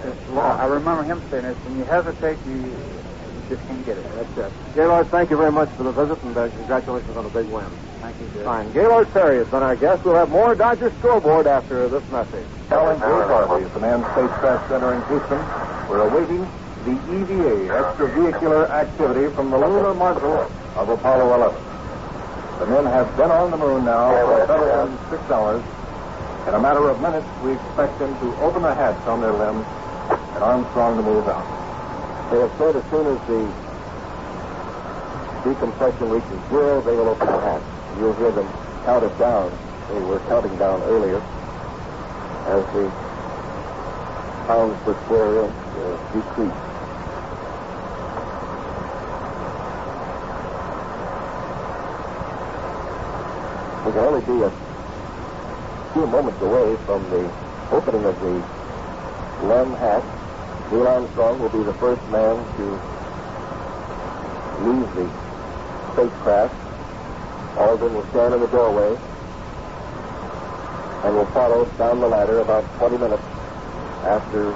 it's, 0.05 0.23
uh, 0.29 0.39
I 0.39 0.65
remember 0.65 1.03
him 1.05 1.23
saying 1.31 1.43
this: 1.49 1.57
when 1.65 1.77
you 1.77 1.85
hesitate, 1.85 2.37
you, 2.45 2.77
you 2.77 3.41
just 3.49 3.61
can't 3.67 3.85
get 3.85 3.97
it. 3.97 4.05
That's 4.05 4.37
it. 4.37 4.51
Gaylord, 4.75 5.09
thank 5.11 5.29
you 5.29 5.37
very 5.37 5.51
much 5.51 5.69
for 5.77 5.83
the 5.83 5.93
visit, 5.93 6.21
and 6.23 6.37
uh, 6.37 6.49
congratulations 6.53 7.15
on 7.17 7.25
a 7.25 7.29
big 7.33 7.47
win. 7.49 7.92
Thank 8.03 8.19
you, 8.19 8.27
Jerry. 8.33 8.43
Fine. 8.43 8.73
Gaylord 8.73 9.13
Perry 9.13 9.37
has 9.37 9.47
been 9.47 9.63
our 9.63 9.77
guest. 9.77 10.03
We'll 10.03 10.15
have 10.15 10.29
more 10.29 10.55
Dodgers 10.55 10.91
scoreboard 10.99 11.47
after 11.47 11.87
this 11.87 12.03
message. 12.11 12.45
Calling 12.67 12.99
Bruce 12.99 13.27
Harvey, 13.31 13.63
the 13.63 13.79
Manned 13.79 14.03
Spacecraft 14.11 14.67
Center 14.67 14.93
in 14.93 14.99
Houston. 15.07 15.39
We're 15.87 16.03
awaiting 16.03 16.43
the 16.83 16.99
EVA, 16.99 17.71
extravehicular 17.71 18.69
activity 18.69 19.33
from 19.33 19.51
the 19.51 19.57
lunar 19.57 19.95
module 19.95 20.51
of 20.75 20.89
Apollo 20.89 21.33
11. 21.33 21.55
The 22.59 22.65
men 22.67 22.91
have 22.91 23.15
been 23.15 23.31
on 23.31 23.51
the 23.51 23.57
moon 23.57 23.85
now 23.85 24.11
for 24.11 24.47
better 24.47 24.67
than 24.67 24.97
six 25.09 25.23
hours. 25.31 25.63
In 26.49 26.55
a 26.55 26.59
matter 26.59 26.89
of 26.89 26.99
minutes, 26.99 27.27
we 27.41 27.53
expect 27.53 27.99
them 27.99 28.11
to 28.19 28.35
open 28.43 28.63
the 28.63 28.75
hatch 28.75 28.99
on 29.07 29.21
their 29.21 29.31
limbs 29.31 29.65
and 30.35 30.43
Armstrong 30.43 30.97
to 30.97 31.03
move 31.03 31.25
out. 31.29 31.47
They 32.31 32.39
have 32.41 32.51
said 32.57 32.75
as 32.75 32.83
soon 32.91 33.07
as 33.07 33.19
the 33.31 33.47
decompression 35.47 36.09
reaches 36.09 36.49
zero, 36.49 36.81
they 36.81 36.95
will 36.97 37.07
open 37.07 37.27
the 37.27 37.39
hatch. 37.39 37.72
You'll 37.99 38.13
hear 38.15 38.31
them 38.31 38.49
count 38.85 39.03
it 39.03 39.17
down. 39.17 39.51
They 39.89 39.99
were 39.99 40.19
counting 40.27 40.57
down 40.57 40.81
earlier 40.83 41.21
as 42.47 42.65
the 42.73 42.91
pounds 44.47 44.77
per 44.83 44.93
square 45.05 45.45
inch 45.45 45.55
uh, 45.77 45.95
decrease. 46.11 46.59
We 53.85 53.91
can 53.91 54.03
only 54.03 54.21
be 54.25 54.41
a 54.43 54.51
few 55.93 56.07
moments 56.07 56.41
away 56.41 56.75
from 56.85 57.09
the 57.09 57.31
opening 57.71 58.05
of 58.05 58.19
the 58.19 58.43
Lem 59.47 59.73
hatch. 59.75 60.03
Neil 60.71 60.87
Armstrong 60.87 61.39
will 61.39 61.49
be 61.49 61.63
the 61.63 61.73
first 61.73 62.01
man 62.09 62.35
to 62.57 62.65
leave 64.63 64.89
the 64.95 65.07
spacecraft. 65.93 66.62
Aldrin 67.57 67.93
will 67.93 68.07
stand 68.09 68.33
in 68.33 68.41
the 68.41 68.47
doorway 68.47 68.97
and 71.03 71.15
will 71.15 71.29
follow 71.33 71.65
down 71.77 71.99
the 71.99 72.07
ladder 72.07 72.39
about 72.39 72.63
20 72.79 72.97
minutes 72.97 73.23
after 74.05 74.53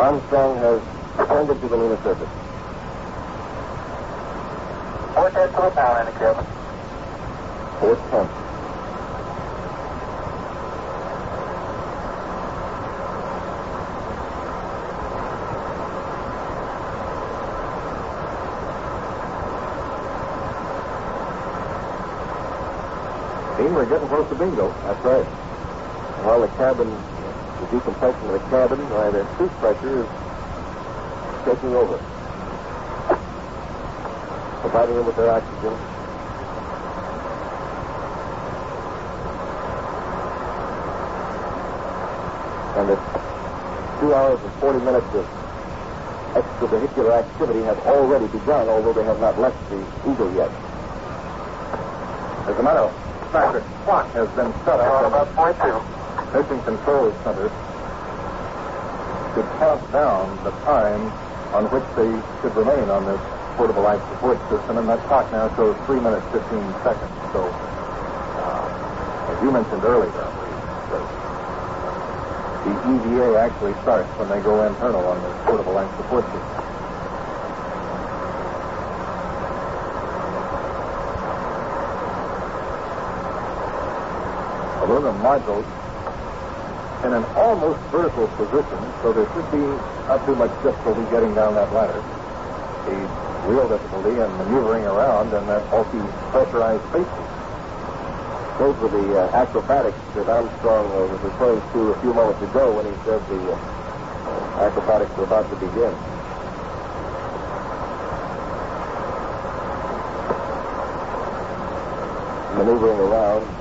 Armstrong 0.00 0.56
has 0.58 0.80
ascended 1.20 1.60
to 1.60 1.68
the 1.68 1.76
lunar 1.76 1.96
surface. 2.02 2.28
Four 5.14 5.30
ten 5.30 5.48
to 5.52 5.62
a 5.62 5.70
pound 5.70 6.08
in 6.08 6.14
the 6.14 6.18
cabin. 6.18 6.46
Four 7.80 7.96
tenths. 8.10 8.49
We're 23.80 23.88
getting 23.88 24.08
close 24.08 24.28
to 24.28 24.34
bingo. 24.34 24.68
That's 24.84 25.02
right. 25.06 25.24
While 26.20 26.42
the 26.42 26.48
cabin, 26.60 26.84
the 26.84 27.66
decompression 27.72 28.28
of 28.28 28.36
the 28.36 28.44
cabin, 28.52 28.76
why 28.92 29.08
the 29.08 29.24
suit 29.40 29.48
pressure 29.56 30.04
is 30.04 30.08
taking 31.48 31.72
over. 31.72 31.96
Providing 34.60 34.96
them 35.00 35.06
with 35.08 35.16
their 35.16 35.32
oxygen. 35.32 35.72
And 42.76 42.84
the 42.84 42.96
two 44.04 44.12
hours 44.12 44.44
and 44.44 44.52
40 44.60 44.84
minutes 44.84 45.08
of 45.16 45.24
extravehicular 46.36 47.16
activity 47.16 47.62
have 47.64 47.78
already 47.88 48.26
begun, 48.26 48.68
although 48.68 48.92
they 48.92 49.04
have 49.04 49.20
not 49.20 49.40
left 49.40 49.56
the 49.70 49.80
Eagle 50.04 50.28
yet. 50.36 50.52
A 52.44 52.62
matter 52.62 52.92
fact, 53.30 53.56
a 53.56 53.62
clock 53.86 54.06
has 54.18 54.28
been 54.34 54.50
set 54.66 54.78
up 54.82 55.06
About 55.06 55.28
point 55.38 55.56
two. 55.62 55.78
Mission 56.34 56.58
Control 56.66 57.10
Center 57.22 57.46
should 59.34 59.48
count 59.58 59.82
down 59.94 60.26
the 60.42 60.50
time 60.66 61.02
on 61.54 61.66
which 61.74 61.86
they 61.98 62.10
should 62.42 62.54
remain 62.54 62.86
on 62.90 63.06
this 63.06 63.22
portable 63.58 63.82
life 63.82 64.02
support 64.14 64.38
system, 64.50 64.78
and 64.78 64.86
that 64.88 65.02
clock 65.06 65.26
now 65.30 65.46
shows 65.58 65.74
3 65.86 65.98
minutes 66.02 66.26
15 66.30 66.42
seconds. 66.86 67.14
So, 67.34 67.42
uh, 67.46 69.30
as 69.30 69.36
you 69.42 69.50
mentioned 69.50 69.82
earlier, 69.82 70.10
the, 70.90 70.98
the 72.66 72.72
EVA 72.94 73.28
actually 73.42 73.74
starts 73.82 74.10
when 74.18 74.28
they 74.30 74.40
go 74.42 74.54
internal 74.66 75.06
on 75.06 75.18
this 75.22 75.34
portable 75.46 75.74
life 75.74 75.90
support 75.98 76.24
system. 76.30 76.59
Aluminum 84.80 85.20
module 85.20 85.64
in 87.04 87.12
an 87.12 87.24
almost 87.36 87.80
vertical 87.88 88.28
position, 88.36 88.80
so 89.00 89.12
there 89.12 89.28
should 89.32 89.50
be 89.52 89.64
not 90.08 90.24
too 90.26 90.34
much 90.34 90.50
difficulty 90.62 91.04
getting 91.10 91.34
down 91.34 91.54
that 91.54 91.72
ladder. 91.72 92.00
The 92.84 92.96
real 93.48 93.68
difficulty 93.68 94.10
in 94.10 94.28
maneuvering 94.36 94.84
around 94.84 95.32
in 95.32 95.46
that 95.46 95.68
bulky 95.70 96.00
pressurized 96.30 96.84
spacesuit. 96.88 97.30
Those 98.58 98.76
were 98.80 98.88
the 98.88 99.20
uh, 99.20 99.36
acrobatics 99.36 99.96
that 100.14 100.28
Armstrong 100.28 100.86
uh, 100.92 101.12
was 101.12 101.20
referring 101.22 101.60
to 101.72 101.92
a 101.92 102.00
few 102.00 102.12
moments 102.12 102.42
ago 102.42 102.72
when 102.76 102.84
he 102.84 102.92
said 103.04 103.20
the 103.28 103.40
uh, 103.52 104.64
acrobatics 104.68 105.16
were 105.16 105.24
about 105.24 105.48
to 105.48 105.56
begin. 105.56 105.92
Maneuvering 112.60 113.00
around 113.00 113.59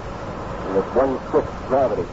this 0.73 0.85
one-sixth 0.95 1.67
gravity. 1.67 2.07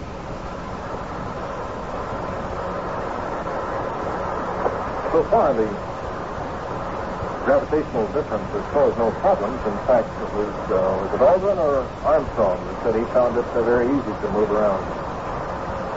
So 5.13 5.25
far, 5.31 5.55
the 5.55 5.67
gravitational 7.45 8.07
difference 8.13 8.51
has 8.53 8.67
caused 8.73 8.99
no 8.99 9.11
problems. 9.23 9.57
In 9.65 9.79
fact, 9.87 10.09
it 10.21 10.31
was, 10.35 10.53
uh, 10.69 10.77
was 10.99 11.11
it 11.15 11.21
Aldrin 11.23 11.59
or 11.59 11.87
Armstrong 12.05 12.59
that 12.67 12.83
said 12.83 12.95
he 12.97 13.05
found 13.13 13.39
it 13.39 13.47
uh, 13.55 13.63
very 13.63 13.87
easy 13.87 14.15
to 14.21 14.29
move 14.33 14.51
around? 14.51 14.83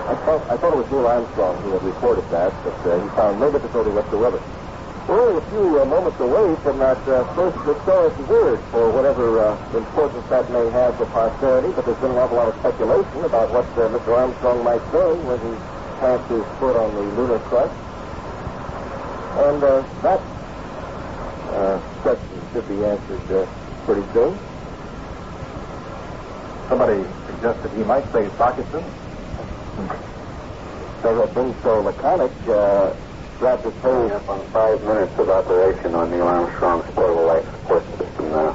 I 0.09 0.15
thought, 0.25 0.41
I 0.49 0.57
thought 0.57 0.73
it 0.73 0.77
was 0.77 0.89
Neil 0.91 1.05
Armstrong 1.05 1.61
who 1.63 1.71
had 1.73 1.83
reported 1.83 2.29
that, 2.31 2.53
but 2.63 2.73
uh, 2.85 3.01
he 3.01 3.09
found 3.15 3.39
no 3.39 3.51
difficulty 3.51 3.91
whatsoever. 3.91 4.41
We're 5.09 5.39
a 5.39 5.49
few 5.49 5.81
uh, 5.81 5.85
moments 5.85 6.19
away 6.19 6.55
from 6.61 6.77
that 6.77 7.01
uh, 7.07 7.25
first 7.33 7.57
historic 7.65 8.13
word 8.29 8.59
for 8.69 8.91
whatever 8.91 9.41
uh, 9.41 9.57
importance 9.75 10.23
that 10.29 10.51
may 10.51 10.69
have 10.69 10.97
for 10.97 11.07
posterity, 11.07 11.73
but 11.73 11.83
there's 11.85 11.97
been 11.97 12.11
an 12.11 12.17
awful 12.17 12.37
lot 12.37 12.49
of 12.49 12.53
speculation 12.61 13.25
about 13.25 13.49
what 13.49 13.65
uh, 13.73 13.89
Mr. 13.89 14.13
Armstrong 14.13 14.63
might 14.63 14.85
say 14.93 15.09
when 15.25 15.39
he 15.41 15.57
plants 15.97 16.29
his 16.29 16.45
foot 16.61 16.77
on 16.77 16.93
the 16.93 17.01
lunar 17.17 17.39
crust. 17.49 17.73
And 19.49 19.63
uh, 19.63 19.81
that 20.05 20.21
uh, 21.57 21.81
question 22.05 22.41
should 22.53 22.67
be 22.69 22.85
answered 22.85 23.31
uh, 23.33 23.49
pretty 23.89 24.05
soon. 24.13 24.37
Somebody 26.69 27.01
suggested 27.25 27.71
he 27.73 27.83
might 27.83 28.05
say 28.13 28.29
Socketson. 28.37 28.85
Does 31.01 31.17
have 31.17 31.33
been 31.33 31.55
so 31.63 31.81
laconic, 31.81 32.31
this 33.39 33.73
whole 33.79 34.11
Up 34.11 34.27
on 34.27 34.43
five 34.51 34.83
minutes 34.83 35.15
of 35.15 35.29
operation 35.29 35.95
on 35.95 36.11
Neil 36.11 36.27
Armstrong's 36.27 36.83
portable 36.91 37.23
life 37.23 37.47
support 37.47 37.83
system 37.95 38.25
now. 38.35 38.51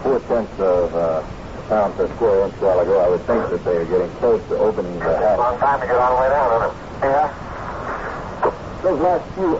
Four 0.00 0.18
tenths 0.24 0.56
of 0.56 0.88
uh, 0.96 1.20
pound 1.68 1.92
per 2.00 2.08
square 2.16 2.48
inch 2.48 2.56
while 2.64 2.80
ago, 2.80 2.96
I 2.96 3.08
would 3.12 3.24
think 3.28 3.44
that 3.52 3.60
they 3.60 3.76
are 3.76 3.84
getting 3.84 4.08
close 4.24 4.40
to 4.48 4.56
opening 4.56 4.96
the 4.96 5.12
hatch. 5.20 5.36
On 5.36 5.60
time 5.60 5.80
to 5.80 5.86
get 5.86 6.00
all 6.00 6.16
the 6.16 6.20
way 6.24 6.28
down, 6.32 6.48
isn't 6.48 6.72
it? 6.72 6.74
Yeah. 7.04 7.28
those 8.80 9.00
last 9.04 9.24
few 9.36 9.52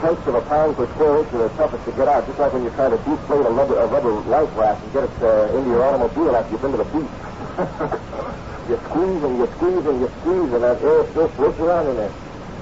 tenths 0.00 0.24
of 0.28 0.34
a 0.34 0.44
pound 0.48 0.76
per 0.80 0.88
square 0.96 1.20
inch 1.20 1.28
are 1.36 1.44
the 1.44 1.52
toughest 1.60 1.84
to 1.84 1.92
get 1.92 2.08
out, 2.08 2.24
just 2.24 2.40
like 2.40 2.52
when 2.56 2.64
you're 2.64 2.72
trying 2.72 2.96
to 2.96 3.00
deflate 3.04 3.44
a 3.44 3.52
rubber, 3.52 3.76
a 3.76 3.86
rubber 3.86 4.12
life 4.32 4.48
raft 4.56 4.80
and 4.80 4.92
get 4.96 5.04
it 5.04 5.12
uh, 5.20 5.52
into 5.60 5.68
your 5.76 5.84
automobile 5.84 6.32
after 6.36 6.56
you've 6.56 6.64
been 6.64 6.72
to 6.72 6.80
the 6.80 6.88
beach. 6.88 8.40
you 8.68 8.76
squeeze 8.90 9.22
and 9.22 9.34
you 9.38 9.46
squeeze 9.56 9.84
and 9.86 9.98
you 10.02 10.10
squeeze, 10.20 10.50
and 10.54 10.62
that 10.62 10.78
air 10.82 11.00
still 11.14 11.30
floats 11.38 11.58
around 11.62 11.86
in 11.90 11.96
there. 12.02 12.14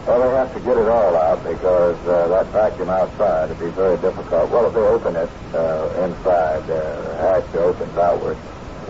Well, 0.04 0.20
they 0.20 0.30
have 0.36 0.52
to 0.52 0.60
get 0.60 0.76
it 0.76 0.88
all 0.92 1.16
out 1.16 1.40
because 1.48 1.96
uh, 2.04 2.28
that 2.28 2.46
vacuum 2.52 2.92
outside 2.92 3.48
would 3.48 3.62
be 3.64 3.72
very 3.72 3.96
difficult. 4.04 4.52
Well, 4.52 4.68
if 4.68 4.74
they 4.76 4.84
open 4.84 5.16
it 5.16 5.30
uh, 5.56 6.04
inside, 6.04 6.64
uh, 6.68 6.76
the 6.76 7.12
hatch 7.24 7.48
opens 7.56 7.96
outward. 7.96 8.36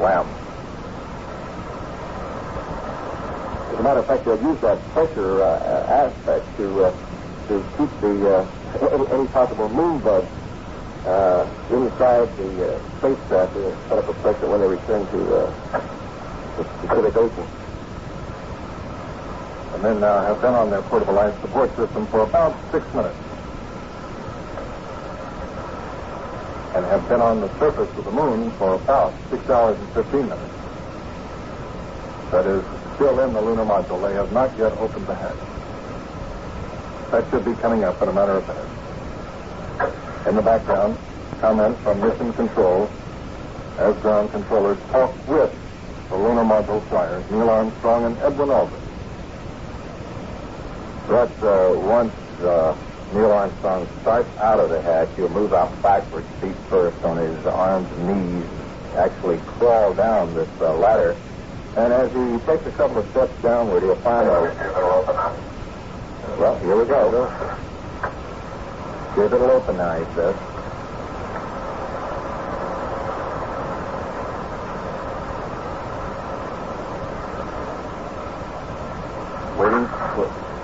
Wham. 0.02 0.26
As 3.70 3.78
a 3.78 3.83
matter 3.86 4.02
of 4.02 4.07
fact, 4.10 4.26
they'll 4.26 4.43
use 4.43 4.59
that 4.67 4.83
pressure 4.91 5.39
uh, 5.39 6.02
aspect 6.02 6.43
to 6.59 6.67
uh, 6.83 6.91
to 7.47 7.55
keep 7.78 7.93
the 8.02 8.15
uh, 8.26 8.43
any, 8.91 9.07
any 9.15 9.26
possible 9.31 9.70
moon 9.70 10.02
bug 10.02 10.26
uh, 11.07 11.47
inside 11.70 12.26
the 12.43 12.51
uh, 12.59 12.78
spacecraft. 12.99 13.55
They'll 13.55 13.78
set 13.86 13.99
up 14.02 14.09
a 14.10 14.15
pressure 14.18 14.51
when 14.51 14.60
they 14.67 14.70
return 14.75 15.07
to 15.15 15.20
uh, 15.31 16.03
the 16.57 17.18
Ocean. 17.18 17.47
The 19.73 19.78
men 19.78 20.00
now 20.00 20.23
have 20.23 20.41
been 20.41 20.55
on 20.55 20.70
their 20.70 20.83
portable 20.83 21.15
life 21.15 21.39
support 21.41 21.74
system 21.76 22.07
for 22.07 22.20
about 22.20 22.55
six 22.70 22.86
minutes. 22.94 23.16
And 26.74 26.84
have 26.86 27.08
been 27.08 27.20
on 27.20 27.41
the 27.41 27.58
surface 27.58 27.91
of 27.97 28.05
the 28.05 28.10
moon 28.10 28.50
for 28.52 28.74
about 28.74 29.15
six 29.31 29.49
hours 29.49 29.78
and 29.78 29.89
15 29.94 30.20
minutes. 30.23 30.55
That 32.31 32.47
is, 32.47 32.65
still 32.97 33.20
in 33.20 33.33
the 33.33 33.41
lunar 33.41 33.65
module. 33.65 34.00
They 34.07 34.15
have 34.15 34.33
not 34.33 34.57
yet 34.58 34.73
opened 34.78 35.07
the 35.07 35.15
hatch. 35.15 35.36
That 37.10 37.28
should 37.31 37.44
be 37.44 37.55
coming 37.60 37.84
up 37.84 38.00
in 38.02 38.08
a 38.08 38.12
matter 38.12 38.33
of 38.33 38.47
minutes. 38.47 38.70
In 40.28 40.36
the 40.36 40.42
background, 40.42 40.97
comments 41.41 41.81
from 41.83 42.00
mission 42.00 42.33
control 42.33 42.91
as 43.78 43.97
ground 43.97 44.31
controllers 44.31 44.78
talk 44.91 45.28
with 45.28 45.52
the 46.15 46.23
lunar 46.23 46.44
module 46.44 46.81
flyers, 46.89 47.28
Neil 47.28 47.51
Armstrong 47.51 48.05
and 48.05 48.17
Edwin 48.18 48.49
Aldrin. 48.49 48.81
But 51.09 51.43
uh, 51.43 51.76
once 51.76 52.15
uh, 52.41 52.76
Neil 53.12 53.33
Armstrong 53.33 53.89
starts 54.02 54.28
out 54.39 54.60
of 54.60 54.70
the 54.70 54.81
hatch, 54.81 55.09
he'll 55.17 55.28
move 55.31 55.52
out 55.52 55.70
backwards, 55.83 56.28
feet 56.41 56.55
first 56.70 57.02
on 57.02 57.17
his 57.17 57.47
arms 57.47 57.91
and 57.99 58.07
knees, 58.07 58.49
actually 58.94 59.39
crawl 59.59 59.93
down 59.93 60.33
this 60.34 60.49
uh, 60.60 60.73
ladder. 60.75 61.17
And 61.76 61.93
as 61.93 62.12
he 62.12 62.47
takes 62.47 62.65
a 62.67 62.73
couple 62.76 62.99
of 62.99 63.10
steps 63.10 63.33
downward, 63.43 63.83
he'll 63.83 63.97
find 63.97 64.28
a... 64.28 64.41
Well, 66.39 66.59
here 66.60 66.76
we 66.76 66.84
go. 66.84 67.10
Give 69.17 69.33
it 69.33 69.41
a 69.41 69.52
open 69.52 69.76
now, 69.76 69.99
he 69.99 70.05
says. 70.15 70.36
Waiting. 79.57 79.86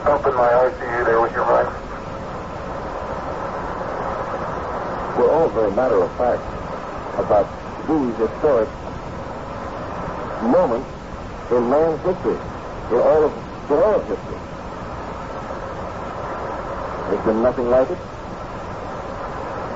Open 0.05 0.35
my 0.35 0.51
ICU 0.51 1.05
there 1.07 1.20
with 1.20 1.31
your 1.31 1.47
mic. 1.47 1.70
We're 5.17 5.31
all 5.31 5.49
very 5.51 5.69
matter 5.81 6.02
of 6.05 6.12
fact 6.20 6.44
about 7.17 7.49
these 7.89 8.12
historic 8.20 8.68
moments 10.52 10.84
in 11.57 11.62
man's 11.73 12.00
history, 12.05 12.36
in 12.92 13.00
all 13.00 13.25
of, 13.25 13.33
in 13.73 13.78
all 13.81 13.94
of 13.97 14.05
history. 14.05 14.41
There's 17.09 17.25
been 17.25 17.41
nothing 17.41 17.68
like 17.73 17.89
it 17.89 17.97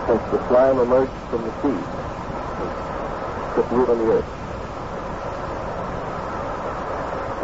since 0.05 0.25
the 0.29 0.41
slime 0.53 0.77
emerged 0.77 1.17
from 1.33 1.41
the 1.49 1.53
sea, 1.65 1.81
took 3.57 3.71
root 3.73 3.89
on 3.89 3.97
the 3.97 4.09
earth. 4.13 4.29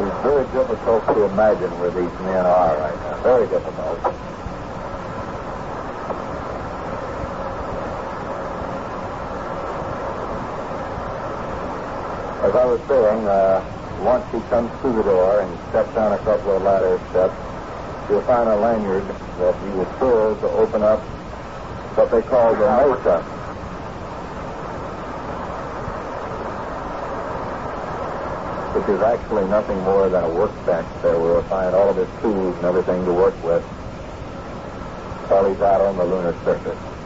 It's 0.05 0.21
very 0.21 0.45
difficult 0.53 1.07
to 1.17 1.25
imagine 1.33 1.73
where 1.81 1.93
these 1.97 2.13
men 2.21 2.45
are 2.45 2.77
right 2.77 2.99
now. 3.09 3.23
Very 3.23 3.49
difficult. 3.49 4.40
As 12.41 12.57
I 12.57 12.65
was 12.65 12.81
saying, 12.89 13.29
uh, 13.29 13.61
once 14.01 14.25
he 14.33 14.41
comes 14.49 14.73
through 14.81 14.97
the 14.97 15.03
door 15.03 15.41
and 15.45 15.53
steps 15.69 15.95
down 15.95 16.13
a 16.13 16.19
couple 16.25 16.57
of 16.57 16.63
ladder 16.63 16.97
steps, 17.13 17.37
you'll 18.09 18.25
find 18.25 18.49
a 18.49 18.57
lanyard 18.57 19.05
that 19.37 19.55
he 19.61 19.69
was 19.77 19.87
told 20.01 20.41
to 20.41 20.49
open 20.57 20.83
up 20.83 21.05
what 22.01 22.11
they 22.11 22.23
call 22.23 22.57
the 22.57 22.65
mesa. 22.65 23.21
Which 28.73 28.89
is 28.89 29.03
actually 29.05 29.45
nothing 29.53 29.79
more 29.85 30.09
than 30.09 30.25
a 30.25 30.33
workbench 30.33 30.89
there 31.03 31.21
where 31.21 31.35
you'll 31.35 31.51
find 31.53 31.77
all 31.77 31.91
of 31.91 31.97
his 31.97 32.09
tools 32.23 32.57
and 32.57 32.65
everything 32.65 33.05
to 33.05 33.13
work 33.13 33.37
with 33.45 33.63
while 35.29 35.45
he's 35.45 35.61
out 35.61 35.83
on 35.83 35.99
the 35.99 36.05
lunar 36.05 36.33
surface. 36.43 37.00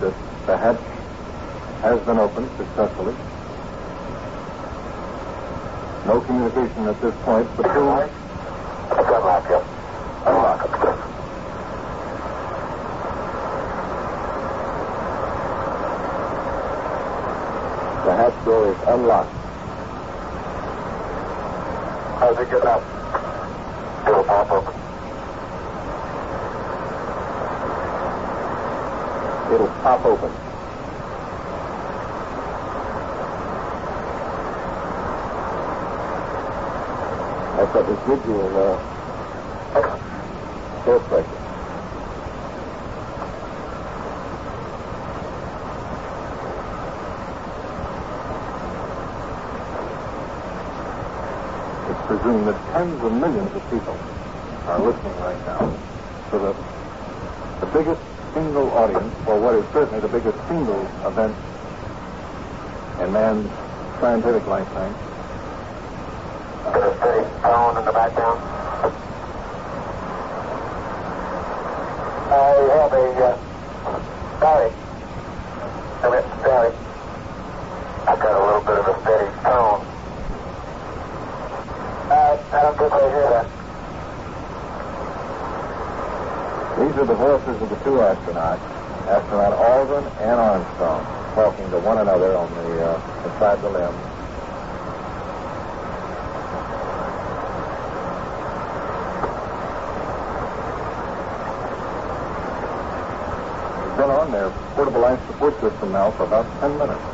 Word 0.00 0.12
that 0.12 0.46
the 0.46 0.56
hatch 0.56 0.80
has 1.82 2.00
been 2.06 2.18
opened 2.18 2.50
successfully. 2.56 3.14
No 6.06 6.20
communication 6.20 6.88
at 6.88 7.00
this 7.00 7.14
point 7.22 7.48
between. 7.56 7.74
Unlock 8.90 9.50
it. 9.50 9.62
Unlock 10.26 10.64
it. 10.64 10.70
The 18.04 18.14
hatch 18.16 18.44
door 18.44 18.72
is 18.72 18.78
unlocked. 18.88 19.30
How's 22.20 22.38
it 22.38 22.50
getting 22.50 22.68
up? 22.68 22.82
It'll 24.08 24.24
pop 24.24 24.50
open. 24.50 24.74
It'll 29.54 29.73
pop 29.84 30.00
open. 30.06 30.32
That's 37.52 37.72
that 37.74 37.84
residual 37.84 38.48
uh, 38.56 38.80
air 40.88 41.00
pressure. 41.00 41.40
It's 51.92 52.02
presumed 52.08 52.48
that 52.48 52.56
tens 52.72 53.04
of 53.04 53.12
millions 53.12 53.52
of 53.54 53.62
people 53.68 54.00
are 54.64 54.80
listening 54.80 55.18
right 55.20 55.44
now 55.44 55.60
to 56.32 56.38
the, 56.40 56.52
the 57.60 57.66
biggest 57.76 58.13
single 58.34 58.68
audience 58.72 59.14
for 59.24 59.38
what 59.40 59.54
is 59.54 59.64
certainly 59.72 60.00
the 60.00 60.08
biggest 60.08 60.36
single 60.48 60.82
event 61.06 61.34
in 63.00 63.12
man's 63.12 63.48
scientific 64.00 64.44
lifetime. 64.46 64.92
Get 66.74 66.82
a 66.82 66.96
steady 66.98 67.22
tone 67.42 67.78
in 67.78 67.84
the 67.84 67.92
background. 67.92 68.40
I 72.34 72.36
have 72.74 72.92
a, 72.92 73.06
uh, 73.22 73.38
Barry. 74.40 74.70
Come 76.02 76.14
in, 76.14 76.24
Barry. 76.42 76.72
I've 78.06 78.18
got 78.18 78.34
a 78.34 78.44
little 78.44 78.60
bit 78.60 78.78
of 78.78 78.88
a 78.88 79.00
steady 79.02 79.30
tone. 79.46 79.80
Uh, 82.10 82.36
I 82.52 82.62
don't 82.62 82.76
think 82.76 82.92
I 82.92 83.08
hear 83.08 83.28
that. 83.30 83.46
These 86.74 86.96
are 86.98 87.06
the 87.06 87.14
voices 87.14 87.62
of 87.62 87.70
the 87.70 87.73
two 87.84 88.00
astronauts, 88.00 88.64
astronaut 89.12 89.52
Aldrin 89.60 90.06
and 90.22 90.40
Armstrong, 90.40 91.04
talking 91.34 91.70
to 91.70 91.78
one 91.80 91.98
another 91.98 92.34
on 92.34 92.48
the 92.54 92.80
uh, 92.80 92.96
inside 93.28 93.60
the 93.60 93.68
LEM. 93.68 93.92
It's 103.84 103.96
been 104.00 104.08
on 104.08 104.32
their 104.32 104.48
portable 104.72 105.02
life 105.02 105.20
support 105.26 105.60
system 105.60 105.92
now 105.92 106.10
for 106.12 106.24
about 106.24 106.48
10 106.60 106.78
minutes. 106.78 107.04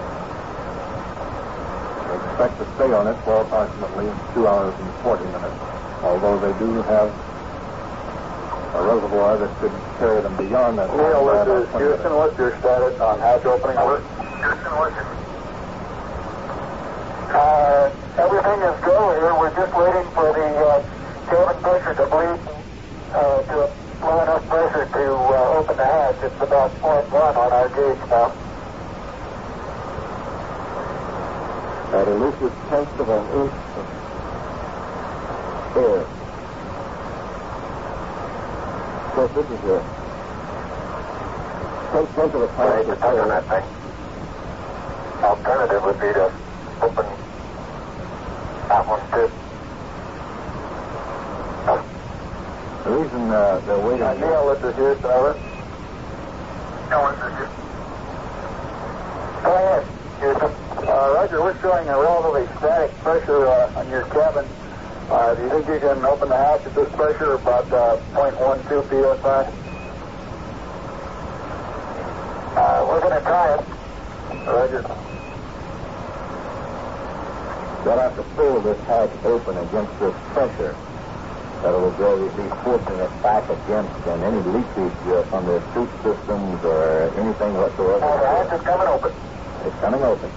They 2.06 2.14
expect 2.30 2.58
to 2.62 2.66
stay 2.78 2.92
on 2.94 3.08
it 3.10 3.18
for 3.26 3.42
approximately 3.42 4.06
2 4.34 4.46
hours 4.46 4.74
and 4.78 4.94
40 5.02 5.24
minutes, 5.34 5.58
although 6.06 6.38
they 6.38 6.56
do 6.60 6.80
have 6.86 7.10
reservoir 8.94 9.38
that 9.38 9.50
could 9.60 9.72
carry 9.98 10.20
them 10.20 10.36
beyond 10.36 10.78
that. 10.78 10.90
Neil, 10.90 11.24
this 11.26 11.68
is 11.68 11.70
Houston. 11.78 12.14
What's 12.14 12.36
your 12.38 12.58
status 12.58 13.00
on 13.00 13.18
hatch 13.20 13.44
opening? 13.44 13.78
Over. 13.78 14.00
Houston, 14.00 14.72
what's 14.74 14.96
your... 14.96 15.06
Uh, 17.30 17.86
everything 18.18 18.58
is 18.66 18.74
go 18.82 19.14
here. 19.14 19.34
We're 19.38 19.54
just 19.54 19.70
waiting 19.78 20.10
for 20.10 20.32
the 20.34 20.42
uh, 20.42 20.82
cabin 21.30 21.62
pressure 21.62 21.94
to 21.94 22.06
bleed 22.10 22.40
uh, 23.14 23.42
to 23.46 23.70
low 24.02 24.22
enough 24.22 24.48
pressure 24.48 24.86
to 24.90 25.14
uh, 25.14 25.58
open 25.58 25.76
the 25.76 25.84
hatch. 25.84 26.16
It's 26.24 26.40
about 26.42 26.74
point 26.82 27.06
one 27.12 27.36
on 27.36 27.52
our 27.52 27.68
gauge 27.68 28.02
now. 28.10 28.34
At 31.94 32.08
a 32.08 32.14
lucid 32.14 32.52
tenth 32.68 33.00
of 33.00 33.08
an 33.08 33.22
inch 33.38 33.52
of 33.78 33.86
air. 35.76 36.06
Of 39.09 39.09
course, 39.28 39.46
this 39.48 39.58
is 39.58 39.64
a 39.68 39.82
ten 41.92 42.06
tenth 42.14 42.34
of 42.34 42.42
a 42.42 42.44
I 42.44 42.56
pound 42.56 42.72
hate 42.78 42.86
to 42.86 42.92
of 42.92 42.98
touch 43.00 43.18
on 43.18 43.30
air. 43.30 43.40
that 43.40 43.44
thing. 43.50 43.64
Alternative 45.24 45.82
would 45.84 46.00
be 46.00 46.12
to 46.16 46.24
open 46.80 47.06
that 48.68 48.84
one 48.88 49.02
too. 49.12 49.28
The 52.84 52.90
reason 52.96 53.30
uh, 53.30 53.60
they're 53.66 53.78
waiting. 53.78 54.02
Uh, 54.06 54.14
Neil, 54.14 54.54
this 54.54 54.64
is 54.64 54.76
Houston. 54.76 55.04
Over. 55.10 55.34
No, 56.88 56.98
this 57.12 57.20
is 57.20 57.32
Houston. 57.36 57.60
Go 59.44 59.50
ahead, 59.52 59.84
Houston. 60.20 60.52
Uh, 60.88 61.12
Roger, 61.12 61.40
we're 61.42 61.60
showing 61.60 61.86
a 61.88 61.98
relatively 62.00 62.46
static 62.56 62.96
pressure 63.04 63.46
uh, 63.46 63.78
on 63.78 63.88
your 63.90 64.04
cabin. 64.06 64.46
Uh, 65.20 65.34
do 65.34 65.42
you 65.42 65.50
think 65.50 65.68
you 65.68 65.78
can 65.80 66.02
open 66.06 66.30
the 66.30 66.36
hatch 66.36 66.64
at 66.64 66.74
this 66.74 66.88
pressure, 66.96 67.34
about 67.34 67.68
uh, 67.68 68.00
0.12 68.16 68.64
psi? 68.64 69.44
Uh, 72.56 72.86
we're 72.88 73.00
going 73.04 73.12
to 73.12 73.20
try 73.20 73.52
it. 73.52 73.60
Roger. 74.48 74.80
They'll 77.84 78.00
have 78.00 78.16
to 78.16 78.22
pull 78.32 78.62
this 78.64 78.80
hatch 78.88 79.12
open 79.28 79.58
against 79.60 79.92
this 80.00 80.16
pressure. 80.32 80.72
that 81.60 81.72
will 81.76 81.92
really 82.00 82.28
be 82.40 82.48
forcing 82.64 82.96
it 82.96 83.12
back 83.22 83.44
against 83.44 83.92
and 84.08 84.24
any 84.24 84.40
leakage 84.48 85.00
uh, 85.12 85.22
from 85.28 85.44
the 85.44 85.60
suit 85.76 85.92
systems 86.00 86.64
or 86.64 87.12
anything 87.20 87.52
whatsoever. 87.60 88.00
The 88.00 88.24
hatch 88.24 88.56
is 88.56 88.64
coming 88.64 88.88
open. 88.88 89.12
It's 89.68 89.76
coming 89.84 90.00
open. 90.00 90.32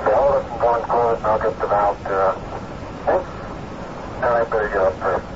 Okay, 0.00 0.16
hold 0.16 0.36
it 0.40 0.48
from 0.48 0.58
going 0.60 0.84
close, 0.84 1.13
and 1.13 1.13
I'll 1.24 1.38
get 1.40 1.56
the 1.58 1.66
valve 1.66 1.98
to... 2.04 2.14
Uh, 2.14 2.38
oh, 3.08 3.24
all 4.22 4.30
right, 4.30 4.50
better 4.50 4.68
get 4.68 4.82
up 4.84 4.96
first. 5.00 5.26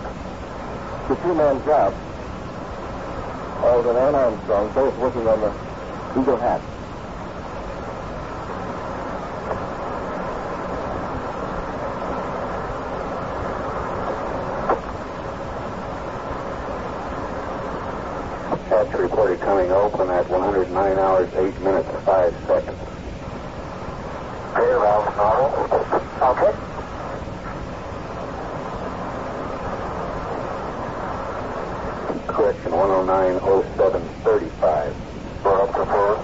The 1.09 1.15
two-man 1.25 1.57
job. 1.65 1.93
Aldrin 3.65 3.97
and 4.09 4.17
Armstrong 4.17 4.73
both 4.75 4.95
working 5.01 5.27
on 5.27 5.41
the 5.41 5.53
Eagle 6.21 6.39
hat. 6.41 6.61
Hatch 18.69 18.93
reported 18.99 19.41
coming 19.41 19.71
open 19.73 20.11
at 20.11 20.29
109 20.31 20.99
hours, 20.99 21.29
8 21.35 21.61
minutes, 21.65 21.89
5 22.05 22.33
seconds. 22.49 22.79
Okay, 24.41 24.73
valve 24.83 25.17
normal. 25.17 25.51
Okay. 26.23 26.53
Correction, 32.29 32.73
109.07.35. 32.73 35.45
We're 35.45 35.63
up 35.63 35.73
to 35.75 35.85
four. 35.87 36.17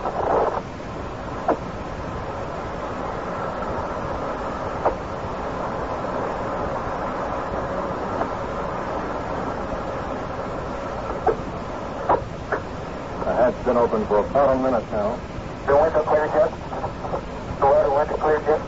The 13.08 13.34
hat's 13.36 13.64
been 13.64 13.78
open 13.78 14.06
for 14.08 14.23
about 14.34 14.56
a 14.56 14.58
minute 14.58 14.90
now. 14.90 15.14
The 15.64 15.76
window 15.76 16.02
clear 16.02 16.26
yet? 16.26 16.50
The 17.60 17.66
water 17.66 17.90
window 17.94 18.16
clear 18.16 18.40
yet? 18.40 18.60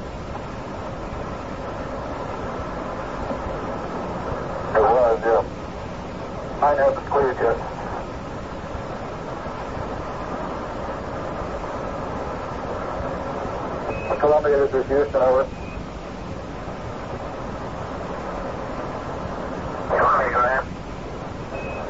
It 4.76 4.80
was, 4.80 5.20
yeah. 5.26 6.60
Mine 6.60 6.78
hasn't 6.78 7.06
cleared 7.06 7.36
yet. 7.38 7.58
Columbia, 14.20 14.56
this 14.58 14.72
is 14.72 14.86
Houston, 14.86 15.16
over. 15.16 15.46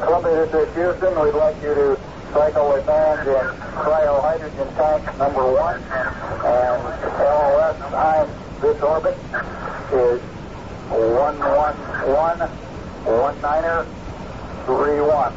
Columbia, 0.00 0.46
this 0.46 0.68
is 0.68 0.74
Houston. 0.76 1.20
We'd 1.20 1.34
like 1.34 1.56
you 1.62 1.74
to 1.74 2.00
cycle 2.32 2.68
with 2.68 2.84
band 2.86 3.26
in 3.28 3.66
cryohydrogen 3.80 4.68
tank 4.76 5.04
number 5.18 5.52
one. 5.52 5.80
And 6.44 6.82
LOS 7.16 7.78
time 7.90 8.28
this 8.60 8.82
orbit 8.82 9.16
is 9.92 10.20
111 10.90 12.66
19er 13.06 13.86
31. 14.66 15.32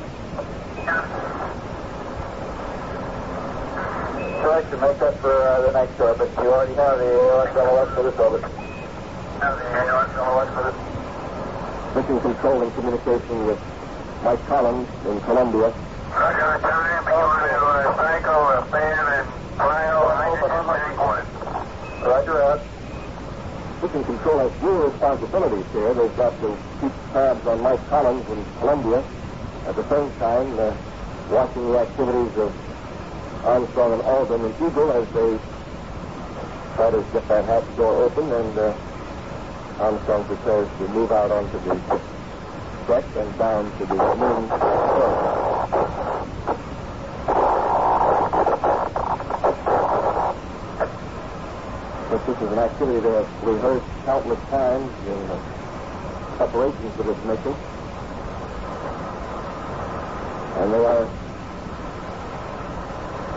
Correction, 4.41 4.79
make 4.81 4.99
that 4.99 5.19
for 5.19 5.31
uh, 5.31 5.61
the 5.61 5.71
next 5.71 5.99
orbit. 5.99 6.29
You 6.37 6.51
already 6.51 6.73
have 6.73 6.97
the 6.97 7.05
AOS 7.05 7.55
LOS 7.55 7.93
for 7.95 8.03
this 8.03 8.19
orbit. 8.19 8.41
Have 8.41 9.57
the 9.57 9.63
AOS 9.63 10.15
LOS 10.17 10.49
for 10.55 10.63
this. 10.67 10.75
Mission 11.95 12.19
control 12.21 12.61
and 12.63 12.73
communication 12.75 13.45
with 13.45 13.59
Mike 14.23 14.45
Collins 14.47 14.89
in 15.05 15.21
Columbia. 15.21 15.73
Roger, 16.09 16.59
time. 16.61 17.05
You 17.05 17.13
want 17.13 17.39
to 17.45 17.55
uh, 17.55 17.95
cycle 17.95 18.41
a 18.49 18.65
fan 18.71 19.05
and 19.13 19.27
cryohydrogen 19.59 20.65
tank 20.65 20.99
one. 20.99 21.25
Roger 22.01 22.33
that. 22.33 22.61
Mission 23.83 24.03
control 24.03 24.39
has 24.39 24.51
few 24.59 24.83
responsibilities 24.83 25.65
here. 25.71 25.93
They've 25.93 26.17
got 26.17 26.33
to 26.41 26.57
keep 26.81 26.91
tabs 27.13 27.45
on 27.45 27.61
Mike 27.61 27.78
Collins 27.89 28.29
in 28.29 28.45
Columbia. 28.59 29.03
At 29.65 29.75
the 29.75 29.83
same 29.89 30.11
time, 30.19 30.59
uh, 30.59 30.75
watching 31.29 31.71
the 31.71 31.79
activities 31.79 32.37
of 32.37 32.53
Armstrong 33.45 33.93
and 33.93 34.01
Aldrin 34.03 34.45
and 34.45 34.55
Eagle 34.55 34.91
as 34.91 35.07
they 35.13 35.39
try 36.75 36.91
to 36.91 37.03
get 37.11 37.27
that 37.27 37.45
hatch 37.45 37.65
door 37.77 38.03
open 38.03 38.31
and 38.31 38.57
uh, 38.57 38.73
Armstrong 39.79 40.25
prepares 40.25 40.67
to 40.77 40.87
move 40.89 41.11
out 41.11 41.31
onto 41.31 41.59
the 41.59 41.75
deck 42.87 43.05
and 43.15 43.37
down 43.37 43.65
to 43.79 43.85
the 43.85 43.95
moon. 44.15 44.49
But 52.09 52.25
this 52.25 52.37
is 52.37 52.51
an 52.51 52.59
activity 52.59 52.99
they 52.99 53.13
have 53.13 53.43
rehearsed 53.43 53.85
countless 54.05 54.39
times 54.49 54.91
in 55.07 55.29
uh, 55.29 55.39
preparation 56.37 56.91
for 56.93 57.03
this 57.03 57.17
mission. 57.25 57.55
And 60.59 60.73
they 60.73 60.83
are 60.83 61.07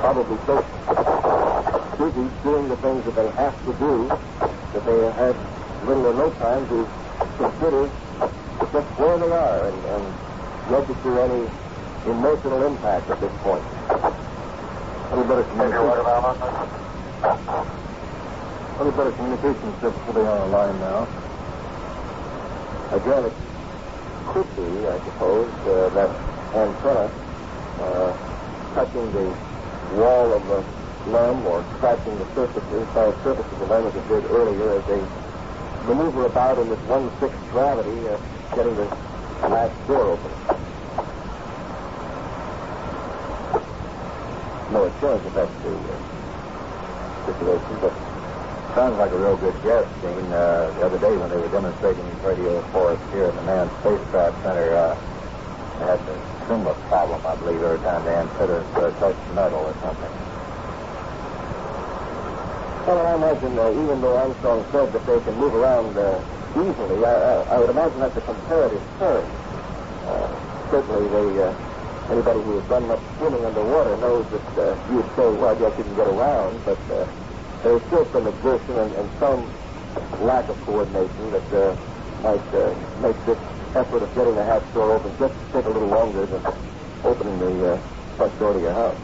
probably 0.02 0.34
so 0.50 0.58
busy 1.94 2.26
doing 2.42 2.66
the 2.66 2.74
things 2.82 3.06
that 3.06 3.14
they 3.14 3.30
have 3.38 3.54
to 3.62 3.70
do 3.78 4.10
that 4.74 4.82
they 4.82 4.98
have 5.14 5.38
little 5.86 6.10
or 6.10 6.14
no 6.18 6.26
time 6.42 6.66
to 6.66 6.82
consider 7.38 7.86
just 8.74 8.90
where 8.98 9.14
they 9.22 9.30
are 9.30 9.70
and, 9.70 9.78
and 9.94 10.02
register 10.74 11.22
any 11.22 11.46
emotional 12.10 12.66
impact 12.66 13.06
at 13.14 13.20
this 13.22 13.30
point. 13.46 13.62
A 13.62 15.14
little 15.14 15.30
bit 15.30 15.38
of 15.38 15.46
communication. 15.54 16.02
A 18.74 18.82
little 18.82 19.06
of 19.06 19.14
communication 19.14 19.70
difficulty 19.78 20.26
on 20.26 20.38
the 20.42 20.50
line 20.50 20.78
now. 20.82 21.06
Again, 22.90 23.22
it 23.30 23.34
could 24.34 24.50
be, 24.58 24.66
I 24.82 24.98
suppose, 25.06 25.46
uh, 25.62 25.94
that 25.94 26.10
antenna 26.58 27.06
uh, 27.78 28.10
touching 28.74 29.06
the 29.14 29.51
wall 29.94 30.32
of 30.34 30.46
the 30.46 30.64
LEM 31.10 31.46
or 31.46 31.64
scratching 31.76 32.18
the 32.18 32.26
surface, 32.34 32.64
inside 32.72 33.14
surface 33.22 33.46
of 33.52 33.58
the 33.58 33.66
LEM 33.66 33.86
as 33.86 33.94
it 33.96 34.08
did 34.08 34.24
earlier 34.30 34.78
as 34.78 34.86
they 34.86 35.00
maneuver 35.86 36.26
about 36.26 36.58
in 36.58 36.68
this 36.68 36.78
one-sixth 36.86 37.50
gravity, 37.50 37.90
uh, 38.08 38.18
getting 38.54 38.74
the 38.76 38.86
latch 39.48 39.72
door 39.86 40.12
open. 40.14 40.30
No 44.72 44.84
assurance 44.86 45.22
that 45.24 45.34
that's 45.34 45.62
the 45.62 45.74
uh, 45.74 47.26
situation, 47.26 47.76
but 47.80 47.92
sounds 48.74 48.96
like 48.96 49.10
a 49.10 49.18
real 49.18 49.36
good 49.36 49.54
guess, 49.62 49.84
Gene. 50.00 50.32
Uh, 50.32 50.72
the 50.78 50.86
other 50.86 50.98
day 50.98 51.14
when 51.16 51.28
they 51.28 51.36
were 51.36 51.48
demonstrating 51.48 52.06
radios 52.22 52.64
for 52.72 52.92
us 52.92 53.00
here 53.12 53.26
at 53.26 53.34
the 53.34 53.42
Manned 53.42 53.70
Spacecraft 53.80 54.42
Center, 54.42 54.72
uh, 54.74 54.94
had 55.82 56.00
similar 56.52 56.76
problem, 56.92 57.24
I 57.24 57.34
believe, 57.40 57.64
every 57.64 57.80
time 57.80 58.04
the 58.04 58.12
antennas 58.12 58.68
uh, 58.76 58.92
touched 59.00 59.24
metal 59.32 59.72
or 59.72 59.76
something. 59.80 60.12
Well, 62.84 63.00
I 63.00 63.12
imagine, 63.16 63.56
uh, 63.56 63.72
even 63.72 63.96
though 64.04 64.16
Armstrong 64.20 64.60
said 64.68 64.92
that 64.92 65.04
they 65.08 65.18
can 65.24 65.34
move 65.40 65.54
around 65.56 65.96
uh, 65.96 66.20
easily, 66.60 66.98
I, 67.00 67.14
I, 67.16 67.34
I 67.48 67.56
would 67.56 67.72
imagine 67.72 67.98
that's 68.04 68.20
a 68.20 68.26
comparative 68.28 68.84
term. 69.00 69.24
Uh, 70.04 70.28
certainly, 70.68 71.08
they, 71.08 71.26
uh, 71.40 72.12
anybody 72.12 72.40
who 72.44 72.52
has 72.60 72.66
done 72.68 72.84
much 72.84 73.00
swimming 73.16 73.44
underwater 73.48 73.96
knows 73.96 74.28
that 74.28 74.44
uh, 74.60 74.76
you'd 74.92 75.08
say, 75.16 75.24
well, 75.24 75.48
I 75.48 75.56
guess 75.56 75.72
you 75.80 75.84
can 75.88 75.96
get 75.96 76.10
around, 76.10 76.60
but 76.68 76.80
uh, 76.92 77.06
there's 77.64 77.82
still 77.88 78.04
some 78.12 78.28
exertion 78.28 78.74
and, 78.76 78.92
and 79.00 79.08
some 79.16 79.40
lack 80.20 80.44
of 80.52 80.60
coordination 80.68 81.32
that 81.32 81.48
uh, 81.48 81.72
might 82.20 82.44
make 83.00 83.16
this 83.24 83.40
effort 83.74 84.02
of 84.02 84.14
getting 84.14 84.34
the 84.34 84.44
hatch 84.44 84.62
door 84.74 84.96
open 84.96 85.10
just 85.18 85.34
take 85.52 85.64
a 85.64 85.68
little 85.68 85.88
longer 85.88 86.26
than 86.26 86.44
opening 87.04 87.38
the 87.38 87.72
uh, 87.72 87.80
front 88.16 88.38
door 88.38 88.52
to 88.52 88.60
your 88.60 88.72
house. 88.72 88.98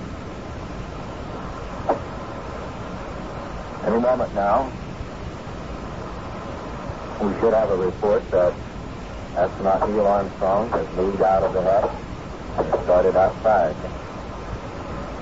Any 3.87 3.99
moment 3.99 4.35
now, 4.35 4.71
we 7.23 7.33
should 7.41 7.55
have 7.55 7.71
a 7.71 7.77
report 7.77 8.31
that 8.31 8.53
astronaut 9.37 9.89
Neil 9.89 10.07
Armstrong 10.07 10.69
has 10.71 10.97
moved 10.97 11.23
out 11.23 11.43
of 11.43 11.55
the 11.55 11.63
hatch 11.63 11.91
and 12.59 12.85
started 12.85 13.17
outside. 13.17 13.75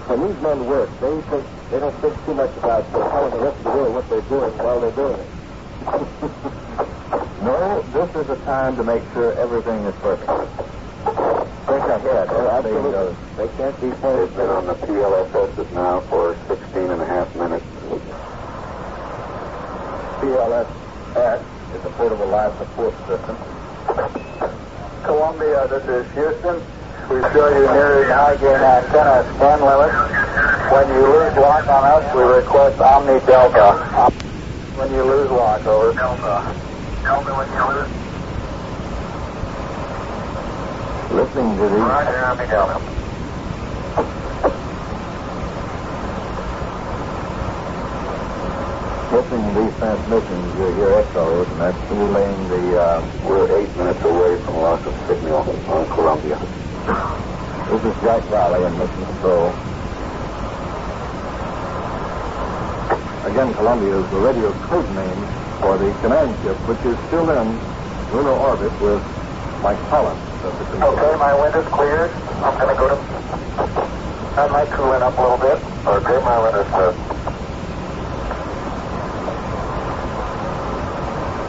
When 0.08 0.26
these 0.26 0.42
men 0.42 0.66
work, 0.66 0.90
they 1.00 1.20
think 1.30 1.44
they 1.70 1.78
don't 1.78 1.94
think 2.00 2.24
too 2.24 2.34
much 2.34 2.56
about 2.56 2.90
telling 2.90 3.30
the 3.30 3.38
rest 3.38 3.58
of 3.58 3.64
the 3.64 3.70
world 3.70 3.94
what 3.94 4.08
they're 4.08 4.20
doing 4.22 4.58
while 4.58 4.80
they're 4.80 4.90
doing 4.92 5.20
it. 5.20 6.82
no, 7.42 7.82
this 7.92 8.10
is 8.16 8.30
a 8.30 8.36
time 8.44 8.76
to 8.76 8.84
make 8.84 9.02
sure 9.12 9.32
everything 9.38 9.84
is 9.84 9.94
perfect. 9.96 10.30
Think 11.66 11.82
ahead. 11.82 12.28
Oh, 12.30 12.48
absolutely. 12.48 13.16
They 13.36 13.48
can't 13.56 13.80
be 13.80 13.88
They've 13.90 14.00
pointed 14.00 14.36
been 14.36 14.50
on 14.50 14.66
the 14.66 14.74
PLSSs 14.74 15.72
now 15.72 16.00
for 16.08 16.36
16 16.48 16.90
and 16.90 17.02
a 17.02 17.06
half 17.06 17.34
minutes. 17.34 17.64
PLSS 20.20 21.42
It's 21.74 21.84
a 21.84 21.90
portable 21.90 22.26
life 22.26 22.56
support 22.58 22.94
system. 23.06 23.36
Columbia, 25.02 25.68
this 25.68 25.84
is 25.84 26.12
Houston. 26.14 26.62
We 27.10 27.20
show 27.30 27.48
you 27.48 27.66
near 27.70 28.06
the 28.06 28.14
high 28.14 28.36
gain 28.36 28.58
antenna 28.58 29.22
span 29.36 29.60
limit. 29.62 29.94
When 30.72 30.88
you 30.88 31.06
lose 31.06 31.36
lock 31.36 31.68
on 31.68 31.84
us, 31.84 32.14
we 32.16 32.22
request 32.22 32.80
Omni 32.80 33.20
Delta. 33.26 34.10
When 34.76 34.92
you 34.92 35.04
lose 35.04 35.30
lock, 35.30 35.64
over. 35.66 35.92
Delta. 35.92 36.65
Delta 37.06 37.30
when 37.38 37.46
you 37.54 37.62
lose. 37.70 37.86
Listening 41.14 41.54
to 41.54 41.62
the 41.70 41.78
Roger, 41.78 42.18
Omni 42.26 42.46
Delta. 42.50 42.82
listening 49.14 49.54
to 49.54 49.60
these 49.62 49.74
transmissions, 49.78 50.58
you 50.58 50.66
hear 50.74 50.98
echoes, 50.98 51.46
and 51.46 51.60
that's 51.60 51.90
relaying 51.92 52.48
the. 52.48 52.76
Uh, 52.76 52.98
we're 53.24 53.56
eight 53.56 53.70
minutes 53.76 54.02
away 54.02 54.42
from 54.42 54.56
loss 54.56 54.84
of 54.84 54.92
signal 55.06 55.46
on 55.70 55.86
Columbia. 55.94 56.36
This 57.70 57.84
is 57.86 57.94
Jack 58.02 58.28
Riley 58.30 58.66
in 58.66 58.76
Mission 58.76 59.06
Control. 59.06 59.54
Again, 63.30 63.54
Columbia 63.54 63.94
is 63.96 64.10
the 64.10 64.18
radio 64.18 64.52
code 64.66 64.90
name 64.90 65.45
for 65.60 65.78
the 65.78 65.90
command 66.00 66.30
ship, 66.42 66.56
which 66.68 66.80
is 66.84 66.98
still 67.08 67.28
in 67.30 67.48
lunar 68.12 68.30
orbit 68.30 68.72
with 68.80 69.02
Mike 69.62 69.78
Collins 69.88 70.20
at 70.44 70.52
the 70.58 70.64
control. 70.70 70.98
Okay, 70.98 71.16
my 71.18 71.34
wind 71.34 71.54
is 71.56 71.66
cleared. 71.72 72.10
I'm 72.44 72.54
going 72.60 72.74
to 72.74 72.78
go 72.78 72.88
to. 72.88 72.96
I 74.36 74.48
might 74.52 74.68
cool 74.68 74.92
it 74.92 75.02
up 75.02 75.16
a 75.16 75.22
little 75.22 75.38
bit. 75.38 75.58
Okay, 75.86 76.18
my 76.24 76.38
wind 76.38 76.56
is 76.56 76.68
clear. 76.72 76.92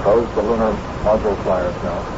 Those 0.03 0.35
the 0.35 0.41
lunar 0.41 0.71
module 1.03 1.35
flyers 1.43 1.75
now. 1.83 2.17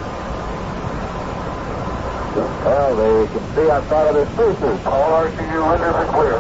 Well, 2.64 2.96
they 2.96 3.28
can 3.34 3.56
see 3.56 3.70
outside 3.72 4.08
of 4.08 4.14
their 4.14 4.26
spaces. 4.28 4.86
All 4.86 5.26
RCU 5.26 5.72
windows 5.72 5.96
are 5.96 6.06
clear. 6.14 6.38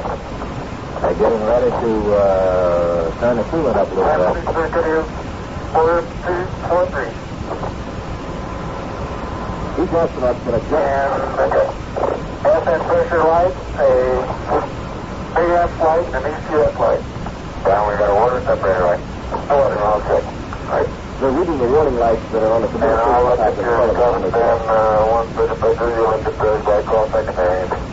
They're 1.02 1.16
getting 1.16 1.44
ready 1.48 1.69
to 1.69 2.14
uh, 2.14 3.19
turn 3.19 3.38
the 3.38 3.44
coolant 3.44 3.76
up 3.76 3.92
a 3.92 3.95
little 3.95 4.34
bit. 4.36 5.28
Four 5.74 6.02
two 6.02 6.46
four 6.68 6.86
three. 6.90 7.12
These 9.78 9.94
astronauts 9.96 10.42
can 10.44 10.54
adjust. 10.56 10.74
And 11.40 11.52
FN 12.44 12.82
pressure 12.88 13.24
light, 13.24 13.56
a 13.78 13.90
AF 15.40 15.80
light, 15.80 16.06
and 16.14 16.26
an 16.26 16.34
ECS 16.34 16.80
light. 16.80 17.04
Down, 17.64 17.92
we 17.92 17.98
got 17.98 18.10
a 18.10 18.16
water 18.16 18.42
separator 18.42 18.86
light. 18.86 19.00
Water, 19.50 19.78
okay. 19.78 20.22
Right. 20.70 20.90
They're 21.20 21.32
reading 21.32 21.58
the 21.58 21.68
warning 21.68 21.96
lights 21.96 22.24
that 22.32 22.44
are 22.44 22.54
on 22.54 22.62
the 22.62 22.68
And 22.70 22.84
I'll 22.84 23.24
look 23.26 23.40
at 23.40 23.56
communication 23.56 23.60
your 23.60 23.60
packet 23.60 23.60
in 23.60 23.66
front 23.66 23.92
of 23.92 23.96
common 23.98 24.22
them. 24.22 24.32
band, 24.32 24.62
uh, 24.70 25.06
one 25.08 25.28
thirty-five 25.36 25.78
thirty, 25.78 26.02
one 26.02 26.24
to 26.24 26.32
third, 26.32 26.66
by 26.66 26.82
call 26.84 27.10
secondary. 27.10 27.89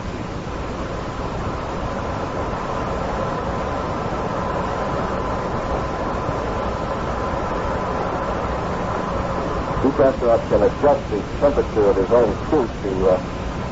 Each 9.97 10.03
astronaut 10.03 10.41
can 10.49 10.61
adjust 10.61 11.09
the 11.09 11.17
temperature 11.39 11.89
of 11.89 11.95
his 11.95 12.11
own 12.11 12.29
suit 12.51 12.69
to 12.83 13.09
uh, 13.09 13.17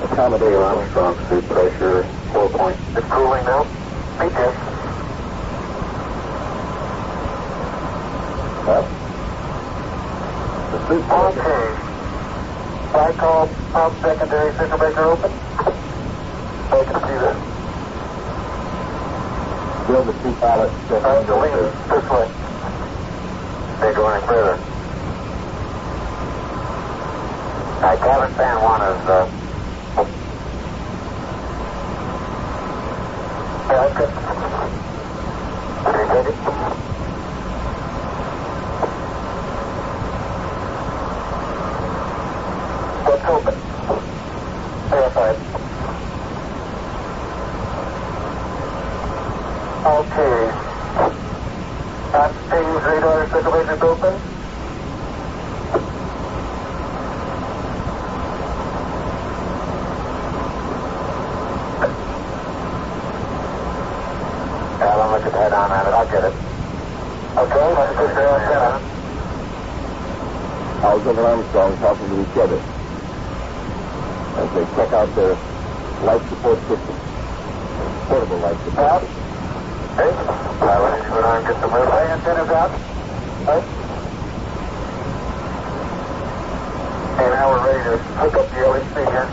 accommodate 0.10 0.56
Armstrong 0.56 1.14
suit 1.30 1.46
pressure, 1.46 2.04
four 2.34 2.50
point. 2.50 2.76
It's 2.98 3.06
cooling 3.14 3.46
now? 3.46 3.62
Me 3.62 4.26
too. 4.34 4.52
Huh? 8.66 8.82
The 10.72 10.80
suit 10.88 11.06
pressure. 11.06 11.46
Okay. 11.46 11.78
I 12.98 13.14
call 13.20 13.48
pump 13.72 13.94
secondary 14.02 14.52
circuit 14.56 14.78
breaker 14.80 15.04
open. 15.04 15.30
I 15.30 16.84
can 16.90 17.00
see 17.06 17.18
this. 17.22 17.38
Still 19.86 20.04
the 20.06 20.14
two 20.24 20.34
pilots 20.42 20.74
I'm 20.74 21.22
checking 21.28 21.54
to 21.54 21.70
this 21.94 22.10
way. 22.10 22.28
They 23.80 23.94
go 23.94 24.10
any 24.10 24.26
further. 24.26 24.75
I 27.86 27.96
cabin 27.98 28.34
fan 28.36 28.62
one 28.64 28.82
is, 28.82 29.08
uh, 29.08 29.26
yeah, 33.70 33.88
that's 33.88 33.98
good. 33.98 34.10
Can 35.86 35.94
you 36.00 36.08
take 36.14 36.28
it? 36.34 37.46
What's 43.06 43.26
open? 43.26 43.56
Verified. 44.90 45.38
Okay. 49.86 50.52
That 52.12 52.32
thing's 52.50 52.84
radar 52.84 53.30
circulator's 53.30 53.82
open. 53.82 54.22
Yeah, 64.80 64.92
I'll 64.92 65.12
look 65.12 65.26
at 65.26 65.32
the 65.32 65.38
head 65.40 65.54
on 65.54 65.72
at 65.72 65.88
it. 65.88 65.94
I'll 65.96 66.06
get 66.12 66.24
it. 66.26 66.36
Okay, 67.36 67.68
let's 67.74 67.96
go 67.96 68.08
to 68.08 68.14
the 68.14 68.28
antenna. 68.28 68.80
Howes 70.84 71.08
and 71.08 71.20
Armstrong 71.20 71.78
talking 71.80 72.08
to 72.10 72.22
each 72.22 72.38
other 72.38 72.60
as 74.36 74.50
they 74.54 74.66
check 74.76 74.92
out 74.94 75.10
their 75.16 75.34
life 76.04 76.24
support 76.30 76.60
system. 76.68 76.96
Portable 78.08 78.38
life 78.40 78.60
support 78.66 78.86
Out. 78.86 79.02
system. 79.02 79.24
Hey, 79.96 80.12
pilot, 80.60 81.04
you 81.04 81.10
go 81.10 81.22
down 81.24 81.38
and 81.40 81.48
get 81.48 81.58
the 81.62 81.68
move. 81.72 81.88
Hey, 81.88 82.06
antenna's 82.12 82.50
out. 82.52 82.72
Right. 83.48 83.64
Okay, 87.16 87.30
now 87.32 87.48
we're 87.50 87.64
ready 87.64 87.84
to 87.90 87.98
hook 88.20 88.34
up 88.36 88.50
the 88.52 88.60
LEC 88.60 88.96
here. 89.08 89.28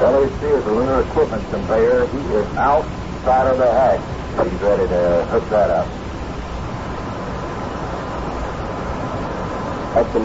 LEC 0.00 0.42
is 0.58 0.64
a 0.66 0.72
lunar 0.72 1.02
equipment 1.02 1.44
conveyor. 1.50 2.06
He 2.08 2.18
is 2.34 2.46
outside 2.56 3.46
of 3.48 3.58
the 3.58 3.70
hatch. 3.70 4.00
He's 4.50 4.60
ready 4.60 4.88
to 4.88 5.24
hook 5.30 5.48
that 5.50 5.70
up. 5.70 5.86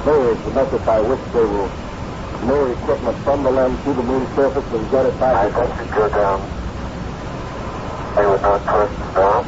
That 0.10 0.42
the 0.42 0.50
method 0.58 0.82
by 0.90 1.00
which 1.06 1.22
they 1.38 1.46
will 1.46 1.70
lower 2.42 2.74
equipment 2.74 3.14
from 3.22 3.46
the 3.46 3.54
land 3.54 3.78
to 3.86 3.94
the 3.94 4.02
moon 4.02 4.26
surface 4.34 4.66
and 4.74 4.90
get 4.90 5.06
it 5.06 5.14
back. 5.22 5.38
I 5.38 5.54
think 5.54 5.70
you 5.70 5.86
go 5.86 6.06
down. 6.10 6.40
They 8.18 8.26
would 8.26 8.42
not 8.42 8.58
twist 8.66 8.98
down. 9.14 9.42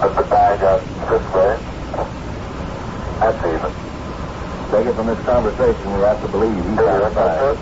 Put 0.00 0.12
the 0.16 0.26
bag 0.32 0.58
up 0.64 0.80
this 1.12 1.24
way. 1.28 1.52
That's 3.20 3.42
even. 3.52 3.72
Take 4.72 4.86
it 4.88 4.96
from 4.96 5.06
this 5.12 5.22
conversation, 5.28 5.84
we 5.92 6.00
have 6.08 6.20
to 6.24 6.28
believe 6.32 6.56
he's 6.56 6.72
you 6.72 6.88
want 6.88 7.12
outside. 7.12 7.60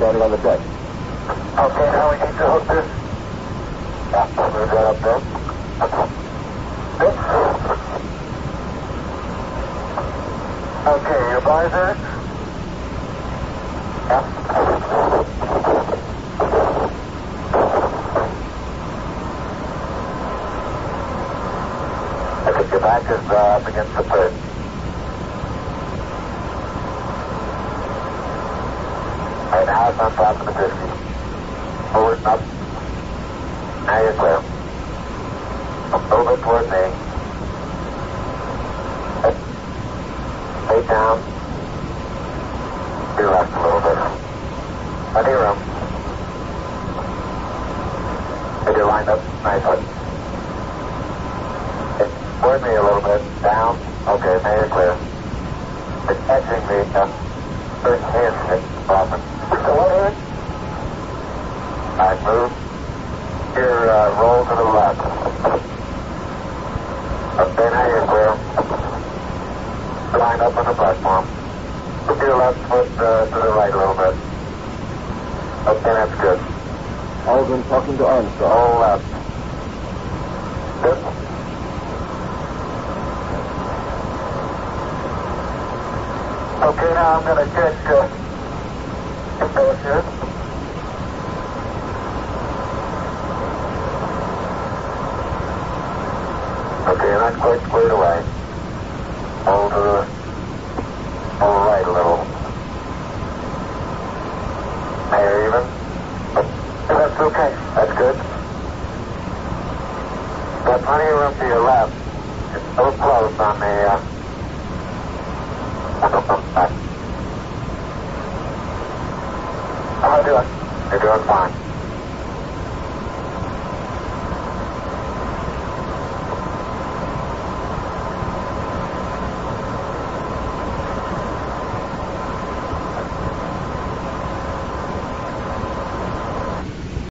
Standing 0.00 0.22
on 0.24 0.30
the 0.32 0.40
deck. 0.40 0.60
Okay, 0.64 1.88
now 1.92 2.06
we 2.08 2.16
need 2.24 2.36
to 2.40 2.46
hook 2.56 2.64
this. 2.72 2.85